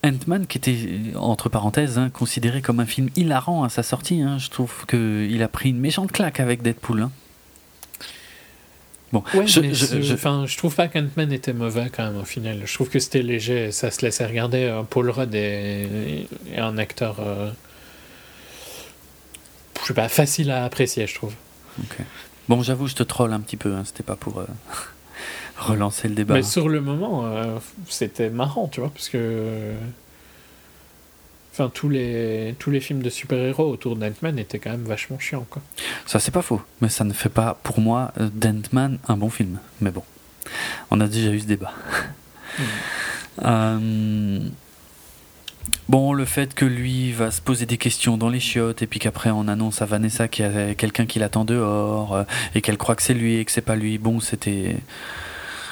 [0.04, 0.76] Ant-Man, qui était,
[1.14, 5.42] entre parenthèses, hein, considéré comme un film hilarant à sa sortie, hein, je trouve qu'il
[5.42, 7.08] a pris une méchante claque avec Deadpool.
[9.12, 9.22] Hein.
[9.32, 12.20] Bon, Ouais, je- mais je- je- enfin, je trouve pas qu'Ant-Man était mauvais quand même
[12.20, 12.62] au final.
[12.64, 14.64] Je trouve que c'était léger, ça se laissait regarder.
[14.64, 17.50] Euh, Paul Rudd est, est un acteur, euh,
[19.82, 21.34] je sais pas, facile à apprécier, je trouve.
[21.80, 21.96] ok.
[22.48, 24.46] Bon, j'avoue, je te troll un petit peu, hein, c'était pas pour euh,
[25.58, 26.34] relancer le débat.
[26.34, 27.58] Mais sur le moment, euh,
[27.88, 29.72] c'était marrant, tu vois, parce que.
[31.52, 35.46] Enfin, tous les, tous les films de super-héros autour d'Ant-Man étaient quand même vachement chiants,
[35.50, 35.62] quoi.
[36.06, 39.30] Ça, c'est pas faux, mais ça ne fait pas, pour moi, euh, d'Ant-Man un bon
[39.30, 39.58] film.
[39.80, 40.04] Mais bon,
[40.90, 41.72] on a déjà eu ce débat.
[43.42, 44.50] Euh,
[45.90, 49.00] Bon, le fait que lui va se poser des questions dans les chiottes et puis
[49.00, 52.22] qu'après on annonce à Vanessa qu'il y a quelqu'un qui l'attend dehors euh,
[52.54, 54.76] et qu'elle croit que c'est lui et que c'est pas lui, bon, c'était.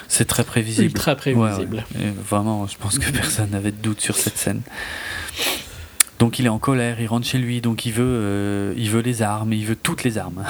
[0.09, 0.87] C'est très prévisible.
[0.87, 1.85] Ultra prévisible.
[1.95, 2.07] Ouais, ouais.
[2.07, 4.63] Et Vraiment, je pense que personne n'avait de doute sur cette scène.
[6.19, 9.01] Donc il est en colère, il rentre chez lui, donc il veut, euh, il veut
[9.01, 10.45] les armes, il veut toutes les armes.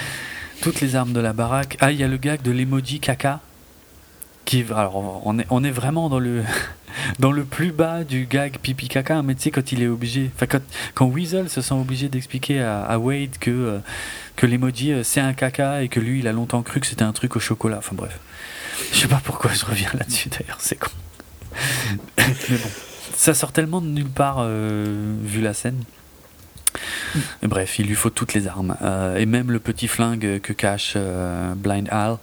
[0.60, 1.76] toutes les armes de la baraque.
[1.80, 3.40] Ah, il y a le gag de l'emoji caca.
[4.44, 6.42] Qui, alors, on est, on est vraiment dans le,
[7.18, 10.30] dans le plus bas du gag pipi caca, mais tu sais, quand il est obligé.
[10.38, 10.60] Quand,
[10.94, 13.78] quand Weasel se sent obligé d'expliquer à, à Wade que, euh,
[14.36, 17.04] que l'emoji euh, c'est un caca et que lui il a longtemps cru que c'était
[17.04, 17.78] un truc au chocolat.
[17.78, 18.18] Enfin, bref.
[18.92, 20.90] Je sais pas pourquoi je reviens là-dessus d'ailleurs, c'est con.
[22.18, 22.70] mais bon,
[23.16, 25.82] ça sort tellement de nulle part euh, vu la scène.
[27.42, 28.76] Et bref, il lui faut toutes les armes.
[28.82, 32.16] Euh, et même le petit flingue que cache euh, Blind Al.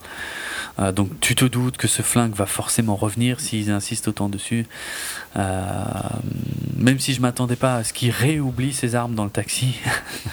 [0.80, 4.66] Euh, donc tu te doutes que ce flingue va forcément revenir s'ils insistent autant dessus.
[5.36, 9.76] même si je m'attendais pas à ce qu'il réoublie ses armes dans le taxi.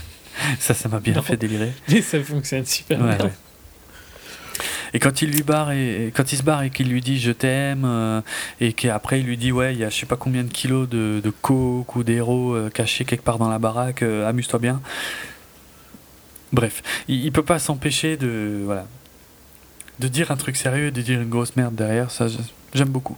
[0.58, 1.22] ça, ça m'a bien Non.
[1.22, 1.72] fait délirer.
[1.88, 3.26] Et ça fonctionne super Ouais, bien.
[3.26, 3.32] ouais.
[4.94, 7.32] Et quand il lui barre et quand il se barre et qu'il lui dit je
[7.32, 8.20] t'aime euh,
[8.60, 10.88] et qu'après il lui dit ouais il y a je sais pas combien de kilos
[10.88, 14.80] de, coke ou d'héros euh, cachés quelque part dans la baraque euh, amuse-toi bien.
[16.52, 18.86] Bref il, il peut pas s'empêcher de voilà
[19.98, 22.26] de dire un truc sérieux de dire une grosse merde derrière ça
[22.74, 23.16] j'aime beaucoup.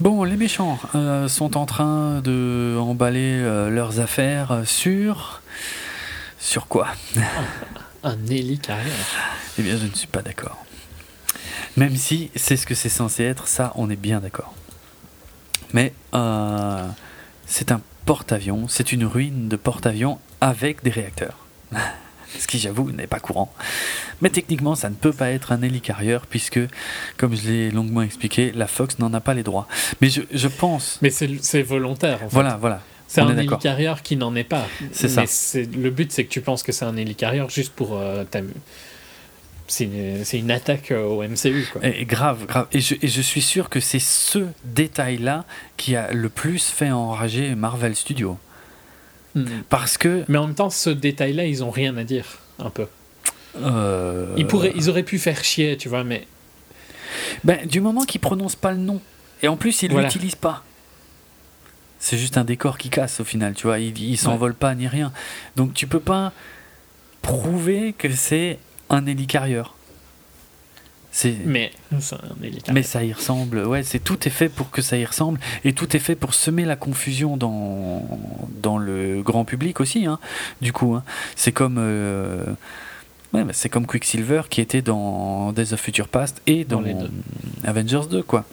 [0.00, 0.78] Bon, les méchants
[1.26, 5.42] sont en train de emballer leurs affaires sur
[6.38, 6.86] sur quoi?
[8.04, 8.92] Un Nelly carrière.
[9.58, 10.64] eh bien, je ne suis pas d'accord.
[11.76, 14.54] Même si c'est ce que c'est censé être, ça, on est bien d'accord.
[15.72, 16.86] Mais euh,
[17.46, 21.36] c'est un porte-avions, c'est une ruine de porte-avions avec des réacteurs.
[22.38, 23.50] Ce qui, j'avoue, n'est pas courant.
[24.20, 26.60] Mais techniquement, ça ne peut pas être un hélicarrieur, puisque,
[27.16, 29.66] comme je l'ai longuement expliqué, la Fox n'en a pas les droits.
[30.02, 30.98] Mais je, je pense.
[31.00, 32.34] Mais c'est c'est volontaire en fait.
[32.34, 32.82] Voilà, voilà.
[33.08, 34.66] C'est un hélicarrière qui n'en est pas.
[34.92, 35.24] C'est ça.
[35.74, 38.24] Le but, c'est que tu penses que c'est un hélicarrière juste pour euh,
[39.66, 39.84] C'est
[40.34, 41.84] une, attaque euh, au MCU, quoi.
[41.86, 42.66] Et, et grave, grave.
[42.72, 45.44] Et je, et je suis sûr que c'est ce détail-là
[45.78, 48.38] qui a le plus fait enrager Marvel Studios.
[49.34, 49.44] Hmm.
[49.70, 50.24] Parce que.
[50.28, 52.26] Mais en même temps, ce détail-là, ils ont rien à dire,
[52.58, 52.86] un peu.
[53.62, 56.26] euh, Ils, pourraient, ils auraient pu faire chier, tu vois, mais
[57.42, 59.00] ben, du moment qu'ils prononcent pas le nom.
[59.42, 60.08] Et en plus, ils Voilà.
[60.08, 60.62] l'utilisent pas.
[61.98, 63.78] C'est juste un décor qui casse au final, tu vois.
[63.78, 65.12] Il, il s'envole pas ni rien.
[65.56, 66.32] Donc tu peux pas
[67.22, 68.58] prouver que c'est
[68.90, 69.74] un hélicarrieur.
[71.10, 71.34] C'est.
[72.74, 75.72] mais ça y ressemble, ouais, c'est tout est fait pour que ça y ressemble et
[75.72, 78.06] tout est fait pour semer la confusion dans,
[78.62, 80.20] dans le grand public aussi, hein,
[80.60, 80.94] du coup.
[80.94, 81.02] hein.
[81.34, 82.44] C'est comme, euh,
[83.32, 86.82] ouais, bah, c'est comme Quicksilver qui était dans Days of Future Past et dans, Dans
[86.86, 87.10] les deux.
[87.64, 88.44] Avengers 2, quoi.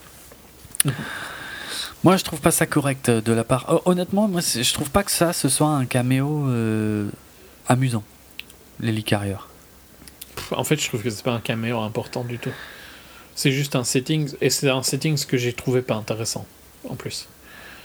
[2.06, 3.66] Moi, je trouve pas ça correct de la part.
[3.67, 7.09] Oh, honnêtement, moi, je trouve pas que ça, ce soit un caméo euh,
[7.67, 8.03] amusant,
[8.80, 9.50] l'hélicarrieur.
[10.35, 12.51] Pff, En fait, je trouve que c'est pas un caméo important du tout.
[13.34, 16.45] C'est juste un setting, et c'est un setting que j'ai trouvé pas intéressant,
[16.88, 17.27] en plus.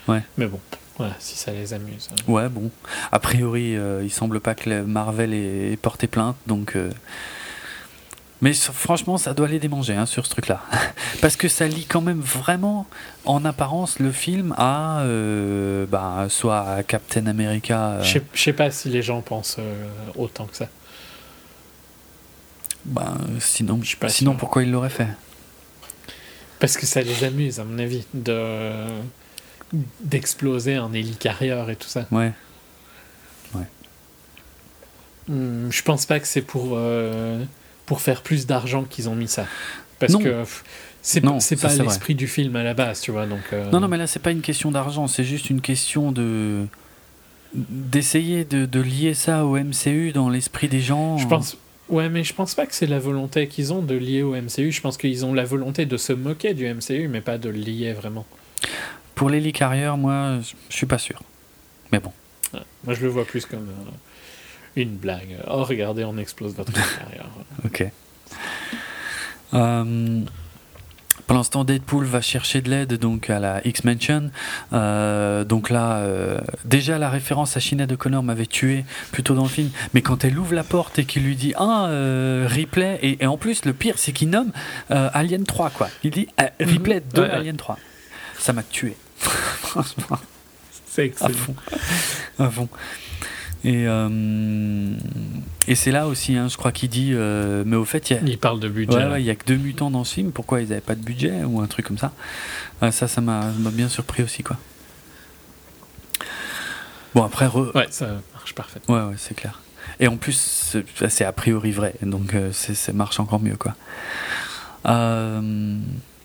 [0.07, 0.23] Ouais.
[0.37, 0.61] Mais bon,
[0.99, 2.11] voilà, si ça les amuse.
[2.13, 2.17] hein.
[2.31, 2.71] Ouais, bon.
[3.13, 6.77] A priori, euh, il semble pas que Marvel ait, ait porté plainte, donc.
[6.77, 6.91] euh,
[8.43, 10.63] Mais franchement, ça doit les démanger hein, sur ce truc-là.
[11.21, 12.87] Parce que ça lie quand même vraiment,
[13.27, 15.01] en apparence, le film à.
[15.03, 17.91] euh, bah, soit à Captain America.
[17.93, 19.87] euh, Je sais- pas si les gens pensent euh,
[20.17, 20.69] autant que ça.
[22.87, 24.39] bah, sinon, Je suis pas sinon sûr.
[24.41, 25.09] pourquoi il l'aurait fait?
[26.61, 28.87] Parce que ça les amuse, à mon avis, de
[30.03, 32.07] d'exploser un hélicarrière et tout ça.
[32.11, 32.33] Ouais.
[35.29, 37.45] Hmm, je pense pas que c'est pour, euh,
[37.91, 39.47] pour faire plus d'argent qu'ils ont mis ça.
[39.99, 40.21] Parce Non.
[40.21, 40.45] que
[41.01, 41.21] c'est
[41.61, 43.27] pas l'esprit du film à la base, tu vois.
[43.27, 46.13] Donc, euh, Non, non, mais là, c'est pas une question d'argent, c'est juste une question
[46.13, 46.67] de.
[47.53, 51.19] d'essayer de, de lier ça au MCU dans l'esprit des gens.
[51.19, 51.57] Je pense.
[51.89, 54.71] Ouais, mais je pense pas que c'est la volonté qu'ils ont de lier au MCU.
[54.71, 57.59] Je pense qu'ils ont la volonté de se moquer du MCU, mais pas de le
[57.59, 58.25] lier vraiment.
[59.17, 61.21] Pour l'hélicarrière, moi, je je suis pas sûr.
[61.91, 62.13] Mais bon.
[62.55, 62.61] Ouais.
[62.85, 63.91] Moi, je le vois plus comme euh,
[64.77, 65.37] une blague.
[65.49, 67.27] Oh, regardez, on explose votre hélicarrière.
[67.65, 67.85] Ok.
[69.55, 70.21] Euh,
[71.27, 74.31] pour l'instant, Deadpool va chercher de l'aide donc à la X-Mansion.
[74.73, 79.49] Euh, donc là, euh, déjà la référence à Sinead O'Connor m'avait tué plutôt dans le
[79.49, 79.71] film.
[79.95, 83.27] Mais quand elle ouvre la porte et qu'il lui dit ah euh, Ripley et, et
[83.27, 84.51] en plus le pire c'est qu'il nomme
[84.89, 85.89] Alien 3 quoi.
[86.03, 87.31] Il dit euh, Ripley de Ouais.
[87.31, 87.79] Alien 3.
[88.39, 88.97] Ça m'a tué.
[89.17, 90.19] Franchement.
[90.87, 91.35] C'est à excellent.
[91.35, 91.55] fond.
[92.41, 92.69] À fond.
[93.63, 94.95] Et, euh,
[95.69, 98.19] et c'est là aussi, hein, je crois qu'il dit, euh, mais au fait, il y
[98.19, 98.95] a, Il parle de budget.
[98.97, 99.11] ouais, là.
[99.13, 101.03] ouais, il y a que deux mutants dans ce film, pourquoi ils n'avaient pas de
[101.03, 102.13] budget ou un truc comme ça?
[102.91, 104.57] Ça, ça m'a bien surpris aussi, quoi.
[107.15, 108.81] Bon, après, re- Ouais, ça marche parfait.
[108.89, 109.61] ouais, ouais, c'est clair.
[109.99, 113.75] Et en plus, c'est- c'est a priori vrai, donc euh, ça marche encore mieux, quoi.
[114.87, 115.77] Euh,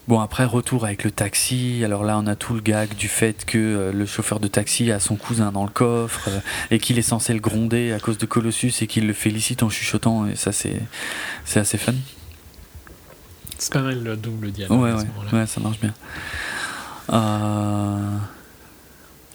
[0.07, 1.81] Bon, après, retour avec le taxi.
[1.83, 4.91] Alors là, on a tout le gag du fait que euh, le chauffeur de taxi
[4.91, 8.19] a son cousin dans le coffre euh, et qu'il est censé le gronder à cause
[8.19, 10.27] de Colossus et qu'il le félicite en chuchotant.
[10.27, 10.79] Et ça, c'est
[11.43, 11.93] c'est assez fun.
[13.57, 15.93] C'est pas mal le double dialogue Ouais, à ouais, ça marche bien.
[17.11, 18.17] Euh...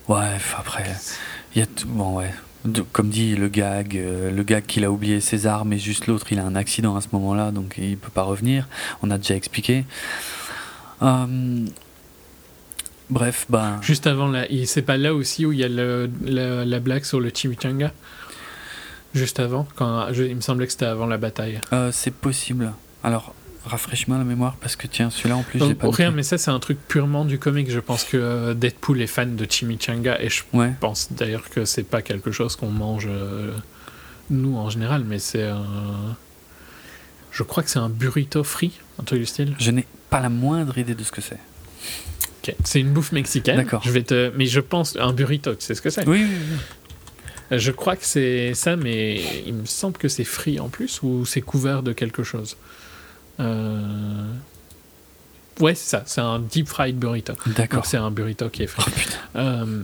[0.08, 0.84] Ouais, après,
[1.54, 2.32] il y a tout- bon, ouais.
[2.64, 6.06] De- comme dit le gag, euh, le gag qu'il a oublié ses armes et juste
[6.06, 8.68] l'autre, il a un accident à ce moment-là, donc il peut pas revenir.
[9.02, 9.84] On a déjà expliqué.
[11.02, 11.66] Euh,
[13.08, 13.78] Bref, bah.
[13.82, 17.02] Juste avant, là, c'est pas là aussi où il y a le, la, la blague
[17.04, 17.92] sur le chimichanga?
[19.14, 21.60] Juste avant quand, je- Il me semblait que c'était avant la bataille.
[21.72, 22.72] Euh, c'est possible.
[23.02, 25.90] Alors, rafraîchis-moi la mémoire parce que tiens, celui-là en plus, j'ai Donc, pas.
[25.90, 26.16] rien, noté.
[26.18, 27.68] mais ça, c'est un truc purement du comic.
[27.68, 30.72] Je pense que euh, Deadpool est fan de chimichanga et je Ouais.
[30.78, 33.50] pense d'ailleurs que c'est pas quelque chose qu'on mange euh,
[34.30, 35.64] nous en général, mais c'est un.
[37.32, 39.54] Je crois que c'est un burrito frit, un truc du style.
[39.58, 41.38] Je n'ai pas la moindre idée de ce que c'est.
[42.64, 43.56] C'est une bouffe mexicaine.
[43.56, 43.82] D'accord.
[43.84, 46.06] Je vais te, mais je pense un burrito, sais ce que c'est.
[46.08, 47.58] Oui, oui, oui.
[47.58, 51.26] Je crois que c'est ça, mais il me semble que c'est frit en plus ou
[51.26, 52.56] c'est couvert de quelque chose.
[53.40, 54.32] Euh...
[55.58, 56.02] Ouais, c'est ça.
[56.06, 57.34] C'est un deep fried burrito.
[57.46, 57.84] D'accord.
[57.86, 58.84] C'est un burrito qui est frit.
[58.86, 59.18] Oh, putain.
[59.36, 59.82] Euh,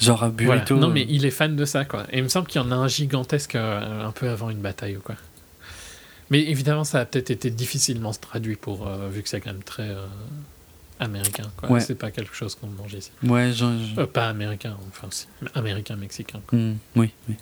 [0.00, 0.56] Genre un voilà.
[0.62, 0.76] burrito.
[0.76, 2.04] Non, euh, mais il est fan de ça, quoi.
[2.12, 4.60] Et il me semble qu'il y en a un gigantesque euh, un peu avant une
[4.60, 5.16] bataille ou quoi.
[6.30, 9.62] Mais évidemment, ça a peut-être été difficilement traduit pour, euh, vu que c'est quand même
[9.64, 10.06] très euh,
[11.00, 11.70] américain, quoi.
[11.72, 11.80] Ouais.
[11.80, 13.10] C'est pas quelque chose qu'on mange ici.
[13.24, 13.64] Ouais, je-
[14.00, 16.40] Euh, pas américain, enfin, si, américain, mexicain.
[16.46, 16.58] quoi.
[16.58, 17.34] Hmm, oui, oui.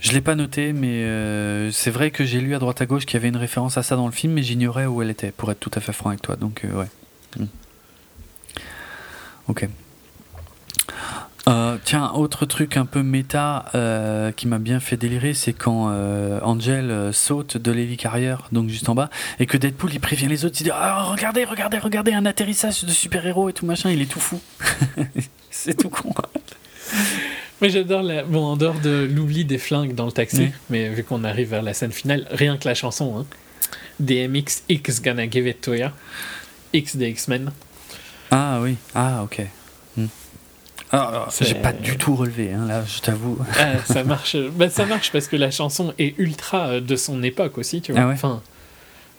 [0.00, 3.14] Je l'ai pas noté, mais c'est vrai que j'ai lu à droite à gauche qu'il
[3.14, 5.50] y avait une référence à ça dans le film, mais j'ignorais où elle était, pour
[5.50, 6.36] être tout à fait franc avec toi.
[6.36, 6.86] Donc, ouais.
[7.36, 7.46] Hmm.
[9.48, 9.68] Ok.
[11.48, 15.88] Euh, tiens, autre truc un peu méta euh, qui m'a bien fait délirer, c'est quand
[15.90, 20.44] euh, Angel saute de l'hélicarrière, donc juste en bas, et que Deadpool il prévient les
[20.44, 24.02] autres, il dit ah, regardez, regardez, regardez un atterrissage de super-héros et tout machin, il
[24.02, 24.40] est tout fou.
[25.50, 26.12] c'est tout con.
[27.62, 28.24] Mais j'adore la...
[28.24, 30.50] Bon, en dehors de l'oubli des flingues dans le taxi, Oui.
[30.70, 33.26] mais vu qu'on arrive vers la scène finale, rien que la chanson, hein.
[34.00, 35.92] DMX X Gonna Give It To Ya.
[36.72, 37.50] X des X-Men.
[38.30, 39.42] Ah oui, ah ok.
[39.96, 40.06] Hmm.
[40.06, 40.77] Ah, alors, C'est-
[41.40, 43.38] j'ai pas du tout relevé, hein, là, je t'avoue.
[43.58, 44.36] Ah, ça marche.
[44.36, 47.92] bah, ça marche parce que la chanson est ultra euh, de son époque aussi, tu
[47.92, 48.02] vois.
[48.02, 48.42] Ah ouais Enfin,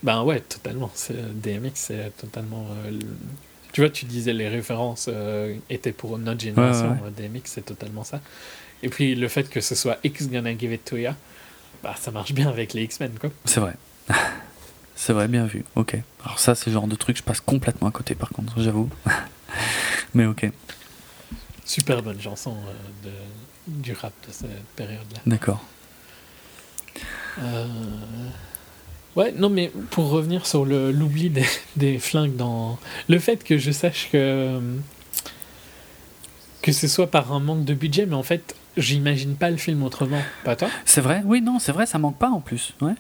[0.04, 0.90] ben ouais, totalement.
[1.12, 2.66] Euh, DMX, c'est totalement.
[2.86, 3.00] euh, le-
[3.72, 6.92] Tu vois, tu disais les références euh, étaient pour notre génération.
[6.92, 8.20] ouais, euh, DMX, c'est totalement ça.
[8.82, 11.16] Et puis le fait que ce soit X Gonna Give It To Ya,
[11.84, 13.30] bah ça marche bien avec les X-Men, quoi.
[13.46, 13.74] C'est vrai.
[14.96, 15.64] C'est vrai, bien vu.
[15.76, 15.96] Ok.
[16.26, 18.90] Alors ça, c'est le genre de truc, je passe complètement à côté, par contre, j'avoue.
[20.14, 20.50] Mais ok,
[21.70, 25.20] Super bonne chanson euh, de, du rap de cette période-là.
[25.28, 25.64] d'accord.
[27.42, 27.68] Euh,
[29.16, 32.78] Ouais, non, mais pour revenir sur l'oubli des, des flingues dans.
[33.08, 34.60] Le fait que je sache que.
[36.62, 39.84] que ce soit par un manque de budget, mais en fait, j'imagine pas le film
[39.84, 40.22] autrement.
[40.44, 40.70] Pas toi?
[40.86, 41.22] C'est vrai?
[41.26, 42.74] Oui, non, c'est vrai, ça manque pas en plus.
[42.82, 42.94] Ouais.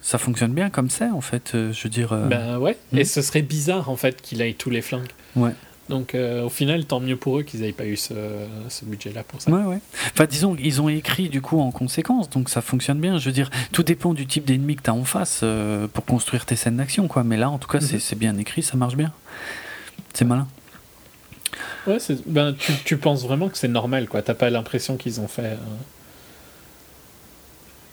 [0.00, 1.54] Ça fonctionne bien comme ça, en fait.
[1.54, 2.12] euh, je veux dire.
[2.12, 2.78] euh, Ben ouais.
[2.92, 5.10] Et ce serait bizarre, en fait, qu'il aille tous les flingues.
[5.36, 5.52] Ouais.
[5.90, 8.14] Donc, euh, au final, tant mieux pour eux qu'ils aient pas eu ce,
[8.68, 9.50] ce budget-là pour ça.
[9.50, 9.80] Ouais, ouais.
[10.12, 13.18] Enfin, disons, ils ont écrit du coup en conséquence, donc ça fonctionne bien.
[13.18, 16.04] Je veux dire, tout dépend du type d'ennemi que tu as en face euh, pour
[16.06, 17.24] construire tes scènes d'action, quoi.
[17.24, 18.00] Mais là, en tout cas, c'est Mhm.
[18.00, 19.12] c'est bien écrit, ça marche bien.
[20.14, 20.46] C'est malin.
[21.86, 24.22] Ouais, ben, tu, tu penses vraiment que c'est normal, quoi.
[24.22, 25.42] T'as pas l'impression qu'ils ont fait.
[25.44, 25.56] euh,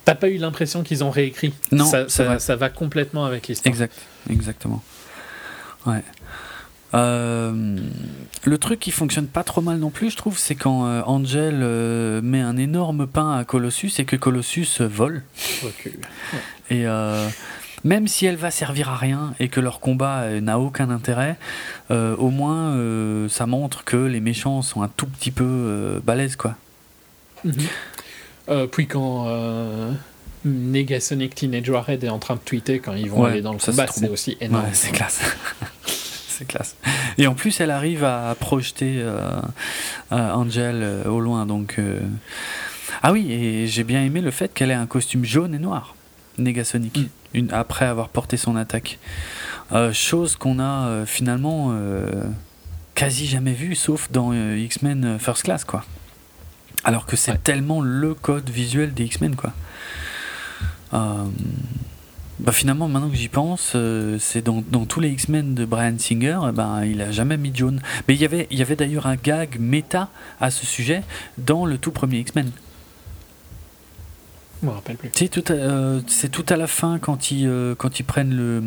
[0.04, 1.52] T'as pas eu l'impression qu'ils ont réécrit.
[1.72, 3.70] Non, ça, ça va complètement avec l'histoire.
[3.70, 3.94] Exact,
[4.30, 4.82] exactement.
[5.86, 6.02] Ouais.
[6.94, 7.76] Euh,
[8.44, 11.60] le truc qui fonctionne pas trop mal non plus, je trouve, c'est quand euh, Angel
[11.62, 15.22] euh, met un énorme pain à Colossus et que Colossus vole.
[16.70, 16.84] Et
[17.84, 21.36] même si elle va servir à rien et que leur combat n'a aucun intérêt,
[21.90, 26.00] euh, au moins euh, ça montre que les méchants sont un tout petit peu euh,
[26.02, 26.56] balèzes, quoi.
[27.44, 28.66] Mhm.
[28.72, 29.26] Puis quand
[30.44, 33.58] Negasonic Teenage Warhead est en train de tweeter quand ils vont Ouais, aller dans le
[33.58, 34.12] ça, combat, c'est trop c'est bon.
[34.14, 34.64] aussi énorme.
[34.64, 35.20] Ouais, c'est classe.
[36.38, 36.76] c'est classe.
[37.18, 39.40] Et en plus, elle arrive à projeter euh,
[40.12, 41.46] euh, Angel euh, au loin.
[41.46, 41.80] Donc,
[43.02, 45.94] ah oui, et j'ai bien aimé le fait qu'elle ait un costume jaune et noir,
[46.38, 47.06] Negasonic, Mm.
[47.34, 48.98] une, après avoir porté son attaque.
[49.72, 52.24] Euh, chose qu'on a euh, finalement euh,
[52.94, 55.84] quasi jamais vue, sauf dans X-Men First Class, quoi.
[56.84, 57.38] Alors que c'est Ouais.
[57.42, 59.52] tellement le code visuel des X-Men, quoi.
[62.40, 65.98] Bah finalement, maintenant que j'y pense, euh, c'est dans, dans tous les X-Men de Brian
[65.98, 67.80] Singer, eh ben, il a jamais mis jaune.
[68.06, 70.08] Mais il y avait, il y avait d'ailleurs un gag méta
[70.40, 71.02] à ce sujet
[71.36, 72.52] dans le tout premier X-Men.
[74.62, 75.10] Je me rappelle plus.
[75.14, 78.34] Sais, tout à- euh, c'est tout à la fin quand ils, euh, quand ils prennent
[78.36, 78.62] le,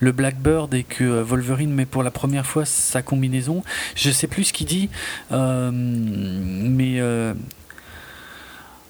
[0.00, 3.62] le Blackbird et que Wolverine met pour la première fois sa combinaison.
[3.94, 4.90] Je sais plus ce qu'il dit,
[5.30, 7.00] mais.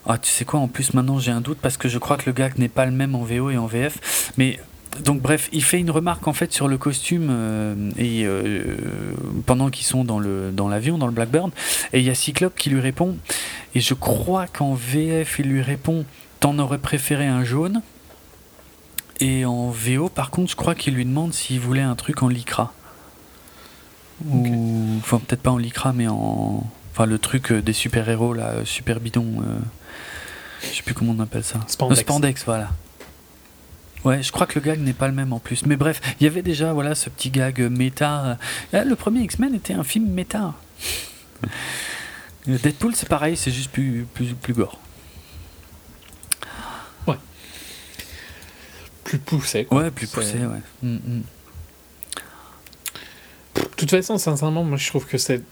[0.07, 2.27] Ah, tu sais quoi, en plus maintenant j'ai un doute parce que je crois que
[2.27, 4.33] le gag n'est pas le même en VO et en VF.
[4.39, 4.59] Mais
[5.05, 8.77] donc bref, il fait une remarque en fait sur le costume euh, et euh,
[9.47, 11.53] pendant qu'ils sont dans le dans l'avion, dans le Blackbird,
[11.93, 13.17] et il y a Cyclope qui lui répond.
[13.75, 16.05] Et je crois qu'en VF il lui répond
[16.41, 17.83] T'en aurais préféré un jaune
[19.21, 22.29] Et en VO, par contre, je crois qu'il lui demande s'il voulait un truc en
[22.29, 22.73] lycra.
[24.25, 24.99] Ou.
[25.01, 26.65] Enfin, peut-être pas en lycra, mais en.
[26.93, 29.27] Enfin, le truc euh, des super-héros, là, euh, super bidon.
[29.43, 29.59] euh,
[30.63, 31.61] Je sais plus comment on appelle ça.
[31.67, 31.99] Spandex.
[32.01, 32.71] Le spandex, voilà.
[34.05, 35.67] Ouais, je crois que le gag n'est pas le même en plus.
[35.67, 38.39] Mais bref, il y avait déjà voilà ce petit gag méta.
[38.75, 40.55] Euh, Le premier X-Men était un film méta.
[42.47, 44.79] Deadpool, c'est pareil, c'est juste plus, plus, plus gore.
[49.09, 49.65] Plus poussé.
[49.65, 49.79] quoi.
[49.85, 50.61] Ouais, plus poussé, ouais.
[50.83, 51.23] Mm, mm.
[53.55, 55.43] De toute façon, sincèrement, moi je trouve que c'est.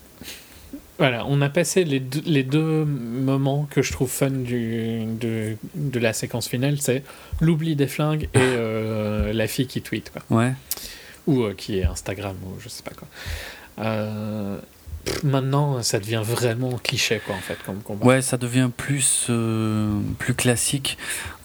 [0.99, 5.57] Voilà, on a passé les deux, les deux moments que je trouve fun du, de,
[5.75, 7.02] de la séquence finale c'est
[7.41, 10.23] l'oubli des flingues et euh, la fille qui tweet, quoi.
[10.31, 10.55] Ouais.
[11.26, 13.08] Ou euh, qui est Instagram, ou je sais pas quoi.
[13.84, 14.58] Euh,
[15.05, 18.07] pff, maintenant, ça devient vraiment cliché, quoi, en fait, comme combat.
[18.07, 19.31] Ouais, ça devient plus,
[20.18, 20.97] plus classique.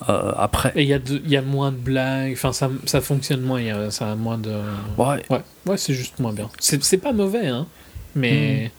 [0.08, 3.70] Après, Et il y, y a moins de blagues, enfin, ça, ça fonctionne moins, y
[3.70, 4.54] a, ça a moins de.
[4.98, 6.50] ouais, Ouais, ouais c'est juste moins bien.
[6.60, 7.68] C'est pas mauvais, hein,
[8.16, 8.72] mais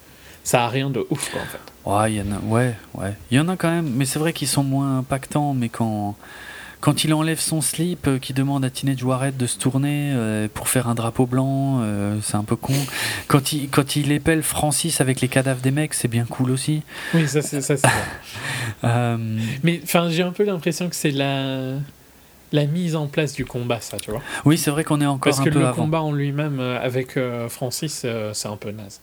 [0.45, 1.61] ça a rien de ouf, quoi, en fait.
[2.05, 4.19] ouais, il y en a, ouais, ouais, il y en a quand même, mais c'est
[4.19, 5.55] vrai qu'ils sont moins impactants.
[5.55, 6.17] Mais quand,
[6.81, 10.49] quand il enlève son slip, euh, qu'il demande à Teenage Warhead de se tourner euh,
[10.53, 12.75] pour faire un drapeau blanc, euh, c'est un peu con.
[13.29, 16.83] Quand il, quand il épelle Francis avec les cadavres des mecs, c'est bien cool aussi.
[17.15, 17.77] Oui, ça, c'est ça.
[18.85, 19.17] Euh,
[19.63, 21.75] Mais enfin, j'ai un peu l'impression que c'est la
[22.53, 24.21] la mise en place du combat, ça, tu vois.
[24.45, 25.83] oui, c'est vrai qu'on est encore Parce un que peu le avant.
[25.85, 29.01] combat en lui-même euh, avec euh, Francis, euh, c'est un peu naze.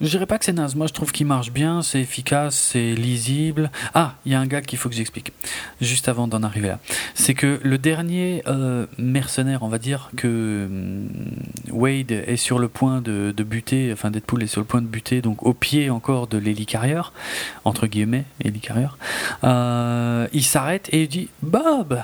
[0.00, 0.76] Je dirais pas que c'est naze.
[0.76, 3.70] Moi, je trouve qu'il marche bien, c'est efficace, c'est lisible.
[3.92, 5.32] Ah, il y a un gag qu'il faut que j'explique,
[5.80, 6.78] juste avant d'en arriver là.
[7.14, 11.08] C'est que le dernier euh, mercenaire, on va dire, que hum,
[11.70, 14.86] Wade est sur le point de, de buter, enfin Deadpool est sur le point de
[14.86, 17.12] buter, donc au pied encore de l'hélicarrière,
[17.64, 18.96] entre guillemets, hélicarrière,
[19.44, 22.00] euh, il s'arrête et il dit Bob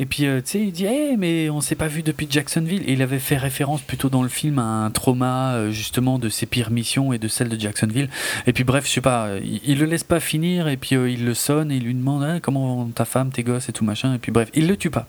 [0.00, 2.82] et puis, euh, tu sais, il dit Eh, mais on s'est pas vu depuis Jacksonville.
[2.88, 6.30] Et il avait fait référence plutôt dans le film à un trauma, euh, justement, de
[6.30, 8.08] ses pires missions et de celle de Jacksonville.
[8.46, 10.68] Et puis, bref, je sais pas, il, il le laisse pas finir.
[10.68, 13.30] Et puis, euh, il le sonne et il lui demande Ah, Comment vont ta femme,
[13.30, 14.14] tes gosses et tout machin.
[14.14, 15.06] Et puis, bref, il le tue pas.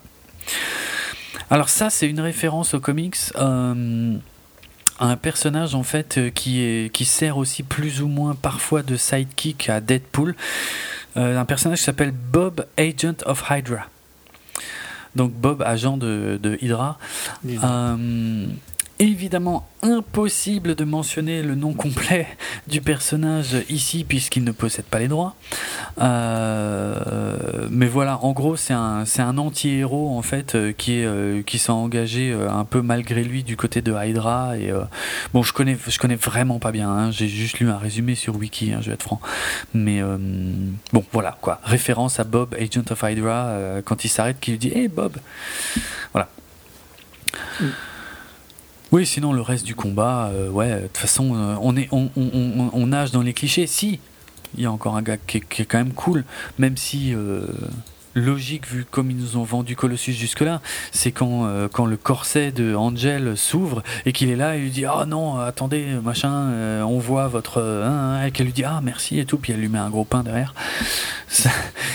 [1.49, 3.15] Alors, ça, c'est une référence aux comics.
[3.35, 3.73] à
[4.99, 9.69] un personnage en fait qui, est, qui sert aussi plus ou moins parfois de sidekick
[9.69, 10.35] à Deadpool.
[11.15, 13.87] Un personnage qui s'appelle Bob Agent of Hydra.
[15.15, 16.97] Donc Bob, agent de, de Hydra.
[19.01, 22.27] Évidemment, impossible de mentionner le nom complet
[22.67, 25.33] du personnage ici puisqu'il ne possède pas les droits.
[25.99, 32.31] Euh, mais voilà, en gros, c'est un, anti-héros en fait euh, euh, qui s'est engagé
[32.47, 34.55] un peu malgré lui du côté de Hydra.
[34.59, 34.71] Et
[35.33, 36.91] bon, je connais, je connais vraiment pas bien.
[36.91, 39.19] hein, J'ai juste lu un résumé sur Wiki, hein, je vais être franc.
[39.73, 40.03] Mais
[40.93, 41.59] bon, voilà quoi.
[41.63, 45.17] Référence à Bob, Agent of Hydra, quand il s'arrête, qui lui dit Hey Bob
[46.13, 46.29] Voilà.
[48.91, 52.09] Oui, sinon le reste du combat, euh, ouais, de toute façon, euh, on, est, on,
[52.17, 53.65] on, nage dans les clichés.
[53.65, 54.01] Si,
[54.57, 56.25] il y a encore un gars qui est, qui est quand même cool,
[56.59, 57.45] même si euh,
[58.15, 60.59] logique vu comme ils nous ont vendu Colossus jusque-là,
[60.91, 64.83] c'est quand, quand le corset de Angel s'ouvre et qu'il est là et lui dit
[64.83, 68.81] ah non attendez machin on voit votre euh, hein, hein, et qu'elle lui dit ah
[68.83, 70.53] merci et tout puis elle lui met un gros pain derrière.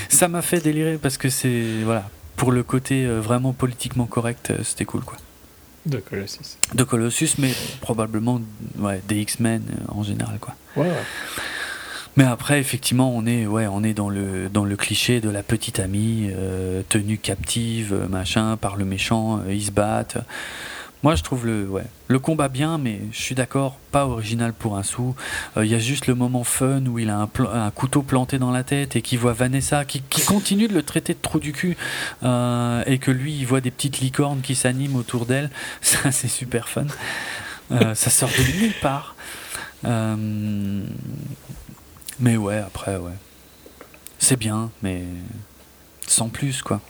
[0.09, 4.87] Ça m'a fait délirer parce que c'est voilà pour le côté vraiment politiquement correct c'était
[4.87, 5.19] cool quoi
[5.87, 6.57] De Colossus.
[6.75, 8.41] de Colossus mais probablement
[8.79, 10.93] ouais, des X-Men euh, en général quoi Ouais, ouais.
[12.17, 15.43] mais après, effectivement, on est, ouais, on est dans le, dans le cliché de la
[15.43, 20.19] petite amie euh, tenue captive, euh, machin, par le méchant, ils se battent.
[21.03, 24.77] Moi, je trouve le, ouais, le combat bien, mais je suis d'accord, pas original pour
[24.77, 25.15] un sou.
[25.57, 28.51] Euh, Il y a juste le moment fun où il a un, couteau planté dans
[28.51, 31.77] la tête et qui voit Vanessa, qui, continue de le traiter de trou du cul,
[32.23, 35.51] euh, et que lui, il voit des petites licornes qui s'animent autour d'elle.
[35.83, 36.87] Ça, c'est super fun.
[37.73, 39.17] Euh, ça sort de nulle part.
[42.21, 43.13] Mais ouais, après, ouais.
[44.19, 45.03] C'est bien, mais
[46.07, 46.81] sans plus, quoi.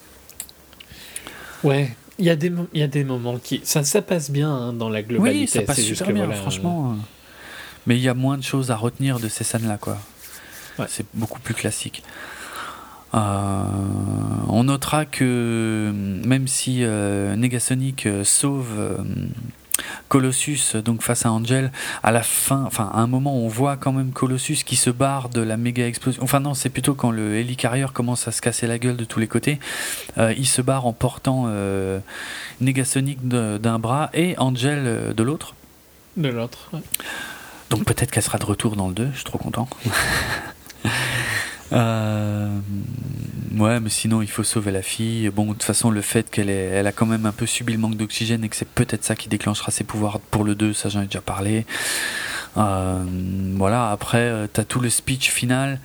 [1.65, 3.61] Ouais, il y, a des il y a des moments qui.
[3.65, 5.41] Ça, ça passe bien hein, dans la globalité.
[5.41, 6.93] Oui, ça passe super bien, voilà, franchement.
[6.93, 6.95] euh.
[7.87, 9.99] Mais il y a moins de choses à retenir de ces scènes-là, quoi.
[10.79, 10.87] Ouais.
[10.89, 12.03] C'est beaucoup plus classique.
[13.15, 13.19] Euh,
[14.49, 18.99] on notera que même si euh, Negasonic euh, sauve
[20.09, 21.71] Colossus donc face à Angel,
[22.03, 25.29] à la fin, enfin à un moment on voit quand même Colossus qui se barre
[25.29, 26.23] de la méga explosion.
[26.23, 29.21] Enfin non, c'est plutôt quand le hélicarrier commence à se casser la gueule de tous
[29.21, 29.59] les côtés.
[30.19, 31.99] Euh, il se barre en portant euh,
[32.61, 35.55] Negasonic d'un bras et Angel euh, de l'autre.
[36.17, 36.71] De l'autre.
[36.73, 36.81] ouais.
[37.71, 39.69] Donc peut-être qu'elle sera de retour dans le 2, je suis trop content.
[41.73, 42.49] Euh,
[43.59, 45.31] Ouais, mais sinon il faut sauver la fille.
[45.31, 47.79] Bon, de toute façon, le fait qu'elle elle a quand même un peu subi le
[47.79, 50.91] manque d'oxygène et que c'est peut-être ça qui déclenchera ses pouvoirs pour le 2, ça
[50.91, 51.65] j'en ai déjà parlé.
[52.59, 53.03] Euh,
[53.55, 55.81] voilà, après, euh, t'as tout le speech final.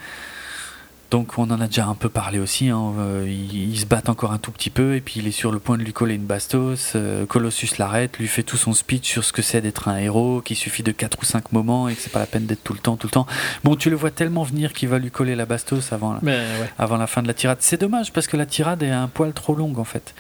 [1.12, 2.94] Donc on en a déjà un peu parlé aussi, hein.
[2.98, 5.60] Euh, ils, se battent encore un tout petit peu et puis il est sur le
[5.60, 6.96] point de lui coller une bastos.
[7.28, 10.56] Colossus l'arrête, lui fait tout son speech sur ce que c'est d'être un héros, qu'il
[10.56, 12.80] suffit de 4 ou 5 moments et que c'est pas la peine d'être tout le
[12.80, 13.28] temps, tout le temps.
[13.66, 16.18] Bon, tu le vois tellement venir qu'il va lui coller la bastos avant,
[16.78, 17.58] avant la fin de la tirade.
[17.60, 20.16] C'est dommage parce que la tirade est un poil trop longue en fait.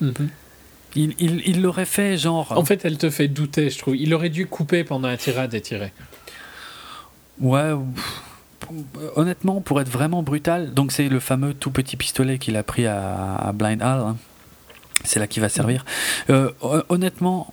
[0.00, 0.30] Mhm.
[0.96, 2.52] Il l'aurait fait genre.
[2.56, 3.96] En fait, elle te fait douter, je trouve.
[3.96, 5.92] Il aurait dû couper pendant la tirade et tirer.
[7.40, 7.72] Ouais.
[9.16, 12.86] Honnêtement, pour être vraiment brutal, donc c'est le fameux tout petit pistolet qu'il a pris
[12.86, 14.00] à, Blind Hall.
[14.00, 14.16] Hein.
[15.04, 15.84] C'est là qu'il va servir.
[16.30, 16.50] Euh,
[16.88, 17.52] honnêtement,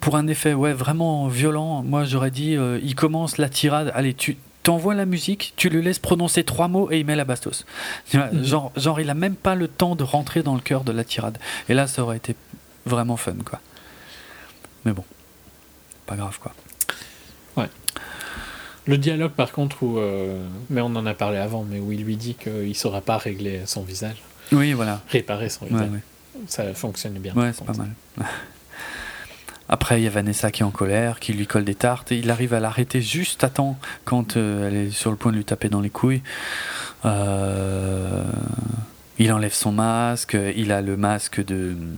[0.00, 3.90] pour un effet ouais vraiment violent, moi j'aurais dit, euh, il commence la tirade.
[3.94, 7.24] Allez, tu t'envoies la musique, tu lui laisses prononcer trois mots et il met la
[7.24, 7.64] bastos.
[8.12, 8.44] Mhm.
[8.44, 11.04] Genre, genre, il a même pas le temps de rentrer dans le cœur de la
[11.04, 11.38] tirade.
[11.68, 12.34] Et là, ça aurait été
[12.84, 13.60] vraiment fun, quoi.
[14.84, 15.04] Mais bon,
[16.06, 16.52] pas grave, quoi.
[17.56, 17.68] Ouais.
[18.86, 20.38] Le dialogue, par contre, où, euh,
[20.68, 23.16] mais on en a parlé avant, mais où il lui dit qu'il ne saura pas
[23.16, 24.16] régler son visage.
[24.52, 25.00] Oui, voilà.
[25.08, 25.88] Réparer son visage.
[26.46, 27.32] Ça fonctionne bien.
[27.34, 27.90] Ouais, c'est pas mal.
[29.68, 32.18] Après, il y a Vanessa qui est en colère, qui lui colle des tartes, et
[32.18, 35.38] il arrive à l'arrêter juste à temps quand euh, elle est sur le point de
[35.38, 36.22] lui taper dans les couilles.
[37.06, 38.24] Euh,
[39.18, 41.96] il enlève son masque, il a le masque de hum,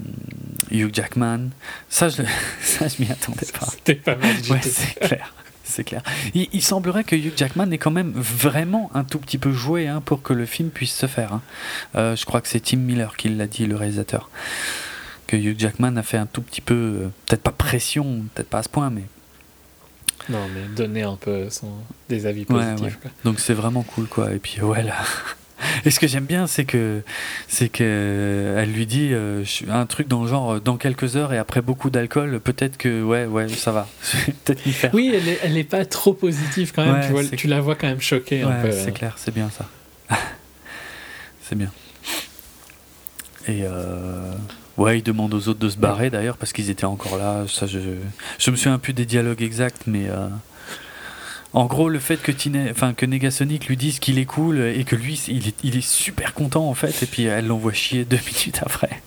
[0.71, 1.49] Hugh Jackman.
[1.89, 2.23] Ça, je,
[2.63, 3.67] ça, je m'y attendais pas.
[3.67, 4.37] C'était pas mal.
[4.49, 5.35] Ouais, c'est clair.
[5.77, 6.03] C'est clair.
[6.33, 10.01] Il, semblerait que Hugh Jackman ait quand même vraiment un tout petit peu joué hein,
[10.03, 11.35] pour que le film puisse se faire.
[11.35, 11.43] Hein.
[11.97, 14.31] Euh, je crois que c'est Tim Miller qui l'a dit, le réalisateur
[15.27, 18.61] que Hugh Jackman a fait un tout petit peu, euh, peut-être pas pression, peut-être pas
[18.61, 19.03] à ce point, mais.
[20.31, 21.69] Non, mais donner un peu son,
[22.09, 22.99] des avis positifs.
[23.25, 24.33] Donc c'est vraiment cool, quoi.
[24.33, 24.95] Et puis, ouais, là.
[25.85, 27.03] Et ce que j'aime bien, c'est que
[27.49, 31.33] c'est que elle lui dit euh, un truc dans le genre euh, dans quelques heures
[31.33, 33.89] et après beaucoup d'alcool, peut-être que ouais ouais ça va,
[34.45, 34.91] peut-être faire.
[34.95, 37.05] Oui, elle est, elle est pas trop positive quand même.
[37.07, 38.73] tu, vois, tu la vois quand même choquée un peu.
[38.73, 39.69] C'est clair, c'est bien ça.
[41.43, 41.71] c'est bien.
[43.49, 44.33] Et euh,
[44.77, 47.45] Ouais, il demande aux autres de se barrer d'ailleurs parce qu'ils étaient encore là.
[47.49, 47.79] Ça, je,
[48.39, 50.29] je me souviens plus des dialogues exacts, mais euh,
[51.57, 54.85] en gros, le fait que, Tine, enfin, que Negasonic lui dise qu'il est cool et
[54.85, 58.05] que lui, il est, il est super content en fait, et puis elle l'envoie chier
[58.05, 59.01] deux minutes après.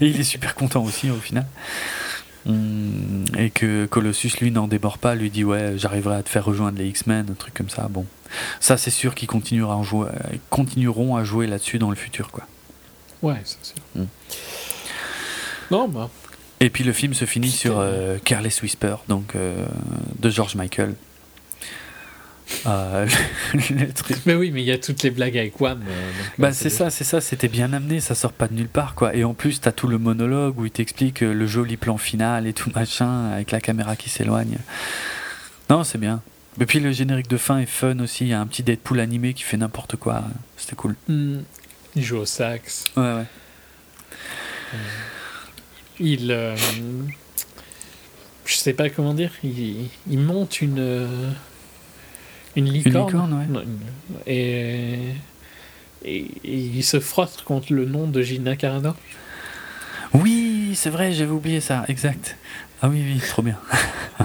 [0.00, 1.46] et il est super content aussi au final.
[2.46, 6.46] Hum, et que Colossus, lui, n'en déborde pas, lui dit Ouais, j'arriverai à te faire
[6.46, 7.88] rejoindre les X-Men, un truc comme ça.
[7.88, 8.06] Bon,
[8.58, 12.46] ça, c'est sûr qu'ils continueront à jouer là-dessus dans le futur, quoi.
[13.20, 13.76] Ouais, c'est sûr.
[13.96, 14.08] Hum.
[15.92, 16.08] Bah.
[16.60, 19.66] Et puis le film se finit sur euh, Careless Whisper, donc euh,
[20.18, 20.94] de George Michael.
[22.66, 23.08] Euh,
[24.26, 25.82] mais oui, mais il y a toutes les blagues avec Wham.
[26.38, 29.14] bah c'est ça, c'est ça, c'était bien amené, ça sort pas de nulle part quoi.
[29.14, 32.52] Et en plus, t'as tout le monologue où il t'explique le joli plan final et
[32.52, 34.58] tout machin avec la caméra qui s'éloigne.
[35.70, 36.22] Non, c'est bien.
[36.60, 38.24] Et puis le générique de fin est fun aussi.
[38.24, 40.22] Il y a un petit Deadpool animé qui fait n'importe quoi.
[40.56, 40.96] C'était cool.
[41.08, 41.40] Hmm.
[41.96, 42.84] Il joue au sax.
[42.96, 43.24] Ouais, ouais
[46.00, 46.30] il.
[46.30, 46.56] Euh,
[48.44, 49.32] je sais pas comment dire.
[49.42, 51.32] Il, il monte une.
[52.56, 53.46] Euh, une licorne.
[54.26, 54.98] et,
[56.04, 58.94] et, il se frotte contre le nom de Gina Carano.
[60.14, 62.36] Oui, c'est vrai, j'avais oublié ça, exact.
[62.82, 63.58] Ah oui, oui, trop bien.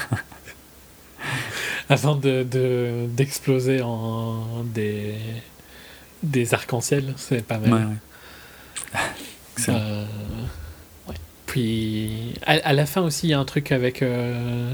[1.89, 2.45] Avant de,
[3.07, 5.15] d'exploser en des,
[6.23, 7.73] des arcs-en-ciel, c'est pas mal.
[7.73, 8.99] Ouais, ouais.
[9.69, 10.05] Euh,
[11.47, 14.71] puis à, la fin aussi, il y a un truc avec euh,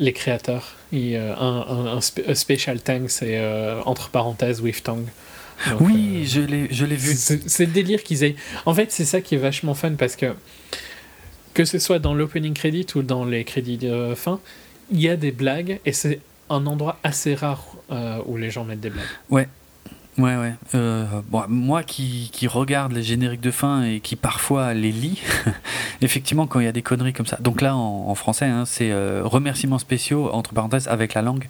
[0.00, 0.74] les créateurs.
[0.92, 5.06] Euh, un, un, special tank, c'est euh, entre parenthèses with tongue.
[5.80, 7.14] oui, je l'ai vu.
[7.14, 8.34] C'est le délire qu'ils aient.
[8.66, 10.34] En fait, c'est ça qui est vachement fun parce que
[11.52, 14.40] que ce soit dans l'opening credit ou dans les crédits de fin,
[14.90, 17.76] il y a des blagues et c'est un endroit assez rare
[18.26, 19.04] où les gens mettent des blagues.
[19.28, 19.48] Ouais,
[20.20, 20.54] Ouais, ouais.
[20.74, 21.06] Euh,
[21.48, 25.22] moi qui, regarde les génériques de fin et qui parfois les lit,
[26.02, 27.38] effectivement, quand il y a des conneries comme ça.
[27.40, 31.48] Donc là, en, français, hein, c'est euh, remerciements spéciaux, entre parenthèses, avec la langue.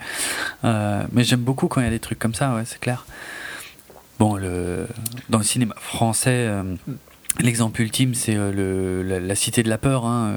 [0.65, 3.07] Euh, mais j'aime beaucoup quand il y a des trucs comme ça, c'est clair.
[4.21, 4.87] Bon, le,
[5.31, 6.49] dans le cinéma français.
[7.39, 10.05] L'exemple ultime, c'est le, la, Cité de la Peur.
[10.05, 10.37] Hein.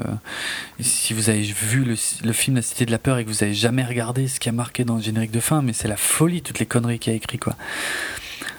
[0.80, 3.42] Si vous avez vu le, le, film La Cité de la Peur et que vous
[3.42, 5.96] avez jamais regardé ce qui a marqué dans le générique de fin, mais c'est la
[5.96, 7.56] folie, toutes les conneries qu'il a écrit, quoi.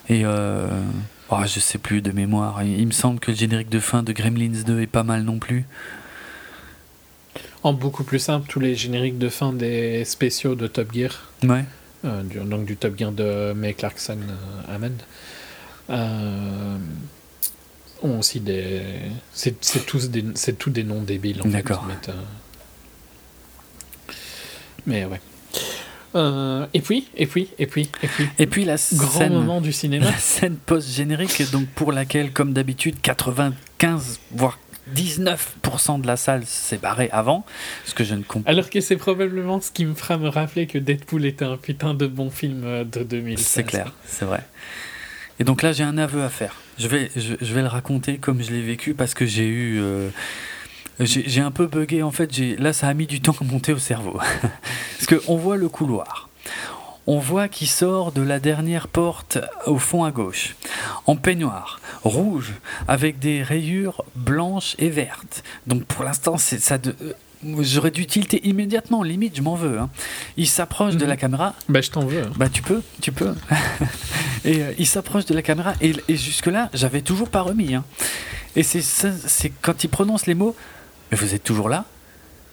[0.10, 0.68] Et euh,
[1.30, 2.64] oh, je sais plus de mémoire.
[2.64, 5.40] Il, me semble que le générique de fin de Gremlins 2 est pas mal non
[5.40, 5.66] plus.
[7.64, 11.32] En beaucoup plus simple, tous les génériques de fin des spéciaux de Top Gear.
[11.44, 11.66] Ouais.
[12.06, 14.20] Euh, du, donc du Top Gear de May Clarkson
[14.70, 14.90] euh,
[15.90, 16.78] euh,
[18.04, 18.82] ont aussi des.
[19.34, 21.42] C'est tous des, c'est tous des noms débiles.
[21.46, 21.88] D'accord.
[24.86, 25.20] Mais ouais.
[26.16, 28.30] Euh, et puis, et puis, et puis, et puis.
[28.40, 30.06] Et puis la Grand scène, moment du cinéma.
[30.06, 34.58] la scène post-générique, donc pour laquelle, comme d'habitude, 95 voire
[34.96, 37.46] 19% de la salle s'est barrée avant,
[37.86, 40.68] ce que je ne comprends Alors que c'est probablement ce qui me fera me rappeler
[40.68, 43.40] que Deadpool était un putain de bon film euh, de 2000.
[43.40, 44.44] C'est clair, c'est vrai.
[45.40, 46.56] Et donc là, j'ai un aveu à faire.
[46.78, 49.80] Je vais, je, je vais le raconter comme je l'ai vécu parce que j'ai eu.
[49.82, 50.10] euh,
[51.00, 52.30] j'ai j'ai un peu bugué en fait.
[52.60, 54.20] Là, ça a mis du temps à monter au cerveau.
[55.00, 56.30] parce qu'on voit le couloir.
[57.08, 60.56] On voit qu'il sort de la dernière porte au fond à gauche,
[61.06, 62.54] en peignoir, rouge,
[62.88, 65.44] avec des rayures blanches et vertes.
[65.68, 66.78] Donc pour l'instant, c'est ça.
[66.80, 67.14] de- euh,
[67.62, 69.78] J'aurais dû tilter immédiatement, limite, je m'en veux.
[69.80, 69.92] hein.
[70.36, 71.10] Il s'approche de Mhm.
[71.10, 72.24] la caméra, Bah, je t'en veux.
[72.38, 73.36] bah tu peux, tu peux.
[74.46, 77.76] et euh, il s'approche de la caméra et, et jusque-là, j'avais toujours pas remis.
[77.76, 77.84] hein.
[78.56, 80.56] Et c'est quand il prononce les mots,
[81.16, 81.86] mais vous êtes toujours là,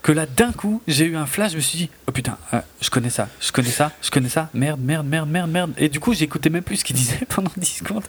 [0.03, 2.61] que là d'un coup, j'ai eu un flash, je me suis dit, oh putain, euh,
[2.81, 5.73] je connais ça, je connais ça, je connais ça, merde, merde, merde, merde, merde.
[5.79, 8.05] Et du coup, j'écoutais même plus ce qu'il disait pendant 10 secondes.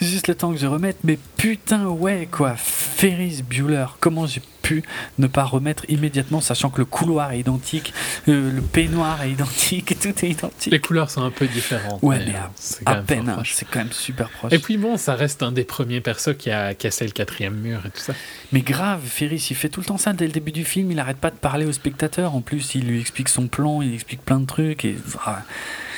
[0.00, 4.82] Juste le temps que je remette, mais putain, ouais, quoi, Ferris Bueller, comment j'ai pu
[5.18, 7.92] ne pas remettre immédiatement, sachant que le couloir est identique,
[8.28, 10.72] euh, le peignoir est identique, tout est identique.
[10.72, 12.02] Les couleurs sont un peu différentes.
[12.02, 12.50] Ouais, mais euh, à-
[12.84, 14.52] quand À peine, hein, c'est quand même super proche.
[14.52, 17.80] Et puis bon, ça reste un des premiers persos qui a cassé le quatrième mur
[17.86, 18.14] et tout ça.
[18.52, 20.98] Mais grave, Ferris, il fait tout le temps ça dès le début du film, il
[20.98, 24.22] arrête pas de parler au spectateur, en plus il lui explique son plan, il explique
[24.24, 25.42] plein de trucs, et ah,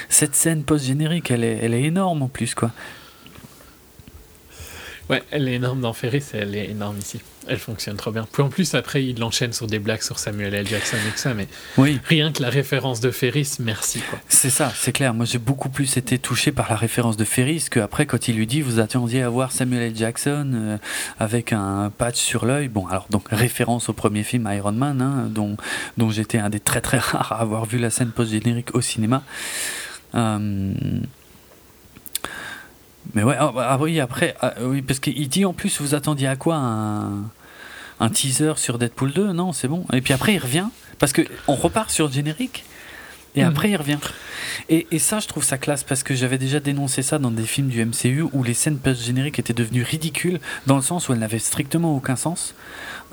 [0.08, 2.72] cette scène post-générique, elle est, elle est énorme en plus, quoi.
[5.08, 7.20] Ouais, elle est énorme dans Ferris elle est énorme ici.
[7.48, 8.26] Elle fonctionne trop bien.
[8.32, 10.66] Puis en plus, après, il enchaîne sur des blagues sur Samuel L.
[10.66, 11.46] Jackson et tout ça, mais
[11.78, 14.18] Oui, rien que la référence de Ferris, merci quoi.
[14.28, 15.14] c'est ça, c'est clair.
[15.14, 18.48] Moi j'ai beaucoup plus été touché par la référence de Ferris qu'après quand il lui
[18.48, 19.96] dit vous attendiez à voir Samuel L.
[19.96, 20.78] Jackson euh,
[21.20, 22.66] avec un patch sur l'œil.
[22.66, 25.56] Bon, alors donc référence au premier film Iron Man, hein, dont,
[25.98, 29.22] dont j'étais un des très très rares à avoir vu la scène post-générique au cinéma.
[30.16, 30.72] Euh,
[33.14, 36.28] Mais ouais, ah, ah oui, après, ah, oui, parce qu'il dit en plus, vous attendiez
[36.28, 37.22] à quoi un,
[38.00, 39.84] un teaser sur Deadpool 2 Non, c'est bon.
[39.92, 40.66] Et puis après, il revient,
[40.98, 42.64] parce que on repart sur le générique,
[43.34, 43.48] et Mhm.
[43.48, 43.98] après, il revient.
[44.70, 47.44] Et, et ça, je trouve ça classe, parce que j'avais déjà dénoncé ça dans des
[47.44, 51.18] films du MCU, où les scènes post-génériques étaient devenues ridicules, dans le sens où elles
[51.18, 52.54] n'avaient strictement aucun sens.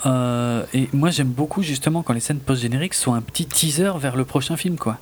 [0.05, 4.15] Euh, et moi, j'aime beaucoup, justement, quand les scènes post-génériques sont un petit teaser vers
[4.15, 4.97] le prochain film, quoi.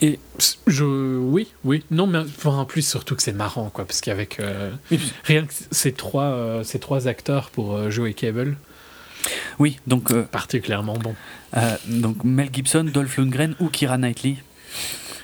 [0.00, 1.84] Je, oui, oui.
[1.90, 5.44] Non, mais enfin, en plus, surtout que c'est marrant, quoi, parce qu'avec euh, Et rien
[5.44, 8.56] que ces trois, euh, ces trois acteurs pour euh, jouer Cable,
[9.58, 11.14] Oui, donc particulièrement bon.
[11.88, 14.36] Donc Mel Gibson, Dolph Lundgren ou Kira Knightley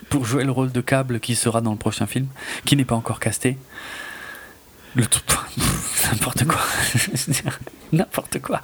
[0.09, 2.27] pour jouer le rôle de câble qui sera dans le prochain film,
[2.65, 3.57] qui n'est pas encore casté.
[4.97, 5.20] Le tout,
[6.12, 6.61] n'importe quoi,
[6.94, 7.59] Je veux dire,
[7.93, 8.62] n'importe quoi.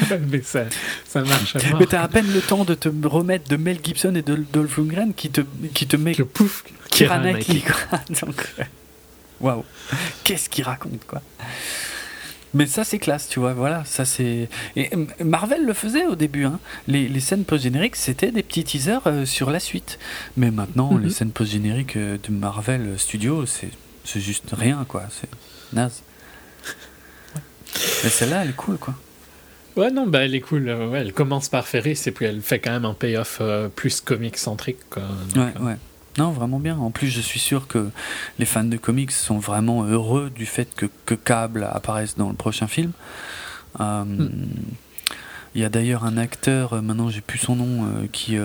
[0.30, 0.64] mais ça,
[1.06, 1.80] ça marche à mort.
[1.80, 4.76] Mais t'as à peine le temps de te remettre de Mel Gibson et de Dolph
[4.78, 5.40] Lundgren qui te
[5.74, 7.60] qui te met Que pouf, Kira Keira Knightley.
[7.60, 7.72] Knightley.
[7.88, 8.00] quoi.
[8.26, 8.62] Donc, euh,
[9.40, 9.64] waouh,
[10.24, 11.22] qu'est-ce qu'il raconte quoi.
[12.56, 14.48] Mais ça c'est classe, tu vois, voilà, ça c'est...
[14.76, 14.88] Et
[15.24, 16.60] Marvel le faisait au début, hein.
[16.86, 19.98] les, les scènes post-génériques c'était des petits teasers euh, sur la suite.
[20.36, 21.02] Mais maintenant Mhm.
[21.02, 23.70] les scènes post-génériques euh, de Marvel Studios c'est
[24.04, 25.28] c'est juste rien quoi, c'est
[25.74, 26.02] naze.
[28.04, 28.94] Mais celle-là elle est cool quoi.
[29.76, 30.68] Ouais, non, bah elle est cool.
[30.68, 33.68] euh, ouais, elle commence par Ferris et puis elle fait quand même un payoff euh,
[33.68, 34.78] plus comique centrique.
[34.90, 35.02] Quoi.
[35.34, 35.76] Donc, Ouais, ouais.
[36.16, 36.76] Non, vraiment bien.
[36.78, 37.88] En plus, je suis sûr que
[38.38, 42.36] les fans de comics sont vraiment heureux du fait que, que Cable apparaisse dans le
[42.36, 42.92] prochain film.
[43.80, 44.04] Euh,
[45.56, 48.36] Il y a d'ailleurs un acteur, maintenant j'ai plus son nom, qui,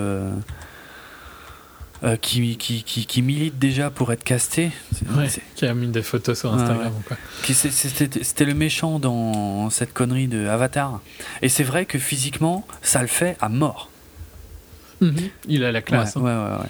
[2.04, 4.72] euh, qui, qui, qui, qui milite déjà pour être casté.
[5.16, 7.18] Ouais, qui a mis des photos sur Ouais, Instagram ou quoi.
[7.44, 11.02] qui- c'est- C'était le méchant dans cette connerie de Avatar.
[11.42, 13.90] Et c'est vrai que physiquement, ça le fait à mort.
[15.48, 16.16] Il a la classe.
[16.16, 16.70] Ouais, ouais, ouais, ouais.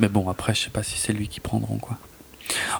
[0.00, 1.96] Mais bon, après, je sais pas si c'est lui qui prendront, quoi.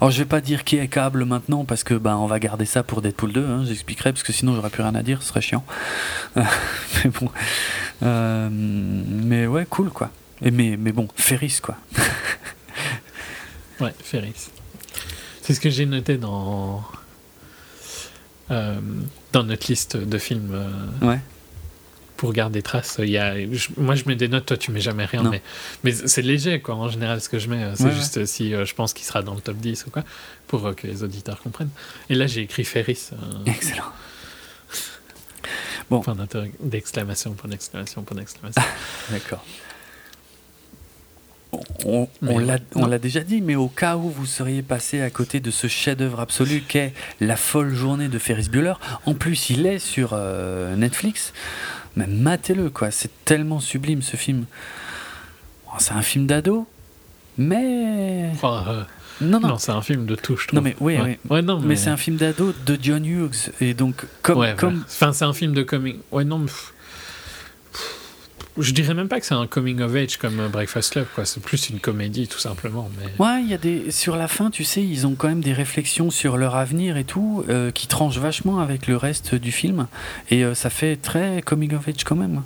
[0.01, 2.65] Alors, je vais pas dire qui est câble maintenant, parce que ben, on va garder
[2.65, 5.28] ça pour Deadpool 2, hein, j'expliquerai, parce que sinon, j'aurais plus rien à dire, ce
[5.28, 5.62] serait chiant.
[6.36, 7.31] mais bon.
[8.02, 10.10] Euh, mais ouais, cool, quoi.
[10.42, 11.76] Et mais, mais bon, Ferris, quoi.
[13.81, 14.49] Ouais, Ferris.
[15.42, 16.84] C'est ce que j'ai noté dans.
[18.50, 18.81] euh,
[19.33, 21.18] dans notre liste de films euh, Ouais.
[22.17, 22.97] pour garder trace.
[22.99, 25.23] Il y a, je- moi, je mets des notes, toi, tu mets jamais rien.
[25.23, 25.31] Non.
[25.31, 25.42] Mais,
[25.84, 27.73] mais c'est léger, quoi, en général, ce que je mets.
[27.76, 30.02] C'est Ouais, juste si euh, je pense qu'il sera dans le top 10 ou quoi,
[30.47, 31.70] pour que les auditeurs comprennent.
[32.10, 33.10] Et là, j'ai écrit Ferris.
[33.47, 33.92] Excellent.
[35.91, 36.00] Bon.
[36.00, 36.17] Point
[36.60, 38.62] d'exclamation, point d'exclamation, point d'exclamation.
[39.10, 39.44] D'accord.
[41.85, 42.09] On-
[42.86, 46.20] l'a déjà dit, mais au cas où vous seriez passé à côté de ce chef-d'œuvre
[46.20, 48.75] absolu qu'est La folle journée de Ferris Bueller,
[49.07, 51.33] en plus il est sur euh, Netflix,
[51.97, 54.44] mais matez-le quoi, c'est tellement sublime ce film.
[55.65, 56.67] Bon, c'est un film d'ado,
[57.39, 58.83] mais Enfin, euh,
[59.20, 60.47] non non, non, c'est un film de je trouve.
[60.52, 60.97] Non, mais oui,
[61.31, 61.43] ouais.
[61.43, 64.85] non, mais, c'est un film d'ado de John Hughes et donc comme comme.
[64.86, 65.97] Enfin, c'est un film de coming.
[66.12, 66.51] Ouais, non, mais.
[68.59, 71.25] Je dirais même pas que c'est un coming of age comme Breakfast Club, quoi.
[71.25, 72.91] C'est plus une comédie, tout simplement.
[72.99, 73.25] Mais...
[73.25, 75.53] Ouais, il y a des sur la fin, tu sais, ils ont quand même des
[75.53, 79.87] réflexions sur leur avenir et tout euh, qui tranchent vachement avec le reste du film
[80.31, 82.43] et euh, ça fait très coming of age quand même.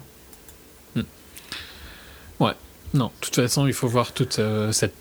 [2.95, 4.93] Non, de toute façon, il faut voir toute euh, cette,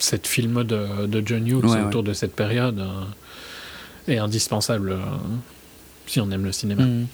[0.00, 2.84] cette film de, de John Hughes Ouais, autour de cette période.
[4.08, 4.98] est indispensable
[6.08, 6.82] si on aime le cinéma.
[6.82, 7.06] Mhm.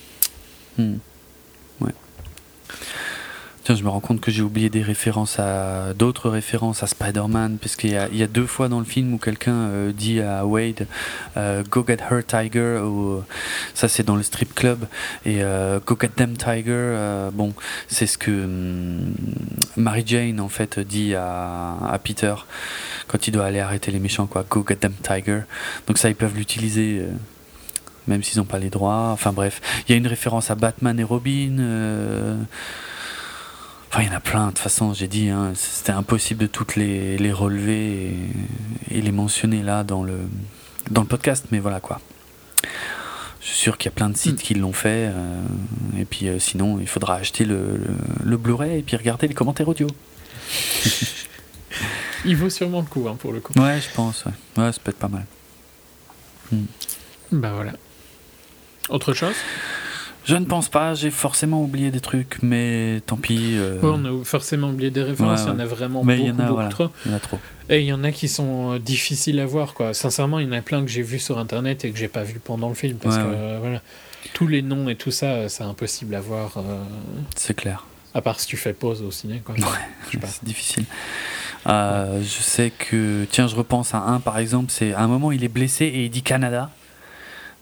[0.79, 0.99] Mhm.
[1.83, 1.93] Ouais.
[3.69, 7.59] Tiens, je me rends compte que j'ai oublié des références à d'autres références à Spider-Man
[7.61, 10.47] parce qu'il y, y a deux fois dans le film où quelqu'un euh, dit à
[10.47, 10.87] Wade
[11.37, 13.23] euh, Go get her Tiger ou
[13.75, 14.87] ça c'est dans le strip club
[15.27, 17.53] et euh, Go get them Tiger bon
[17.89, 19.13] c'est ce que hum,
[19.77, 22.37] Mary Jane en fait dit à, à Peter
[23.07, 25.43] quand il doit aller arrêter les méchants quoi Go get them Tiger
[25.87, 27.05] donc ça ils peuvent l'utiliser
[28.07, 29.11] même s'ils n'ont pas les droits.
[29.13, 32.39] Enfin bref, il y a une référence à Batman et Robin.
[33.91, 34.47] Enfin, il y en a plein.
[34.47, 38.11] De toute façon, j'ai dit, hein, c'était impossible de toutes les, les relever
[38.91, 40.19] et, et les mentionner là dans le,
[40.91, 41.47] dans le podcast.
[41.53, 42.01] Mais voilà quoi.
[43.41, 44.43] Je suis sûr qu'il y a plein de sites Mm.
[44.43, 45.11] qui l'ont fait.
[45.11, 45.41] euh,
[45.99, 47.87] et puis euh, sinon, il faudra acheter le, le,
[48.25, 49.87] le Blu-ray et puis regarder les commentaires audio.
[52.25, 53.53] Il vaut sûrement le coup, hein, pour le coup.
[53.59, 54.25] Ouais, je pense.
[54.27, 54.33] Ouais,
[54.65, 55.25] ouais ça peut être pas mal.
[57.33, 57.73] Bah voilà.
[58.89, 59.35] Autre chose?
[60.29, 60.95] Je ne pense pas.
[60.95, 63.55] J'ai forcément oublié des trucs, mais tant pis.
[63.57, 66.17] euh, Ouais, On a forcément oublié des références, Ouais, il y en a vraiment Mais
[66.17, 66.69] beaucoup, y en a, beaucoup voilà.
[66.69, 66.89] trop.
[67.07, 67.39] Il y en a trop.
[67.71, 69.95] Et il y en a qui sont euh, difficiles à voir, quoi.
[69.95, 72.23] Sincèrement, il y en a plein que j'ai vus sur internet et que j'ai pas
[72.25, 73.81] vu pendant le film parce que euh, voilà,
[74.35, 76.53] tous les noms et tout ça, c'est impossible à voir.
[77.35, 77.85] C'est clair.
[78.15, 79.55] à part si tu fais pause au ciné, quoi.
[80.27, 80.85] C'est difficile.
[81.67, 85.45] Je sais que, tiens, je repense à un par exemple, c'est à un moment il
[85.45, 86.71] est blessé et il dit Canada.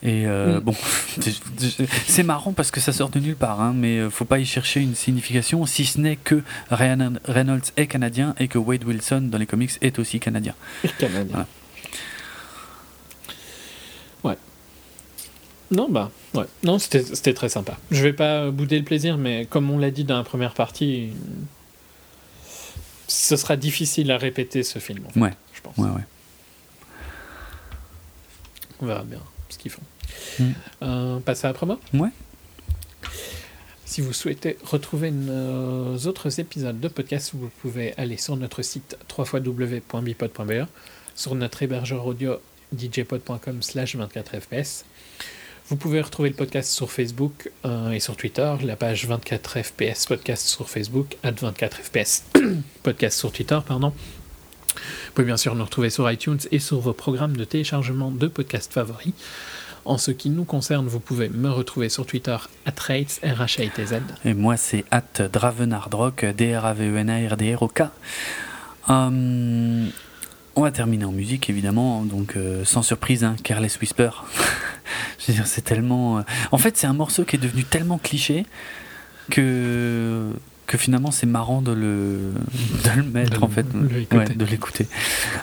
[0.02, 0.60] Et euh, Mm.
[0.60, 0.74] bon,
[2.06, 4.44] c'est marrant parce que ça sort de nulle part, hein, mais euh, faut pas y
[4.46, 9.22] chercher une signification, si ce n'est que Ryan Reynolds est canadien et que Wade Wilson
[9.30, 10.54] dans les comics est aussi canadien.
[10.98, 11.24] Canadien.
[11.32, 11.46] Voilà.
[14.22, 14.36] Ouais.
[15.70, 16.44] Non, bah, ouais.
[16.62, 17.76] Non, c'était c'était très sympa.
[17.90, 21.08] Je vais pas bouder le plaisir, mais comme on l'a dit dans la première partie,
[23.08, 25.32] ce sera difficile à répéter ce film, en fait, Ouais.
[25.54, 25.76] je pense.
[25.78, 26.04] Ouais, ouais.
[28.80, 29.82] On verra bien ce qu'ils font.
[30.38, 30.44] Mm.
[30.82, 32.10] Euh, passer à la promo Ouais.
[33.84, 38.98] Si vous souhaitez retrouver nos autres épisodes de podcast, vous pouvez aller sur notre site
[39.16, 40.66] www.bipod.be,
[41.14, 42.40] sur notre hébergeur audio
[42.76, 44.84] djpod.com slash 24fps.
[45.68, 50.46] Vous pouvez retrouver le podcast sur Facebook euh, et sur Twitter, la page 24fps podcast
[50.46, 52.22] sur Facebook, at 24fps
[52.82, 53.92] podcast sur Twitter, pardon.
[55.16, 58.70] Pouvez bien sûr nous retrouver sur iTunes et sur vos programmes de téléchargement de podcasts
[58.70, 59.14] favoris.
[59.86, 62.36] En ce qui nous concerne, vous pouvez me retrouver sur Twitter,
[62.66, 63.94] atrates, r h a t z
[64.26, 67.84] Et moi, c'est at Dravenardrock, E D-R-A-V-E-N-A-R-D-R-O-K.
[68.88, 69.90] Hum,
[70.54, 72.02] on va terminer en musique, évidemment.
[72.02, 74.10] Donc, euh, sans surprise, hein, Careless Whisper.
[75.18, 76.18] Je veux dire, c'est tellement.
[76.18, 76.22] euh,
[76.52, 78.44] En fait, c'est un morceau qui est devenu tellement cliché
[79.30, 80.28] que
[80.66, 82.32] que finalement c'est marrant de le
[82.84, 83.66] de le mettre De en fait.
[84.12, 84.86] Ouais, de l'écouter.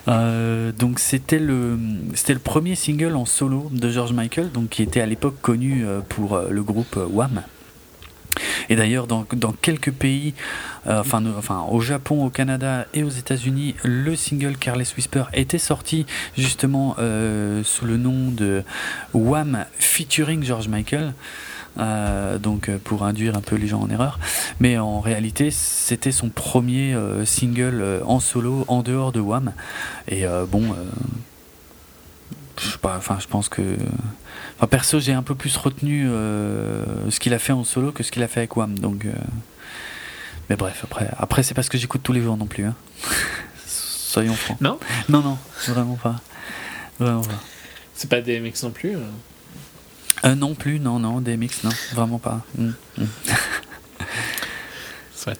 [0.07, 1.77] Euh, donc c'était le
[2.13, 5.85] c'était le premier single en solo de George Michael donc qui était à l'époque connu
[5.85, 7.43] euh, pour euh, le groupe Wham!
[8.69, 10.33] Et d'ailleurs dans, dans quelques pays
[10.87, 15.59] euh, enfin, enfin au Japon au Canada et aux États-Unis le single Careless Whisper était
[15.59, 16.05] sorti
[16.37, 18.63] justement euh, sous le nom de
[19.13, 19.65] Wham!
[19.79, 21.13] featuring George Michael
[21.77, 24.19] euh, donc euh, pour induire un peu les gens en erreur.
[24.59, 29.53] Mais en réalité, c'était son premier euh, single euh, en solo en dehors de Wham.
[30.07, 30.75] Et euh, bon, euh,
[32.59, 33.75] je sais pas, enfin je pense que,
[34.57, 38.03] enfin perso, j'ai un peu plus retenu euh, ce qu'il a fait en solo que
[38.03, 38.77] ce qu'il a fait avec Wham.
[38.77, 39.11] Donc, euh,
[40.49, 42.65] mais bref, après, après c'est parce que j'écoute tous les jours non plus.
[42.65, 42.75] Hein.
[43.65, 44.61] Soyons francs.
[44.61, 44.79] Non?
[45.09, 45.37] Non, non,
[45.67, 46.17] vraiment pas.
[46.99, 47.41] Vraiment pas.
[47.95, 48.95] C'est pas des mix non plus.
[50.25, 50.35] Euh.
[50.35, 52.41] Non plus, non, non, DMX, non, vraiment pas.
[52.57, 53.05] Mm, mm.
[55.15, 55.39] Soit.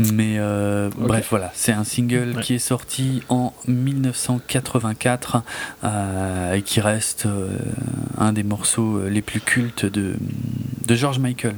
[0.00, 2.42] Mais euh, bref, voilà, c'est un single Ouais.
[2.42, 5.42] qui est sorti en 1984
[5.84, 7.56] euh, et qui reste euh,
[8.18, 10.16] un des morceaux les plus cultes de,
[10.86, 11.54] de George Michael.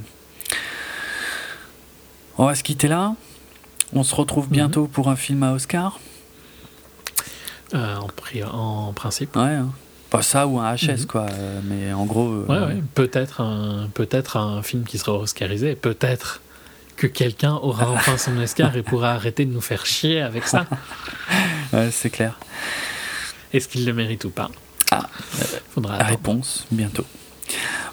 [2.36, 3.14] On va se quitter là.
[3.94, 5.98] On se retrouve bientôt pour un film à Oscar
[7.72, 8.06] en,
[8.52, 9.34] en principe.
[9.36, 9.42] Ouais.
[9.44, 9.70] hein.
[10.10, 11.06] Pas ça ou un HS, Mhm.
[11.06, 11.26] quoi.
[11.30, 12.28] euh, Mais en gros.
[12.28, 12.82] euh, Ouais, ouais.
[12.94, 15.74] Peut-être un, peut-être un film qui sera oscarisé.
[15.74, 16.40] Peut-être
[16.96, 20.66] que quelqu'un aura enfin son Oscar et pourra arrêter de nous faire chier avec ça.
[21.72, 22.38] ouais, c'est clair.
[23.52, 24.50] Est-ce qu'il le mérite ou pas?
[24.90, 25.08] Ah.
[25.70, 26.10] Faudra La attendre.
[26.18, 27.04] réponse, bientôt.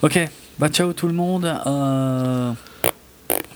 [0.04, 0.20] Ok,
[0.60, 1.46] bah ciao tout le monde.
[1.66, 2.52] Euh,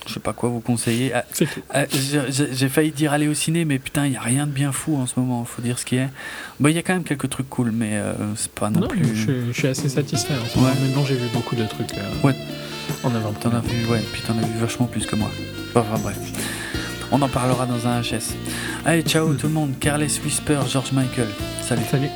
[0.08, 1.12] Je sais pas quoi vous conseiller.
[1.14, 1.26] Ah,
[1.74, 4.72] ah, j'ai- failli dire aller au ciné, mais putain, il n'y a rien de bien
[4.72, 6.08] fou en ce moment, faut dire ce qui est.
[6.62, 9.04] Il y a quand même quelques trucs cool, mais euh, c'est pas non, Non, plus.
[9.16, 10.34] je, suis- je suis assez satisfait.
[10.34, 10.70] En ce moment.
[10.72, 10.80] Ouais.
[10.82, 12.36] Maintenant, j'ai vu beaucoup de trucs euh, Ouais.
[13.04, 13.34] en avant.
[13.34, 15.30] T'en as vu, ouais, puis t'en as vu vachement plus que moi.
[15.76, 16.18] Enfin bref.
[17.12, 18.36] On en parlera dans un HS.
[18.86, 19.38] Allez, ciao Mm.
[19.38, 19.74] tout le monde.
[19.80, 21.28] Careless Whisper, George Michael.
[21.62, 21.84] Salut.
[21.90, 22.10] Salut.